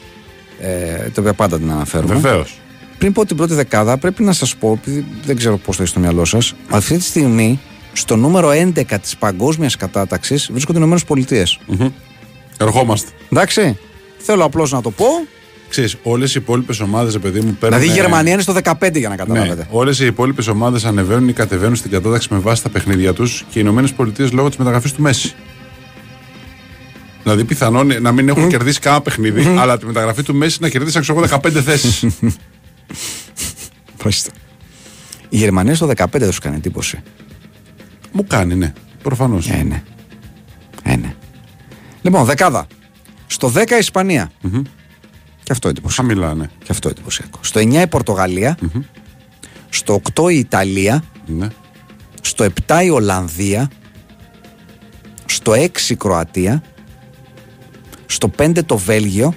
ε, 0.60 1.10
το 1.10 1.22
οποίο 1.22 1.34
πάντα 1.34 1.58
την 1.58 1.72
αναφέρουμε. 1.72 2.14
Βεβαίως. 2.14 2.60
Πριν 2.98 3.14
πω 3.14 3.26
την 3.26 3.38
πρώτη 3.38 3.54
δεκάδα, 3.54 3.98
πρέπει 3.98 4.24
να 4.24 4.34
σας 4.34 4.56
πω, 4.56 4.72
επειδή 4.72 5.06
δεν 5.26 5.36
ξέρω 5.36 5.58
πώς 5.58 5.76
το 5.76 5.82
έχει 5.82 5.92
στο 5.92 6.00
μυαλό 6.00 6.26
σας, 6.26 6.54
αυτή 6.70 6.98
τη 6.98 7.04
στιγμή 7.04 7.60
στο 7.94 8.16
νούμερο 8.16 8.50
11 8.50 9.00
της 9.00 9.18
παγκόσμιας 9.18 9.76
κατάταξης 9.76 10.50
βρίσκονται 10.52 10.78
οι 10.78 10.82
Ηνωμένες 10.82 11.06
Πολιτείες. 11.06 11.60
Ερχόμαστε. 12.58 13.10
Εντάξει. 13.32 13.78
Θέλω 14.18 14.44
απλώς 14.44 14.72
να 14.72 14.82
το 14.82 14.92
πω. 14.92 15.06
Ξέρεις, 15.70 15.96
όλες 16.04 16.36
οι 16.36 16.40
υπόλοιπες 16.42 16.80
ομάδες, 16.80 17.20
παιδί 17.20 17.40
μου, 17.40 17.58
παίρνουν. 17.60 17.80
Δηλαδή 17.80 17.98
η 17.98 18.02
Γερμανία 18.02 18.34
είναι 18.34 18.42
στο 18.42 18.54
15 18.54 18.98
για 19.00 19.10
να 19.10 19.16
Ναι, 19.16 19.16
καταλάβετε. 19.16 19.68
όλες 19.70 20.00
οι 20.00 20.06
υπόλοιπες 20.06 20.48
ομάδες 20.48 20.86
ανεβαίνουν 20.86 21.28
ή 21.30 21.34
κατεβαίνουν 21.34 21.76
στην 21.76 21.92
κατάταξη 21.92 22.28
με 22.32 22.40
βάση 22.40 22.64
τα 22.64 22.70
παιχνίδια 22.70 23.14
τους 23.14 23.40
και 23.50 23.60
οι 23.60 23.62
Ηνωμένες 23.66 23.94
Πολιτείες 23.94 24.32
λόγω 24.32 24.48
της 24.48 24.58
μεταγραφής 24.58 24.92
του 24.94 25.02
Μέση. 25.02 25.34
Δηλαδή, 27.24 27.44
πιθανόν 27.44 28.02
να 28.02 28.12
μην 28.12 28.30
έχουν 28.30 28.48
κερδίσει 28.48 28.80
κανένα 28.80 29.02
παιχνίδι, 29.02 29.56
αλλά 29.60 29.78
τη 29.78 29.86
μεταγραφή 29.86 30.24
του 30.24 30.36
Μέση 30.36 30.58
να 30.62 30.70
κερδίσαν 30.70 31.02
ξέρω 31.02 31.20
εγώ 31.20 31.28
15 31.44 31.62
θέσεις. 31.62 32.06
Ευχαριστώ. 33.96 34.32
Η 35.30 35.38
Γερμανία 35.38 35.76
στο 35.76 35.90
15 35.96 36.06
δεν 36.12 36.32
σου 36.32 36.42
κάνει 36.42 36.56
εντύπωση. 36.56 37.00
Μου 38.12 38.26
κάνει, 38.28 38.56
ναι. 38.56 38.74
Προφανώς. 39.04 39.50
Ε, 39.50 39.64
ναι. 39.64 39.84
Ε, 42.06 42.10
ναι. 42.10 42.10
Λοιπόν, 42.10 42.26
δεκάδα. 42.26 42.68
Στο 43.28 43.52
10 43.56 43.56
η 43.72 43.78
ισπανια 43.80 44.32
Και 45.44 45.52
αυτό 45.52 45.68
εντυπωσιακό. 45.70 46.08
Χαμηλά, 46.10 46.34
ναι. 46.34 46.46
Και 46.60 46.68
αυτό 46.70 46.90
εντυπωσιακό. 46.90 47.40
Στο 47.42 47.60
9 47.60 47.82
η 47.82 47.88
πορτογαλια 47.88 48.58
Στο 49.70 50.02
8 50.16 50.32
η 50.32 50.38
Ιταλία. 50.38 51.04
ναι. 51.26 51.48
Στο 52.22 52.46
7 52.68 52.84
η 52.84 52.90
Ολλανδία. 52.90 53.70
Στο 55.26 55.52
6 55.54 55.90
η 55.90 55.96
Κροατία. 55.96 56.64
Στο 58.06 58.32
5 58.38 58.64
το 58.66 58.78
Βέλγιο. 58.78 59.34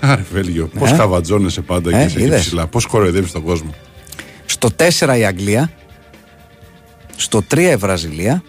Άρε, 0.00 0.24
Βέλγιο. 0.32 0.66
Πώς 0.78 0.90
Ε. 0.90 0.94
χαβατζώνεσαι 0.94 1.60
πάντα 1.60 1.90
Ε, 1.96 2.00
εκεί 2.02 2.10
σε 2.10 2.16
εκεί 2.18 2.26
είδες. 2.26 2.40
ψηλά. 2.40 2.66
Πώς 2.66 2.86
κοροϊδεύεις 2.86 3.32
τον 3.32 3.42
κόσμο. 3.42 3.74
Στο 4.46 4.70
4 4.70 5.18
η 5.18 5.24
Αγγλία. 5.24 5.70
Στο 7.16 7.42
3 7.50 7.70
η 7.72 7.76
Βραζιλία. 7.76 8.42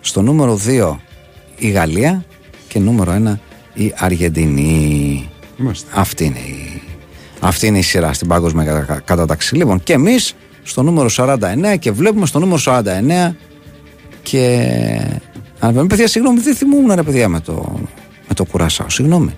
Στο 0.00 0.22
νούμερο 0.22 0.56
2 0.56 1.00
η 1.66 1.70
Γαλλία. 1.70 2.24
Και 2.68 2.78
νούμερο 2.78 3.22
1 3.34 3.38
η 3.74 3.92
Αργεντινή. 3.96 5.28
Είμαστε. 5.60 5.90
Αυτή 5.94 6.24
είναι 6.24 6.38
η, 6.38 6.82
αυτή 7.40 7.66
είναι 7.66 7.78
η 7.78 7.82
σειρά 7.82 8.12
στην 8.12 8.28
παγκόσμια 8.28 8.64
κατα- 8.64 9.00
κατάταξη. 9.04 9.56
Λοιπόν, 9.56 9.82
και 9.82 9.92
εμείς 9.92 10.34
στο 10.62 10.82
νούμερο 10.82 11.08
49 11.16 11.36
και 11.78 11.90
βλέπουμε 11.90 12.26
στο 12.26 12.38
νούμερο 12.38 12.60
49 12.64 13.34
και. 14.22 14.68
Αν 15.58 15.86
παιδιά, 15.86 16.06
συγγνώμη, 16.08 16.40
δεν 16.40 16.54
θυμούμουν 16.54 16.94
ρε 16.94 17.02
παιδιά 17.02 17.28
με 17.28 17.40
το, 17.40 17.80
με 18.28 18.34
το 18.34 18.44
κουράσαο. 18.44 18.90
Συγγνώμη. 18.90 19.34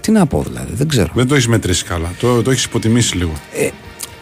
Τι 0.00 0.10
να 0.12 0.26
πω 0.26 0.42
δηλαδή, 0.46 0.72
δεν 0.74 0.88
ξέρω. 0.88 1.10
Δεν 1.14 1.26
το 1.28 1.34
έχεις 1.34 1.48
μετρήσει 1.48 1.84
καλά. 1.84 2.12
Το, 2.20 2.42
το 2.42 2.50
έχεις 2.50 2.64
υποτιμήσει 2.64 3.16
λίγο. 3.16 3.32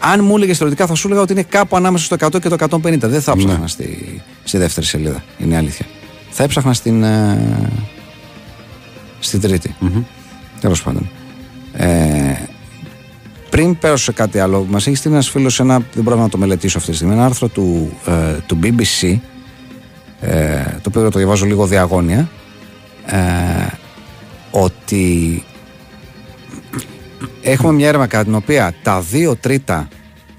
Αν 0.01 0.25
μου 0.25 0.37
έλεγες 0.37 0.59
θεωρητικά, 0.59 0.87
θα 0.87 0.95
σου 0.95 1.07
έλεγα 1.07 1.23
ότι 1.23 1.33
είναι 1.33 1.43
κάπου 1.43 1.77
ανάμεσα 1.77 2.05
στο 2.05 2.17
100 2.21 2.41
και 2.41 2.49
το 2.49 2.57
150. 2.71 2.99
Δεν 2.99 3.21
θα 3.21 3.33
έψαχνα 3.33 3.59
Ναι. 3.59 3.69
στη, 3.69 4.23
στη 4.45 4.59
δεύτερη 4.59 4.87
σελίδα. 4.87 5.25
Είναι 5.39 5.55
η 5.55 5.57
αλήθεια. 5.57 5.87
Θα 6.37 6.43
έψαχνα 6.43 6.73
στην. 6.73 7.03
Ε, 7.03 7.71
στην 9.19 9.41
τριτη 9.41 9.75
Τέλος 10.61 10.83
πάντων. 10.83 11.11
Ε, 11.73 12.35
πριν 13.51 13.79
πέρασω 13.79 14.05
σε 14.05 14.13
κάτι 14.13 14.39
άλλο, 14.39 14.67
μας 14.69 14.87
έχει 14.87 14.97
στείλει 14.97 15.15
ένας 15.15 15.29
φίλος 15.31 15.61
ένα. 15.61 15.79
Δεν 15.93 16.03
μπορώ 16.03 16.17
να 16.17 16.29
το 16.29 16.39
μελετήσω 16.39 16.79
αυτή 16.79 16.91
τη 16.91 16.97
στιγμή. 16.97 17.15
Ένα 17.15 17.25
άρθρο 17.25 17.49
του, 17.49 17.93
ε, 18.07 18.37
του 18.47 18.59
BBC, 18.63 19.19
ε, 20.21 20.63
το 20.63 20.89
οποίο 20.89 21.11
το 21.11 21.19
διαβάζω 21.19 21.47
λίγο 21.47 21.67
διαγώνια. 21.67 22.29
Ε, 23.07 23.19
ότι 24.51 25.45
έχουμε 27.43 27.73
μια 27.73 27.89
έρευνα 27.89 28.07
κατά 28.07 28.25
την 28.25 28.35
οποία 28.35 28.75
τα 28.83 29.01
δύο 29.01 29.37
τρίτα 29.37 29.89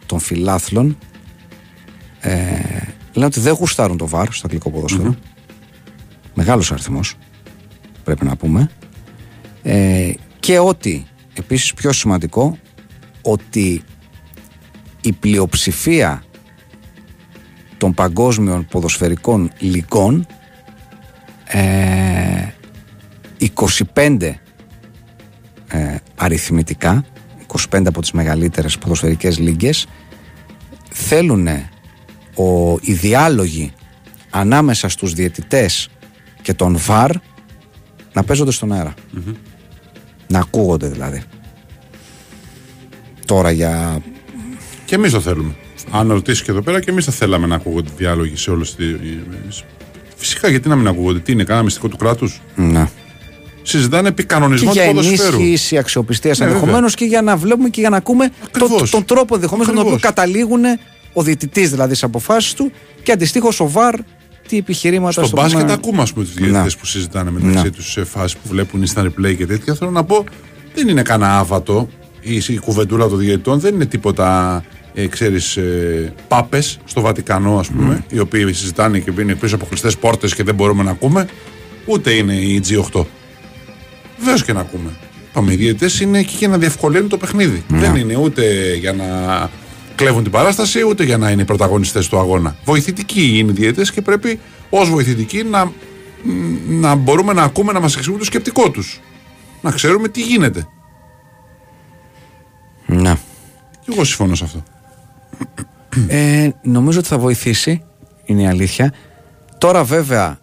των 0.05 0.19
φιλάθλων 0.19 0.97
ε, 2.19 2.31
λένε 3.13 3.25
ότι 3.25 3.39
δεν 3.39 3.53
γουστάρουν 3.53 3.97
το 3.97 4.07
βαρ 4.07 4.31
στο 4.31 4.41
αγγλικό 4.45 4.69
ποδόσφαιρο. 4.69 5.15
Μεγάλος 6.35 6.71
αριθμός 6.71 7.15
πρέπει 8.03 8.25
να 8.25 8.35
πούμε. 8.35 8.69
Ε, 9.63 10.13
και 10.39 10.59
ότι 10.59 11.05
επίσης 11.33 11.73
πιο 11.73 11.91
σημαντικό 11.91 12.57
ότι 13.21 13.83
η 15.01 15.11
πλειοψηφία 15.11 16.23
των 17.77 17.93
παγκόσμιων 17.93 18.65
ποδοσφαιρικών 18.65 19.51
λυκών 19.59 20.27
ε, 21.45 22.47
25 23.93 24.33
ε, 25.67 25.95
αριθμητικά 26.15 27.05
25 27.69 27.83
από 27.85 28.01
τις 28.01 28.11
μεγαλύτερες 28.11 28.77
ποδοσφαιρικές 28.77 29.39
λίγκες 29.39 29.87
θέλουν 30.91 31.47
ο, 32.35 32.77
οι 32.81 32.93
διάλογοι 32.93 33.73
ανάμεσα 34.29 34.89
στους 34.89 35.13
διαιτητές 35.13 35.89
και 36.45 36.53
τον 36.53 36.77
ΒΑΡ 36.77 37.11
να 38.13 38.23
παίζονται 38.23 38.51
στον 38.51 38.71
αερα 38.73 38.93
Να 40.27 40.39
ακούγονται 40.39 40.87
δηλαδή. 40.87 41.23
Τώρα 43.25 43.51
για. 43.51 44.01
Και 44.85 44.95
εμείς 44.95 45.11
το 45.11 45.21
θέλουμε. 45.21 45.55
Αν 45.91 46.11
ρωτήσεις 46.11 46.43
και 46.43 46.51
εδώ 46.51 46.61
πέρα, 46.61 46.79
και 46.81 46.89
εμείς 46.91 47.05
θα 47.05 47.11
θέλαμε 47.11 47.47
να 47.47 47.55
ακούγονται 47.55 47.89
διάλογοι 47.97 48.35
σε 48.35 48.51
όλες 48.51 48.75
τι. 48.75 48.83
Φυσικά, 50.15 50.49
γιατί 50.49 50.67
να 50.69 50.75
μην 50.75 50.87
ακούγονται; 50.87 51.19
Τι 51.19 51.31
είναι, 51.31 51.43
κανένα 51.43 51.63
μυστικό 51.65 51.87
του 51.87 51.97
κράτους; 51.97 52.41
Να. 52.55 52.89
Συζητάνε 53.61 54.07
επί 54.07 54.21
Και 54.21 54.27
κανονισμό 54.27 54.71
του 54.71 54.77
για 54.79 54.85
ποδοσφαίρου. 54.85 55.35
ενίσχυση 55.35 55.77
αξιοπιστίας 55.77 56.39
Ναι, 56.39 56.45
ενδεχομένως 56.45 56.95
και 56.95 57.05
για 57.05 57.21
να 57.21 57.35
βλέπουμε 57.37 57.69
και 57.69 57.79
για 57.81 57.89
να 57.89 57.97
ακούμε 57.97 58.27
το, 58.27 58.35
Ακριβώς. 58.65 58.89
τον 58.89 59.05
τρόπο 59.05 59.35
ενδεχομένως 59.35 59.67
με 59.67 59.73
τον 59.73 59.83
οποίο 59.85 59.95
Ακριβώς. 59.95 60.15
καταλήγουν 60.15 60.63
ο 61.13 61.21
διαιτητής 61.23 61.69
δηλαδή 61.69 61.89
στις 61.89 62.03
αποφάσεις 62.03 62.53
του 62.53 62.71
και 63.03 63.11
αντιστοίχως 63.11 63.59
ο 63.59 63.67
ΒΑΡ 63.69 63.95
τι 64.47 64.57
επιχειρήματα 64.57 65.11
Στο 65.11 65.23
στο 65.25 65.35
μπάσκετ 65.35 65.59
πούμε- 65.59 65.73
ακούμε, 65.73 66.01
ας 66.01 66.13
πούμε, 66.13 66.25
τους 66.25 66.35
Να. 66.39 66.45
διαιτητές 66.47 66.75
που 66.77 66.85
συζητάνε 66.85 67.31
μεταξύ 67.31 67.63
Να. 67.63 67.69
τους 67.71 67.91
σε 67.91 68.03
φάσει 68.03 68.35
που 68.35 68.47
βλέπουν 68.49 68.81
ή 68.83 68.85
στα 68.87 69.03
replay 69.05 69.35
και 69.37 69.45
τέτοια. 69.45 69.73
Θέλω 69.75 69.91
να 69.91 70.03
πω, 70.03 70.23
δεν 70.75 70.87
είναι 70.87 71.01
κανένα 71.01 71.37
άβατο 71.37 71.89
η, 72.21 72.35
η 72.47 72.57
κουβεντούλα 72.57 73.07
των 73.07 73.17
διαιτητών, 73.17 73.59
δεν 73.59 73.73
είναι 73.73 73.85
τίποτα, 73.85 74.63
ε, 74.93 75.07
ξέρεις, 75.07 75.57
ε, 75.57 76.13
πάπες 76.27 76.79
στο 76.85 77.01
Βατικανό, 77.01 77.57
ας 77.59 77.67
πούμε, 77.67 78.05
οι 78.09 78.19
οποίοι 78.19 78.53
συζητάνε 78.53 78.99
και 78.99 79.11
είναι 79.19 79.35
πίσω 79.35 79.55
από 79.55 79.65
κλειστές 79.65 79.97
πόρτες 79.97 80.35
και 80.35 80.43
δεν 80.43 80.55
μπορούμε 80.55 80.83
να 80.83 80.91
ακούμε. 80.91 81.27
Ούτε 81.85 82.11
είναι 82.11 82.33
η 82.33 82.61
G8. 82.69 83.05
Βεβαίως 84.19 84.43
και 84.43 84.53
να 84.53 84.59
ακούμε. 84.59 84.89
Πάμε, 85.33 85.53
οι 85.53 85.55
διαιτητές 85.55 85.99
είναι 85.99 86.19
εκεί 86.19 86.35
για 86.37 86.47
να 86.47 86.57
διευκολύνουν 86.57 87.09
το 87.09 87.17
παιχνίδι. 87.17 87.63
Δεν 87.67 87.95
είναι 87.95 88.15
ούτε 88.17 88.73
για 88.79 88.93
να 88.93 89.05
κλέβουν 89.95 90.23
την 90.23 90.31
παράσταση, 90.31 90.83
ούτε 90.83 91.03
για 91.03 91.17
να 91.17 91.31
είναι 91.31 91.41
οι 91.41 91.45
πρωταγωνιστές 91.45 92.07
του 92.07 92.19
αγώνα. 92.19 92.55
Βοηθητικοί 92.65 93.37
είναι 93.37 93.51
οι 93.51 93.53
διαιτητές 93.53 93.91
και 93.91 94.01
πρέπει 94.01 94.39
ως 94.69 94.89
βοηθητικοί 94.89 95.43
να, 95.43 95.71
να 96.67 96.95
μπορούμε 96.95 97.33
να 97.33 97.43
ακούμε 97.43 97.71
να 97.71 97.79
μας 97.79 97.95
εξηγούν 97.95 98.19
το 98.19 98.25
σκεπτικό 98.25 98.71
τους. 98.71 99.01
Να 99.61 99.71
ξέρουμε 99.71 100.07
τι 100.07 100.21
γίνεται. 100.21 100.67
Να. 102.85 103.15
Και 103.79 103.91
εγώ 103.91 104.03
συμφωνώ 104.03 104.35
σε 104.35 104.43
αυτό. 104.43 104.63
Ε, 106.07 106.49
νομίζω 106.61 106.99
ότι 106.99 107.07
θα 107.07 107.17
βοηθήσει, 107.17 107.83
είναι 108.25 108.41
η 108.41 108.47
αλήθεια. 108.47 108.93
Τώρα 109.57 109.83
βέβαια, 109.83 110.39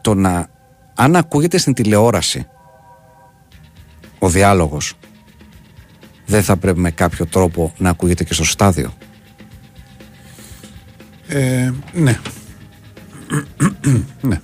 το 0.00 0.14
να, 0.14 0.48
αν 0.94 1.16
ακούγεται 1.16 1.58
στην 1.58 1.74
τηλεόραση 1.74 2.46
ο 4.18 4.28
διάλογος, 4.28 4.94
δεν 6.26 6.42
θα 6.42 6.56
πρέπει 6.56 6.78
με 6.80 6.90
κάποιο 6.90 7.26
τρόπο 7.26 7.72
να 7.78 7.90
ακούγεται 7.90 8.24
και 8.24 8.34
στο 8.34 8.44
στάδιο. 8.44 8.94
Ε, 11.28 11.70
ναι. 11.92 12.18
ναι. 14.20 14.40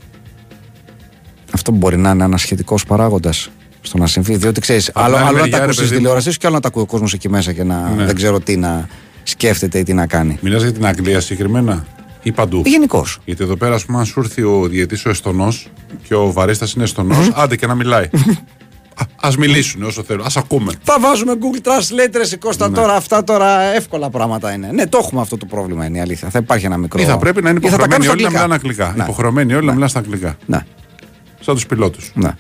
Αυτό 1.53 1.73
μπορεί 1.73 1.97
να 1.97 2.11
είναι 2.11 2.25
ένας 2.25 2.41
σχετικός 2.41 2.85
παράγοντας 2.85 3.51
στο 3.81 3.99
να 3.99 4.07
συμβεί. 4.07 4.37
Διότι 4.37 4.61
ξέρεις, 4.61 4.89
Απ' 4.89 4.99
άλλο, 4.99 5.17
την 5.17 5.25
άλλη 5.25 5.29
άλλο 5.29 5.37
να 5.37 5.43
μεριά, 5.43 5.51
τα 5.53 5.59
ρε 5.59 5.65
ακούσεις 5.65 5.81
παιδί 5.83 5.93
μου- 5.95 5.99
τηλεόραση 6.01 6.31
και 6.37 6.47
άλλο 6.47 6.55
να 6.55 6.61
τα 6.61 6.69
ακούει 6.69 6.83
ο 6.83 6.87
κόσμος 6.87 7.13
εκεί 7.13 7.29
μέσα 7.29 7.53
και 7.53 7.63
να 7.65 7.91
Ναι. 7.91 8.05
δεν 8.05 8.15
ξέρω 8.15 8.41
τι 8.41 8.57
να 8.57 8.89
σκέφτεται 9.23 9.79
ή 9.79 9.83
τι 9.83 9.93
να 9.93 10.07
κάνει. 10.07 10.39
Μιλάς 10.43 10.63
για 10.63 10.73
την 10.73 10.87
Αγγλία 10.87 11.21
συγκεκριμένα 11.21 11.87
ή 12.23 12.33
παντού; 12.33 12.63
Γενικώς. 12.67 13.19
Γιατί 13.25 13.45
εδώ 13.45 13.57
πέρα, 13.57 13.75
ας 13.75 13.85
πούμε, 13.85 13.99
αν 13.99 14.05
σου 14.05 14.21
έρθει 14.21 14.43
ο 14.43 14.67
διαιτής 14.69 15.05
ο 15.07 15.11
Εστονός 15.11 15.69
και 16.09 16.15
ο 16.15 16.33
βαρίστα 16.33 16.67
είναι 16.75 16.85
Εστονός, 16.85 17.31
άντε 17.35 17.57
και 17.57 17.67
να 17.67 17.75
μιλάει. 17.75 18.09
Α 19.21 19.29
μιλήσουν 19.39 19.83
όσο 19.83 20.03
θέλουν, 20.03 20.25
ας 20.27 20.37
ακούμε. 20.37 20.73
Θα 20.83 20.97
βάζουμε 21.01 21.33
Google 21.41 21.67
Translate, 21.69 22.23
ρε 22.31 22.37
Κώστα, 22.37 22.69
Ναι. 22.69 22.75
τώρα 22.75 22.95
αυτά 22.95 23.25
τώρα 23.25 23.61
εύκολα 23.61 24.11
πράγματα 24.11 24.53
είναι. 24.53 24.71
Ναι, 24.73 24.87
το 24.87 24.99
έχουμε 25.03 25.21
αυτό 25.21 25.37
το 25.37 25.47
πρόβλημα 25.47 25.85
είναι 25.87 25.99
η 25.99 26.01
αλήθεια. 26.01 26.31
Θα 26.31 26.39
υπάρχει 26.39 26.67
ένα 26.67 26.77
μικρό. 26.77 27.01
Ή 27.01 27.05
θα 27.05 27.19
πρέπει 27.19 27.43
να 27.43 27.51
είναι 27.51 27.59
Ή 27.63 27.69
θα 27.69 27.77
τα 27.77 27.83
υποχρεωμένοι 27.83 28.07
κάνουν 28.07 28.15
όλοι 28.17 28.23
να 28.23 28.31
στα 28.31 28.39
μιλάνε 28.39 28.55
αγγλικά. 28.55 28.85
αγγλικά. 28.85 29.05
Ναι. 29.05 29.11
Υποχρεωμένοι 29.11 29.55
όλοι 29.55 29.67
να 29.67 29.73
μιλάνε 29.73 29.91
στα 29.91 29.99
αγγλικά. 29.99 30.37
Ναι, 30.47 30.59
Σαν 31.41 31.55
τους 31.55 31.67
πιλότους. 31.67 32.11
ναι. 32.15 32.31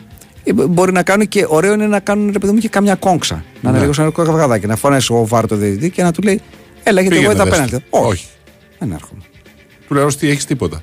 Ή 0.42 0.52
μπο- 0.52 0.66
Μπορεί 0.66 0.92
να 0.92 1.02
κάνουν 1.02 1.28
και 1.28 1.44
ωραίο 1.48 1.72
είναι 1.72 1.86
να 1.86 2.00
κάνουν 2.00 2.30
ρε 2.32 2.38
παιδί 2.38 2.52
μου 2.52 2.58
και 2.58 2.68
κάμια 2.68 2.94
κόγκσα. 2.94 3.34
Να 3.34 3.42
είναι 3.62 3.70
Ναι. 3.72 3.78
λίγο 3.80 3.92
σαν 3.92 4.04
ένα 4.04 4.24
καβγαδάκι. 4.24 4.66
Να 4.66 4.76
φωνάσει 4.76 5.12
ο 5.12 5.26
βάρο 5.26 5.46
το 5.46 5.56
διαιτητή 5.56 5.90
και 5.90 6.02
να 6.02 6.12
του 6.12 6.22
λέει 6.22 6.40
Έλα, 6.82 7.00
γιατί 7.00 7.16
εγώ 7.16 7.28
Πήγαινε, 7.28 7.32
είδα 7.34 7.44
δες 7.44 7.52
πέναλτι. 7.52 7.86
το. 7.90 7.98
Όχι. 7.98 8.06
Όχι. 8.08 8.26
Δεν 8.78 8.92
έρχομαι. 8.92 9.20
Του 9.88 9.94
λέω 9.94 10.04
ότι 10.06 10.28
έχεις 10.28 10.44
τίποτα. 10.44 10.82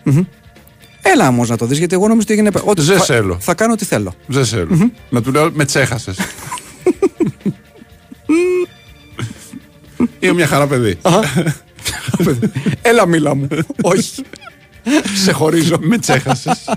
Έλα 1.14 1.28
όμως 1.28 1.50
να 1.50 1.58
το 1.58 1.66
δεις, 1.66 1.78
γιατί 1.78 1.94
εγώ 1.96 2.08
νομίζω 2.08 2.22
ότι 2.30 2.34
έγινε. 2.34 2.52
Ότι 2.64 2.82
Δεν 2.82 2.98
θα, 2.98 3.04
θέλω. 3.04 3.38
θα 3.40 3.54
κάνω 3.54 3.74
ό,τι 3.74 3.86
θέλω. 3.86 4.14
Δεν 4.26 4.44
ξέρω. 4.44 4.92
Να 5.10 5.22
του 5.22 5.32
λέω 5.32 5.52
με 5.54 5.66
τσέχασες. 5.66 6.18
Είμαι 10.20 10.34
μια 10.34 10.48
χαρά 10.48 10.68
παιδί. 10.68 10.98
Έλα, 12.82 13.06
μίλα 13.08 13.36
μου. 13.36 13.48
Όχι. 13.82 14.24
Σε 15.24 15.32
χωρίζω. 15.32 15.78
με 15.80 15.98
τσέχασες. 15.98 16.70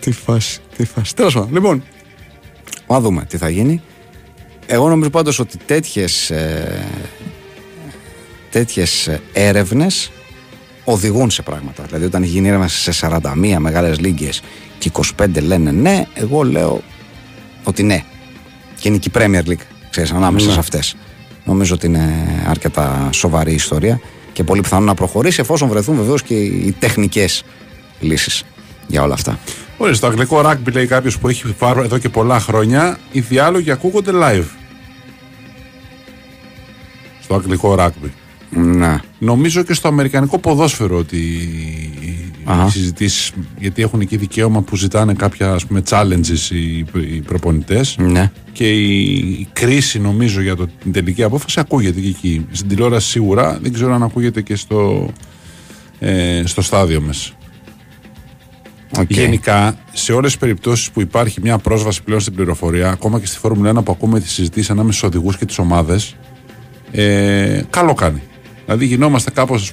Τι 0.00 0.12
φάση, 0.12 0.58
τι 0.76 0.84
φάση. 0.84 1.14
Τέλος 1.14 1.34
πάντων, 1.34 1.48
λοιπόν. 1.52 1.82
Να 2.88 3.00
δούμε 3.00 3.24
τι 3.28 3.36
θα 3.36 3.48
γίνει. 3.48 3.82
Εγώ 4.66 4.88
νομίζω 4.88 5.10
πάντως 5.10 5.38
ότι 5.38 5.56
τέτοιες, 5.66 6.30
ε, 6.30 6.86
τέτοιες 8.50 9.06
ε, 9.06 9.20
έρευνες 9.32 10.10
οδηγούν 10.92 11.30
σε 11.30 11.42
πράγματα. 11.42 11.82
Δηλαδή 11.82 12.04
όταν 12.04 12.22
γίνει 12.22 12.48
έρευνα 12.48 12.68
σε 12.68 12.92
41 13.00 13.56
μεγάλες 13.58 14.00
λίγκες 14.00 14.42
και 14.78 14.90
25 15.18 15.42
λένε 15.42 15.70
ναι, 15.70 16.04
εγώ 16.14 16.42
λέω 16.42 16.82
ότι 17.64 17.82
ναι. 17.82 18.04
Και 18.78 18.88
είναι 18.88 18.98
και 18.98 19.10
η 19.14 19.18
Premier 19.18 19.48
League, 19.48 19.64
ξέρεις, 19.90 20.12
ανάμεσα 20.12 20.50
σε 20.50 20.58
αυτές. 20.58 20.96
Νομίζω 21.44 21.74
ότι 21.74 21.86
είναι 21.86 22.42
αρκετά 22.46 23.08
σοβαρή 23.12 23.52
ιστορία 23.52 24.00
και 24.32 24.44
πολύ 24.44 24.60
πιθανό 24.60 24.84
να 24.84 24.94
προχωρήσει 24.94 25.40
εφόσον 25.40 25.68
βρεθούν 25.68 25.96
βεβαίως 25.96 26.22
και 26.22 26.34
οι 26.34 26.74
τεχνικές 26.78 27.44
λύσεις 28.00 28.44
για 28.86 29.02
όλα 29.02 29.14
αυτά. 29.14 29.38
Ωραία, 29.76 29.94
στο 29.94 30.06
αγγλικό 30.06 30.42
rugby 30.44 30.72
λέει 30.72 30.86
κάποιος 30.86 31.18
που 31.18 31.28
έχει 31.28 31.52
πάρει 31.52 31.80
εδώ 31.80 31.98
και 31.98 32.08
πολλά 32.08 32.40
χρόνια, 32.40 32.98
οι 33.12 33.20
διάλογοι 33.20 33.70
ακούγονται 33.70 34.10
live. 34.14 34.44
Στο 37.22 37.34
αγγλικό 37.34 37.74
rugby. 37.78 38.10
Να. 38.50 39.02
Νομίζω 39.18 39.62
και 39.62 39.74
στο 39.74 39.88
αμερικανικό 39.88 40.38
ποδόσφαιρο 40.38 40.96
ότι 40.96 41.18
Αχα. 42.44 42.66
οι 42.66 42.70
συζητήσεις, 42.70 43.32
γιατί 43.58 43.82
έχουν 43.82 44.00
εκεί 44.00 44.16
δικαίωμα 44.16 44.62
που 44.62 44.76
ζητάνε 44.76 45.14
κάποια 45.14 45.52
ας 45.52 45.66
πούμε, 45.66 45.82
challenges 45.88 46.50
οι, 46.50 46.78
οι 47.14 47.20
προπονητές. 47.26 47.96
Ναι. 47.98 48.30
Και 48.52 48.70
η, 48.70 49.02
η 49.18 49.48
κρίση 49.52 50.00
νομίζω 50.00 50.40
για 50.40 50.56
το, 50.56 50.66
την 50.82 50.92
τελική 50.92 51.22
απόφαση 51.22 51.60
ακούγεται 51.60 52.00
και 52.00 52.08
εκεί. 52.08 52.46
Στην 52.50 52.68
τηλεόραση 52.68 53.08
σίγουρα, 53.08 53.58
δεν 53.62 53.72
ξέρω 53.72 53.94
αν 53.94 54.02
ακούγεται 54.02 54.42
και 54.42 54.56
στο, 54.56 55.10
ε, 55.98 56.42
στο 56.44 56.62
στάδιο 56.62 57.00
μέσα. 57.00 57.32
Οκ. 58.98 59.10
Γενικά, 59.10 59.78
σε 59.92 60.12
όλες 60.12 60.30
τις 60.30 60.40
περιπτώσεις 60.40 60.90
που 60.90 61.00
υπάρχει 61.00 61.40
μια 61.40 61.58
πρόσβαση 61.58 62.02
πλέον 62.02 62.20
στην 62.20 62.34
πληροφορία, 62.34 62.90
ακόμα 62.90 63.20
και 63.20 63.26
στη 63.26 63.38
Φόρμουλα 63.38 63.70
1 63.70 63.84
που 63.84 63.92
ακούμε 63.92 64.20
τις 64.20 64.32
συζητήσεις 64.32 64.70
ανάμεσα 64.70 64.98
στους 64.98 65.08
οδηγούς 65.08 65.36
και 65.36 65.44
τις 65.44 65.58
ομάδες, 65.58 66.16
ε, 66.90 67.62
καλό 67.70 67.94
κάνει. 67.94 68.22
Δηλαδή, 68.72 68.86
γινόμαστε 68.86 69.30
κάπως 69.30 69.72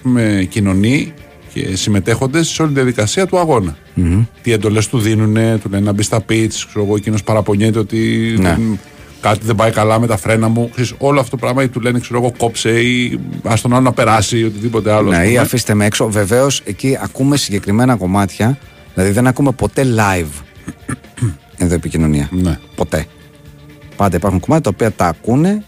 κοινωνοί 0.49 1.13
και 1.53 1.75
συμμετέχοντες 1.75 2.47
σε 2.47 2.61
όλη 2.61 2.71
τη 2.71 2.77
διαδικασία 2.77 3.25
του 3.27 3.37
αγώνα. 3.37 3.77
Τι 4.41 4.51
εντολές 4.51 4.87
του 4.87 4.99
δίνουν, 4.99 5.33
του 5.61 5.69
λένε 5.69 5.85
να 5.85 5.91
μπει 5.91 6.03
στα 6.03 6.17
pit, 6.29 6.51
ξέρω 6.67 6.85
εγώ, 6.85 6.95
εκείνος 6.95 7.23
παραπονιέται 7.23 7.79
ότι 7.79 7.97
Ναι. 8.39 8.49
δεν 8.49 8.79
κάτι 9.21 9.39
δεν 9.45 9.55
πάει 9.55 9.71
καλά 9.71 9.99
με 9.99 10.07
τα 10.07 10.17
φρένα 10.17 10.47
μου. 10.47 10.69
Ξέρεις, 10.71 10.93
όλο 10.97 11.19
αυτό 11.19 11.31
το 11.31 11.37
πράγμα 11.37 11.63
ή 11.63 11.67
του 11.67 11.79
λένε, 11.79 11.99
ξέρω 11.99 12.19
εγώ, 12.19 12.33
κόψε 12.37 12.81
ή 12.81 13.19
ας 13.43 13.61
τον 13.61 13.73
άλλο 13.73 13.81
να 13.81 13.91
περάσει 13.91 14.39
ή 14.39 14.43
οτιδήποτε 14.43 14.91
άλλο. 14.93 15.09
ας 15.09 15.17
Ναι, 15.17 15.23
ή 15.23 15.27
πούμε. 15.27 15.39
αφήστε 15.39 15.73
με 15.73 15.85
έξω. 15.85 16.09
Βεβαίως 16.09 16.61
εκεί 16.65 16.97
ακούμε 17.01 17.37
συγκεκριμένα 17.37 17.95
κομμάτια. 17.95 18.57
Δηλαδή 18.93 19.13
δεν 19.13 19.27
ακούμε 19.27 19.51
ποτέ 19.51 19.83
live 19.97 20.43
ενδοεπικοινωνία. 21.57 22.29
Ναι. 22.31 22.59
Ποτέ. 22.75 23.05
Πάντα 23.95 24.15
υπάρχουν 24.17 24.39
κομμάτια 24.39 24.63
τα 24.63 24.69
οποία 24.73 24.91
τα 24.91 25.05
ακούνε, 25.07 25.63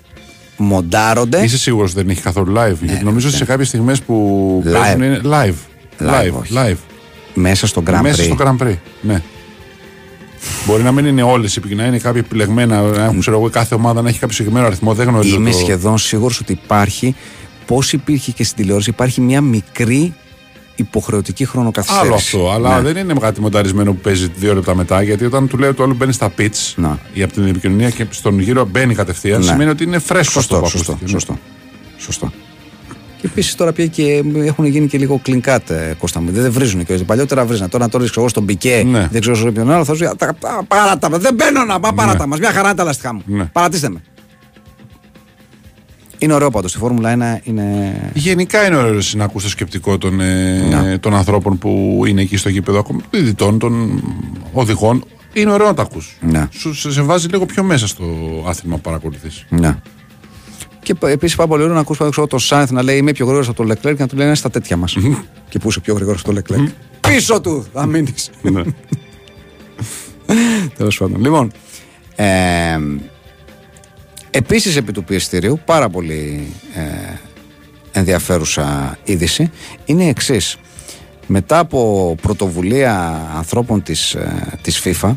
μοντάρονται. 0.59 1.43
Είσαι 1.43 1.57
σίγουρος 1.57 1.91
ότι 1.91 1.99
δεν 2.01 2.09
έχει 2.09 2.21
καθόλου 2.21 2.53
live. 2.57 2.75
γιατί 2.81 3.03
νομίζω 3.03 3.27
ότι 3.27 3.37
σε 3.37 3.45
κάποιες 3.45 3.67
στιγμές 3.67 4.01
που 4.01 4.63
Live. 4.67 4.71
παίζουν 4.71 5.01
είναι 5.01 5.21
live. 5.23 5.53
Live, 5.99 6.27
Live. 6.27 6.33
όχι. 6.39 6.53
live. 6.55 6.77
μέσα 7.33 7.67
στο 7.67 7.83
Grand 7.87 7.99
Μέσα 8.01 8.23
Prix. 8.23 8.25
στο 8.25 8.35
Grand 8.39 8.63
Prix. 8.67 8.75
Ναι. 9.01 9.21
Μπορεί 10.67 10.83
να 10.83 10.91
μην 10.91 11.05
είναι 11.05 11.23
όλες 11.23 11.55
οι 11.55 11.59
επικοινωνίε, 11.59 11.89
να 11.89 11.95
είναι 11.95 12.03
κάποια 12.03 12.19
επιλεγμένα. 12.25 12.81
Να 12.81 13.03
έχουν, 13.03 13.19
ξέρω 13.19 13.37
εγώ, 13.37 13.49
κάθε 13.49 13.75
ομάδα 13.75 14.01
να 14.01 14.09
έχει 14.09 14.19
κάποιο 14.19 14.35
συγκεκριμένο 14.35 14.67
αριθμό. 14.67 14.93
Δεν 14.93 15.07
γνωρίζω. 15.07 15.35
Είμαι 15.35 15.51
το... 15.51 15.57
σχεδόν 15.57 15.97
σίγουρος 15.97 16.39
ότι 16.39 16.51
υπάρχει, 16.51 17.15
πώς 17.65 17.93
υπήρχε 17.93 18.31
και 18.31 18.43
στην 18.43 18.57
τηλεόραση, 18.57 18.89
υπάρχει 18.89 19.21
μια 19.21 19.41
μικρή 19.41 20.13
υποχρεωτική 20.81 21.45
χρονοκαθυστέρηση. 21.45 22.05
Άλλο 22.07 22.15
αυτό, 22.15 22.51
αλλά 22.51 22.75
Ναι. 22.81 22.91
δεν 22.91 23.03
είναι 23.03 23.13
κάτι 23.19 23.41
μονταρισμένο 23.41 23.91
που 23.93 23.99
παίζει 23.99 24.27
δύο 24.35 24.53
λεπτά 24.53 24.75
μετά. 24.75 25.01
Γιατί 25.01 25.25
όταν 25.25 25.47
του 25.47 25.57
λέει 25.57 25.73
το 25.73 25.83
άλλο 25.83 25.93
μπαίνει 25.93 26.13
στα 26.13 26.31
pitch 26.37 26.73
Να. 26.75 26.99
ή 27.13 27.23
από 27.23 27.33
την 27.33 27.47
επικοινωνία 27.47 27.89
και 27.89 28.05
στον 28.09 28.39
γύρο 28.39 28.65
μπαίνει 28.65 28.95
κατευθείαν, 28.95 29.39
Ναι. 29.39 29.45
σημαίνει 29.45 29.69
ότι 29.69 29.83
είναι 29.83 29.99
φρέσκος 29.99 30.37
αυτό 30.37 30.55
Σωστό, 30.55 30.59
που 30.63 30.69
σωστό, 30.69 30.91
ακούστηκε. 30.91 31.11
σωστό. 31.11 31.37
σωστό. 31.97 32.31
Και 33.21 33.25
επίσης 33.27 33.55
τώρα 33.55 33.71
πια 33.73 33.85
και 33.85 34.23
έχουν 34.43 34.65
γίνει 34.65 34.87
και 34.87 34.97
λίγο 34.97 35.19
κλινκάτ, 35.23 35.69
ε, 35.69 35.95
Κώστα 35.99 36.21
μου. 36.21 36.31
Δεν, 36.31 36.41
δεν 36.41 36.51
βρίζουν 36.51 36.85
και 36.85 36.93
παλιότερα 36.93 37.45
βρίζουν. 37.45 37.69
Τώρα 37.69 37.83
να 37.83 37.89
το 37.89 37.97
ρίξω 37.97 38.19
εγώ 38.19 38.29
στον 38.29 38.45
πικέ, 38.45 38.83
Ναι. 38.85 39.07
δεν 39.11 39.21
ξέρω 39.21 39.35
σε 39.35 39.51
ποιον 39.51 39.71
άλλο, 39.71 39.83
θα 39.85 39.93
σου 39.95 39.99
πει 39.99 40.15
«Τα- 40.17 40.35
τα- 40.39 40.63
Παράτα 40.67 41.09
με, 41.09 41.17
δεν 41.17 41.33
μπαίνω 41.33 41.63
να 41.65 41.79
πάω, 41.79 41.93
παράτα 41.93 42.27
μας. 42.27 42.39
Μια 42.39 42.51
χαρά 42.51 42.67
είναι 42.67 42.77
τα 42.77 42.83
λαστικά 42.83 43.13
μου. 43.13 43.21
Ναι. 43.25 43.45
Παρατήστε 43.45 43.89
με. 43.89 44.01
Είναι 46.21 46.33
ωραίο 46.33 46.49
πάντως. 46.49 46.75
Η 46.75 46.77
Φόρμουλα 46.77 47.09
1 47.09 47.39
είναι. 47.43 47.93
Γενικά 48.13 48.65
είναι 48.65 48.75
ωραίο 48.75 48.99
να 49.15 49.23
ακούς 49.23 49.43
το 49.43 49.49
σκεπτικό 49.49 49.97
των, 49.97 50.19
ε, 50.19 50.67
Ναι. 50.81 50.97
των 50.97 51.13
ανθρώπων 51.13 51.57
που 51.57 52.01
είναι 52.07 52.21
εκεί 52.21 52.37
στο 52.37 52.49
γήπεδο, 52.49 52.79
ακόμα 52.79 52.99
των 53.09 53.19
διδυτών, 53.19 53.59
των 53.59 54.03
οδηγών. 54.53 55.03
Είναι 55.33 55.51
ωραίο 55.51 55.67
να 55.67 55.73
τα 55.73 55.81
ακούς. 55.81 56.17
Ναι. 56.21 56.47
Σου 56.51 56.73
σε, 56.73 56.91
σε 56.91 57.01
βάζει 57.01 57.27
λίγο 57.27 57.45
πιο 57.45 57.63
μέσα 57.63 57.87
στο 57.87 58.05
άθλημα 58.47 58.75
που 58.75 58.81
παρακολουθείς. 58.81 59.45
Ναι. 59.49 59.75
Και 60.83 60.95
επίσης 61.01 61.35
πάρα 61.35 61.49
πολύ 61.49 61.61
ωραίο 61.63 61.73
να 61.73 61.79
ακούσει 61.79 62.03
το 62.29 62.37
Σάινθ 62.37 62.71
να 62.71 62.83
λέει 62.83 62.97
Είμαι 62.97 63.11
πιο 63.11 63.25
γρήγορος 63.25 63.47
από 63.47 63.57
τον 63.57 63.65
Λεκλέρ 63.65 63.95
και 63.95 64.01
να 64.01 64.07
του 64.07 64.15
λέει 64.15 64.25
«Είναι 64.25 64.35
στα 64.35 64.49
τέτοια 64.49 64.77
μας. 64.77 64.97
και 65.49 65.59
πού 65.59 65.67
είσαι 65.69 65.79
πιο 65.79 65.93
γρήγορος 65.93 66.19
από 66.21 66.27
τον 66.27 66.35
Λεκλέρ. 66.35 66.59
Πίσω 66.99 67.41
του 67.41 67.65
θα 67.73 67.85
μείνεις. 67.85 68.29
ναι. 68.41 68.61
Τέλος 70.77 70.97
πάντων. 70.97 71.21
Λοιπόν. 71.21 71.51
Ε, 72.15 72.25
Επίσης 74.31 74.75
επί 74.75 74.91
του 74.91 75.03
πιεστηρίου, 75.03 75.59
πάρα 75.65 75.89
πολύ 75.89 76.47
ε, 76.75 77.13
ενδιαφέρουσα 77.91 78.97
είδηση, 79.03 79.51
είναι 79.85 80.03
η 80.03 80.07
εξής. 80.07 80.57
Μετά 81.27 81.59
από 81.59 82.15
πρωτοβουλία 82.21 83.21
ανθρώπων 83.35 83.83
της, 83.83 84.13
ε, 84.13 84.57
της 84.61 84.81
FIFA, 84.83 85.15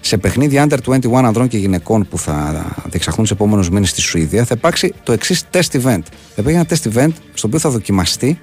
σε 0.00 0.16
παιχνίδια 0.16 0.66
under 0.68 0.78
21 0.86 1.24
ανδρών 1.24 1.48
και 1.48 1.58
γυναικών 1.58 2.08
που 2.08 2.18
θα 2.18 2.66
διεξαχθούν 2.84 3.22
τους 3.22 3.32
επόμενους 3.32 3.70
μήνες 3.70 3.88
στη 3.88 4.00
Σουηδία, 4.00 4.44
θα 4.44 4.54
υπάρξει 4.56 4.94
το 5.02 5.12
εξής 5.12 5.44
test 5.52 5.70
event. 5.72 6.02
Θα 6.34 6.36
υπάρχει 6.36 6.58
ένα 6.58 6.66
test 6.68 6.92
event 6.92 7.12
στο 7.34 7.46
οποίο 7.46 7.58
θα 7.58 7.70
δοκιμαστεί 7.70 8.38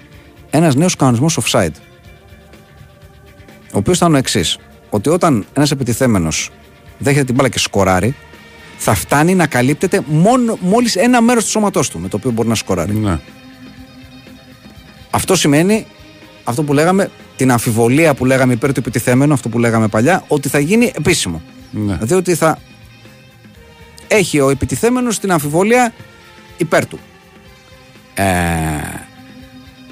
ένας 0.50 0.76
νέος 0.76 0.96
κανονισμός 0.96 1.40
offside. 1.42 1.74
Ο 3.74 3.78
οποίος 3.78 3.98
θα 3.98 4.06
είναι 4.06 4.16
ο 4.16 4.18
εξής. 4.18 4.58
Ότι 4.90 5.10
όταν 5.10 5.46
ένας 5.54 5.72
επιτιθέμενος 5.72 6.52
δέχεται 6.98 7.24
την 7.24 7.36
μπάλα 7.36 7.50
και 7.50 7.60
σκοράρει, 7.60 8.16
θα 8.78 8.94
φτάνει 8.94 9.36
να 9.36 9.48
καλύπτεται 9.48 10.02
μόνο, 10.06 10.58
μόλις 10.62 10.96
ένα 10.96 11.22
μέρος 11.22 11.44
του 11.44 11.50
σώματός 11.50 11.90
του 11.90 12.00
με 12.00 12.08
το 12.08 12.18
οποίο 12.18 12.32
μπορεί 12.32 12.48
να 12.48 12.56
σκοράρει. 12.56 12.94
ναι. 12.94 13.20
Αυτό 15.10 15.36
σημαίνει 15.36 15.86
αυτό 16.44 16.64
που 16.64 16.74
λέγαμε, 16.74 17.10
την 17.36 17.52
αμφιβολία 17.52 18.14
που 18.14 18.26
λέγαμε 18.26 18.54
υπέρ 18.54 18.74
του 18.74 18.80
επιτιθέμενου, 18.80 19.34
αυτό 19.34 19.50
που 19.50 19.60
λέγαμε 19.60 19.88
παλιά, 19.88 20.24
ότι 20.28 20.50
θα 20.50 20.60
γίνει 20.60 20.92
επίσημο. 20.96 21.42
Ναι. 21.72 21.94
Δηλαδή 21.94 22.14
ότι 22.14 22.36
θα 22.36 22.58
έχει 24.08 24.40
ο 24.40 24.50
επιτιθέμενος 24.50 25.20
την 25.20 25.32
αμφιβολία 25.32 25.94
υπέρ 26.58 26.86
του. 26.86 27.00
Ε, 28.14 28.24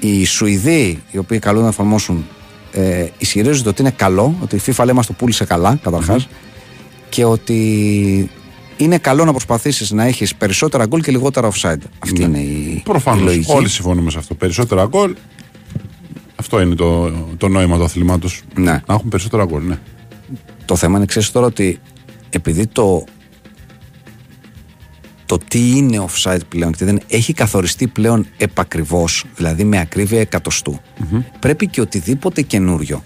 οι 0.00 0.24
Σουηδοί, 0.24 1.02
οι 1.10 1.18
οποίοι 1.18 1.38
καλούν 1.38 1.62
να 1.62 1.68
εφαρμόσουν, 1.68 2.26
ε, 2.72 3.06
ισχυρίζονται 3.18 3.68
ότι 3.68 3.82
είναι 3.82 3.90
καλό, 3.90 4.34
ότι 4.42 4.56
η 4.56 4.60
FIFA 4.66 4.84
λέει 4.84 4.94
μας 4.94 5.06
το 5.06 5.12
πούλησε 5.12 5.44
καλά 5.44 5.78
καταρχάς, 5.82 6.28
και 7.08 7.24
ότι 7.24 8.30
είναι 8.76 8.98
καλό 8.98 9.24
να 9.24 9.30
προσπαθήσεις 9.30 9.90
να 9.90 10.04
έχεις 10.04 10.34
περισσότερα 10.34 10.86
γκολ 10.86 11.00
και 11.02 11.10
λιγότερα 11.10 11.50
offside. 11.52 11.78
Αυτή 11.98 12.22
είναι 12.22 12.38
η, 12.38 12.72
η 12.76 12.82
Προφανώς. 12.84 13.22
λογική. 13.24 13.52
Όλοι 13.52 13.68
συμφωνούμε 13.68 14.10
σε 14.10 14.18
αυτό. 14.18 14.34
Περισσότερα 14.34 14.86
γκολ. 14.86 15.14
Αυτό 16.36 16.60
είναι 16.60 16.74
το, 16.74 17.10
το 17.36 17.48
νόημα 17.48 17.76
του 17.76 17.84
αθλήματος. 17.84 18.42
Ναι. 18.54 18.82
Να 18.86 18.94
έχουν 18.94 19.08
περισσότερα 19.08 19.44
γκολ, 19.44 19.66
ναι. 19.66 19.78
Το 20.64 20.76
θέμα 20.76 20.96
είναι, 20.96 21.06
ξέρεις 21.06 21.30
τώρα 21.30 21.46
ότι 21.46 21.80
επειδή 22.30 22.66
το 22.66 23.04
το 25.26 25.38
τι 25.48 25.76
είναι 25.76 26.04
offside 26.08 26.40
πλέον 26.48 26.72
και 26.72 26.84
δεν 26.84 27.00
έχει 27.08 27.32
καθοριστεί 27.32 27.86
πλέον 27.86 28.26
επακριβώς, 28.36 29.24
δηλαδή 29.36 29.64
με 29.64 29.80
ακρίβεια 29.80 30.20
εκατοστού, 30.20 30.80
πρέπει 31.38 31.66
και 31.66 31.80
οτιδήποτε 31.80 32.42
καινούριο 32.42 33.02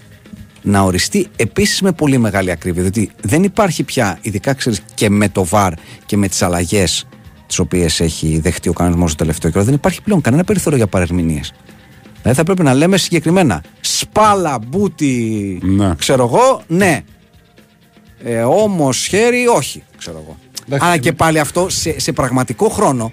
να 0.61 0.81
οριστεί 0.81 1.27
επίσης 1.35 1.81
με 1.81 1.91
πολύ 1.91 2.17
μεγάλη 2.17 2.51
ακρίβεια. 2.51 2.83
Δηλαδή 2.83 3.11
δεν 3.21 3.43
υπάρχει 3.43 3.83
πια, 3.83 4.19
ειδικά 4.21 4.53
ξέρεις 4.53 4.81
και 4.93 5.09
με 5.09 5.29
το 5.29 5.47
VAR 5.51 5.71
και 6.05 6.17
με 6.17 6.27
τις 6.27 6.41
αλλαγές 6.41 7.07
τις 7.47 7.59
οποίες 7.59 7.99
έχει 7.99 8.39
δεχτεί 8.39 8.69
ο 8.69 8.73
κανονισμός 8.73 9.11
το 9.11 9.17
τελευταίο 9.17 9.51
καιρό, 9.51 9.63
δεν 9.63 9.73
υπάρχει 9.73 10.01
πλέον 10.01 10.21
κανένα 10.21 10.43
περιθώριο 10.43 10.77
για 10.77 10.87
παρερμηνίες. 10.87 11.53
Δηλαδή 12.21 12.37
θα 12.37 12.43
πρέπει 12.43 12.63
να 12.63 12.73
λέμε 12.73 12.97
συγκεκριμένα 12.97 13.63
σπάλα, 13.81 14.59
μπούτι, 14.67 15.59
Ναι. 15.63 15.95
ξέρω 15.95 16.23
εγώ, 16.23 16.61
ναι. 16.67 17.01
Ε, 18.23 18.41
Όμως 18.41 19.05
χέρι, 19.05 19.47
όχι, 19.47 19.83
ξέρω 19.97 20.21
εγώ. 20.25 20.37
Εντάξει, 20.67 20.85
Αλλά 20.87 20.97
και 20.97 21.13
πάλι 21.13 21.39
αυτό 21.39 21.69
σε, 21.69 21.99
σε 21.99 22.11
πραγματικό 22.11 22.69
χρόνο 22.69 23.11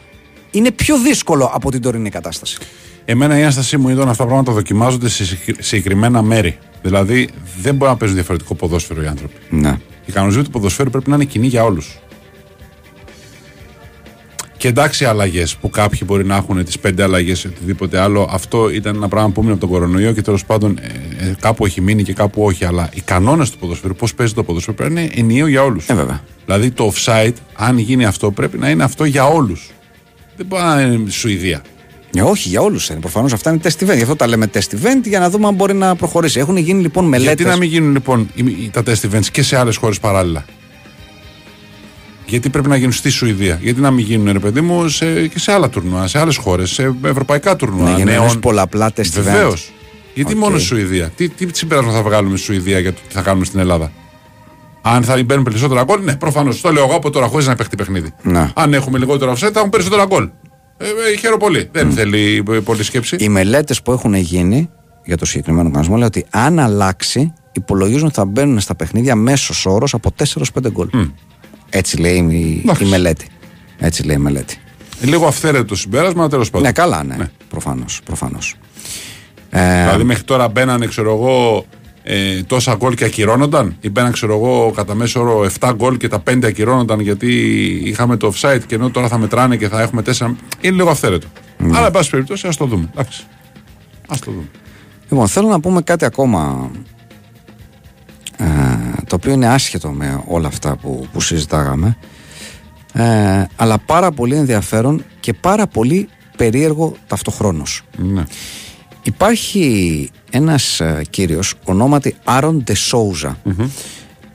είναι 0.50 0.70
πιο 0.70 0.98
δύσκολο 0.98 1.50
από 1.54 1.70
την 1.70 1.80
τωρινή 1.82 2.10
κατάσταση. 2.10 2.58
Εμένα 3.08 3.38
η 3.38 3.42
ένστασή 3.42 3.76
μου 3.76 3.88
ήταν 3.88 4.08
αυτά 4.08 4.22
τα 4.22 4.28
πράγματα 4.28 4.52
δοκιμάζονται 4.52 5.08
σε 5.08 5.24
συγκεκ- 5.24 5.62
συγκεκριμένα 5.62 6.22
μέρη. 6.22 6.58
Δηλαδή 6.82 7.28
δεν 7.62 7.74
μπορεί 7.74 7.90
να 7.90 7.96
παίζουν 7.96 8.16
διαφορετικό 8.16 8.54
ποδόσφαιρο 8.54 9.02
οι 9.02 9.06
άνθρωποι. 9.06 9.34
Ναι. 9.50 9.78
Οι 10.06 10.12
κανονισμοί 10.12 10.42
του 10.42 10.50
ποδοσφαίρου 10.50 10.90
πρέπει 10.90 11.10
να 11.10 11.14
είναι 11.14 11.24
κοινοί 11.24 11.46
για 11.46 11.64
όλους. 11.64 11.98
Και 14.56 14.68
εντάξει, 14.68 15.04
αλλαγές 15.04 15.56
που 15.56 15.70
κάποιοι 15.70 16.00
μπορεί 16.04 16.24
να 16.24 16.36
έχουν 16.36 16.64
τις 16.64 16.78
πέντε 16.78 17.02
αλλαγές 17.02 17.44
ή 17.44 17.46
οτιδήποτε 17.46 17.98
άλλο. 17.98 18.28
Αυτό 18.30 18.70
ήταν 18.70 18.94
ένα 18.96 19.08
πράγμα 19.08 19.28
που 19.30 19.34
έμεινε 19.40 19.52
από 19.52 19.60
τον 19.60 19.70
κορονοϊό 19.70 20.12
και 20.12 20.22
τέλος 20.22 20.44
πάντων 20.44 20.78
ε, 20.80 21.26
ε, 21.26 21.34
κάπου 21.40 21.66
έχει 21.66 21.80
μείνει 21.80 22.02
και 22.02 22.12
κάπου 22.12 22.42
όχι. 22.42 22.64
Αλλά 22.64 22.88
οι 22.94 23.00
κανόνες 23.00 23.50
του 23.50 23.58
ποδοσφαίρου, 23.58 23.94
πώς 23.94 24.14
παίζει 24.14 24.34
το 24.34 24.42
ποδοσφαίρο, 24.42 24.76
πρέπει 24.76 24.92
να 24.94 25.00
είναι 25.00 25.12
ενιαίο 25.14 25.46
για 25.46 25.62
όλους. 25.62 25.88
Ε, 25.88 25.94
βέβαια. 25.94 26.20
Δηλαδή 26.44 26.70
το 26.70 26.92
offside, 26.94 27.32
αν 27.54 27.78
γίνει 27.78 28.04
αυτό, 28.04 28.30
πρέπει 28.30 28.58
να 28.58 28.70
είναι 28.70 28.82
αυτό 28.84 29.04
για 29.04 29.26
όλους. 29.26 29.70
Δεν 30.36 30.46
μπορεί 30.46 30.62
να 30.62 30.80
είναι 30.80 31.10
Σουηδία. 31.10 31.62
Ε, 32.16 32.22
όχι, 32.22 32.48
για 32.48 32.60
όλους 32.60 32.88
είναι. 32.88 33.00
Προφανώς 33.00 33.32
αυτά 33.32 33.50
είναι 33.50 33.60
test 33.62 33.82
event. 33.84 33.96
Γι' 33.96 34.02
αυτό 34.02 34.16
τα 34.16 34.26
λέμε 34.26 34.50
test 34.54 34.74
event 34.74 35.02
για 35.04 35.18
να 35.18 35.30
δούμε 35.30 35.46
αν 35.46 35.54
μπορεί 35.54 35.74
να 35.74 35.94
προχωρήσει. 35.96 36.38
Έχουν 36.38 36.56
γίνει 36.56 36.80
λοιπόν 36.82 37.04
μελέτες. 37.04 37.34
Γιατί 37.34 37.44
να 37.50 37.56
μην 37.56 37.68
γίνουν 37.68 37.92
λοιπόν 37.92 38.28
οι- 38.34 38.42
οι- 38.44 38.70
τα 38.72 38.82
test 38.86 39.10
events 39.10 39.26
και 39.32 39.42
σε 39.42 39.56
άλλες 39.58 39.76
χώρες 39.76 39.98
παράλληλα; 40.00 40.44
Γιατί 42.26 42.48
πρέπει 42.50 42.68
να 42.68 42.76
γίνουν 42.76 42.92
στη 42.92 43.08
Σουηδία; 43.10 43.58
Γιατί 43.62 43.80
να 43.80 43.90
μην 43.90 44.04
γίνουν, 44.04 44.32
ρε 44.32 44.38
παιδί 44.38 44.60
μου, 44.60 44.88
σε, 44.88 45.26
και 45.26 45.38
σε 45.38 45.52
άλλα 45.52 45.68
τουρνουά, 45.68 46.06
σε 46.06 46.18
άλλες 46.18 46.36
χώρες, 46.36 46.70
σε 46.70 46.94
ευρωπαϊκά 47.04 47.56
τουρνουά. 47.56 47.82
Να 47.84 47.90
γίνουν 47.90 48.04
νέων; 48.04 48.20
ενός 48.22 48.38
πολλαπλά 48.38 48.92
test 48.96 49.00
event. 49.00 49.10
Βεβαίως. 49.22 49.72
Γιατί 50.14 50.32
Οκ. 50.32 50.38
μόνο 50.38 50.56
στη 50.58 50.66
Σουηδία; 50.66 51.08
Τι, 51.16 51.28
τι 51.28 51.46
συμπέρασμα 51.52 51.92
θα 51.92 52.02
βγάλουμε 52.02 52.36
στη 52.36 52.46
Σουηδία 52.46 52.78
για 52.78 52.92
το 52.92 53.00
τι 53.08 53.14
θα 53.14 53.20
κάνουμε 53.22 53.44
στην 53.44 53.58
Ελλάδα; 53.60 53.92
Αν 54.82 55.02
θα 55.02 55.22
μπαίνουν 55.24 55.44
περισσότερα 55.44 55.82
γκολ, 55.82 56.00
ναι, 56.04 56.16
προφανώς. 56.16 56.60
Το 56.60 56.72
λέω 56.72 56.84
εγώ 56.84 56.94
από 56.94 57.10
τώρα 57.10 57.26
χωρίς 57.26 57.46
να 57.46 57.54
παιχτεί 57.54 57.76
παιχνίδι. 57.76 58.12
Ναι. 58.22 58.50
Αν 58.54 58.74
έχουμε 58.74 58.98
λιγότερο 58.98 59.32
offside, 59.32 59.36
θα 59.52 59.52
έχουν 59.58 59.70
περισσότερα 59.70 60.04
γκολ. 60.04 60.28
Ε, 60.78 60.84
ε, 61.12 61.16
χαίρομαι 61.16 61.38
πολύ. 61.38 61.68
Δεν 61.72 61.90
θέλει 61.92 62.42
ε, 62.50 62.58
πολλή 62.58 62.82
σκέψη. 62.82 63.16
Οι 63.18 63.28
μελέτες 63.28 63.82
που 63.82 63.92
έχουν 63.92 64.14
γίνει 64.14 64.70
για 65.04 65.16
το 65.16 65.24
συγκεκριμένο 65.24 65.68
κανονισμό 65.68 65.96
λέει 65.96 66.06
ότι 66.06 66.26
αν 66.30 66.58
αλλάξει, 66.58 67.32
υπολογίζουν 67.52 68.06
ότι 68.06 68.14
θα 68.14 68.24
μπαίνουν 68.24 68.60
στα 68.60 68.74
παιχνίδια 68.74 69.14
μέσος 69.14 69.66
όρος 69.66 69.94
από 69.94 70.12
4 70.18 70.42
5 70.62 70.70
γκολ. 70.70 70.88
Έτσι 71.70 71.96
λέει 72.00 72.16
η, 72.30 72.60
Εντάξει. 72.62 72.84
η 72.84 72.88
μελέτη. 72.88 73.26
Έτσι 73.78 74.02
λέει 74.02 74.16
η 74.16 74.18
μελέτη. 74.18 74.56
Ε, 75.00 75.06
Λίγο 75.06 75.26
αυθαίρετο 75.26 75.64
το 75.64 75.76
συμπέρασμα, 75.76 76.28
τέλος 76.28 76.50
πάντων. 76.50 76.66
Ναι, 76.66 76.72
καλά, 76.72 77.04
ναι. 77.04 77.16
Ναι. 77.16 77.30
Προφανώς, 77.48 78.00
προφανώς. 78.04 78.54
Ε, 79.50 79.82
Δηλαδή 79.82 80.04
μέχρι 80.04 80.22
τώρα 80.22 80.48
μπαίνανε, 80.48 80.86
ξέρω 80.86 81.10
εγώ, 81.14 81.64
ε, 82.08 82.42
τόσα 82.42 82.74
γκολ 82.74 82.94
και 82.94 83.04
ακυρώνονταν. 83.04 83.76
Ή 83.80 83.90
μπαίναν, 83.90 84.12
ξέρω 84.12 84.34
εγώ, 84.34 84.72
κατά 84.76 84.94
μέσο 84.94 85.20
όρο 85.20 85.46
7 85.60 85.72
γκολ 85.74 85.96
και 85.96 86.08
τα 86.08 86.22
5 86.30 86.44
ακυρώνονταν 86.44 87.00
γιατί 87.00 87.32
είχαμε 87.84 88.16
το 88.16 88.32
offside 88.34 88.60
και 88.66 88.74
ενώ 88.74 88.90
τώρα 88.90 89.08
θα 89.08 89.18
μετράνε 89.18 89.56
και 89.56 89.68
θα 89.68 89.82
έχουμε 89.82 90.02
4. 90.06 90.10
Είναι 90.60 90.76
λίγο 90.76 90.90
αυθαίρετο. 90.90 91.26
Ναι. 91.58 91.76
Αλλά, 91.76 91.86
εν 91.86 91.92
πάση 91.92 92.10
περιπτώσει, 92.10 92.46
ας 92.46 92.56
το 92.56 92.64
δούμε. 92.64 92.88
Εντάξει. 92.92 93.22
Α 94.06 94.16
το 94.24 94.30
δούμε. 94.30 94.48
Λοιπόν, 95.08 95.28
θέλω 95.28 95.48
να 95.48 95.60
πούμε 95.60 95.82
κάτι 95.82 96.04
ακόμα 96.04 96.70
ε, 98.36 98.44
το 99.06 99.14
οποίο 99.14 99.32
είναι 99.32 99.48
άσχετο 99.48 99.90
με 99.90 100.22
όλα 100.26 100.48
αυτά 100.48 100.76
που, 100.76 101.08
που 101.12 101.20
συζητάγαμε. 101.20 101.96
Ε, 102.92 103.44
αλλά 103.56 103.78
πάρα 103.78 104.10
πολύ 104.10 104.34
ενδιαφέρον 104.34 105.04
και 105.20 105.32
πάρα 105.32 105.66
πολύ 105.66 106.08
περίεργο 106.36 106.96
ταυτοχρόνως. 107.06 107.82
Ναι. 107.96 108.24
Υπάρχει 109.02 110.10
ένας 110.36 110.80
ε, 110.80 111.02
κύριος 111.10 111.54
ονόματι 111.64 112.16
Άρον 112.24 112.62
Ντεσόουζα 112.62 113.38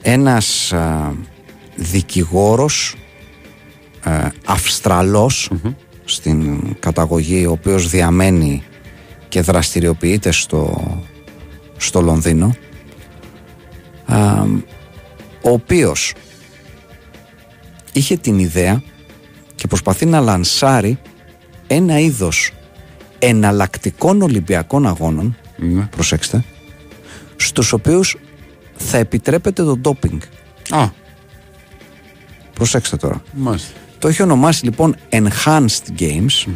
ένας 0.02 0.72
ε, 0.72 1.10
δικηγόρος 1.76 2.94
ε, 4.04 4.28
αυστραλος 4.44 5.50
στην 6.04 6.60
καταγωγή 6.78 7.46
ο 7.46 7.50
οποίος 7.50 7.88
διαμένει 7.88 8.62
και 9.28 9.40
δραστηριοποιείται 9.40 10.32
στο, 10.32 10.92
στο 11.76 12.00
Λονδίνο. 12.00 12.54
Α, 14.04 14.42
ο 15.42 15.50
οποίος 15.50 16.14
είχε 17.92 18.16
την 18.16 18.38
ιδέα 18.38 18.82
και 19.54 19.66
προσπαθεί 19.66 20.06
να 20.06 20.20
λανσάρει 20.20 20.98
ένα 21.66 21.98
είδος 21.98 22.52
εναλλακτικών 23.18 24.22
Ολυμπιακών 24.22 24.86
αγώνων 24.86 25.36
Ναι. 25.62 25.82
προσέξτε. 25.82 26.44
Στους 27.36 27.72
οποίους 27.72 28.16
θα 28.76 28.96
επιτρέπεται 28.98 29.62
το 29.64 29.76
ντόπινγκ. 29.76 30.20
Α, 30.70 30.88
προσέξτε 32.54 32.96
τώρα. 32.96 33.22
Μάλιστα. 33.32 33.70
το 33.98 34.08
έχει 34.08 34.22
ονομάσει 34.22 34.64
λοιπόν 34.64 34.96
Enhanced 35.10 35.98
Games. 35.98 36.46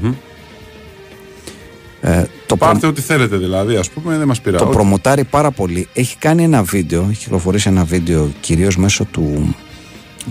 Ε, 2.00 2.22
το, 2.46 2.56
προ- 2.56 2.70
Πάρτε 2.70 2.86
ό,τι 2.86 3.00
θέλετε 3.00 3.36
δηλαδή, 3.36 3.76
ας 3.76 3.90
πούμε, 3.90 4.16
δεν 4.18 4.26
μας 4.26 4.40
πειράζει. 4.40 4.64
το 4.64 4.70
προμοτάρει 4.70 5.24
πάρα 5.24 5.50
πολύ. 5.50 5.88
Έχει 5.92 6.16
κάνει 6.16 6.42
ένα 6.42 6.62
βίντεο 6.62 7.06
έχει 7.10 7.18
κυκλοφορήσει 7.22 7.68
ένα 7.68 7.84
βίντεο 7.84 8.32
κυρίως 8.40 8.76
μέσω 8.76 9.04
του, 9.04 9.54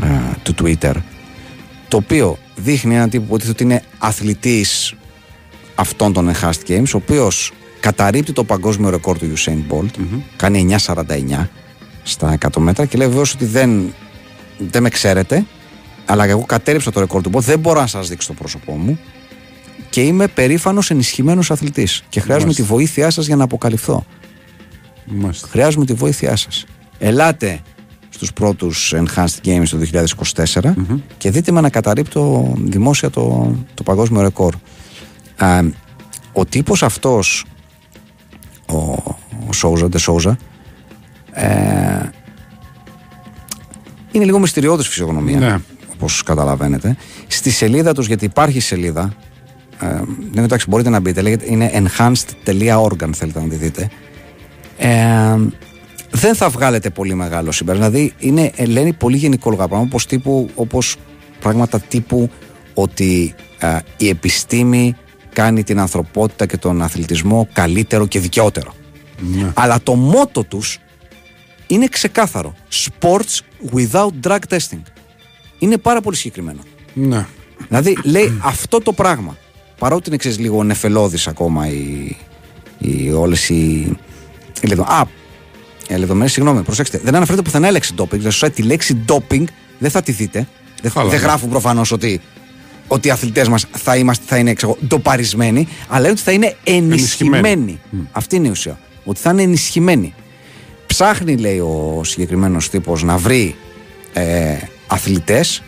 ε, 0.03 0.07
του 0.43 0.53
Twitter 0.61 0.93
το 1.87 1.97
οποίο 1.97 2.37
δείχνει 2.55 2.95
έναν 2.95 3.09
τύπο 3.09 3.23
που 3.23 3.27
υποτίθεται 3.35 3.63
ότι 3.63 3.63
είναι 3.73 3.83
αθλητής 3.97 4.93
αυτών 5.75 6.13
των 6.13 6.31
Enhanced 6.31 6.67
Games 6.69 6.87
ο 6.93 6.97
οποίος 6.97 7.51
καταρρύπτει 7.85 8.31
το 8.33 8.43
παγκόσμιο 8.43 8.89
ρεκόρ 8.89 9.17
του 9.17 9.33
Usain 9.37 9.73
Bolt 9.73 9.89
κάνει 10.35 10.75
9.49 10.85 11.47
στα 12.03 12.37
100 12.41 12.47
μέτρα 12.57 12.85
και 12.85 12.97
λέει 12.97 13.07
βεβαίως 13.07 13.33
ότι 13.33 13.45
δεν, 13.45 13.93
δεν 14.57 14.81
με 14.81 14.89
ξέρετε 14.89 15.45
αλλά 16.05 16.25
εγώ 16.25 16.41
κατέριψα 16.45 16.91
το 16.91 16.99
ρεκόρ 16.99 17.21
του 17.21 17.29
Bolt 17.33 17.39
δεν 17.41 17.59
μπορώ 17.59 17.79
να 17.79 17.87
σας 17.87 18.07
δείξω 18.07 18.27
το 18.27 18.33
πρόσωπό 18.33 18.71
μου 18.73 18.99
και 19.89 20.01
είμαι 20.01 20.27
περήφανος 20.27 20.91
ενισχυμένος 20.91 21.51
αθλητής 21.51 22.03
και 22.09 22.19
χρειάζομαι 22.19 22.45
Μάλιστα. 22.45 22.63
τη 22.63 22.69
βοήθειά 22.75 23.09
σας 23.09 23.25
για 23.25 23.35
να 23.35 23.43
αποκαλυφθώ 23.43 24.05
Μάλιστα. 25.05 25.47
χρειάζομαι 25.47 25.85
τη 25.85 25.93
βοήθειά 25.93 26.35
σας 26.35 26.65
ελάτε 26.97 27.59
στους 28.09 28.33
πρώτους 28.33 28.93
Enhanced 28.95 29.45
Games 29.47 29.67
το 29.69 29.77
2024 30.35 30.73
και 31.17 31.31
δείτε 31.31 31.51
με 31.51 31.61
να 31.61 31.69
καταρρύπτω 31.69 32.53
δημόσια 32.57 33.09
το, 33.09 33.55
το 33.73 33.83
παγκόσμιο 33.83 34.21
ρεκόρ 34.21 34.53
Α, 35.37 35.59
ο 36.33 36.45
τύπος 36.45 36.83
αυτός 36.83 37.45
ο, 38.71 38.77
ο 39.47 39.53
Σόουζα, 39.53 39.87
Ντε 39.89 39.97
Σόουζα 39.97 40.37
ε, 41.31 42.09
είναι 44.11 44.25
λίγο 44.25 44.39
μυστηριώδης 44.39 44.87
φυσιογνωμία 44.87 45.39
Ναι. 45.39 45.57
όπως 45.93 46.23
καταλαβαίνετε 46.23 46.95
στη 47.27 47.49
σελίδα 47.49 47.93
τους 47.93 48.07
γιατί 48.07 48.25
υπάρχει 48.25 48.59
σελίδα 48.59 49.13
ε, 49.81 49.85
ναι, 50.33 50.41
εντάξει, 50.41 50.65
μπορείτε 50.69 50.89
να 50.89 50.99
μπείτε 50.99 51.21
λέγεται, 51.21 51.45
είναι 51.47 51.71
enhanced.org 51.73 53.03
αν 53.03 53.13
θέλετε 53.13 53.39
να 53.41 53.47
τη 53.47 53.55
δείτε 53.55 53.89
ε, 54.77 55.35
δεν 56.11 56.35
θα 56.35 56.49
βγάλετε 56.49 56.89
πολύ 56.89 57.13
μεγάλο 57.13 57.51
συμπέρασμα. 57.51 57.89
Δηλαδή 57.89 58.13
είναι, 58.19 58.51
ε, 58.55 58.65
λένε 58.65 58.93
πολύ 58.93 59.17
γενικόλογα 59.17 59.67
πράγματα 59.67 59.87
όπως, 59.89 60.05
τύπου, 60.05 60.49
όπως 60.55 60.95
πράγματα 61.39 61.79
τύπου 61.79 62.29
ότι 62.73 63.33
ε, 63.59 63.77
η 63.97 64.09
επιστήμη 64.09 64.95
κάνει 65.35 65.63
την 65.63 65.79
ανθρωπότητα 65.79 66.45
και 66.45 66.57
τον 66.57 66.81
αθλητισμό 66.81 67.47
καλύτερο 67.53 68.07
και 68.07 68.19
δικαιότερο. 68.19 68.73
Αλλά 69.53 69.81
το 69.83 69.95
μότο 69.95 70.43
τους 70.43 70.77
είναι 71.67 71.87
ξεκάθαρο. 71.87 72.55
Sports 72.71 73.39
without 73.75 74.09
drug 74.27 74.37
testing. 74.49 74.81
Είναι 75.59 75.77
πάρα 75.77 76.01
πολύ 76.01 76.15
συγκεκριμένο. 76.15 76.59
Ναι. 76.93 77.25
Δηλαδή 77.67 77.97
λέει 78.03 78.39
αυτό 78.43 78.79
το 78.79 78.93
πράγμα. 78.93 79.37
Παρότι 79.77 80.07
είναι 80.09 80.17
ξέρεις, 80.17 80.39
λίγο 80.39 80.63
νεφελώδης 80.63 81.27
ακόμα 81.27 81.67
οι, 81.67 82.15
οι, 82.77 83.11
όλες 83.11 83.49
οι, 83.49 83.97
οι 84.61 84.67
λεδο- 84.67 84.83
Α, 84.83 85.05
ε, 85.87 85.97
λεδομένες, 85.97 86.31
συγγνώμη, 86.31 86.61
προσέξτε. 86.61 86.99
Δεν 87.03 87.15
αναφέρεται 87.15 87.41
πουθενά 87.43 87.67
η 87.67 87.71
λέξη 87.71 87.93
doping. 87.97 88.09
Δηλαδή 88.09 88.29
στο 88.31 88.47
site 88.47 88.53
τη 88.53 88.61
λέξη 88.63 89.05
doping 89.09 89.43
δεν 89.79 89.91
θα 89.91 90.01
τη 90.01 90.11
δείτε. 90.11 90.47
Δεν, 90.81 90.91
Καλά, 90.91 91.09
δεν 91.09 91.19
ναι. 91.19 91.25
γράφουν 91.25 91.49
προφανώς 91.49 91.91
ότι, 91.91 92.21
ότι 92.87 93.07
οι 93.07 93.11
αθλητές 93.11 93.47
μας 93.47 93.65
θα, 93.71 93.95
είμαστε, 93.95 94.23
θα 94.27 94.37
είναι 94.37 94.53
ξέρω, 94.53 94.77
ντοπαρισμένοι, 94.87 95.67
αλλά 95.87 95.99
λένε 95.99 96.11
ότι 96.11 96.21
θα 96.21 96.31
είναι 96.31 96.55
ενισχυμένοι. 96.63 97.47
Ενισχυμένοι. 97.47 97.79
Αυτή 98.11 98.35
είναι 98.35 98.47
η 98.47 98.51
ουσία. 98.51 98.79
Ότι 99.03 99.19
θα 99.19 99.29
είναι 99.29 99.41
ενισχυμένοι. 99.41 100.13
Ψάχνει, 100.85 101.37
λέει 101.37 101.59
ο 101.59 102.01
συγκεκριμένος 102.03 102.69
τύπος, 102.69 103.03
να 103.03 103.17
βρει 103.17 103.55
ε, 104.13 104.57
αθλητές 104.87 105.63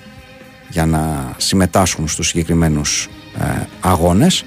για 0.69 0.85
να 0.85 1.33
συμμετάσχουν 1.37 2.07
στους 2.07 2.27
συγκεκριμένους 2.27 3.09
ε, 3.39 3.65
αγώνες. 3.79 4.45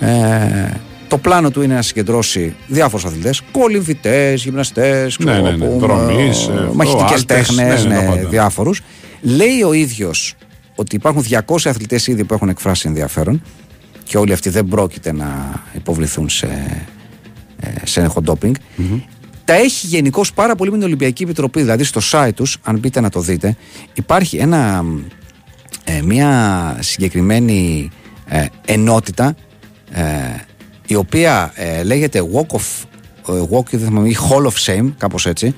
Ε, 0.00 0.80
το 1.08 1.18
πλάνο 1.18 1.50
του 1.50 1.62
είναι 1.62 1.74
να 1.74 1.82
συγκεντρώσει 1.82 2.54
διάφορους 2.66 3.04
αθλητές, 3.04 3.40
κολυμβητές, 3.50 4.42
γυμναστές, 4.42 5.18
Ναι, 5.18 5.32
ξέρω 5.32 5.44
ναι, 5.44 5.56
ναι, 5.56 5.64
εγώ, 5.64 5.78
δρομείς, 5.78 6.46
ε, 6.46 6.52
ε, 6.52 6.70
μαχητικές 6.74 7.12
άλτες, 7.12 7.24
τέχνες, 7.24 7.84
ναι, 7.84 7.94
ναι, 7.94 8.00
ναι, 8.00 8.06
τα 8.06 8.10
πάντα. 8.10 8.28
διάφορους. 8.28 8.80
Λέει 9.20 9.62
ο 9.62 9.72
ίδιος 9.72 10.34
ότι 10.74 10.96
υπάρχουν 10.96 11.24
200 11.28 11.56
αθλητές 11.64 12.06
ήδη 12.06 12.24
που 12.24 12.34
έχουν 12.34 12.48
εκφράσει 12.48 12.88
ενδιαφέρον 12.88 13.42
και 14.04 14.18
όλοι 14.18 14.32
αυτοί 14.32 14.50
δεν 14.50 14.66
πρόκειται 14.66 15.12
να 15.12 15.62
υποβληθούν 15.74 16.28
σε, 16.28 16.46
ε, 17.60 17.86
σε 17.86 18.00
έλεγχο 18.00 18.20
ντόπινγκ. 18.20 18.54
Τα 19.44 19.54
έχει 19.54 19.86
γενικώς 19.86 20.32
πάρα 20.32 20.54
πολύ 20.54 20.70
με 20.70 20.76
την 20.76 20.86
Ολυμπιακή 20.86 21.22
Επιτροπή. 21.22 21.60
Δηλαδή 21.60 21.84
στο 21.84 22.00
site 22.10 22.34
τους, 22.34 22.58
αν 22.62 22.78
μπείτε 22.78 23.00
να 23.00 23.08
το 23.08 23.20
δείτε, 23.20 23.56
υπάρχει 23.94 24.36
ένα, 24.36 24.84
ε, 25.84 26.02
μια 26.02 26.76
συγκεκριμένη 26.80 27.90
ε, 28.26 28.46
ενότητα 28.64 29.34
ε, 29.90 30.02
η 30.86 30.94
οποία 30.94 31.52
ε, 31.54 31.82
λέγεται 31.82 32.22
Walk 32.32 32.56
of 32.56 32.84
ε, 33.28 33.42
Walk, 33.50 33.70
δεν 33.70 33.86
θυμάμαι, 33.86 34.08
ή 34.08 34.16
Hall 34.30 34.46
of 34.46 34.64
Shame, 34.66 34.92
κάπως 34.98 35.26
έτσι. 35.26 35.54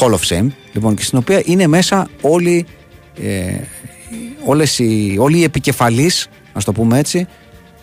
Hall 0.00 0.10
of 0.10 0.20
Shame, 0.28 0.46
λοιπόν, 0.72 0.94
και 0.94 1.02
στην 1.02 1.18
οποία 1.18 1.42
είναι 1.44 1.66
μέσα 1.66 2.08
όλοι, 2.20 2.66
ε, 3.22 3.54
όλες 4.46 4.78
οι, 4.78 5.16
όλοι 5.18 5.38
οι 5.38 5.42
επικεφαλείς, 5.42 6.28
ας 6.52 6.64
το 6.64 6.72
πούμε 6.72 6.98
έτσι, 6.98 7.26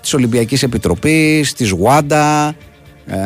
της 0.02 0.14
Ολυμπιακής 0.14 0.64
Επιτροπής, 0.64 1.54
της 1.54 1.74
WADA, 1.84 2.50
ε, 3.06 3.18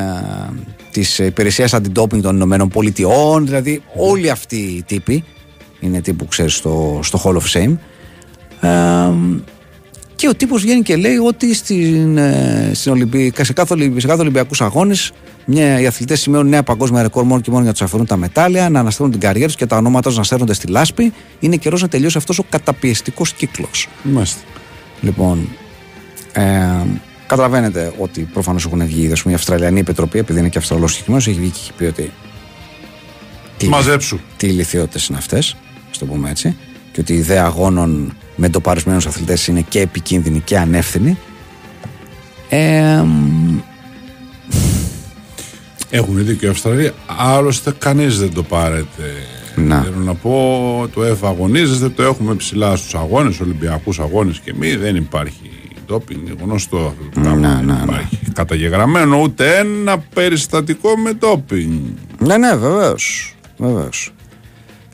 της 0.92 1.20
Υπηρεσίας 1.20 1.74
Αντιντόπινγκ 1.74 2.24
των 2.24 2.36
Ηνωμένων 2.36 2.68
Πολιτειών, 2.68 3.46
δηλαδή 3.46 3.84
όλοι 3.96 4.30
αυτοί 4.30 4.58
οι 4.58 4.84
τύποι 4.84 5.24
είναι 5.80 6.02
τύπου 6.02 6.26
ξέρεις 6.26 6.56
στο, 6.56 7.00
στο 7.04 7.22
Hall 7.24 7.36
of 7.36 7.52
Shame. 7.54 7.78
Ε, 8.62 9.14
και 10.24 10.30
ο 10.30 10.36
τύπος 10.36 10.62
βγαίνει 10.62 10.82
και 10.82 10.96
λέει 10.96 11.16
ότι 11.18 11.54
στην, 11.56 12.18
ε, 12.18 12.72
στην 12.74 12.92
Ολυμπι... 12.92 13.34
σε, 13.42 13.54
κάθε, 13.54 13.74
Ολυμπι- 13.74 14.00
σε 14.02 14.08
κάθε 14.08 14.22
Ολυμπιακούς 14.22 14.62
αγώνες 14.62 15.12
μια, 15.46 15.80
οι 15.80 15.88
αθλητές 15.88 16.22
σημαίνουν 16.22 16.50
νέα 16.50 16.64
παγκόσμια 16.64 17.02
ρεκόρ 17.02 17.24
μόνο 17.24 17.42
και 17.42 17.50
μόνο 17.50 17.62
για 17.62 17.72
να 17.72 17.78
τους 17.78 17.88
αφαιρούν 17.88 18.06
τα 18.06 18.18
μετάλλια, 18.18 18.70
να 18.70 18.80
αναστέλνουν 18.80 19.12
την 19.12 19.22
καριέρα 19.28 19.48
τους 19.48 19.56
και 19.56 19.66
τα 19.66 19.78
ονόματα 19.78 20.10
τους 20.10 20.18
να 20.18 20.24
στέλνονται 20.24 20.54
στη 20.54 20.68
λάσπη. 20.68 21.14
Είναι 21.40 21.56
καιρός 21.56 21.82
να 21.82 21.88
τελειώσει 21.88 22.18
αυτός 22.18 22.40
ο 22.40 22.44
καταπιεστικός 22.50 23.34
κύκλος. 23.34 23.90
Μάλιστα. 24.04 24.42
Λοιπόν, 25.02 25.50
ε, 26.34 26.42
καταλαβαίνετε 27.28 27.94
ότι 27.98 28.22
προφανώς 28.34 28.66
έχουν 28.66 28.86
βγει 28.86 29.12
ας 29.12 29.22
πούμε, 29.22 29.34
η 29.34 29.36
Αυστραλιανή 29.36 29.80
Επιτροπή, 29.80 30.20
επειδή 30.20 30.40
είναι 30.40 30.50
και 30.50 30.58
Αυστραλός 30.58 30.92
συγκεκριμένος, 30.92 31.28
έχει 31.28 31.40
βγει 31.40 31.50
και 31.50 31.60
έχει 31.62 31.74
πει 31.74 31.84
ότι. 31.84 32.12
Τι, 33.58 33.68
Μαζέψου. 33.68 34.20
τι 34.38 34.48
ηλικιότητε 34.48 35.06
είναι 35.10 35.18
αυτές, 35.18 35.56
ας 35.92 35.98
το 35.98 36.06
πούμε 36.06 36.30
έτσι, 36.30 36.56
και 36.92 37.00
ότι 37.00 37.14
η 37.14 37.18
ιδέα 37.18 37.44
αγώνων 37.44 38.14
με 38.36 38.50
ντοπαρισμένου 38.50 38.98
αθλητές 38.98 39.48
είναι 39.48 39.66
και 39.70 39.80
επικίνδυνη 39.80 40.40
και 40.40 40.58
ανεύθυνη. 40.58 41.18
Ε, 42.50 43.02
μ, 43.06 43.60
Έχουν 45.90 46.26
δίκιο 46.26 46.48
οι 46.48 46.52
Αυστραλοί. 46.52 46.92
Άλλωστε, 47.06 47.74
κανείς 47.78 48.20
δεν 48.20 48.34
το 48.34 48.44
πάρετε. 48.44 49.04
Να. 49.56 49.82
Θέλω 49.82 49.98
να 49.98 50.14
πω, 50.14 50.90
το 50.94 51.04
ΕΦ 51.04 51.24
αγωνίζεστε, 51.24 51.90
το 51.90 52.04
έχουμε 52.04 52.36
ψηλά 52.36 52.76
στους 52.76 52.96
αγώνες, 52.96 53.40
Ολυμπιακούς 53.40 54.00
αγώνες 54.00 54.40
και 54.40 54.54
μη. 54.58 54.76
Δεν 54.76 54.96
υπάρχει 54.96 55.52
ντόπινγκ, 55.86 56.28
γνωστό 56.42 56.78
αυτό 56.78 57.04
το 57.14 57.20
πράγμα. 57.22 57.40
Να, 57.40 57.56
δεν 57.56 57.66
να, 57.66 57.74
να. 57.74 57.82
υπάρχει 57.84 58.20
καταγεγραμμένο 58.34 59.22
ούτε 59.22 59.58
ένα 59.58 59.98
περιστατικό 60.14 60.98
με 60.98 61.14
ντόπινγκ. 61.14 61.80
ναι, 62.20 62.38
ναι, 62.38 62.56
βεβαίως. 62.56 63.36
Βεβαίως. 63.58 64.14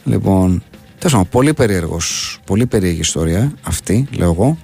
Λοιπόν, 0.03 0.63
τέλος 0.99 1.11
πάντων, 1.13 1.29
πολύ 1.29 1.53
περίεργος, 1.53 2.39
πολύ 2.45 2.65
περίεργη 2.65 2.99
ιστορία 2.99 3.51
αυτή, 3.63 4.07
λέω 4.11 4.31
εγώ. 4.31 4.57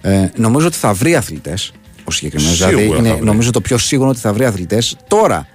Ε, 0.00 0.28
νομίζω 0.36 0.66
ότι 0.66 0.76
θα 0.76 0.92
βρει 0.92 1.14
αθλητές 1.14 1.72
ο 2.04 2.10
συγκεκριμένος. 2.10 2.56
Σίγουρα 2.56 2.76
Δηλαδή, 2.76 2.92
θα 2.92 2.98
είναι, 2.98 3.12
βρει. 3.14 3.24
νομίζω 3.24 3.50
το 3.50 3.60
πιο 3.60 3.78
σίγουρο 3.78 4.08
ότι 4.08 4.18
θα 4.18 4.32
βρει 4.32 4.44
αθλητές. 4.44 4.96
Τώρα, 5.08 5.46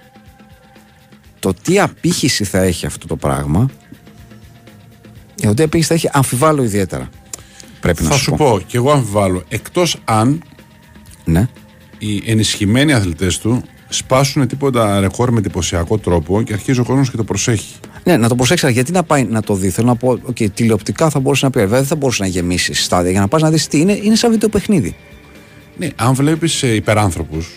το 1.38 1.54
τι 1.62 1.80
απήχηση 1.80 2.44
θα 2.44 2.58
έχει 2.62 2.86
αυτό 2.86 3.06
το 3.06 3.16
πράγμα. 3.16 3.70
Για 5.34 5.48
το 5.48 5.54
τι 5.54 5.62
απήχηση 5.62 5.88
θα 5.88 5.94
έχει, 5.94 6.08
αμφιβάλλω 6.12 6.62
ιδιαίτερα. 6.62 7.08
Πρέπει 7.80 8.02
να 8.02 8.08
Θα 8.08 8.14
σου, 8.16 8.22
σου 8.22 8.32
πω, 8.34 8.60
και 8.66 8.76
εγώ 8.76 8.90
αμφιβάλλω. 8.92 9.42
Εκτός 9.48 9.96
αν 10.04 10.42
Ναι. 11.24 11.48
οι 11.98 12.22
ενισχυμένοι 12.30 12.92
αθλητές 12.92 13.38
του 13.38 13.62
σπάσουν 13.88 14.46
τίποτα 14.46 15.00
ρεκόρ 15.00 15.30
με 15.30 15.38
εντυπωσιακό 15.38 15.98
τρόπο 15.98 16.42
και 16.42 16.52
αρχίζει 16.52 16.80
ο 16.80 16.84
κόσμος 16.84 17.10
και 17.10 17.16
το 17.16 17.24
προσέχει. 17.24 17.74
Ναι, 18.06 18.16
να 18.16 18.28
το 18.28 18.34
προσέξει, 18.34 18.64
αλλά 18.66 18.74
γιατί 18.74 18.92
να 18.92 19.02
πάει 19.02 19.24
να 19.24 19.42
το 19.42 19.54
δει. 19.54 19.70
Θέλω 19.70 19.86
να 19.86 19.96
πω, 19.96 20.18
okay, 20.30 20.50
τηλεοπτικά 20.54 21.10
θα 21.10 21.20
μπορούσε 21.20 21.44
να 21.44 21.50
πει, 21.50 21.58
βέβαια 21.58 21.78
δεν 21.78 21.86
θα 21.88 21.96
μπορούσε 21.96 22.22
να 22.22 22.28
γεμίσεις 22.28 22.84
στάδια 22.84 23.10
για 23.10 23.20
να 23.20 23.28
πας 23.28 23.42
να 23.42 23.50
δεις 23.50 23.66
τι 23.66 23.80
είναι. 23.80 23.98
Είναι 24.02 24.14
σαν 24.14 24.30
βιντεοπαιχνίδι. 24.30 24.96
Ναι, 25.76 25.88
αν 25.96 26.14
βλέπεις 26.14 26.62
υπεράνθρωπους 26.62 27.48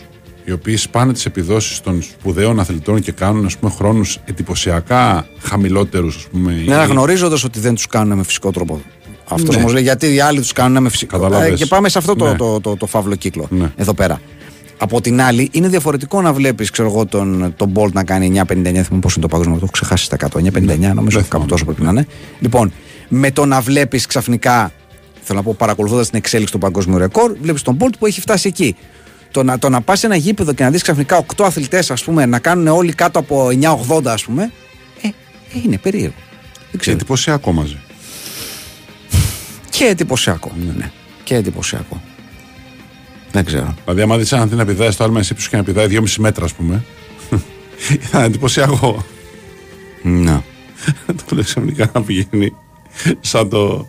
οι 0.45 0.51
οποίοι 0.51 0.75
σπάνε 0.77 1.13
τις 1.13 1.25
επιδόσεις 1.25 1.79
των 1.81 2.01
σπουδαίων 2.01 2.59
αθλητών 2.59 3.01
και 3.01 3.11
κάνουν 3.11 3.45
ας 3.45 3.57
πούμε, 3.57 3.71
χρόνους 3.71 4.17
εντυπωσιακά 4.25 5.27
χαμηλότερους, 5.41 6.15
ας 6.15 6.27
πούμε. 6.31 6.51
Ναι, 6.51 6.61
ή- 6.61 6.73
αναγνωρίζοντα 6.73 7.37
ότι 7.45 7.59
δεν 7.59 7.75
τους 7.75 7.87
κάνουν 7.87 8.17
με 8.17 8.23
φυσικό 8.23 8.51
τρόπο. 8.51 8.81
Αυτός 9.29 9.55
Ναι. 9.55 9.61
όμως 9.61 9.73
λέει 9.73 9.83
γιατί 9.83 10.13
οι 10.13 10.19
άλλοι 10.19 10.39
τους 10.39 10.53
κάνουν 10.53 10.83
με 10.83 10.89
φυσικό 10.89 11.17
τρόπο. 11.17 11.31
Καταλάβες. 11.33 11.59
και 11.59 11.65
πάμε 11.65 11.89
σε 11.89 11.97
αυτό 11.97 12.15
το, 12.15 12.25
Ναι. 12.25 12.35
το, 12.35 12.59
το, 12.59 12.75
το, 12.75 12.85
φαύλο 12.85 13.15
κύκλο 13.15 13.47
Ναι. 13.49 13.71
εδώ 13.75 13.93
πέρα. 13.93 14.21
Από 14.81 15.01
την 15.01 15.21
άλλη, 15.21 15.49
είναι 15.51 15.67
διαφορετικό 15.67 16.21
να 16.21 16.33
βλέπεις 16.33 16.71
τον, 17.09 17.53
τον 17.55 17.71
Bolt 17.75 17.91
να 17.91 18.03
κάνει 18.03 18.31
9,59. 18.35 18.45
Θυμάμαι 18.45 18.83
πώ 18.89 18.97
είναι 18.97 19.21
το 19.21 19.27
παγκόσμιο, 19.27 19.55
το 19.57 19.61
έχω 19.63 19.71
ξεχάσει 19.71 20.03
στα 20.03 20.17
100. 20.19 20.27
9,59 20.27 20.51
νομίζω, 20.53 20.79
Ναι. 20.79 20.93
Δεν 20.93 21.11
κάπου 21.11 21.23
θυμάμαι. 21.29 21.45
τόσο 21.47 21.65
πρέπει 21.65 21.81
να 21.81 21.89
είναι. 21.89 22.07
Λοιπόν, 22.39 22.71
με 23.07 23.31
το 23.31 23.45
να 23.45 23.61
βλέπεις 23.61 24.05
ξαφνικά, 24.05 24.71
θέλω 25.21 25.37
να 25.39 25.43
πω, 25.45 25.55
παρακολουθώντας 25.57 26.09
την 26.09 26.17
εξέλιξη 26.17 26.53
του 26.53 26.59
παγκόσμιου 26.59 26.97
ρεκόρ, 26.97 27.35
βλέπεις 27.41 27.61
τον 27.61 27.77
Bolt 27.79 27.93
που 27.99 28.05
έχει 28.05 28.21
φτάσει 28.21 28.47
εκεί. 28.47 28.75
Το 29.31 29.43
να, 29.43 29.59
το 29.59 29.69
να 29.69 29.81
πας 29.81 29.99
σε 29.99 30.05
ένα 30.05 30.15
γήπεδο 30.15 30.53
και 30.53 30.63
να 30.63 30.69
δεις 30.71 30.81
ξαφνικά 30.81 31.25
8 31.35 31.43
αθλητές, 31.45 31.91
ας 31.91 32.03
πούμε, 32.03 32.25
να 32.25 32.39
κάνουν 32.39 32.67
όλοι 32.67 32.93
κάτω 32.93 33.19
από 33.19 33.47
9,80, 33.87 34.01
ας 34.05 34.23
πούμε, 34.23 34.51
ε, 35.01 35.07
ε, 35.07 35.11
είναι 35.65 35.77
περίεργο. 35.77 36.13
Δεν 36.53 36.67
Και 36.71 36.77
ξέρω. 36.77 36.95
εντυπωσιακό 36.95 37.51
μαζί. 37.51 37.77
Και 39.69 39.85
εντυπωσιακό. 39.85 40.51
Ναι. 40.77 40.91
Και 41.23 41.35
εντυπωσιακό. 41.35 42.01
Δεν 43.31 43.45
ξέρω. 43.45 43.73
Δηλαδή, 43.83 44.01
άμα 44.01 44.17
δεις 44.17 44.31
έναν 44.31 44.43
αντί 44.45 44.55
να 44.55 44.65
πηδάει 44.65 44.91
στο 44.91 45.03
άλμα 45.03 45.19
εσύ 45.19 45.35
και 45.49 45.57
να 45.57 45.63
πηδάει 45.63 45.87
2,5 45.89 46.03
μέτρα, 46.17 46.45
ας 46.45 46.53
πούμε. 46.53 46.83
Ήταν 48.07 48.23
εντυπωσιακό. 48.23 49.03
Να. 50.03 50.43
το 51.25 51.35
λέω 51.35 51.43
ξαφνικά 51.43 51.89
να 51.93 52.01
πηγαίνει 52.03 52.53
σαν 53.19 53.49
το 53.49 53.87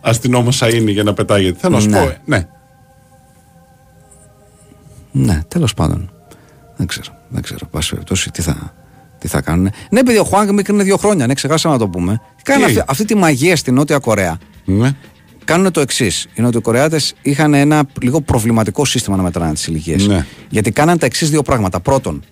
αστυνόμο 0.00 0.48
Σαΐνι 0.52 0.88
για 0.92 1.02
να 1.02 1.12
πετάγεται. 1.14 1.58
Θέλω 1.58 1.74
να 1.74 1.80
σου 1.80 1.88
Ναι. 1.88 1.98
πω, 1.98 2.08
ε, 2.08 2.20
ναι. 2.24 2.48
Ναι, 5.12 5.42
τέλος 5.48 5.74
πάντων. 5.74 6.10
Δεν 6.76 6.86
ξέρω. 6.86 7.06
Δεν 7.28 7.42
ξέρω. 7.42 7.66
Πάση 7.70 7.90
περιπτώσει 7.90 8.30
τι 8.30 8.42
θα, 8.42 8.74
τι 9.18 9.28
θα 9.28 9.40
κάνουν. 9.40 9.70
Ναι, 9.90 10.00
επειδή 10.00 10.18
ο 10.18 10.24
Χουάνγκ 10.24 10.50
μικρύνει 10.50 10.82
δύο 10.82 10.96
χρόνια. 10.96 11.26
Ναι, 11.26 11.34
ξεχάσαμε 11.34 11.74
να 11.74 11.80
το 11.80 11.88
πούμε. 11.88 12.20
Κάνουν 12.42 12.66
Τι; 12.66 12.70
αυτή, 12.72 12.84
αυτή 12.90 13.04
τη 13.04 13.14
μαγεία 13.14 13.56
στη 13.56 13.70
Νότια 13.70 13.98
Κορέα. 13.98 14.38
ναι. 14.64 14.92
Κάνουν 15.48 15.72
το 15.72 15.80
εξής. 15.80 16.26
Οι 16.34 16.42
Νοτιοκορεάτες 16.42 17.14
είχαν 17.22 17.54
ένα 17.54 17.84
λίγο 18.00 18.20
προβληματικό 18.20 18.84
σύστημα 18.84 19.16
να 19.16 19.22
μετράνε 19.22 19.52
τις 19.52 19.66
ηλικίες. 19.66 20.06
Ναι. 20.06 20.26
Γιατί 20.48 20.70
κάναν 20.70 20.98
τα 20.98 21.06
εξής 21.06 21.30
δύο 21.30 21.42
πράγματα. 21.42 21.80
Πρώτον, 21.80 22.24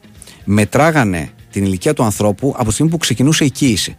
μετράγανε 0.44 1.30
την 1.51 1.64
ηλικία 1.64 1.94
του 1.94 2.02
ανθρώπου 2.05 2.55
από 2.56 2.68
τη 2.68 2.72
στιγμή 2.72 2.90
που 2.90 2.97
ξεκινούσε 2.98 3.44
η 3.44 3.51
κύηση. 3.51 3.97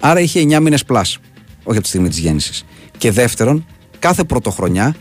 Άρα 0.00 0.20
είχε 0.20 0.40
9 0.40 0.60
μήνες 0.60 0.84
plus. 0.84 1.18
Όχι 1.58 1.76
από 1.76 1.80
τη 1.80 1.88
στιγμή 1.88 2.08
της 2.08 2.18
γέννησης. 2.18 2.64
Και 2.98 3.10
δεύτερον, 3.10 3.66
κάθε 3.98 4.24
πρωτοχρονιά 4.24 4.94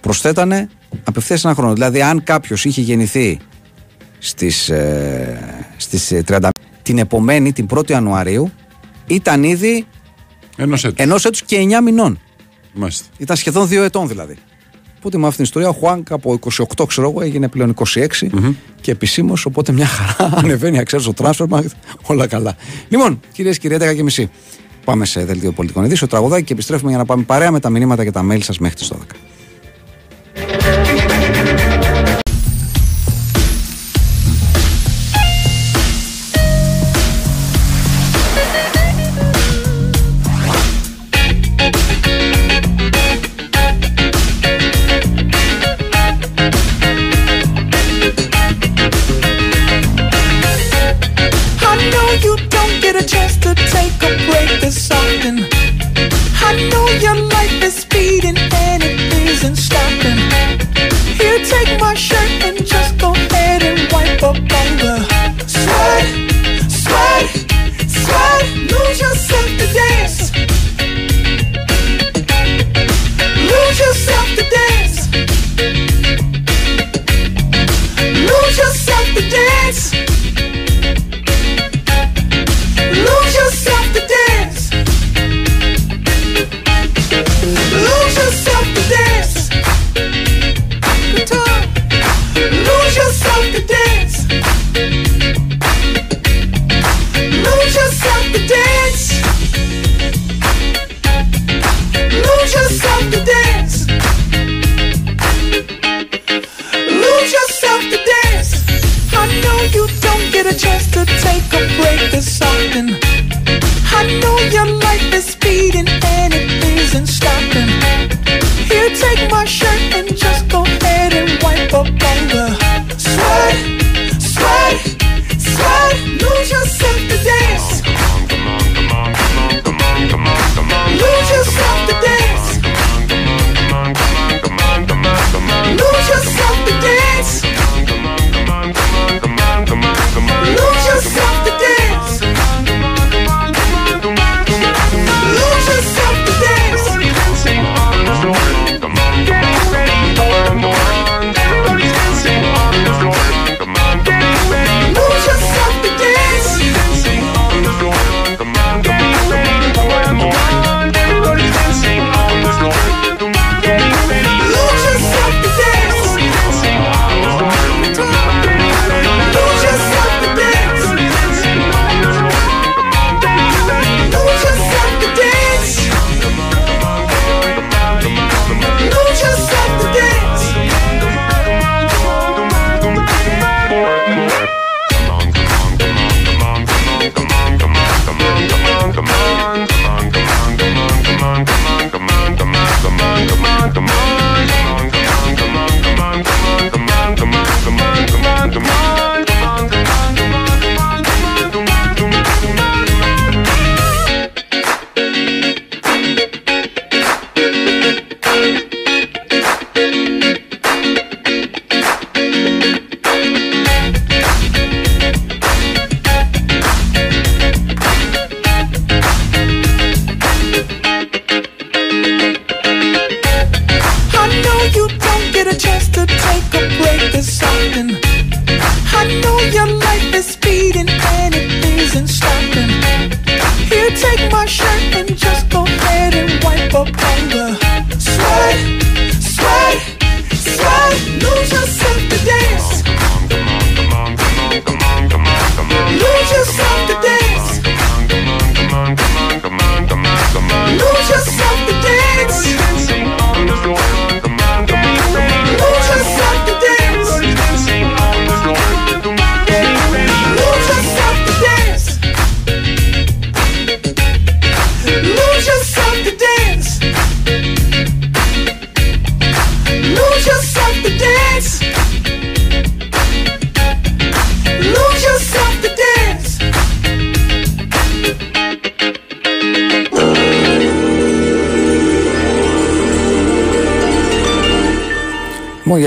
προσθέτανε 0.00 0.68
απευθείας 1.04 1.44
ένα 1.44 1.54
χρόνο. 1.54 1.72
Δηλαδή, 1.72 2.02
αν 2.02 2.22
κάποιος 2.22 2.64
είχε 2.64 2.80
γεννηθεί 2.80 3.38
στις, 4.18 4.68
ε, 4.68 5.64
στις 5.76 6.12
ε, 6.12 6.22
30 6.22 6.48
την 6.82 6.98
επομένη, 6.98 7.52
την 7.52 7.66
1η 7.66 7.90
Ιανουαρίου, 7.90 8.50
ήταν 9.06 9.42
ήδη 9.42 9.86
Ενός 10.56 10.84
έτους. 10.84 11.04
ενός 11.04 11.24
έτους 11.24 11.42
και 11.42 11.56
9 11.56 11.80
μηνών. 11.80 12.18
Μάλιστα. 12.72 13.06
Ήταν 13.18 13.36
σχεδόν 13.36 13.68
δύο 13.68 13.82
ετών 13.82 14.08
δηλαδή. 14.08 14.36
Οπότε 14.98 15.18
με 15.18 15.26
αυτήν 15.26 15.36
την 15.36 15.44
ιστορία 15.44 15.68
ο 15.68 15.72
Χουάνκ 15.72 16.12
από 16.12 16.38
28 16.78 16.86
ξέρω 16.86 17.10
εγώ 17.10 17.22
έγινε 17.22 17.48
πλέον 17.48 17.74
26 17.94 18.06
και 18.80 18.90
επισήμως. 18.90 19.46
Οπότε 19.46 19.72
μια 19.72 19.86
χαρά 19.86 20.34
ανεβαίνει 20.42 20.78
αξέρω 20.78 21.02
το 21.02 21.12
transfer 21.16 21.48
market. 21.48 21.70
Όλα 22.02 22.26
καλά. 22.26 22.56
Λοιπόν, 22.88 23.20
κυρίες 23.32 23.58
και 23.58 23.68
κύριοι, 23.68 23.90
11 23.90 23.94
και 23.94 24.02
μισή. 24.02 24.30
Πάμε 24.84 25.04
σε 25.04 25.24
δελτίο 25.24 25.52
πολιτικών 25.52 25.84
ειδήσεων, 25.84 26.10
τραγουδάκι 26.10 26.44
και 26.44 26.52
επιστρέφουμε 26.52 26.90
για 26.90 26.98
να 26.98 27.04
πάμε 27.04 27.22
παρέα 27.22 27.50
με 27.50 27.60
τα 27.60 27.70
μηνύματα 27.70 28.04
και 28.04 28.10
τα 28.10 28.26
mail 28.30 28.42
σας 28.42 28.58
μέχρι 28.58 28.76
τις 28.76 28.92
12. 28.92 28.96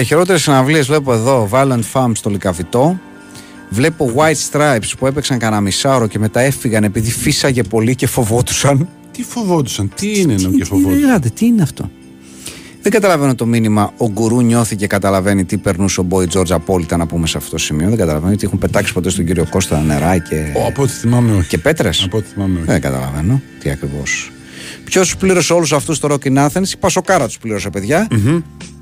Χειρότερες 0.06 0.42
συναυλίες 0.42 0.88
βλέπω 0.88 1.14
εδώ 1.14 1.50
Violent 1.52 1.82
Femmes 1.94 2.12
στο 2.14 2.30
Λικαβιτό. 2.30 3.00
Βλέπω 3.70 4.12
White 4.16 4.52
Stripes 4.52 4.92
που 5.00 5.08
έπαιξαν 5.08 5.40
κανένα 5.40 5.62
μισάωρο 5.62 6.08
και 6.08 6.20
μετά 6.20 6.40
έφυγαν 6.40 6.84
επειδή 6.84 7.12
φύσαγε 7.12 7.64
πολύ 7.64 7.96
και 7.96 8.08
φοβόντουσαν. 8.08 8.88
Τι 9.12 9.24
φοβόντουσαν, 9.24 9.92
τι 9.96 10.20
είναι 10.20 10.34
ενώ 10.34 10.50
και 10.50 10.58
Τι 10.58 10.64
φοβόντουσαν; 10.64 11.00
μιλάτε, 11.00 11.30
τι 11.30 11.46
είναι 11.46 11.62
αυτό; 11.62 11.90
Δεν 12.82 12.92
καταλαβαίνω 12.92 13.36
το 13.36 13.46
μήνυμα. 13.46 13.94
Ο 13.98 14.10
γκουρού 14.12 14.42
νιώθει 14.42 14.76
και 14.76 14.88
καταλαβαίνει 14.88 15.46
τι 15.46 15.58
περνούσε 15.58 16.00
ο 16.00 16.04
Μπόι 16.04 16.28
Τζόρτζ 16.28 16.52
απόλυτα 16.52 16.98
να 16.98 17.06
πούμε 17.06 17.28
σε 17.28 17.38
αυτό 17.38 17.50
το 17.52 17.58
σημείο. 17.58 17.90
Δεν 17.90 17.98
καταλαβαίνω 17.98 18.30
γιατί 18.30 18.46
έχουν 18.46 18.60
πετάξει 18.60 18.94
ποτέ 18.94 19.10
στον 19.10 19.26
κύριο 19.26 19.46
Κώστα 19.50 19.82
νερά 19.82 20.18
και, 20.18 20.36
Ω, 20.56 20.66
Από 20.68 20.82
ό,τι 20.82 20.92
θυμάμαι 20.92 21.36
όχι. 21.38 21.48
και 21.48 21.58
πέτρες. 21.58 22.04
Από 22.04 22.18
ό,τι 22.18 22.28
θυμάμαι 22.34 22.58
όχι. 22.58 22.66
Δεν 22.68 22.82
καταλαβαίνω 22.82 23.42
τι 23.60 23.70
ακριβώς. 23.70 24.30
Ποιος 24.84 25.18
πλήρωσε 25.18 25.54
όλους 25.54 25.74
αυτούς 25.74 26.00
το 26.00 26.08
Rock 26.12 26.28
in 26.28 26.46
Athens, 26.48 26.68
η 26.74 26.78
Πασοκάρα 26.80 27.26
τους 27.28 27.38
πλήρωσε, 27.38 27.70
παιδιά. 27.70 28.08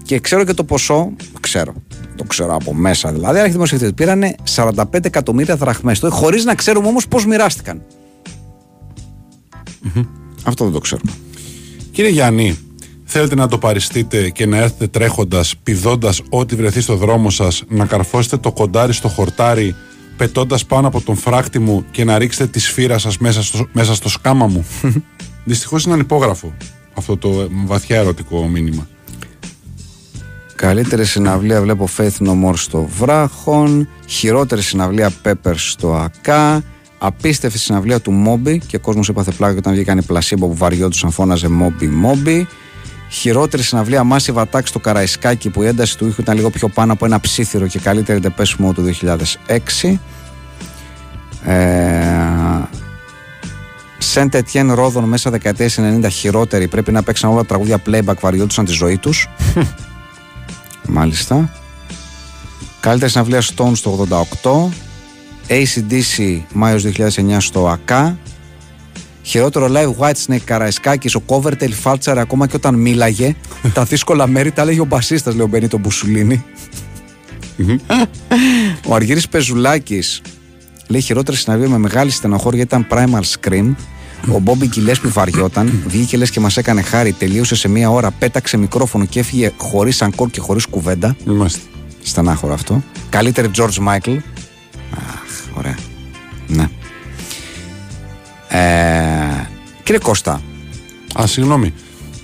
Και 0.03 0.19
ξέρω 0.19 0.43
και 0.43 0.53
το 0.53 0.63
ποσό. 0.63 1.11
Ξέρω. 1.39 1.73
Το 2.15 2.23
ξέρω 2.23 2.55
από 2.55 2.73
μέσα 2.73 3.11
δηλαδή. 3.11 3.29
Αλλά 3.29 3.43
έχει 3.43 3.51
δημοσιευτεί. 3.51 3.93
Πήρανε 3.93 4.35
45 4.55 5.05
εκατομμύρια 5.05 5.55
δραχμές. 5.55 6.01
Χωρίς 6.09 6.45
να 6.45 6.55
ξέρουμε 6.55 6.87
όμως 6.87 7.07
πώς 7.07 7.25
μοιράστηκαν. 7.25 7.81
Αυτό 10.43 10.63
δεν 10.63 10.73
το 10.73 10.79
ξέρουμε. 10.79 11.11
Κύριε 11.91 12.09
Γιάννη, 12.09 12.57
θέλετε 13.03 13.35
να 13.35 13.47
το 13.47 13.57
παριστείτε 13.57 14.29
και 14.29 14.45
να 14.45 14.57
έρθετε 14.57 14.87
τρέχοντας, 14.87 15.55
πηδώντας 15.63 16.21
ό,τι 16.29 16.55
βρεθεί 16.55 16.81
στο 16.81 16.95
δρόμο 16.95 17.29
σας, 17.29 17.63
να 17.67 17.85
καρφώσετε 17.85 18.37
το 18.37 18.51
κοντάρι 18.51 18.93
στο 18.93 19.07
χορτάρι, 19.07 19.75
πετώντας 20.17 20.65
πάνω 20.65 20.87
από 20.87 21.01
τον 21.01 21.15
φράχτη 21.15 21.59
μου 21.59 21.85
και 21.91 22.03
να 22.03 22.17
ρίξετε 22.17 22.47
τη 22.47 22.59
σφύρα 22.59 22.97
σας 22.97 23.17
μέσα 23.17 23.43
στο, 23.43 23.67
μέσα 23.71 23.95
στο 23.95 24.09
σκάμα 24.09 24.47
μου; 24.47 24.65
Δυστυχώς 25.45 25.83
είναι 25.83 25.93
ανυπόγραφο 25.93 26.53
αυτό 26.93 27.17
το 27.17 27.41
ε, 27.41 27.47
βαθιά 27.65 27.97
ερωτικό 27.97 28.47
μήνυμα. 28.47 28.87
Καλύτερη 30.55 31.05
συναυλία 31.05 31.61
βλέπω 31.61 31.87
Faith 31.97 32.27
No 32.27 32.45
More 32.45 32.55
στο 32.55 32.89
Βράχον. 32.99 33.89
Χειρότερη 34.05 34.61
συναυλία 34.61 35.11
Pepper 35.23 35.53
στο 35.55 35.93
ΑΚΑ. 35.95 36.63
Απίστευτη 36.97 37.57
συναυλία 37.57 37.99
του 37.99 38.11
Μόμπι 38.11 38.59
και 38.67 38.75
ο 38.75 38.79
κόσμος 38.79 39.09
έπαθε 39.09 39.31
πλάκα 39.31 39.57
όταν 39.57 39.73
βγήκαν 39.73 39.97
οι 39.97 40.03
πλασίμπο 40.03 40.47
που 40.47 40.55
βαριόντουσαν 40.55 41.11
φώναζε 41.11 41.47
Μόμπι 41.49 41.87
Μόμπι. 41.87 42.47
Χειρότερη 43.09 43.63
συναυλία 43.63 44.07
Massive 44.11 44.43
Attack 44.43 44.61
στο 44.63 44.79
Καραϊσκάκι 44.79 45.49
που 45.49 45.63
η 45.63 45.67
ένταση 45.67 45.97
του 45.97 46.07
ήχου 46.07 46.21
ήταν 46.21 46.35
λίγο 46.35 46.49
πιο 46.49 46.67
πάνω 46.67 46.93
από 46.93 47.05
ένα 47.05 47.19
ψήθυρο 47.19 47.67
και 47.67 47.79
καλύτερη 47.79 48.19
Depeche 48.23 48.65
Mode 48.65 48.73
του 48.73 48.93
2006. 49.47 49.97
Ε, 51.45 52.03
Σεντ 53.97 54.33
Ετιέν 54.33 54.73
Ρόδον 54.73 55.03
μέσα 55.03 55.29
δεκαετίες 55.29 55.79
90 55.79 56.07
χειρότερη. 56.11 56.67
Πρέπει 56.67 56.91
να 56.91 57.03
παίξαν 57.03 57.29
όλα 57.29 57.41
τα 57.41 57.45
τραγούδια 57.45 57.81
playback 57.85 58.19
βαριόντουσαν 58.19 58.65
τη 58.65 58.71
ζωή 58.71 58.97
τους. 58.97 59.29
Μάλιστα. 60.87 61.51
Καλύτερη 62.79 63.11
συναυλία 63.11 63.41
Stone 63.41 63.71
στο 63.73 64.07
88. 64.41 64.69
ACDC 65.47 66.41
Μάιος 66.53 66.83
2009 66.83 67.37
στο 67.39 67.67
ΑΚΑ. 67.67 68.17
Χειρότερο 69.21 69.69
live 69.71 69.95
Whitesnake 69.97 70.41
Καραϊσκάκης, 70.43 71.15
ο 71.15 71.19
Κόβερτελ 71.19 71.73
φάλτσαρε 71.73 72.19
ακόμα 72.19 72.47
και 72.47 72.55
όταν 72.55 72.75
μίλαγε. 72.75 73.35
τα 73.73 73.83
δύσκολα 73.83 74.27
μέρη 74.27 74.51
τα 74.51 74.61
έλεγε 74.61 74.79
ο 74.79 74.85
μπασίστας, 74.85 75.35
λέει 75.35 75.45
ο 75.45 75.47
Μπενίτο 75.47 75.77
Μπουσουλίνη. 75.77 76.43
ο 78.87 78.95
Αργύρης 78.95 79.27
Πεζουλάκης 79.27 80.21
λέει 80.87 81.01
χειρότερη 81.01 81.37
συναυλία 81.37 81.69
με 81.69 81.77
μεγάλη 81.77 82.11
στενοχώρια 82.11 82.61
ήταν 82.61 82.87
Primal 82.89 83.21
Scream. 83.21 83.75
Ο 84.31 84.39
Μπόμπι 84.39 84.67
Κιλέσπι 84.67 85.07
βαριόταν, 85.07 85.83
βγήκε 85.87 86.17
λες 86.17 86.29
και 86.29 86.39
μας 86.39 86.57
έκανε 86.57 86.81
χάρη, 86.81 87.11
τελείωσε 87.11 87.55
σε 87.55 87.67
μία 87.67 87.89
ώρα, 87.89 88.11
πέταξε 88.11 88.57
μικρόφωνο 88.57 89.05
και 89.05 89.19
έφυγε 89.19 89.51
χωρίς 89.57 90.01
ανκόρ 90.01 90.29
και 90.29 90.39
χωρίς 90.39 90.65
κουβέντα. 90.65 91.15
Είμαστε. 91.27 91.59
Στενάχωρο 92.03 92.53
αυτό. 92.53 92.83
Καλύτερη 93.09 93.49
George 93.55 93.87
Michael. 93.87 94.17
Αχ, 94.95 95.57
ωραία. 95.57 95.77
Ναι. 96.47 96.69
Ε, 98.47 99.47
κύριε 99.83 99.99
Κώστα, 100.03 100.41
Α, 101.21 101.27
συγγνώμη. 101.27 101.73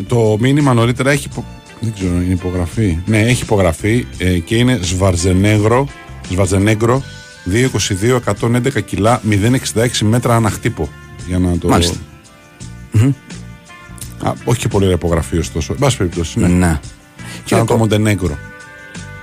Το 0.08 0.38
μήνυμα 0.40 0.74
νωρίτερα 0.74 1.12
έχει. 1.12 1.28
υπο- 1.32 1.46
Δεν 1.80 1.94
ξέρω, 1.94 2.14
είναι 2.14 2.34
υπογραφή. 2.34 2.98
Ναι, 3.06 3.20
έχει 3.20 3.44
υπογραφεί 3.44 4.06
ε, 4.18 4.38
και 4.40 4.56
είναι 4.56 4.80
Σβαρζενέγρο. 4.82 5.88
Σβαρζενέγκρο 6.32 7.04
222, 7.46 8.20
111 8.42 8.82
κιλά, 8.86 9.22
066 9.30 9.88
μέτρα 10.02 10.36
αναχτύπο. 10.36 10.90
Για 11.30 11.40
να 11.40 11.58
το. 11.58 11.68
Μάλιστα. 11.68 11.96
Α, 14.24 14.34
όχι 14.44 14.60
και 14.60 14.68
πολύ 14.68 14.84
ωραία 14.84 14.96
υπογραφή 14.98 15.38
ωστόσο. 15.38 15.74
Εν 15.74 15.80
πάση 15.80 15.98
περιπτώσει, 15.98 16.40
ναι. 16.40 16.48
ναι. 16.48 16.66
Σαν 16.66 16.80
Κύριε, 17.44 17.64
το 17.64 17.72
Κω- 17.72 17.78
Μοντενέγκρο, 17.78 18.38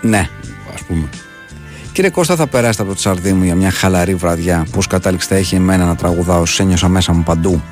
ναι. 0.03 0.29
ας 0.75 0.83
πούμε. 0.83 1.09
Κύριε 1.93 2.11
Κώστα, 2.11 2.37
θα 2.37 2.47
περάσετε 2.47 2.83
από 2.83 2.93
το 2.93 2.99
τσαρδί 2.99 3.33
μου 3.33 3.45
για 3.45 3.55
μια 3.55 3.71
χαλαρή 3.71 4.15
βραδιά. 4.15 4.67
Πώ 4.73 4.83
κατάληξε 4.89 5.29
θα 5.29 5.35
έχει 5.35 5.55
εμένα 5.55 5.85
να 5.85 5.97
τραγουδάω. 5.97 6.47
Σ' 6.47 6.59
ένιωσα 6.61 6.89
μέσα 6.89 7.13
μου 7.13 7.23
παντού. 7.23 7.63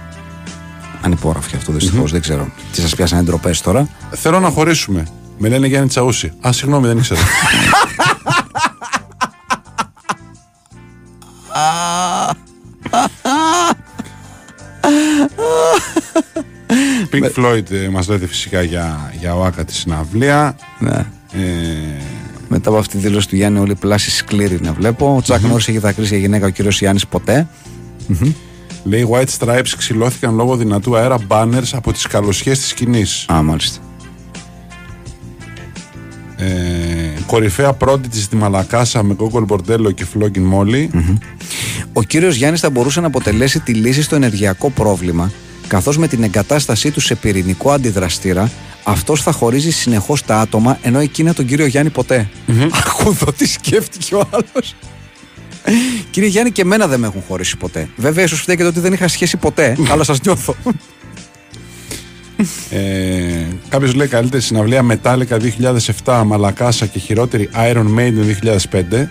Ανυπόγραφη 1.02 1.56
αυτό 1.56 1.72
δυστυχώς, 1.72 2.12
δεν 2.12 2.20
ξέρω. 2.20 2.48
Τι 2.72 2.80
σας 2.80 2.94
πιάσανε 2.94 3.22
ντροπές 3.22 3.60
τώρα. 3.60 3.88
Θέλω 4.10 4.40
να 4.40 4.48
χωρίσουμε. 4.50 5.06
Με 5.38 5.48
λένε 5.48 5.66
Γιάννη 5.66 5.88
Τσαούση. 5.88 6.32
Α, 6.46 6.52
συγγνώμη, 6.52 6.86
δεν 6.86 6.98
ήξερα. 6.98 7.20
Pink 17.10 17.30
Floyd 17.36 17.70
ε, 17.70 17.88
μας 17.88 18.08
λέτε 18.08 18.26
φυσικά 18.26 18.62
για, 18.62 19.12
για 19.20 19.36
ΟΑΚΑ 19.36 19.64
τη 19.64 19.74
συναυλία. 19.74 20.56
Ναι. 20.78 21.06
Ε, 21.32 22.00
Μετά 22.48 22.68
από 22.68 22.78
αυτή 22.78 22.96
τη 22.96 22.98
δήλωση 23.06 23.28
του 23.28 23.36
Γιάννη, 23.36 23.58
όλοι 23.58 23.74
πλάσει 23.74 24.10
σκλήρη 24.10 24.58
να 24.60 24.72
βλέπω. 24.72 25.14
Ο 25.16 25.22
Τσακ 25.22 25.40
Νόρις 25.42 25.68
έχει 25.68 25.78
δακρύσει 25.78 26.08
για 26.08 26.18
γυναίκα, 26.18 26.46
ο 26.46 26.48
κύριος 26.48 26.78
Γιάννης 26.78 27.06
ποτέ. 27.06 27.48
λέει 28.84 29.08
White 29.10 29.28
Stripes 29.38 29.68
ξυλώθηκαν 29.76 30.34
λόγω 30.34 30.56
δυνατού 30.56 30.96
αέρα 30.96 31.18
banners 31.28 31.70
από 31.72 31.92
τις 31.92 32.06
καλοσχές 32.06 32.58
της 32.58 32.68
σκηνής. 32.68 33.26
Α, 33.32 33.42
μάλιστα. 33.42 33.78
Ε, 36.36 36.46
κορυφαία 37.26 37.72
πρώτη 37.72 38.08
της 38.08 38.28
τη 38.28 38.36
Μαλακάσα 38.36 39.02
με 39.02 39.16
Google 39.18 39.46
Μπορτέλο 39.46 39.90
και 39.90 40.06
Flogging 40.14 40.52
Molly. 40.52 40.88
Ο 41.92 42.02
κύριος 42.02 42.36
Γιάννης 42.36 42.60
θα 42.60 42.70
μπορούσε 42.70 43.00
να 43.00 43.06
αποτελέσει 43.06 43.60
τη 43.60 43.74
λύση 43.74 44.02
στο 44.02 44.16
ενεργειακό 44.16 44.70
πρόβλημα, 44.70 45.32
καθώς 45.66 45.98
με 45.98 46.08
την 46.08 46.22
εγκατάστασή 46.22 46.90
του 46.90 47.00
σε 47.00 47.14
πυρηνικό 47.14 47.70
αντιδραστήρα 47.70 48.50
Αυτός 48.84 49.22
θα 49.22 49.32
χωρίζει 49.32 49.70
συνεχώς 49.70 50.22
τα 50.22 50.38
άτομα, 50.38 50.78
ενώ 50.82 50.98
εκείνα 50.98 51.34
τον 51.34 51.46
κύριο 51.46 51.66
Γιάννη 51.66 51.90
ποτέ. 51.90 52.28
Ακούω 52.86 53.32
τι 53.36 53.46
σκέφτηκε 53.46 54.14
ο 54.14 54.28
άλλος. 54.30 54.74
Κύριε 56.10 56.28
Γιάννη, 56.28 56.50
και 56.50 56.62
εμένα 56.62 56.86
δεν 56.86 57.00
με 57.00 57.06
έχουν 57.06 57.22
χωρίσει 57.28 57.56
ποτέ. 57.56 57.88
Βέβαια, 57.96 58.24
ίσως 58.24 58.40
φταίει 58.40 58.56
και 58.56 58.62
το 58.62 58.68
ότι 58.68 58.80
δεν 58.80 58.92
είχα 58.92 59.08
σχέση 59.08 59.36
ποτέ, 59.36 59.76
αλλά 59.90 60.04
σας 60.04 60.20
νιώθω. 60.20 60.54
Ε, 62.70 63.46
Κάποιος 63.68 63.94
λέει 63.94 64.06
καλύτερη 64.06 64.42
συναυλία 64.42 64.86
Metallica 64.90 65.38
2007, 66.04 66.22
Μαλακάσα 66.26 66.86
και 66.86 66.98
χειρότερη 66.98 67.48
Iron 67.54 67.86
Maiden 67.98 68.34
2005. 68.70 69.08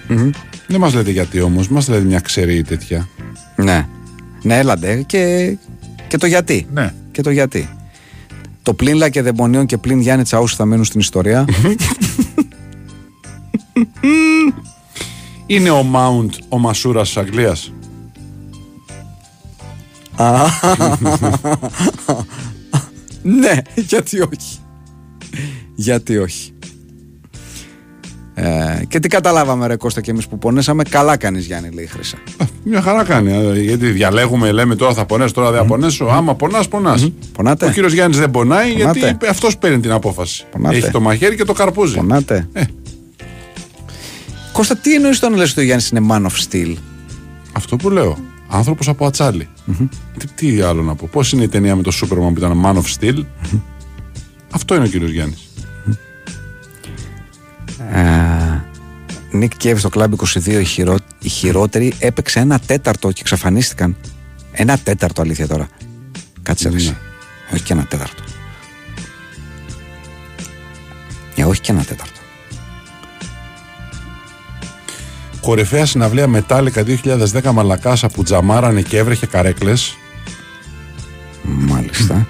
Δεν 0.68 0.80
μας 0.80 0.94
λέτε 0.94 1.12
γιατί 1.12 1.42
όμως, 1.42 1.68
μας 1.68 1.88
λέτε 1.88 2.04
μια 2.04 2.20
ξερή 2.20 2.64
τέτοια. 2.64 3.08
ναι. 3.56 3.88
Ναι, 4.42 4.58
έλαντε. 4.58 5.04
Και, 5.06 5.56
και 6.08 6.18
το 6.18 6.26
γιατί. 6.26 6.68
Ναι. 6.74 6.94
Και 7.12 7.22
το 7.22 7.30
γιατί. 7.30 7.70
Το 8.64 8.74
πλην 8.74 8.96
Λακεδαιμονίων 8.96 9.66
και 9.66 9.78
πλην 9.78 10.00
Γιάννη 10.00 10.24
Τσαούσου 10.24 10.56
θα 10.56 10.66
μείνουν 10.66 10.86
στην 10.86 11.00
ιστορία. 11.00 11.46
Είναι 15.46 15.70
ο 15.70 15.86
Mount 15.94 16.30
ο 16.50 16.58
Μασούρας 16.58 17.08
της 17.08 17.18
Αγγλίας. 17.18 17.74
ναι, 23.24 23.54
γιατί 23.90 24.22
όχι. 24.22 24.60
γιατί 25.76 26.18
όχι. 26.18 26.54
Ε, 28.36 28.82
και 28.88 29.00
τι 29.00 29.08
καταλάβαμε 29.08 29.68
ρε 29.68 29.76
Κώστα 29.76 30.02
και 30.02 30.12
εμείς 30.12 30.28
που 30.28 30.38
πονέσαμε 30.38 30.84
Καλά 30.84 31.18
κάνεις 31.18 31.46
Γιάννη 31.46 31.70
λέει 31.74 31.84
η 31.84 31.88
Χρύσα 31.88 32.18
Μια 32.64 32.82
χαρά 32.82 33.04
κάνει. 33.04 33.32
ε, 33.32 33.60
Γιατί 33.60 33.92
διαλέγουμε, 33.92 34.52
λέμε 34.52 34.76
τώρα 34.76 34.94
θα 34.94 35.06
πονέσω, 35.06 35.34
τώρα 35.34 35.52
δεν 35.52 35.60
θα 35.60 35.66
πονέσω. 35.66 36.06
Άμα 36.06 36.36
πονάς, 36.36 36.68
πονάς. 36.68 37.12
Πονάτε; 37.34 37.66
Ο 37.66 37.70
κύριος 37.70 37.94
Γιάννης 37.94 38.18
δεν 38.20 38.32
πονάει 38.32 38.72
Πονάτε; 38.74 39.00
γιατί 39.00 39.26
αυτός 39.28 39.58
παίρνει 39.58 39.80
την 39.80 39.92
απόφαση. 39.92 40.46
Πονάτε; 40.52 40.76
Έχει 40.78 40.92
το 40.92 41.00
μαχαίρι 41.00 41.36
και 41.36 41.44
το 41.44 41.54
καρπούζι. 41.54 41.96
Πονάτε 41.96 42.48
Ε. 42.54 42.64
Κώστα 44.52 44.76
τι 44.76 44.94
εννοείς 44.96 45.18
όταν 45.18 45.34
λες 45.36 45.52
ότι 45.52 45.60
ο 45.60 45.64
Γιάννης 45.64 45.90
είναι 45.90 46.06
man 46.10 46.22
of 46.22 46.52
steel; 46.52 46.74
Αυτό 47.52 47.76
που 47.76 47.90
λέω. 47.90 48.18
Άνθρωπος 48.54 48.88
από 48.88 49.06
ατσάλι. 49.06 49.48
Τι, 50.18 50.28
τι 50.28 50.62
άλλο 50.62 50.82
να 50.82 50.96
πω. 50.96 51.08
Πώς 51.12 51.32
είναι 51.32 51.44
η 51.44 51.48
ταινία 51.48 51.76
με 51.76 51.82
το 51.82 51.92
Σούπερμαν 51.92 52.34
που 52.34 52.40
ήταν 52.40 52.62
Man 52.66 52.76
of 52.76 53.00
Steel; 53.00 53.26
Αυτό 54.52 54.76
είναι 54.76 54.84
ο 54.84 54.88
κύριος 54.88 55.12
Γιάννης. 55.12 55.50
Νίκ 59.32 59.58
Κιέβ 59.58 59.78
στο 59.78 59.90
κλαμπ 59.90 60.14
22 60.14 60.48
οι, 60.48 60.64
χειρό, 60.64 60.98
οι 61.20 61.30
χειρότεροι 61.30 61.94
έπαιξε 62.00 62.40
ένα 62.40 62.60
τέταρτο 62.60 63.12
και 63.12 63.20
εξαφανίστηκαν. 63.22 63.96
Ένα 64.52 64.78
τέταρτο 64.78 65.22
αλήθεια 65.22 65.48
τώρα. 65.48 65.68
Κάτσε 66.42 66.70
ρε 66.70 66.76
εσύ. 66.76 66.98
Όχι 67.54 67.64
και 67.64 67.74
ένα 67.74 67.84
τέταρτο. 67.84 68.24
Ε, 71.36 71.44
όχι 71.44 71.62
και 71.62 71.72
ένα 71.72 71.84
τέταρτο. 71.84 72.13
Κορυφαία 75.44 75.86
συναυλία 75.86 76.28
Metallica 76.34 76.98
2010 77.42 77.52
Μαλακάσα 77.54 78.10
που 78.10 78.24
τζαμάρανε 78.24 78.82
και 78.82 78.98
έβρεχε 78.98 79.26
καρέκλες. 79.26 79.98
Μάλιστα. 81.42 82.28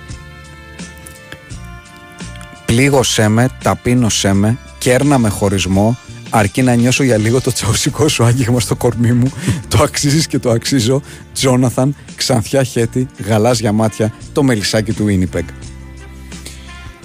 Πλήγωσέ 2.66 3.28
με, 3.28 3.50
ταπείνωσέ 3.64 4.34
με, 4.34 4.58
κέρνα 4.78 5.18
με 5.18 5.30
χωρισμό, 5.30 5.98
αρκεί 6.30 6.62
να 6.62 6.74
νιώσω 6.74 7.04
για 7.04 7.18
λίγο 7.18 7.42
το 7.42 7.52
τσαουσικό 7.52 8.08
σου 8.08 8.24
άγγιγμα 8.24 8.60
στο 8.60 8.76
κορμί 8.76 9.12
μου. 9.12 9.32
το 9.70 9.84
αξίζεις 9.84 10.28
και 10.28 10.40
το 10.40 10.50
αξίζω. 10.50 11.02
Τζόναθαν, 11.34 11.96
ξανθιά 12.16 12.64
χέτη, 12.64 13.08
γαλάζια 13.26 13.72
μάτια, 13.72 14.14
το 14.34 14.44
μελισσάκι 14.44 14.94
του 14.94 15.06
Winnipeg. 15.08 15.46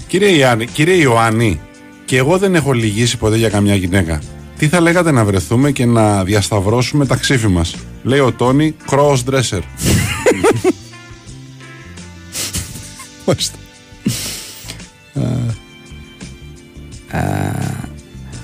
Κύριε, 0.06 0.28
Ιάννη, 0.28 0.66
κύριε 0.66 0.94
Ιωάννη, 0.94 1.60
και 2.04 2.16
εγώ 2.16 2.38
δεν 2.38 2.54
έχω 2.54 2.72
λυγίσει 2.72 3.16
ποτέ 3.16 3.36
για 3.36 3.48
καμιά 3.48 3.74
γυναίκα. 3.74 4.20
Τι 4.58 4.68
θα 4.68 4.80
λέγατε 4.80 5.10
να 5.10 5.24
βρεθούμε 5.24 5.70
και 5.70 5.84
να 5.84 6.24
διασταυρώσουμε 6.24 7.06
τα 7.06 7.16
ξύφη 7.16 7.48
μας; 7.48 7.74
Λέει 8.02 8.18
ο 8.18 8.32
Τόνι, 8.32 8.74
cross 8.90 9.18
dresser. 9.30 9.60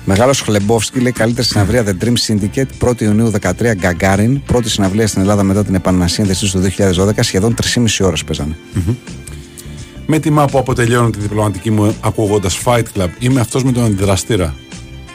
Μεγάλος 0.05 0.41
Χλεμπόφσκι 0.41 0.99
λέει 0.99 1.11
καλύτερη 1.11 1.47
συναυλία 1.47 1.83
The 1.85 2.03
Dream 2.03 2.13
Syndicate 2.27 2.87
1η 2.89 3.01
Ιουνίου 3.01 3.31
13 3.41 3.73
Γκαγκάριν. 3.73 4.43
Πρώτη 4.43 4.69
συναυλία 4.69 5.07
στην 5.07 5.21
Ελλάδα 5.21 5.43
μετά 5.43 5.63
την 5.63 5.75
επανασύνδεση 5.75 6.51
του 6.51 6.61
2012. 6.77 7.09
Σχεδόν 7.19 7.55
3,5 7.73 8.05
ώρες 8.05 8.23
παίζανε. 8.23 8.57
Με 10.05 10.19
τιμά 10.19 10.45
που 10.45 10.57
αποτελειώνω 10.57 11.09
τη 11.09 11.19
διπλωματική 11.19 11.71
μου 11.71 11.95
ακούγοντας 12.01 12.61
Fight 12.65 12.83
Club. 12.95 13.07
Είμαι 13.19 13.39
αυτός 13.39 13.63
με 13.63 13.71
τον 13.71 13.83
αντιδραστήρα. 13.83 14.45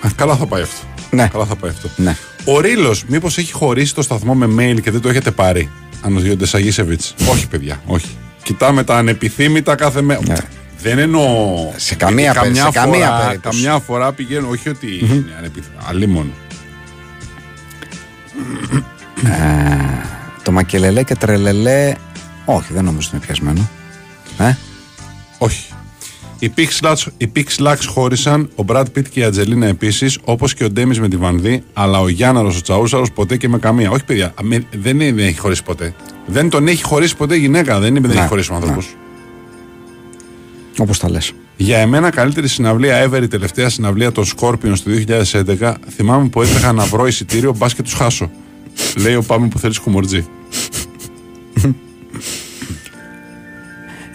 Α, 0.06 0.10
καλά 0.16 0.36
θα 0.36 0.47
πάει 0.47 0.62
αυτό. 0.62 0.90
Ναι. 1.11 1.28
Καλά 1.32 1.45
θα 1.45 1.57
πάει 1.57 1.70
αυτό. 1.70 1.89
Ναι. 1.97 2.16
Ο 2.45 2.61
Ρήλο, 2.61 2.97
μήπως 3.07 3.39
έχει 3.39 3.53
χωρίσει 3.53 3.95
το 3.95 4.03
σταθμό 4.03 4.35
με 4.35 4.47
mail 4.47 4.81
και 4.82 4.91
δεν 4.91 5.01
το 5.01 5.09
έχετε 5.09 5.31
πάρει. 5.31 5.70
Ανωδιόντε 6.03 6.47
Σαγίσεβιτς; 6.47 7.15
όχι, 7.31 7.49
παιδιά, 7.49 7.81
όχι. 7.87 8.09
Κοιτάμε 8.43 8.85
τα 8.85 8.97
ανεπιθύμητα 8.97 9.74
κάθε 9.74 10.03
μέρα. 10.03 10.20
Ναι. 10.27 10.35
Δεν 10.82 10.99
εννοώ. 10.99 11.73
Σε 11.77 11.95
καμία 11.95 12.32
Γιατί 12.32 12.39
περί- 12.41 12.57
σε 12.57 12.69
καμία 12.73 13.07
φορά, 13.07 13.27
περίπτωση. 13.27 13.62
Καμιά 13.62 13.78
φορά 13.78 14.12
πηγαίνω, 14.12 14.49
όχι 14.49 14.69
ότι 14.69 14.99
είναι 14.99 15.35
ανεπιθύμητα. 15.39 15.82
Αλλή 15.89 16.07
μόνο. 16.07 16.31
Το 20.43 20.53
μακελελέ 20.53 21.03
και 21.03 21.15
τρελελέ. 21.15 21.95
Όχι, 22.45 22.73
δεν 22.73 22.85
νομίζω 22.85 23.09
ότι 23.09 23.16
είναι 23.16 23.24
πιασμένο. 23.27 23.69
Ε; 24.39 24.57
Όχι. 25.39 25.73
Οι 26.43 26.53
Pixlax, 26.57 26.95
οι 27.17 27.33
Pixlax 27.37 27.77
χώρισαν, 27.87 28.51
ο 28.57 28.65
Brad 28.67 28.85
Pitt 28.97 29.09
και 29.11 29.21
η 29.21 29.23
Ατζελίνα 29.23 29.67
επίσης, 29.67 30.19
όπως 30.25 30.55
και 30.55 30.65
ο 30.65 30.71
Ντέμις 30.71 31.01
με 31.01 31.09
τη 31.09 31.17
Βανδί, 31.17 31.62
αλλά 31.73 32.01
ο 32.01 32.09
Γιάνναρος, 32.09 32.57
ο 32.59 32.61
Τσαούσαρος 32.61 33.12
ποτέ 33.12 33.37
και 33.37 33.49
με 33.49 33.59
καμία. 33.59 33.91
Όχι, 33.91 34.05
παιδιά, 34.05 34.35
με- 34.43 34.65
δεν, 34.83 35.01
είναι- 35.01 35.12
δεν 35.12 35.27
έχει 35.27 35.39
χωρίσει 35.39 35.62
ποτέ. 35.62 35.95
Δεν 36.27 36.49
τον 36.51 36.69
έχει 36.69 36.83
χωρίσει 36.83 37.17
ποτέ 37.17 37.37
γυναίκα, 37.37 37.79
δεν 37.81 37.89
είναι 37.97 38.01
δεν 38.01 38.11
Ναι, 38.11 38.19
έχει 38.21 38.29
χωρίσει 38.29 38.53
ο 38.53 38.55
άνθρωπος. 38.55 38.85
ναι. 38.87 40.83
Όπως 40.83 40.99
τα 40.99 41.11
λες. 41.11 41.33
Για 41.57 41.79
εμένα, 41.79 42.11
καλύτερη 42.11 42.49
συναυλία 42.49 43.09
ever, 43.11 43.23
η 43.23 43.29
τελευταία 43.29 43.69
συναυλία 43.69 44.12
των 44.12 44.25
Scorpions 44.37 44.79
του 44.85 44.91
2011. 44.91 45.77
Θυμάμαι 45.89 46.29
που 46.29 46.43
έτρεχα 46.43 46.73
να 46.73 46.85
βρω 46.85 47.07
εισιτήριο, 47.07 47.55
μπας 47.57 47.75
και 47.75 47.83
τους 47.83 47.93
χάσω. 47.93 48.31
Λέει 48.97 49.15
ο 49.15 49.23
Πάμε 49.23 49.49
που 49.49 49.59
θέλεις 49.59 49.77
χουμορτζή. 49.77 50.27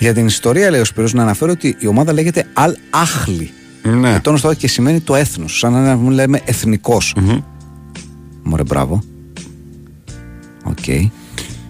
Για 0.05 0.13
την 0.13 0.25
ιστορία, 0.25 0.69
λέει 0.69 0.79
ο 0.79 0.85
Σπύρος, 0.85 1.13
να 1.13 1.21
αναφέρω 1.21 1.51
ότι 1.51 1.75
η 1.79 1.87
ομάδα 1.87 2.13
λέγεται 2.13 2.45
Αλ 2.53 2.75
Άχλι. 2.89 3.51
Ναι. 3.83 4.19
Τόνο 4.19 4.39
τώρα 4.39 4.55
και 4.55 4.67
σημαίνει 4.67 4.99
το 4.99 5.15
έθνος. 5.15 5.57
Σαν 5.57 5.73
να 5.73 5.95
μου 5.95 6.09
λέμε 6.09 6.41
εθνικός. 6.45 7.15
Μωρέ, 8.43 8.63
μπράβο. 8.63 9.03
Οκ. 10.63 10.87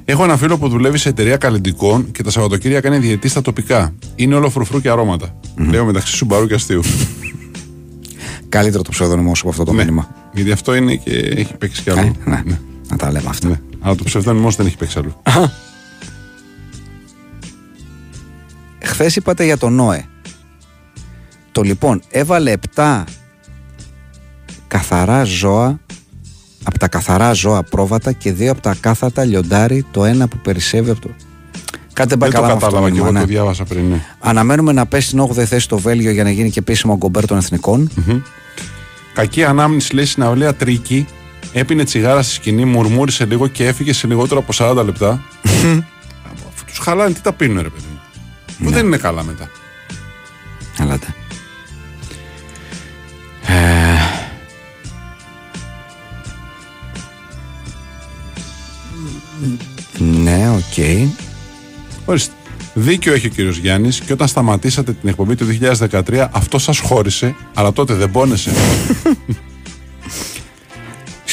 Έχω 0.05 0.23
ένα 0.23 0.37
φίλο 0.37 0.57
που 0.57 0.67
δουλεύει 0.67 0.97
σε 0.97 1.09
εταιρεία 1.09 1.37
καλλιτικών 1.37 2.11
και 2.11 2.23
τα 2.23 2.29
Σαββατοκύρια 2.31 2.79
κάνει 2.81 2.97
διαιτή 2.97 3.27
στα 3.27 3.41
τοπικά. 3.41 3.93
Είναι 4.15 4.35
όλο 4.35 4.49
φρουφρού 4.49 4.81
και 4.81 4.89
αρώματα. 4.89 5.35
Λέω 5.57 5.85
μεταξύ 5.85 6.15
Σουμπαρού 6.15 6.47
και 6.47 6.53
αστείου. 6.53 6.81
Καλύτερο 8.49 8.83
το 8.83 8.89
ψευδόνυμο 8.89 9.35
σου 9.35 9.41
από 9.41 9.49
αυτό 9.49 9.63
το 9.63 9.71
ναι. 9.71 9.83
μήνυμα. 9.83 10.29
Γιατί 10.33 10.51
αυτό 10.51 10.75
είναι 10.75 10.95
και 10.95 11.11
έχει 11.11 11.53
παίξει 11.57 11.81
κι 11.81 11.89
Ε, 11.89 11.91
άλλο. 11.91 12.15
ναι. 12.25 12.43
Να 12.89 12.95
τα 12.97 13.11
λέμε 13.11 13.29
αυτά. 13.29 13.47
Ναι. 13.47 13.59
Αλλά 13.79 13.95
το 13.95 14.03
ψευδόνυμό 14.03 14.49
σου 14.49 14.57
δεν 14.57 14.65
έχει 14.65 14.77
παίξει 14.77 14.99
αλλού. 14.99 15.13
Χθες 18.95 19.15
είπατε 19.15 19.43
για 19.43 19.57
τον 19.57 19.73
Νόε. 19.73 20.05
Το 21.51 21.61
λοιπόν 21.61 22.01
έβαλε 22.09 22.53
7 22.75 23.03
καθαρά 24.67 25.23
ζώα 25.23 25.79
από 26.63 26.79
τα 26.79 26.87
καθαρά 26.87 27.33
ζώα 27.33 27.63
πρόβατα 27.63 28.11
και 28.11 28.33
δύο 28.33 28.51
από 28.51 28.61
τα 28.61 28.75
κάθατα 28.79 29.23
λιοντάρι, 29.23 29.85
το 29.91 30.05
ένα 30.05 30.27
που 30.27 30.37
περισσεύει 30.37 30.89
από 30.89 31.01
το. 31.01 31.09
Κάτι 31.93 32.09
δεν 32.09 32.17
πάει 32.17 32.29
δεν 32.29 32.39
το 32.39 32.45
καλά 32.45 32.47
με 32.47 32.53
αυτό 32.53 32.65
το 32.65 32.65
κατάλαβα 32.65 32.85
και 32.85 32.91
μήνυμα, 32.91 33.07
εγώ 33.07 33.11
ναι. 33.11 33.19
το 33.19 33.25
διάβασα 33.25 33.63
πριν. 33.63 33.85
Ναι. 33.89 34.05
Αναμένουμε 34.19 34.71
να 34.71 34.85
πέσει 34.85 35.07
στην 35.07 35.21
8η 35.21 35.43
θέση 35.43 35.67
το 35.67 35.77
Βέλγιο 35.77 36.11
για 36.11 36.23
να 36.23 36.31
γίνει 36.31 36.49
και 36.49 36.59
επίσημο 36.59 36.97
γκομπέρ 36.97 37.25
των 37.25 37.37
εθνικών. 37.37 37.89
Κακή 39.13 39.43
ανάμνηση 39.43 39.95
λέει 39.95 40.05
συναυλία 40.05 40.53
Tricky. 40.53 41.05
Έπινε 41.53 41.83
τσιγάρα 41.83 42.21
στη 42.21 42.33
σκηνή, 42.33 42.65
μουρμούρισε 42.65 43.25
λίγο 43.25 43.47
και 43.47 43.67
έφυγε 43.67 43.93
σε 43.93 44.07
λιγότερο 44.07 44.39
από 44.47 44.79
40 44.79 44.85
λεπτά. 44.85 45.23
Αφού 46.53 46.65
τους 46.65 46.77
χαλάνε, 46.77 47.13
τι 47.13 47.21
τα 47.21 47.33
πίνουν, 47.33 47.61
ρε 47.61 47.69
παιδί 47.69 47.85
μου. 47.91 47.94
Που 48.63 48.69
δεν 48.69 48.85
είναι 48.85 48.97
καλά 48.97 49.23
μετά. 49.23 49.49
Ελάτε. 50.79 51.15
Ε... 53.47 53.53
Ναι, 59.97 60.49
οκ. 60.49 61.07
Ορίστε. 62.05 62.33
Δίκιο 62.77 63.13
έχει 63.13 63.27
ο 63.27 63.29
κύριος 63.29 63.57
Γιάννης 63.57 63.99
και 63.99 64.13
όταν 64.13 64.27
σταματήσατε 64.27 64.93
την 64.93 65.09
εκπομπή 65.09 65.35
του 65.35 65.45
2013, 65.89 66.27
αυτό 66.31 66.59
σας 66.59 66.79
χώρισε, 66.79 67.35
αλλά 67.53 67.73
τότε 67.73 67.93
δεν 67.93 68.11
πόνεσε. 68.11 68.51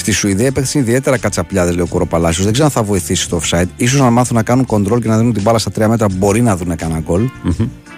Στη 0.03 0.13
Σουηδία 0.13 0.47
έπαιξαν 0.47 0.81
ιδιαίτερα 0.81 1.19
κατσαπλιάδες, 1.19 1.75
λέει 1.75 1.85
ο 1.85 1.87
Κοροπαλάσιο. 1.87 2.45
Δεν 2.45 2.53
ξέρω 2.53 2.67
αν 2.67 2.73
θα 2.73 2.83
βοηθήσει 2.83 3.29
το 3.29 3.41
offside. 3.43 3.87
σω 3.87 3.99
να 3.99 4.11
μάθουν 4.11 4.37
να 4.37 4.43
κάνουν 4.43 4.67
κοντρόλ 4.67 5.01
και 5.01 5.09
να 5.09 5.17
δίνουν 5.17 5.33
την 5.33 5.43
μπάλα 5.43 5.59
στα 5.59 5.71
τρία 5.71 5.89
μέτρα. 5.89 6.07
Μπορεί 6.13 6.41
να 6.41 6.57
δουν 6.57 6.77
κανένα 6.77 7.01
γκολ. 7.01 7.29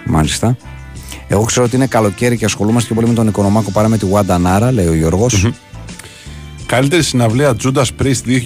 Μάλιστα. 0.05 0.57
Εγώ 1.27 1.43
ξέρω 1.43 1.65
ότι 1.65 1.75
είναι 1.75 1.87
καλοκαίρι 1.87 2.37
και 2.37 2.45
ασχολούμαστε 2.45 2.87
πιο 2.87 2.95
πολύ 2.95 3.07
με 3.07 3.13
τον 3.13 3.27
Οικονομάκο 3.27 3.71
παρά 3.71 3.87
με 3.87 3.97
τη 3.97 4.05
Wanda 4.11 4.37
Nara, 4.45 4.69
λέει 4.73 4.87
ο 4.87 4.93
γιωργο 4.93 5.27
Καλύτερη 6.65 7.03
συναυλία 7.03 7.55
Judas 7.63 7.85
Priest 8.01 8.41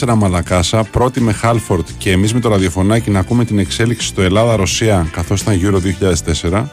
2004 0.00 0.14
Μαλακάσα, 0.16 0.84
πρώτη 0.84 1.20
με 1.20 1.34
Halford 1.42 1.84
και 1.98 2.10
εμείς 2.10 2.34
με 2.34 2.40
το 2.40 2.48
ραδιοφωνάκι 2.48 3.10
να 3.10 3.18
ακούμε 3.18 3.44
την 3.44 3.58
εξέλιξη 3.58 4.06
στο 4.06 4.22
Ελλάδα-Ρωσία 4.22 5.08
καθώς 5.12 5.40
ήταν 5.40 5.60
Euro 5.62 5.78
2004. 6.50 6.64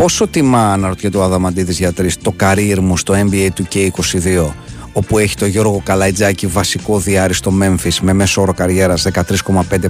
Πόσο 0.00 0.28
τιμά 0.28 0.72
αναρωτιέται 0.72 1.16
ο 1.18 1.22
Αδαμαντίδης 1.22 1.78
για 1.78 1.92
τρεις 1.92 2.18
το 2.18 2.34
career 2.40 2.78
μου 2.80 2.96
στο 2.96 3.14
NBA 3.14 3.48
του 3.54 3.66
K22 3.72 4.52
όπου 4.92 5.18
έχει 5.18 5.36
το 5.36 5.46
Γιώργο 5.46 5.80
Καλαϊτζάκη 5.84 6.46
βασικό 6.46 6.98
διάρρη 6.98 7.34
στο 7.34 7.52
Memphis 7.62 7.98
με 8.00 8.12
μέσο 8.12 8.40
όρο 8.40 8.52
καριέρας 8.52 9.06
13,5 9.12 9.24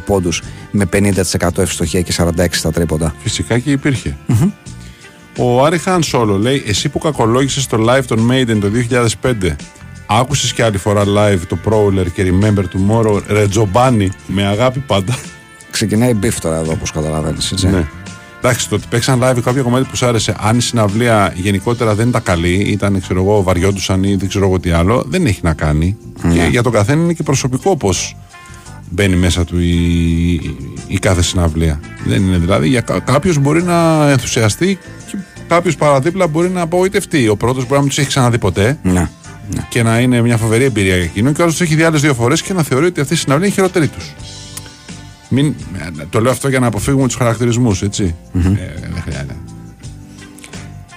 πόντους 0.07 0.43
με 0.71 0.89
50% 0.93 1.59
ευστοχία 1.59 2.01
και 2.01 2.15
46 2.17 2.47
στα 2.51 2.71
τρίποντα. 2.71 3.15
Φυσικά 3.19 3.59
και 3.59 3.71
υπηρχε 3.71 4.17
Ο 5.39 5.65
Άρη 5.65 5.79
Χαν 5.79 6.03
Σόλο 6.03 6.37
λέει: 6.37 6.63
Εσύ 6.67 6.89
που 6.89 6.99
κακολόγησες 6.99 7.67
το 7.67 7.85
live 7.89 8.05
των 8.07 8.31
Maiden 8.31 8.59
το 8.61 8.71
2005, 9.23 9.57
άκουσες 10.07 10.53
και 10.53 10.63
άλλη 10.63 10.79
φορά 10.79 11.03
live 11.05 11.41
το 11.49 11.59
Prowler 11.65 12.07
και 12.15 12.33
Remember 12.33 12.65
Tomorrow, 12.65 13.23
ρε 13.27 13.42
Τζομπάνη, 13.42 14.11
με 14.27 14.47
αγάπη 14.47 14.81
πάντα. 14.81 15.19
Ξεκινάει 15.71 16.15
beef 16.15 16.41
τώρα 16.41 16.57
εδώ 16.57 16.73
όπως 16.73 16.91
καταλαβαίνεις 16.91 17.53
έτσι. 17.53 17.69
Ναι. 17.69 18.00
Εντάξει, 18.43 18.69
το 18.69 18.75
ότι 18.75 18.85
παίξαν 18.91 19.21
live 19.23 19.39
κάποιο 19.45 19.63
κομμάτι 19.63 19.89
που 19.91 19.97
σου 19.97 20.07
άρεσε, 20.07 20.37
αν 20.41 20.57
η 20.57 20.61
συναυλία 20.61 21.33
γενικότερα 21.37 21.95
δεν 21.95 22.09
ήταν 22.09 22.23
καλή, 22.23 22.53
ήταν 22.55 23.01
ξέρω 23.01 23.21
εγώ, 23.23 23.43
βαριόντουσαν 23.43 24.05
ή 24.05 24.15
δεν 24.15 24.29
ξέρω 24.29 24.45
εγώ 24.47 24.61
τι 24.61 24.71
άλλο, 24.71 25.05
δεν 25.09 25.27
έχει 25.27 25.41
να 25.43 25.53
κάνει. 25.55 25.97
Και 26.33 26.47
για 26.51 26.63
τον 26.63 26.73
καθένα 26.73 27.03
είναι 27.03 27.13
και 27.13 27.23
προσωπικό 27.23 27.77
πώς 27.77 28.17
μπαίνει 28.91 29.17
μέσα 29.17 29.45
του 29.45 29.59
η, 29.61 30.33
η 30.87 30.99
κάθε 31.01 31.23
συναυλία. 31.23 31.81
Δεν 32.07 32.23
είναι 32.23 32.37
δηλαδή. 32.39 32.69
Για 32.69 32.81
κάποιος 33.05 33.39
μπορεί 33.39 33.63
να 33.63 34.11
ενθουσιαστεί 34.11 34.79
και 35.11 35.17
κάποιος 35.49 35.77
παραδίπλα 35.77 36.27
μπορεί 36.27 36.49
να 36.49 36.61
απογοητευτεί. 36.61 37.29
Ο 37.29 37.37
πρώτος 37.37 37.63
μπορεί 37.63 37.73
να 37.75 37.79
μην 37.81 37.89
τους 37.89 37.99
έχει 37.99 38.09
ξαναδεί 38.09 38.39
ποτέ 38.39 38.79
Ναι. 38.83 39.09
και 39.69 39.83
να 39.83 39.99
είναι 39.99 40.21
μια 40.21 40.37
φοβερή 40.37 40.65
εμπειρία 40.65 40.95
για 40.97 41.05
εκείνον 41.05 41.33
και 41.35 41.41
ο 41.41 41.45
άλλος 41.45 41.57
τους 41.57 41.67
έχει 41.67 41.75
δει 41.75 41.83
άλλες 41.83 42.01
δύο 42.01 42.15
φορές 42.15 42.43
και 42.43 42.53
να 42.53 42.63
θεωρεί 42.63 42.87
ότι 42.87 43.01
αυτή 43.01 43.15
η 43.15 43.17
συναυλία 43.17 43.47
είναι 43.47 43.55
η 43.55 43.59
χειρότερη 43.61 43.89
τους. 43.89 44.13
Μην, 45.33 45.55
ε, 45.79 46.05
το 46.11 46.21
λέω 46.21 46.33
αυτό 46.33 46.49
για 46.49 46.59
να 46.61 46.67
αποφύγουμε 46.67 47.07
τους 47.07 47.17
χαρακτηρισμούς, 47.17 47.83
έτσι. 47.83 48.15
Ε, 48.35 48.41
δεν 48.81 49.03
χρειάζεται. 49.03 49.37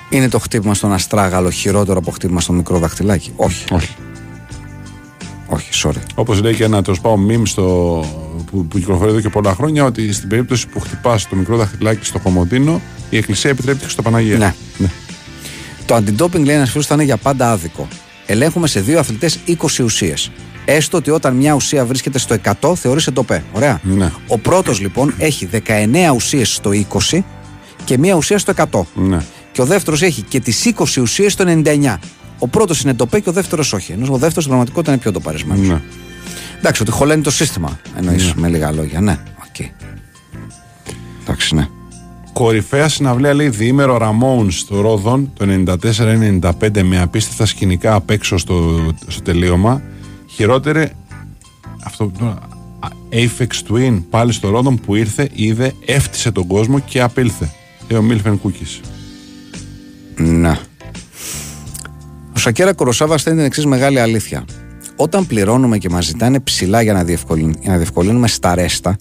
Είναι 0.09 0.29
το 0.29 0.39
χτύπημα 0.39 0.73
στον 0.73 0.93
αστράγαλο 0.93 1.49
χειρότερο 1.49 1.97
από 1.97 2.11
χτύπημα 2.11 2.41
στο 2.41 2.53
μικρό 2.53 2.77
δαχτυλάκι. 2.77 3.33
Όχι, 3.35 3.65
Όχι. 3.73 3.95
όχι, 5.47 5.69
sorry. 5.83 6.01
Όπως 6.15 6.41
λέει 6.41 6.55
και 6.55 6.63
ένα 6.63 6.81
τέλος 6.83 7.01
πάντων 7.01 7.27
meme 7.29 7.41
στο, 7.47 7.63
που, 8.51 8.65
που 8.65 8.77
κυκλοφορεί 8.77 9.09
εδώ 9.09 9.19
και 9.21 9.29
πολλά 9.29 9.53
χρόνια, 9.53 9.83
ότι 9.83 10.13
στην 10.13 10.29
περίπτωση 10.29 10.67
που 10.67 10.79
χτυπάς 10.79 11.27
το 11.27 11.35
μικρό 11.35 11.57
δαχτυλάκι 11.57 12.05
στο 12.05 12.19
κομμωτίνο, 12.19 12.81
η 13.09 13.17
Εκκλησία 13.17 13.49
επιτρέπει 13.49 13.79
και 13.79 13.89
στο 13.89 14.01
Παναγία. 14.01 14.37
Ναι. 14.77 14.89
Το 15.85 15.95
αντιντόπινγκ 15.95 16.45
λέει 16.45 16.55
ένας 16.55 16.69
φίλος 16.71 16.85
θα 16.85 16.93
είναι 16.93 17.03
για 17.03 17.17
πάντα 17.17 17.51
άδικο. 17.51 17.87
Ελέγχουμε 18.25 18.67
σε 18.67 18.79
δύο 18.79 18.99
αθλητές 18.99 19.39
20 19.47 19.83
ουσίες. 19.83 20.31
Έστω 20.65 20.97
ότι 20.97 21.09
όταν 21.09 21.35
μια 21.35 21.53
ουσία 21.53 21.85
βρίσκεται 21.85 22.19
στο 22.19 22.35
100 22.61 22.75
θεωρείται 22.75 23.11
ντοπέ. 23.11 23.43
Ωραία. 23.53 23.79
Ναι. 23.83 24.11
Ο 24.27 24.39
πρώτος 24.39 24.79
λοιπόν 24.79 25.13
έχει 25.17 25.49
19 25.51 25.59
ουσίες 26.15 26.53
στο 26.53 26.71
20 27.11 27.19
και 27.83 27.97
μία 27.97 28.15
ουσία 28.15 28.37
στο 28.37 28.53
100. 28.71 28.81
Ναι. 28.95 29.19
Και 29.51 29.61
ο 29.61 29.65
δεύτερος 29.65 30.01
έχει 30.01 30.21
και 30.21 30.39
τις 30.39 30.73
20 30.77 31.01
ουσίες 31.01 31.33
στο 31.33 31.45
99. 31.47 31.95
Ο 32.39 32.47
πρώτος 32.47 32.81
είναι 32.81 32.93
ντοπέ 32.93 33.19
και 33.19 33.29
ο 33.29 33.31
δεύτερος 33.31 33.73
όχι. 33.73 33.91
Ενώ 33.91 34.03
ο 34.03 34.17
δεύτερος 34.17 34.43
στην 34.43 34.47
πραγματικότητα 34.47 34.91
είναι 34.91 35.01
πιο 35.01 35.11
ντοπαρισμένο. 35.11 35.73
Ναι. 35.73 35.81
Εντάξει, 36.57 36.81
ότι 36.81 36.91
χωλαίνει 36.91 37.21
το 37.21 37.31
σύστημα. 37.31 37.79
Εννοείς 37.97 38.33
με 38.33 38.47
λίγα 38.47 38.71
λόγια. 38.71 39.01
Ναι, 39.01 39.17
οκ. 39.47 39.65
Εντάξει, 41.21 41.55
ναι. 41.55 41.67
Κορυφαία 42.33 42.89
συναυλία 42.89 43.33
λέει 43.33 43.49
διήμερο 43.49 43.97
Ramones 43.97 44.51
στο 44.51 44.81
Ρόδον 44.81 45.31
το 45.37 45.45
94-95 46.71 46.83
με 46.83 47.01
απίστευτα 47.01 47.45
σκηνικά 47.45 47.93
απ' 47.93 48.09
έξω 48.09 48.37
στο, 48.37 48.85
στο 49.07 49.21
τελείωμα. 49.21 49.81
Χειρότερη 50.33 50.91
αυτό 51.83 52.11
τώρα, 52.19 52.31
α, 52.79 52.87
Aphex 53.11 53.71
Twin 53.71 54.01
πάλι 54.09 54.31
στο 54.33 54.49
Ρόδον 54.49 54.79
που 54.79 54.95
ήρθε, 54.95 55.29
είδε, 55.33 55.73
έφτυσε 55.85 56.31
τον 56.31 56.47
κόσμο 56.47 56.79
και 56.79 57.01
απήλθε. 57.01 57.51
Λέει 57.89 57.99
ο 57.99 58.03
Μίλφεν 58.03 58.39
Κούκης. 58.39 58.79
Να. 60.15 60.57
Ο 62.35 62.39
Σακίρα 62.39 62.73
Κουροσάβα 62.73 63.17
στέλνει 63.17 63.37
την 63.39 63.47
εξής 63.47 63.65
μεγάλη 63.65 63.99
αλήθεια. 63.99 64.45
Όταν 64.95 65.27
πληρώνουμε 65.27 65.77
και 65.77 65.89
μας 65.89 66.05
ζητάνε 66.05 66.39
ψηλά 66.39 66.81
για 66.81 66.93
να, 66.93 67.03
διευκολυν- 67.03 67.57
για 67.61 67.71
να 67.71 67.77
διευκολύνουμε 67.77 68.27
στα 68.27 68.55
ρεστα 68.55 68.97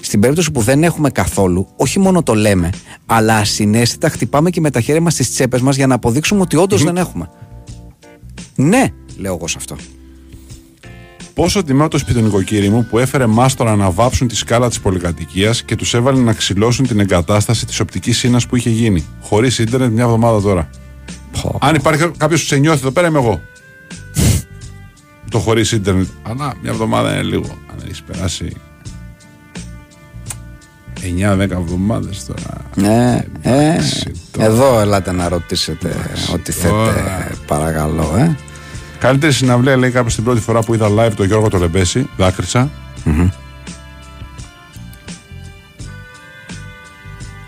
στην 0.00 0.20
περίπτωση 0.20 0.50
που 0.50 0.60
δεν 0.60 0.82
έχουμε 0.84 1.10
καθόλου, 1.10 1.68
όχι 1.76 1.98
μόνο 1.98 2.22
το 2.22 2.34
λέμε, 2.34 2.70
αλλά 3.06 3.36
ασυναίσθητα 3.36 4.08
χτυπάμε 4.08 4.50
και 4.50 4.60
με 4.60 4.70
τα 4.70 4.80
χέρια 4.80 5.00
μας 5.00 5.12
στις 5.12 5.30
τσέπες 5.32 5.60
μας 5.60 5.76
για 5.76 5.86
να 5.86 5.94
αποδείξουμε 5.94 6.40
ότι 6.40 6.56
όντως 6.56 6.82
δεν 6.84 6.96
έχουμε. 6.96 7.30
Ναι, 8.54 8.86
λέω 9.16 9.34
εγώ 9.34 9.48
σε 9.48 9.54
αυτό. 9.58 9.76
Πόσο 11.34 11.62
τιμά 11.62 11.88
το 11.88 11.98
σπιτονικοκύρι 11.98 12.68
μου 12.68 12.86
που 12.90 12.98
έφερε 12.98 13.26
μάστορα 13.26 13.76
να 13.76 13.90
βάψουν 13.90 14.28
τη 14.28 14.36
σκάλα 14.36 14.68
της 14.68 14.80
πολυκατοικίας 14.80 15.62
και 15.62 15.76
τους 15.76 15.94
έβαλε 15.94 16.20
να 16.20 16.32
ξυλώσουν 16.32 16.86
την 16.86 17.00
εγκατάσταση 17.00 17.66
της 17.66 17.80
οπτικής 17.80 18.18
σύνας 18.18 18.46
που 18.46 18.56
είχε 18.56 18.70
γίνει. 18.70 19.04
Χωρίς 19.20 19.58
ίντερνετ 19.58 19.90
μια 19.90 20.04
εβδομάδα 20.04 20.40
τώρα. 20.40 20.70
Αν 21.58 21.74
υπάρχει 21.74 22.10
κάποιος 22.16 22.40
που 22.40 22.46
σε 22.46 22.56
νιώθει 22.56 22.78
εδώ 22.78 22.90
πέρα, 22.90 23.06
είμαι 23.06 23.18
εγώ. 23.18 23.40
το 25.30 25.38
χωρίς 25.38 25.72
ίντερνετ. 25.72 26.06
Αλλά 26.22 26.54
μια 26.62 26.70
εβδομάδα 26.70 27.12
είναι 27.12 27.22
λίγο. 27.22 27.58
Αν 27.70 27.76
έχεις 27.84 28.02
περάσει 28.02 28.56
9-10 31.02 31.38
εβδομάδες 31.40 32.24
τώρα. 32.24 32.60
Ναι, 32.74 33.24
ε, 33.42 33.70
εντάξει, 33.70 34.12
τώρα. 34.30 34.46
εδώ 34.46 34.80
ελάτε 34.80 35.12
να 35.12 35.28
ρωτήσετε 35.28 35.96
ό,τι 36.32 36.52
θέτε, 36.52 36.68
τώρα. 36.68 37.30
παρακαλώ, 37.46 38.14
ε. 38.18 38.36
Καλύτερη 39.02 39.32
συναυλία 39.32 39.76
λέει 39.76 39.90
κάποιος 39.90 40.14
την 40.14 40.24
πρώτη 40.24 40.40
φορά 40.40 40.60
που 40.60 40.74
είδα 40.74 40.88
live 40.98 41.12
τον 41.16 41.26
Γιώργο 41.26 41.48
το 41.48 41.58
Λεμπέση. 41.58 42.08
Δάκρυσα. 42.16 42.70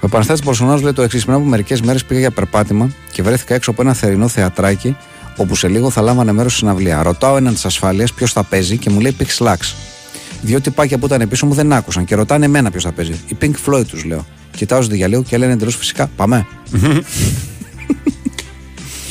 Ο 0.00 0.08
Παναστάτη 0.08 0.40
Μπολσονάρος 0.44 0.82
λέει 0.82 0.92
το 0.92 1.02
εξής: 1.02 1.24
Πριν 1.24 1.36
από 1.36 1.44
μερικές 1.44 1.80
μέρες 1.80 2.04
πήγα 2.04 2.20
για 2.20 2.30
περπάτημα 2.30 2.90
και 3.12 3.22
βρέθηκα 3.22 3.54
έξω 3.54 3.70
από 3.70 3.82
ένα 3.82 3.92
θερινό 3.92 4.28
θεατράκι 4.28 4.96
όπου 5.36 5.54
σε 5.54 5.68
λίγο 5.68 5.90
θα 5.90 6.00
λάμβανε 6.02 6.32
μέρος 6.32 6.52
στη 6.52 6.60
συναυλία. 6.60 7.02
Ρωτάω 7.02 7.36
έναν 7.36 7.54
της 7.54 7.64
ασφάλειας 7.64 8.12
ποιος 8.12 8.32
θα 8.32 8.42
παίζει 8.42 8.76
και 8.76 8.90
μου 8.90 9.00
λέει 9.00 9.16
Pix 9.18 9.46
Lux. 9.46 9.56
Δύο 10.42 10.60
τυπάκια 10.60 10.98
που 10.98 11.06
ήταν 11.06 11.28
πίσω 11.28 11.46
μου 11.46 11.54
δεν 11.54 11.72
άκουσαν 11.72 12.04
και 12.04 12.14
ρωτάνε 12.14 12.44
εμένα 12.44 12.70
ποιος 12.70 12.82
θα 12.82 12.92
παίζει. 12.92 13.20
Οι 13.26 13.36
Pink 13.40 13.54
Floyd 13.66 13.86
τους 13.86 14.04
λέω. 14.04 14.26
Κοιτάω 14.56 14.82
στο 14.82 14.94
διαλύο 14.94 15.22
και 15.22 15.38
λένε 15.38 15.52
εντελώς 15.52 15.76
φυσικά 15.76 16.10
Πάμε. 16.16 16.46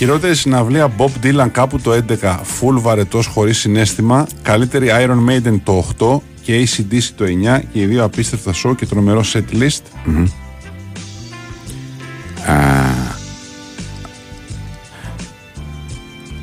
Χειρότερη 0.04 0.36
συναυλία 0.36 0.92
Bob 0.98 1.10
Dylan 1.24 1.48
κάπου 1.52 1.80
το 1.80 1.92
11, 2.22 2.40
full 2.60 2.80
βαρετός 2.82 3.26
χωρίς 3.26 3.58
συνέστημα. 3.58 4.28
Καλύτερη 4.42 4.88
Iron 4.92 5.30
Maiden 5.30 5.60
το 5.64 5.86
8 6.00 6.22
και 6.42 6.68
ACDC 6.68 7.04
το 7.16 7.26
9 7.26 7.62
και 7.74 7.80
οι 7.80 7.86
δύο 7.86 8.04
απίστευτα 8.04 8.52
show 8.64 8.76
και 8.76 8.86
τρομερό 8.86 9.24
set 9.34 9.44
list. 9.54 9.82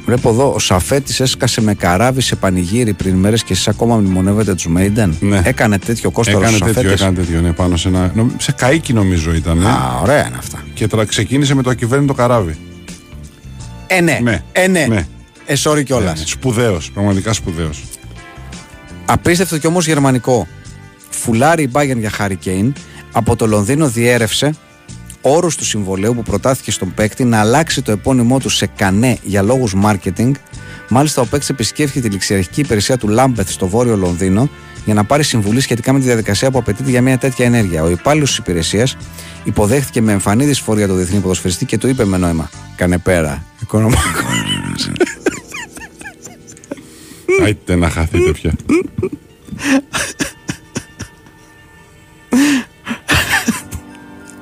Βλέπω 0.04 0.28
εδώ, 0.28 0.52
ο 0.54 0.58
Σαφέτης 0.58 1.20
έσκασε 1.20 1.60
με 1.60 1.74
καράβι 1.74 2.20
σε 2.20 2.36
πανηγύρι 2.36 2.92
πριν 2.92 3.14
μέρες 3.14 3.42
και 3.44 3.52
εσείς 3.52 3.68
ακόμα 3.68 3.96
μνημονεύετε 3.96 4.54
τους 4.54 4.66
Maiden. 4.76 5.08
Ναι. 5.20 5.40
Έκανε 5.44 5.78
τέτοιο 5.78 6.10
κόστος 6.10 6.34
ο 6.34 6.38
Έκανε 6.38 6.58
τέτοιο, 6.58 6.72
Σαφέτης; 6.74 7.00
έκανε 7.00 7.16
τέτοιο, 7.16 7.40
ναι, 7.40 7.52
πάνω 7.52 7.76
σε 7.76 7.88
ένα. 7.88 8.12
νομ- 8.14 8.30
Σε 8.40 8.52
καίκι 8.52 8.92
νομίζω 8.92 9.34
ήταν. 9.34 9.66
Α, 9.66 9.98
ωραία 10.02 10.26
είναι 10.26 10.36
αυτά. 10.38 10.58
Και 10.74 10.86
τώρα 10.86 11.04
ξεκίνησε 11.04 11.54
με 11.54 11.62
το 11.62 11.70
ακυβέρνητο 11.70 12.14
καράβι. 12.14 12.56
Ε, 13.92 14.00
ναι. 14.00 14.18
Ναι. 14.22 14.42
Ε, 14.52 14.66
ναι. 14.66 14.86
Ναι. 14.88 15.06
Ε, 15.46 15.54
sorry 15.62 15.84
κιόλας. 15.84 16.22
Σπουδαίος, 16.26 16.90
πραγματικά 16.90 17.32
σπουδαίος. 17.32 17.82
Απίστευτο 19.04 19.58
κι 19.58 19.66
όμως 19.66 19.86
γερμανικό. 19.86 20.46
Φουλάρι 21.10 21.62
η 21.62 21.70
Bayern 21.72 21.96
για 21.98 22.10
Harry 22.18 22.36
Kane. 22.44 22.72
Από 23.12 23.36
το 23.36 23.46
Λονδίνο 23.46 23.88
διέρευσε 23.88 24.54
όρους 25.20 25.56
του 25.56 25.64
συμβολέου 25.64 26.14
που 26.14 26.22
προτάθηκε 26.22 26.70
στον 26.70 26.94
παίκτη 26.94 27.24
να 27.24 27.40
αλλάξει 27.40 27.82
το 27.82 27.92
επώνυμό 27.92 28.38
του 28.38 28.48
σε 28.48 28.66
Κανέ 28.76 29.18
για 29.22 29.42
λόγους 29.42 29.74
marketing. 29.84 30.30
Μάλιστα, 30.88 31.22
ο 31.22 31.24
παίκτης 31.24 31.48
επισκέφθηκε 31.48 32.00
τη 32.00 32.08
ληξιαρχική 32.08 32.60
υπηρεσία 32.60 32.96
του 32.96 33.08
Λάμπεθ 33.08 33.50
στο 33.50 33.68
βόρειο 33.68 33.96
Λονδίνο 33.96 34.48
για 34.84 34.94
να 34.94 35.04
πάρει 35.04 35.22
συμβουλή 35.22 35.60
σχετικά 35.60 35.92
με 35.92 35.98
τη 35.98 36.04
διαδικασία 36.04 36.50
που 36.50 36.58
απαιτείται 36.58 36.90
για 36.90 37.02
μια 37.02 37.18
τέτοια 37.18 37.44
ενέργεια. 37.44 37.82
Ο 37.82 37.90
υπάλληλος 37.90 38.28
της 38.28 38.38
υπηρεσίας 38.38 38.96
υποδέχτηκε 39.44 40.00
με 40.00 40.12
εμφανή 40.12 40.44
δυσφορία 40.44 40.86
το 40.86 40.94
διεθνή 40.94 41.18
ποδοσφαιριστή 41.18 41.64
και 41.64 41.78
του 41.78 41.88
είπε 41.88 42.04
με 42.04 42.16
νόημα: 42.16 42.50
Κάνε 42.76 42.98
πέρα. 42.98 43.44
Οικονομικό. 43.62 44.00
Άιτε 47.44 47.74
να 47.74 47.90
χαθείτε 47.90 48.30
πια. 48.30 48.52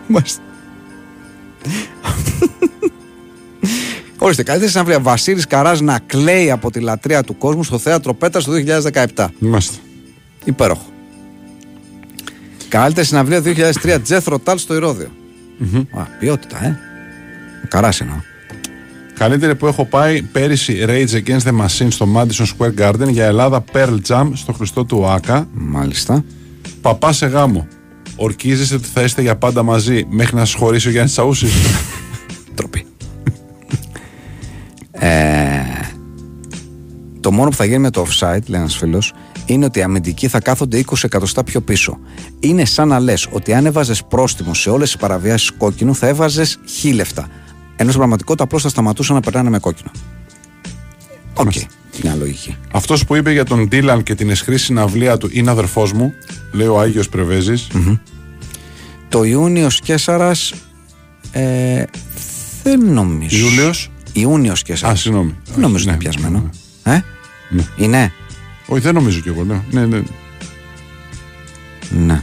Μάλιστα. 0.07 0.43
Ορίστε, 4.19 4.43
καλύτερη 4.43 4.70
συναυλία. 4.70 5.01
Βασίλης 5.01 5.47
Καράς 5.47 5.81
να 5.81 5.99
κλαίει 5.99 6.51
από 6.51 6.70
τη 6.70 6.81
λατρεία 6.81 7.23
του 7.23 7.39
κόσμου 7.39 7.65
στο 7.65 7.79
θέατρο 7.79 8.15
Πέτρας 8.15 8.45
το 8.45 8.53
2017. 9.15 9.27
Είμαστε. 9.41 9.77
Υπέροχο. 10.45 10.98
Καλύτερη 12.69 13.07
συναυλία 13.07 13.43
2003. 13.82 13.99
Τζέθρο 14.03 14.39
Τάλ 14.39 14.59
στο 14.59 14.74
Ηρώδιο. 14.74 15.09
Α, 15.90 16.03
ποιότητα, 16.03 16.65
ε. 16.65 16.78
Καράς 17.69 18.01
εννοώ. 18.01 18.16
Καλύτερη 19.19 19.55
που 19.55 19.66
έχω 19.66 19.85
πάει 19.85 20.23
πέρυσι 20.23 20.85
Rage 20.89 21.11
Against 21.11 21.40
the 21.40 21.61
Machine 21.61 21.86
στο 21.89 22.09
Madison 22.16 22.47
Square 22.57 22.74
Garden 22.78 23.09
για 23.09 23.24
Ελλάδα 23.27 23.65
Pearl 23.73 23.97
Jam 24.09 24.31
στο 24.35 24.53
Χριστό 24.53 24.85
του 24.85 24.99
ΟΑΚΑ. 25.01 25.49
Μάλιστα. 25.53 26.24
Παπά 26.81 27.12
σε 27.12 27.27
γάμο. 27.27 27.66
Ορκίζεσαι 28.16 28.74
ότι 28.74 28.89
θα 28.89 29.03
είστε 29.03 29.23
για 29.23 29.36
πάντα 29.36 29.62
μαζί 29.62 30.07
μέχρι 30.11 30.35
να 30.36 30.45
σας 30.45 30.55
χωρίσει 30.55 30.89
ο 30.89 30.90
Γιάννης 30.90 31.12
Τσαούση. 31.12 31.47
Ντροπή. 32.55 32.86
ε, 34.90 35.09
το 37.20 37.32
μόνο 37.32 37.51
που 37.51 37.57
θα 37.57 37.65
γίνει 37.65 37.78
με 37.78 37.90
το 37.90 38.07
offside, 38.09 38.47
λέει 38.47 38.61
ένας 38.61 38.77
φίλος, 38.77 39.12
είναι 39.49 39.65
ότι 39.65 39.79
οι 39.79 39.83
αμυντικοί 39.83 40.29
θα 40.29 40.41
κάθονται 40.41 40.85
20 40.87 40.95
εκατοστά 41.03 41.45
πιο 41.45 41.61
πίσω. 41.61 41.99
Είναι 42.41 42.65
σαν 42.65 42.89
να 42.89 42.99
λες 42.99 43.27
ότι 43.31 43.53
αν 43.55 43.66
έβαζες 43.66 44.05
πρόστιμο 44.05 44.55
σε 44.55 44.70
όλες 44.70 44.91
τις 44.91 45.01
παραβιάσεις 45.01 45.51
κόκκινου, 45.51 45.95
θα 45.95 46.07
έβαζες 46.07 46.59
χίλια 46.69 46.93
λεφτά. 46.93 47.23
Ενώ 47.77 47.89
στην 47.89 47.97
πραγματικότητα 47.99 48.45
απλώς 48.45 48.62
θα 48.62 48.69
σταματούσαν 48.69 49.15
να 49.15 49.20
περνάνε 49.20 49.51
με 49.51 49.59
κόκκινο. 49.59 49.91
Οκ. 51.35 51.53
Μια 52.03 52.15
λογική. 52.15 52.57
Αυτός 52.73 53.05
που 53.05 53.15
είπε 53.15 53.33
για 53.33 53.45
τον 53.45 53.69
Ντίλαν 53.69 54.03
και 54.03 54.15
την 54.15 54.31
εσχρή 54.31 54.59
συναυλία 54.59 55.16
του 55.19 55.29
είναι 55.33 55.51
αδερφός 55.51 55.93
μου, 55.93 56.12
λέει 56.53 56.66
ο 56.66 56.81
Άγιος 56.81 57.09
Πρεβέζης. 57.09 57.66
Το 59.09 59.23
Ιούνιος 59.25 59.81
Κέσσαρα. 59.81 60.33
Ε, 61.33 61.83
δεν 62.62 62.93
νομίζω. 62.93 63.39
Ιούλιος; 63.47 63.91
Ιούνιος 64.12 64.62
Κέσσαρα. 64.62 64.93
Α, 64.93 64.97
συγγνώμη. 64.97 65.35
Δεν 65.53 65.61
νομίζω 65.61 65.85
Ναι, 65.85 65.91
είναι 65.91 65.99
πιασμένο. 66.01 66.51
ναι, 66.85 66.95
Ε; 66.95 67.03
Ναι. 67.51 67.62
Είναι; 67.77 68.12
Όχι, 68.69 68.82
δεν 68.82 68.95
νομίζω 68.95 69.20
κι 69.20 69.28
εγώ. 69.28 69.45
Ναι. 69.45 69.62
Ναι, 69.70 69.86
ναι. 69.86 70.03
Ναι. 71.90 72.23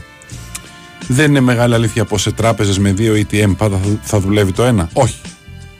Δεν 1.08 1.30
είναι 1.30 1.40
μεγάλη 1.40 1.74
αλήθεια 1.74 2.04
πως 2.04 2.22
σε 2.22 2.32
τράπεζες 2.32 2.78
με 2.78 2.92
δύο 2.92 3.14
ATM 3.14 3.56
πάντα 3.56 3.78
θα, 3.78 3.98
θα 4.02 4.20
δουλεύει 4.20 4.52
το 4.52 4.64
ένα. 4.64 4.88
Όχι. 4.92 5.20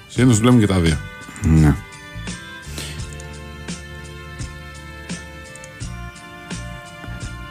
Συνήθως 0.08 0.38
δουλεύουν 0.38 0.60
και 0.60 0.66
τα 0.66 0.78
δύο. 0.78 0.96
Ναι. 1.42 1.74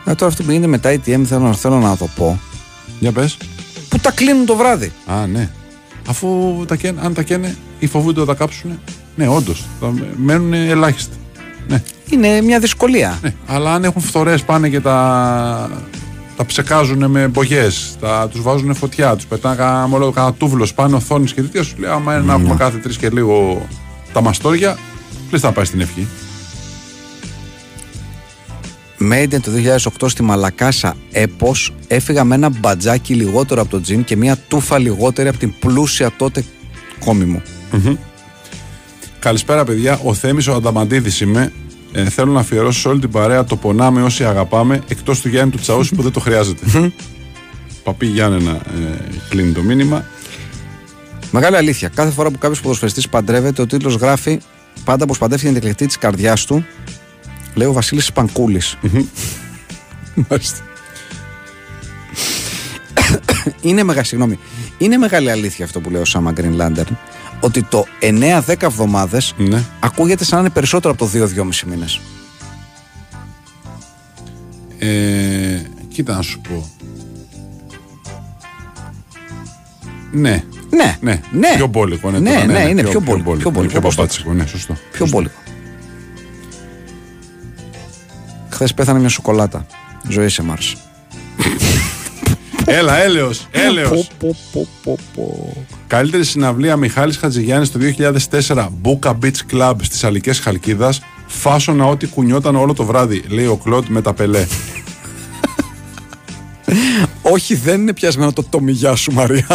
Ε, 0.05 0.15
τώρα 0.15 0.31
αυτό 0.31 0.43
που 0.43 0.51
γίνεται 0.51 0.67
με 0.67 0.77
τα 0.77 0.93
ATM 0.93 1.23
θέλω, 1.25 1.53
θέλω 1.53 1.79
να 1.79 1.97
το 1.97 2.09
πω. 2.15 2.39
Για 2.99 3.11
πες. 3.11 3.37
Που 3.89 3.99
τα 3.99 4.11
κλείνουν 4.11 4.45
το 4.45 4.55
βράδυ. 4.55 4.91
Α, 5.05 5.27
ναι. 5.27 5.49
Αφού 6.07 6.63
τα 6.67 6.75
καίνε, 6.75 7.01
αν 7.03 7.13
τα 7.13 7.23
καίνε 7.23 7.55
ή 7.79 7.87
φοβούνται 7.87 8.19
να 8.19 8.25
τα 8.25 8.33
κάψουν. 8.33 8.79
Ναι, 9.15 9.27
όντως. 9.27 9.65
Μένουν 10.15 10.53
ελάχιστοι. 10.53 11.15
Ναι, 11.67 11.83
Είναι 12.09 12.41
μια 12.41 12.59
δυσκολία. 12.59 13.19
ναι. 13.21 13.33
Αλλά 13.47 13.73
αν 13.73 13.83
έχουν 13.83 14.01
φθορές 14.01 14.41
πάνε 14.43 14.69
και 14.69 14.79
τα, 14.79 15.69
τα 16.37 16.45
ψεκάζουν 16.45 17.05
με 17.11 17.27
μπογιές, 17.27 17.97
τους 18.31 18.41
βάζουν 18.41 18.75
φωτιά, 18.75 19.15
τους 19.15 19.25
πετάνε 19.25 19.55
κανένα 19.55 19.87
μόλο 19.87 20.11
κανένα 20.11 20.33
τούβλος 20.33 20.73
πάνω 20.73 20.95
οθόνη 20.97 21.25
και 21.25 21.41
τέτοια. 21.41 21.63
Σου 21.63 21.75
λέει: 21.77 21.89
Άμα 21.89 22.15
είναι 22.15 22.23
να 22.25 22.33
έχουμε 22.33 22.55
κάθε 22.55 22.77
τρεις 22.77 22.97
και 22.97 23.09
λίγο 23.09 23.65
τα 24.13 24.21
μαστόρια, 24.21 24.77
πλήρω 25.29 25.39
θα 25.47 25.51
πάει 25.51 25.65
στην 25.65 25.81
ευχή. 25.81 26.07
Made 29.11 29.33
in 29.33 29.39
το 29.41 29.51
2008 30.01 30.09
στη 30.09 30.23
Μαλακάσα 30.23 30.95
έπος 31.11 31.73
έφυγα 31.87 32.23
με 32.23 32.35
ένα 32.35 32.49
μπατζάκι 32.49 33.13
λιγότερο 33.13 33.61
από 33.61 33.69
το 33.69 33.81
τζιν 33.81 34.03
και 34.03 34.15
μια 34.15 34.37
τούφα 34.47 34.77
λιγότερη 34.79 35.27
από 35.27 35.37
την 35.37 35.53
πλούσια 35.59 36.11
τότε 36.17 36.43
κόμη 37.05 37.25
μου. 37.25 37.41
Καλησπέρα, 39.25 39.63
παιδιά. 39.63 39.99
Ο 40.03 40.13
Θέμης 40.13 40.47
ο 40.47 40.53
Ανταμαντίδης 40.53 41.21
είμαι. 41.21 41.51
Ε, 41.91 42.09
θέλω 42.09 42.31
να 42.31 42.39
αφιερώσω 42.39 42.79
σε 42.79 42.87
όλη 42.87 42.99
την 42.99 43.11
παρέα 43.11 43.43
το 43.43 43.55
πονάμε 43.55 44.03
όσοι 44.03 44.23
αγαπάμε, 44.23 44.81
εκτός 44.87 45.21
του 45.21 45.27
Γιάννη 45.27 45.51
του 45.51 45.57
Τσαούση 45.57 45.95
που 45.95 46.01
δεν 46.01 46.11
το 46.11 46.19
χρειάζεται. 46.19 46.91
Παπί 47.83 48.05
Γιάννενα 48.05 48.51
ε, 48.51 48.59
κλείνει 49.29 49.51
το 49.51 49.61
μήνυμα. 49.61 50.05
Μεγάλη 51.31 51.55
αλήθεια. 51.55 51.87
Κάθε 51.87 52.11
φορά 52.11 52.31
που 52.31 52.37
κάποιος 52.37 52.61
ποδοσφαιριστής 52.61 53.09
παντρεύεται, 53.09 53.61
ο 53.61 53.65
τίτλος 53.65 53.95
γράφει 53.95 54.39
πάντα 54.83 55.05
πως 55.05 55.17
παντρεύτηκε 55.17 55.51
την 55.51 55.61
εκλεκτή 55.61 55.85
της 55.85 55.97
καρδιάς 55.97 56.45
του. 56.45 56.65
Λέει 57.53 57.67
ο 57.67 57.73
Βασίλης 57.73 58.11
Πανκούλη. 58.11 58.61
είναι, 63.61 63.83
μεγα, 63.83 64.03
συγγνώμη, 64.03 64.39
είναι 64.77 64.97
μεγάλη 64.97 65.31
αλήθεια 65.31 65.65
αυτό 65.65 65.79
που 65.79 65.89
λέει 65.89 66.01
ο 66.01 66.05
Σάμα 66.05 66.31
Γκρινλάντερ 66.31 66.85
ότι 67.39 67.63
το 67.63 67.85
9-10 68.01 68.41
εβδομάδες 68.65 69.33
Ναι. 69.37 69.63
ακούγεται 69.79 70.23
σαν 70.23 70.37
να 70.37 70.43
είναι 70.43 70.53
περισσότερο 70.53 70.93
από 70.93 71.05
το 71.05 71.11
2-2,5 71.11 71.63
μήνες. 71.65 71.99
Ε, 74.79 75.61
κοίτα 75.87 76.15
να 76.15 76.21
σου 76.21 76.41
πω. 76.41 76.69
Ναι. 80.11 80.43
Ναι, 80.69 80.97
Ναι, 81.01 81.21
ναι. 81.31 81.53
πιο 81.55 81.67
μπόλικο. 81.67 82.11
Ναι, 82.11 82.19
Ναι, 82.19 82.31
τώρα, 82.31 82.45
ναι, 82.45 82.59
είναι 82.69 82.83
πιο 82.83 82.99
μπόλικο, 82.99 83.31
πιο 83.31 83.49
μπόλικο, 83.49 83.71
Πιο 83.71 83.79
όπως 83.79 83.95
το 83.95 84.01
παπάτσικο, 84.01 84.33
ναι, 84.33 84.45
σωστό. 84.45 84.77
Πιο 84.91 85.07
μπόλικο. 85.07 85.39
Χθες 88.49 88.73
πέθανε 88.73 88.99
μια 88.99 89.09
σοκολάτα. 89.09 89.65
Ζωή 90.09 90.29
σε 90.29 90.43
Μάρς. 90.43 90.75
Έλα, 92.65 92.97
έλεος, 93.03 93.47
έλεος. 93.51 94.07
Πω, 94.19 94.35
πω, 94.51 94.67
πω, 94.83 94.97
πω. 95.15 95.53
Καλύτερη 95.95 96.23
συναυλία 96.23 96.77
Μιχάλης 96.77 97.17
Χατζηγιάννης 97.17 97.71
το 97.71 97.79
2004 98.47 98.67
Μπούκα 98.81 99.17
Beach 99.21 99.53
Club 99.53 99.73
στις 99.81 100.03
Αλικές 100.03 100.39
Χαλκίδας 100.39 101.01
Φάσονα 101.27 101.85
ό,τι 101.85 102.07
κουνιόταν 102.07 102.55
όλο 102.55 102.73
το 102.73 102.85
βράδυ 102.85 103.23
Λέει 103.27 103.45
ο 103.45 103.55
Κλοντ 103.55 103.85
με 103.87 104.01
τα 104.01 104.13
πελέ 104.13 104.45
Όχι, 107.21 107.55
δεν 107.55 107.81
είναι 107.81 107.93
πιασμένο 107.93 108.33
το 108.33 108.43
τομιγιά 108.43 108.95
σου, 108.95 109.11
Μαρία. 109.11 109.47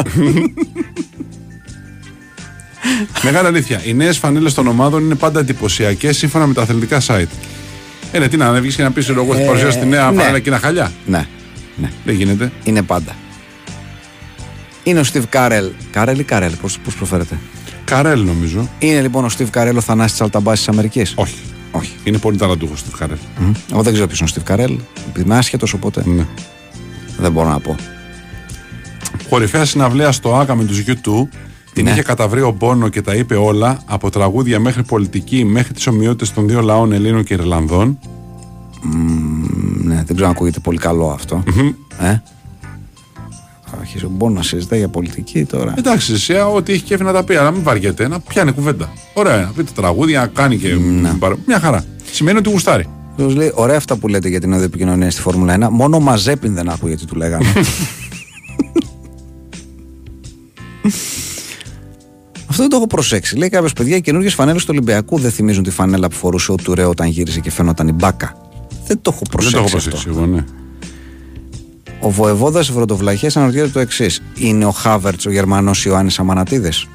Μεγάλη 3.22 3.46
αλήθεια 3.46 3.80
Οι 3.84 3.94
νέες 3.94 4.18
φανέλες 4.18 4.54
των 4.54 4.66
ομάδων 4.66 5.04
είναι 5.04 5.14
πάντα 5.14 5.40
εντυπωσιακές 5.40 6.16
σύμφωνα 6.16 6.46
με 6.46 6.54
τα 6.54 6.62
αθλητικά 6.62 7.00
site 7.06 7.24
Ε, 8.12 8.18
ναι, 8.18 8.28
τι 8.28 8.36
να 8.36 8.46
ανέβεις 8.46 8.76
και 8.76 8.82
να 8.82 8.90
πεις 8.90 9.08
εγώ 9.08 9.26
ότι 9.30 9.42
Ε, 9.42 9.44
παρουσιάσει 9.44 9.78
τη 9.78 9.86
νέα 9.86 10.10
ναι. 10.10 10.20
φανέλα 10.20 10.38
και 10.38 10.48
ένα 10.48 10.58
χαλιά 10.58 10.92
ναι, 11.06 11.26
ναι, 11.76 11.90
Δεν 12.04 12.14
γίνεται 12.14 12.52
είναι 12.64 12.82
πάντα. 12.82 13.14
Είναι 14.82 15.00
ο 15.00 15.04
Steve 15.12 15.24
Carell. 15.32 15.70
Carell 15.94 16.18
ή 16.18 16.24
Carell, 16.30 16.52
πώς, 16.60 16.78
πώς 16.78 16.94
προφέρεται; 16.94 17.38
Καρέλ 17.84 18.24
νομίζω 18.24 18.68
Είναι 18.78 19.00
λοιπόν 19.00 19.24
ο 19.24 19.28
Steve 19.38 19.50
Carell 19.54 19.74
ο 19.76 19.80
Θανάσης 19.80 20.20
Αλταμπάς 20.20 20.58
της 20.58 20.68
Αμερικής; 20.68 21.12
Όχι 21.16 21.38
Όχι. 21.70 21.92
Είναι 22.04 22.18
πολύ 22.18 22.36
ταλαντούχος 22.36 22.82
του 22.82 22.90
Καρέλ 22.98 23.16
Μμ. 23.38 23.50
Εγώ 23.72 23.82
δεν 23.82 23.92
ξέρω 23.92 24.08
ποιος 24.08 24.20
είναι 24.20 24.30
ο 24.30 24.34
Steve 24.34 24.52
Carell. 24.54 24.76
Επειδή 25.08 25.26
είμαι 25.26 25.36
άσχετος, 25.36 25.72
οπότε 25.72 26.02
ναι. 26.06 26.26
δεν 27.18 27.32
μπορώ 27.32 27.48
να 27.48 27.60
πω. 27.60 27.76
Κορυφαία 29.28 29.64
συναυλία 29.64 30.12
στο 30.12 30.34
Άκα 30.36 30.54
με 30.54 30.64
τους 30.64 30.84
U2 30.86 30.92
την 31.72 31.84
Ναι. 31.84 31.90
είχε 31.90 32.02
καταβρει 32.02 32.40
ο 32.40 32.54
Μπόνο 32.58 32.88
και 32.88 33.02
τα 33.02 33.14
είπε 33.14 33.34
όλα 33.34 33.78
από 33.86 34.10
τραγούδια 34.10 34.60
μέχρι 34.60 34.82
πολιτική 34.82 35.44
μέχρι 35.44 35.72
τις 35.74 35.86
ομοιότητες 35.86 36.32
των 36.32 36.48
δύο 36.48 36.60
λαών 36.60 36.92
Ελλήνων 36.92 37.24
και 37.24 37.34
Ιρλανδών 37.34 37.98
Ναι, 39.82 39.94
δεν 39.94 40.06
ξέρω 40.06 40.24
αν 40.26 40.30
ακούγεται 40.30 40.58
πολύ 40.58 40.78
καλό 40.78 41.10
αυτό. 41.10 41.42
Ε; 41.98 42.16
Θα 43.70 43.76
αρχίσει 43.80 44.04
ο 44.04 44.08
Μπόνο 44.12 44.34
να 44.34 44.42
συζητάει 44.42 44.78
για 44.78 44.88
πολιτική 44.88 45.44
τώρα. 45.44 45.74
Εντάξει, 45.78 46.12
εσύ 46.12 46.32
ό,τι 46.54 46.72
έχει 46.72 46.82
κέφι 46.82 47.02
να 47.02 47.12
τα 47.12 47.24
πει, 47.24 47.34
αλλά 47.34 47.50
μην 47.50 47.62
βαριέται, 47.62 48.08
να 48.08 48.20
πιάνει 48.20 48.52
κουβέντα. 48.52 48.92
Ωραία, 49.14 49.36
να 49.36 49.52
πει 49.56 49.64
τα 49.64 49.72
τραγούδια, 49.74 50.20
να 50.20 50.26
κάνει 50.26 50.56
και. 50.56 50.76
παρα- 51.18 51.36
Μια 51.46 51.60
χαρά. 51.60 51.84
Σημαίνει 52.12 52.38
ότι 52.38 52.50
γουστάρει. 52.50 52.86
Τους 53.16 53.34
λέει, 53.34 53.52
ωραία 53.54 53.76
αυτά 53.76 53.96
που 53.96 54.08
λέτε 54.08 54.28
για 54.28 54.40
την 54.40 54.52
οδοεπικοινωνία 54.52 55.10
στη 55.10 55.20
Φόρμουλα 55.20 55.52
1. 55.54 55.68
Μόνο 55.70 55.96
ο 55.96 56.00
Μαζέπιν 56.00 56.54
δεν 56.54 56.68
άκουγε 56.68 56.96
τι 56.96 57.04
του 57.06 57.14
λέγανε. 57.16 57.44
Αυτό 62.48 62.62
δεν 62.62 62.68
το 62.68 62.76
έχω 62.76 62.86
προσέξει. 62.86 63.36
Λέει 63.36 63.48
κάποιος 63.48 63.72
παιδιά, 63.72 63.96
οι 63.96 64.00
καινούργιες 64.00 64.34
φανέλες 64.34 64.62
του 64.62 64.68
Ολυμπιακού 64.72 65.18
δεν 65.18 65.30
θυμίζουν 65.30 65.62
τη 65.62 65.70
φανέλα 65.70 66.08
που 66.08 66.16
φορούσε 66.16 66.52
ο 66.52 66.54
Τουρέ 66.54 66.84
όταν 66.84 67.08
γύρισε 67.08 67.40
και 67.40 67.50
φαίνονταν 67.50 67.88
η 67.88 67.92
μπάκα. 67.92 68.34
Δεν 68.86 68.98
το 69.02 69.10
έχω 69.14 69.22
Δεν 69.22 69.30
προσέξει. 69.30 69.52
το 69.56 69.58
έχω 69.66 69.76
αυτό. 69.76 69.90
προσέξει 69.90 70.18
εγώ, 70.18 70.26
ναι. 70.26 70.44
Ο 72.00 72.10
βοεβόδα 72.10 72.62
Βροντοβλαχέ 72.62 73.30
αναρωτιέται 73.34 73.68
το 73.68 73.80
εξής. 73.80 74.22
Είναι 74.34 74.64
ο 74.64 74.70
Χάβερτς 74.70 75.26
ο 75.26 75.30
Γερμανός 75.30 75.84
Ιωάννης 75.84 76.18
Αμανατίδης; 76.18 76.86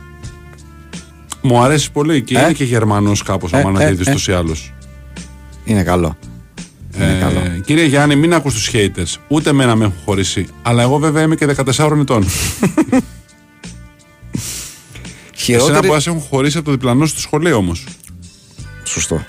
Μου 1.42 1.60
αρέσει 1.60 1.92
πολύ 1.92 2.22
και 2.22 2.38
Ε; 2.38 2.42
είναι 2.42 2.54
και 2.54 2.64
Γερμανός 2.64 3.24
κάπως 3.24 3.52
Ε, 3.54 3.58
ο 3.58 3.62
Μανατίδη 3.64 4.04
ε, 4.08 4.12
ε. 4.12 4.14
ούτω 4.14 4.32
ή 4.32 4.36
άλλω. 4.36 4.56
Είναι 5.66 5.84
καλό. 5.84 6.18
Είναι 6.98 7.18
καλό. 7.20 7.40
Ε, 7.40 7.62
κύριε 7.66 7.86
Γιάννη, 7.86 8.16
μην 8.16 8.34
ακούς 8.34 8.54
τους 8.54 8.70
haters. 8.74 9.20
Ούτε 9.28 9.50
εμένα 9.50 9.76
με 9.76 9.86
έχουν 9.86 9.96
χωρίσει. 10.06 10.48
Αλλά 10.62 10.82
εγώ 10.82 10.98
βέβαια 10.98 11.24
είμαι 11.24 11.36
και 11.36 11.48
14 11.78 11.98
ετών. 12.00 12.26
Εσένα 15.48 15.64
Χειρότερη. 15.64 15.88
που 15.88 15.94
ας 15.94 16.08
έχουν 16.08 16.20
χωρίσει 16.20 16.58
από 16.58 16.66
το 16.66 16.72
διπλανό 16.72 17.06
στο 17.06 17.20
σχολείο 17.20 17.58
όμως. 17.58 17.84
Σωστό. 18.84 19.26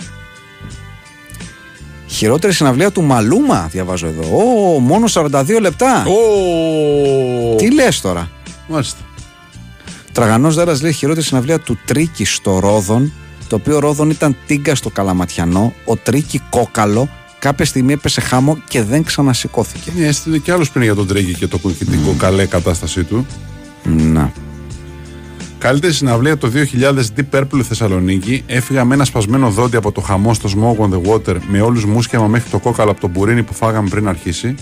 Χειρότερη 2.16 2.52
συναυλία 2.52 2.90
του 2.90 3.02
Μαλούμα, 3.02 3.68
διαβάζω 3.70 4.06
εδώ. 4.06 4.22
Ω, 4.22 4.78
μόνο 4.78 5.06
42 5.12 5.60
λεπτά. 5.60 6.04
Τι 7.56 7.72
λες 7.74 8.00
τώρα; 8.00 8.30
Μάλιστα. 8.68 8.98
Τραγανός 10.12 10.54
Δέρας 10.54 10.82
λέει 10.82 10.92
χειρότερη 10.92 11.26
συναυλία 11.26 11.58
του 11.58 11.78
Τρίκη 11.84 12.24
στο 12.24 12.58
Ρόδον, 12.58 13.12
το 13.48 13.56
οποίο 13.56 13.78
Ρόδον 13.78 14.10
ήταν 14.10 14.36
τίγκα 14.46 14.74
στο 14.74 14.90
Καλαματιανό, 14.90 15.72
ο 15.84 15.96
Τρίκη 15.96 16.40
κόκαλο, 16.50 17.08
κάποια 17.38 17.64
στιγμή 17.64 17.92
έπεσε 17.92 18.20
χάμο 18.20 18.58
και 18.68 18.82
δεν 18.82 19.04
ξανασηκώθηκε. 19.04 19.92
Ναι, 19.96 20.06
έστειλε 20.06 20.38
και 20.38 20.52
άλλος 20.52 20.70
πριν 20.70 20.84
για 20.84 20.94
τον 20.94 21.06
Τρέγκη 21.06 21.34
και 21.34 21.46
το 21.46 21.58
και 21.58 21.84
την 21.84 22.18
καλέ 22.18 22.46
κατάστασή 22.46 23.04
του. 23.04 23.26
Να. 23.84 24.32
Καλύτερη 25.58 25.92
συναυλία 25.92 26.36
το 26.36 26.50
2000 26.54 27.00
Deep 27.16 27.40
Purple 27.40 27.60
Θεσσαλονίκη. 27.62 28.42
Έφυγα 28.46 28.84
με 28.84 28.94
ένα 28.94 29.04
σπασμένο 29.04 29.50
δόντι 29.50 29.76
από 29.76 29.92
το 29.92 30.00
χαμό 30.00 30.34
στο 30.34 30.48
Smoke 30.56 30.84
on 30.84 30.90
the 30.90 31.12
Water 31.12 31.36
με 31.48 31.60
όλους 31.60 31.84
μουσκεμα 31.84 32.26
μέχρι 32.26 32.50
το 32.50 32.58
κόκαλο 32.58 32.90
από 32.90 33.00
τον 33.00 33.10
μπουρίνι 33.10 33.42
που 33.42 33.54
φάγαμε 33.54 33.88
πριν 33.88 34.08
αρχίσει. 34.08 34.54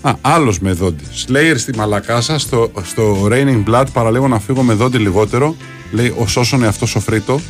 Α, 0.00 0.12
άλλος 0.20 0.58
με 0.58 0.72
δόντι. 0.72 1.04
Slayer 1.26 1.54
στη 1.56 1.76
Μαλακάσα, 1.76 2.38
στο, 2.38 2.70
στο 2.82 3.28
Raining 3.30 3.64
Blood, 3.64 3.84
παραλίγο 3.92 4.28
να 4.28 4.38
φύγω 4.38 4.62
με 4.62 4.74
δόντι 4.74 4.98
λιγότερο. 4.98 5.56
Λέει 5.92 6.14
ο 6.18 6.26
σώσον 6.26 6.62
εαυτός 6.62 6.90
σοφρίτο. 6.90 7.40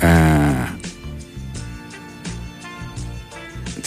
Τη 0.00 0.06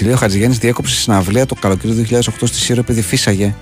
λέει 0.03 0.13
ο 0.13 0.17
Χατζηγέννη 0.17 0.55
διέκοψε 0.55 0.95
συναυλία 0.95 1.45
το 1.45 1.55
καλοκαίρι 1.55 1.93
του 1.93 2.05
2008 2.09 2.19
στη 2.43 2.57
Σύρο 2.57 2.79
επειδή 2.79 3.01
φύσαγε. 3.01 3.55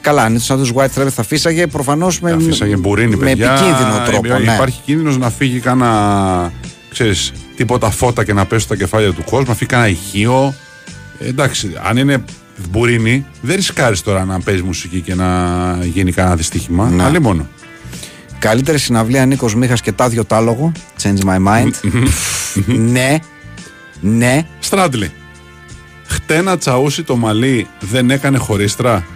Καλά, 0.00 0.22
αν 0.22 0.34
ήταν 0.34 0.58
τους 0.58 0.72
White 0.74 0.88
Travel 1.02 1.08
θα 1.10 1.22
φύσαγε 1.22 1.66
προφανώς 1.66 2.20
με, 2.20 2.32
Αφήσαγε 2.32 2.76
μπουρίνι, 2.76 3.16
με 3.16 3.24
παιδιά. 3.24 3.52
επικίνδυνο 3.52 4.02
τρόπο. 4.06 4.26
Υπά- 4.26 4.40
ναι. 4.40 4.52
Υπάρχει 4.54 4.80
κίνδυνος 4.84 5.18
να 5.18 5.30
φύγει 5.30 5.58
κάνα. 5.60 6.52
ξέρεις, 6.90 7.32
τίποτα 7.56 7.90
φώτα 7.90 8.24
και 8.24 8.32
να 8.32 8.44
πέσει 8.46 8.64
στα 8.64 8.76
κεφάλια 8.76 9.12
του 9.12 9.24
κόσμου, 9.24 9.48
να 9.48 9.54
φύγει 9.54 9.70
κάνα 9.70 9.88
ηχείο. 9.88 10.54
Ε, 11.18 11.28
εντάξει, 11.28 11.70
αν 11.88 11.96
είναι 11.96 12.24
μπουρίνι, 12.70 13.26
δεν 13.40 13.56
ρισκάρεις 13.56 14.02
τώρα 14.02 14.24
να 14.24 14.40
παίζεις 14.40 14.62
μουσική 14.62 15.00
και 15.00 15.14
να 15.14 15.78
γίνει 15.82 16.12
κανένα 16.12 16.36
δυστύχημα. 16.36 16.88
Ναι. 16.88 17.02
Αλλή 17.02 17.20
μόνο. 17.20 17.46
Καλύτερη 18.38 18.78
συναυλία 18.78 19.26
Νίκος 19.26 19.54
Μίχας 19.54 19.80
και 19.80 19.92
τάδιο 19.92 20.24
τάλογο. 20.24 20.72
Change 21.02 21.18
my 21.24 21.36
mind. 21.46 21.70
ναι. 22.66 23.18
Ναι. 24.00 24.46
Στράτλι. 24.58 25.10
Χτένα 26.30 26.58
τσαούσι 26.58 27.02
το 27.02 27.16
μαλλί 27.16 27.66
δεν 27.80 28.10
έκανε 28.10 28.38
χωρίστρα; 28.38 29.06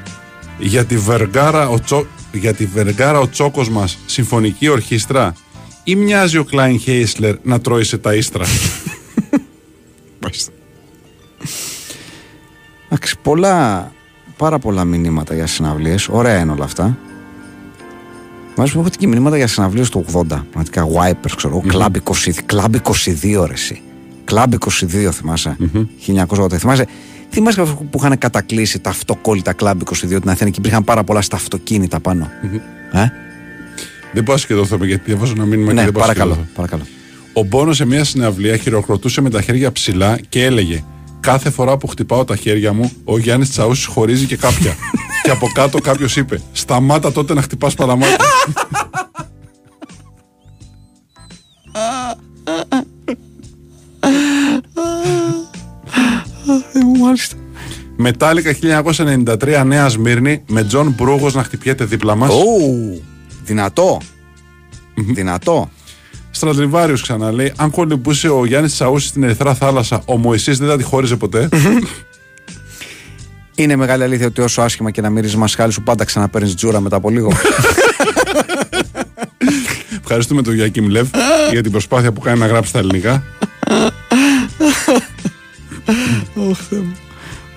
Για 0.59 0.85
τη 0.85 0.97
Βεργάρα 0.97 1.69
ο, 1.69 1.81
Τσο... 1.81 2.07
για 2.33 2.55
τη 2.55 2.67
Βεργάρα 2.67 3.19
ο 3.19 3.29
τσόκος 3.29 3.69
μας 3.69 3.99
συμφωνική 4.07 4.69
ορχήστρα; 4.69 5.35
Ή 5.85 5.95
μοιάζει 5.95 6.39
ο 6.39 6.45
Κλάιν 6.45 6.79
Χέισλερ 6.79 7.35
να 7.43 7.61
τρώει 7.61 7.85
σε 7.85 7.99
τα 7.99 8.15
ίστρα. 8.15 8.45
Εντάξει, 12.89 13.19
πολλά, 13.23 13.91
πάρα 14.37 14.59
πολλά 14.59 14.85
μηνύματα 14.85 15.35
για 15.35 15.47
συναυλίες. 15.47 16.09
Ωραία 16.09 16.39
είναι 16.39 16.53
όλα 16.53 16.65
αυτά. 16.65 16.99
Μα 18.57 18.65
πω 18.65 18.85
και 18.99 19.07
μηνύματα 19.07 19.37
για 19.37 19.47
συναυλίες 19.47 19.89
του 19.89 20.05
80. 20.13 20.25
Πραγματικά 20.27 20.87
wipers, 20.87 21.33
ξέρω 21.37 21.63
εγώ. 21.65 21.65
Club 21.73 21.97
22, 22.13 22.55
Club 22.55 22.75
22 23.41 23.47
ρε 23.47 23.53
εσύ. 23.53 23.83
Club 24.31 24.47
22 25.07 25.11
θυμάσαι. 25.13 25.57
1980. 26.07 26.59
Θυμάσαι, 26.59 26.87
θυμάσαι 27.31 27.61
αυτό 27.61 27.75
που 27.91 27.99
είχαν 27.99 28.19
κατακλείσει 28.19 28.79
τα 28.79 28.91
αυτοκόλλητα 28.91 29.55
Club 29.59 29.75
22 29.75 30.21
την 30.21 30.31
Αθήνα 30.31 30.51
και 30.51 30.59
υπήρχαν 30.59 30.85
πάρα 30.85 31.05
πολλά 31.05 31.21
στα 31.23 31.37
αυτοκίνητα 31.37 32.01
πάνω. 32.01 32.31
Ε; 32.93 33.07
δεν 34.13 34.23
πάω 34.25 34.37
σκεδόθομαι 34.37 34.87
γιατί 34.87 35.03
διαβάζω 35.05 35.33
ένα 35.37 35.45
μήνυμα 35.45 35.69
και 35.69 35.75
Ναι, 35.75 35.83
δεν 35.83 35.93
πάω 35.93 36.03
παρακαλώ, 36.03 36.33
σκεδόθομαι. 36.33 36.55
παρακαλώ. 36.57 36.83
Ο 37.33 37.43
Μπόνος 37.43 37.77
σε 37.77 37.85
μια 37.85 38.05
συναυλία 38.05 38.57
χειροκροτούσε 38.57 39.21
με 39.21 39.31
τα 39.31 39.43
χέρια 39.43 39.73
ψηλά 39.73 40.19
και 40.29 40.45
έλεγε 40.45 40.85
Κάθε 41.21 41.51
φορά 41.51 41.77
που 41.77 41.87
χτυπάω 41.87 42.25
τα 42.25 42.37
χέρια 42.37 42.73
μου, 42.73 42.93
ο 43.05 43.19
Γιάννης 43.19 43.51
Τσαούση 43.51 43.87
χωρίζει 43.87 44.27
και 44.27 44.37
κάποια. 44.37 44.75
και 45.23 45.31
από 45.31 45.47
κάτω 45.55 45.79
κάποιος 45.79 46.17
είπε: 46.17 46.41
Σταμάτα 46.53 47.13
τότε 47.13 47.35
να 47.35 47.43
χτυπάς 47.43 47.75
παραμάτια. 47.75 48.17
Μάλιστα. 57.01 57.37
Metallica 57.97 58.55
1993 58.61 59.63
Νέα 59.65 59.89
Σμύρνη 59.89 60.43
με 60.49 60.65
Τζον 60.65 60.95
Μπρούγος 60.97 61.35
να 61.35 61.43
χτυπιέται 61.43 61.85
δίπλα 61.85 62.15
μας. 62.15 62.31
Ου, 62.31 63.03
δυνατό. 63.45 64.01
δυνατό. 64.95 65.71
Στραντιβάριο 66.31 66.97
ξαναλέει: 67.03 67.53
Αν 67.57 67.71
κολυμπούσε 67.71 68.29
ο 68.29 68.47
Γιάννης 68.47 68.73
Τσαούση 68.73 69.07
στην 69.07 69.23
Ερυθρά 69.23 69.55
Θάλασσα, 69.55 70.03
ο 70.07 70.17
Μωυσής 70.17 70.59
δεν 70.59 70.69
θα 70.69 70.77
τη 70.77 70.83
χώριζε 70.83 71.17
ποτέ. 71.17 71.49
Είναι 73.55 73.77
μεγάλη 73.77 74.03
αλήθεια 74.03 74.27
ότι 74.27 74.41
όσο 74.41 74.63
άσχημα 74.63 74.91
και 74.91 75.01
να 75.01 75.11
μυρίζεις 75.11 75.37
μασχάλη 75.37 75.73
σου, 75.73 75.83
πάντα 75.83 76.05
ξαναπαίρνεις 76.05 76.55
τζούρα 76.55 76.81
μετά 76.81 76.97
από 76.97 77.11
λίγο. 77.11 77.33
Ευχαριστούμε 80.01 80.43
τον 80.43 80.55
Γιάκιμ 80.55 80.89
Λεύ 80.89 81.11
για 81.51 81.63
την 81.63 81.71
προσπάθεια 81.71 82.13
που 82.13 82.21
κάνει 82.21 82.39
να 82.39 82.47
γράψει 82.47 82.73
τα 82.73 82.79
ελληνικά. 82.79 83.23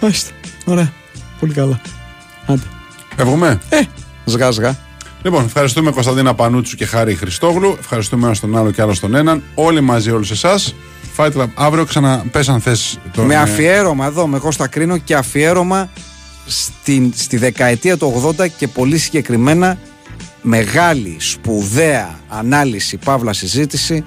Μάλιστα. 0.01 0.31
Ωραία. 0.65 0.91
Πολύ 1.39 1.53
καλά. 1.53 1.81
Άντε. 2.45 2.63
Φεύγουμε. 3.15 3.59
Σγά, 4.25 4.51
σγά. 4.51 4.77
Λοιπόν, 5.23 5.45
ευχαριστούμε 5.45 5.91
Κωνσταντίνα 5.91 6.33
Πανούτσου 6.33 6.75
και 6.75 6.85
Χάρη 6.85 7.15
Χριστόγλου. 7.15 7.75
Ευχαριστούμε 7.79 8.27
ένα 8.27 8.35
τον 8.41 8.57
άλλο 8.57 8.71
και 8.71 8.81
άλλο 8.81 8.95
τον 8.99 9.15
έναν. 9.15 9.43
Όλοι 9.55 9.81
μαζί, 9.81 10.11
όλους 10.11 10.31
εσάς. 10.31 10.75
Fight 11.17 11.31
Club 11.31 11.47
αύριο 11.53 11.85
ξαναπέσαν 11.85 12.61
θέσει. 12.61 12.97
Με 13.15 13.35
αφιέρωμα 13.35 14.05
εδώ, 14.05 14.27
με 14.27 14.39
Κώστα 14.39 14.67
Κρίνο 14.67 14.97
και 14.97 15.15
αφιέρωμα 15.15 15.89
στην, 16.45 17.11
στη 17.15 17.37
δεκαετία 17.37 17.97
του 17.97 18.35
80 18.39 18.47
και 18.57 18.67
πολύ 18.67 18.97
συγκεκριμένα 18.97 19.77
μεγάλη, 20.41 21.17
σπουδαία 21.19 22.19
ανάλυση, 22.27 22.97
παύλα 22.97 23.33
συζήτηση 23.33 24.03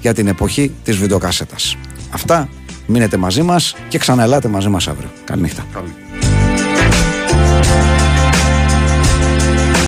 για 0.00 0.14
την 0.14 0.26
εποχή 0.26 0.72
της 0.84 0.96
βιντεοκασέτας. 0.96 1.76
Αυτά, 2.10 2.48
μείνετε 2.86 3.16
μαζί 3.16 3.42
μας 3.42 3.74
και 3.88 3.98
ξαναελάτε 3.98 4.48
μαζί 4.48 4.68
μας 4.68 4.88
αύριο. 4.88 5.10
Καληνύχτα. 5.24 5.64
Καλή. 5.72 6.07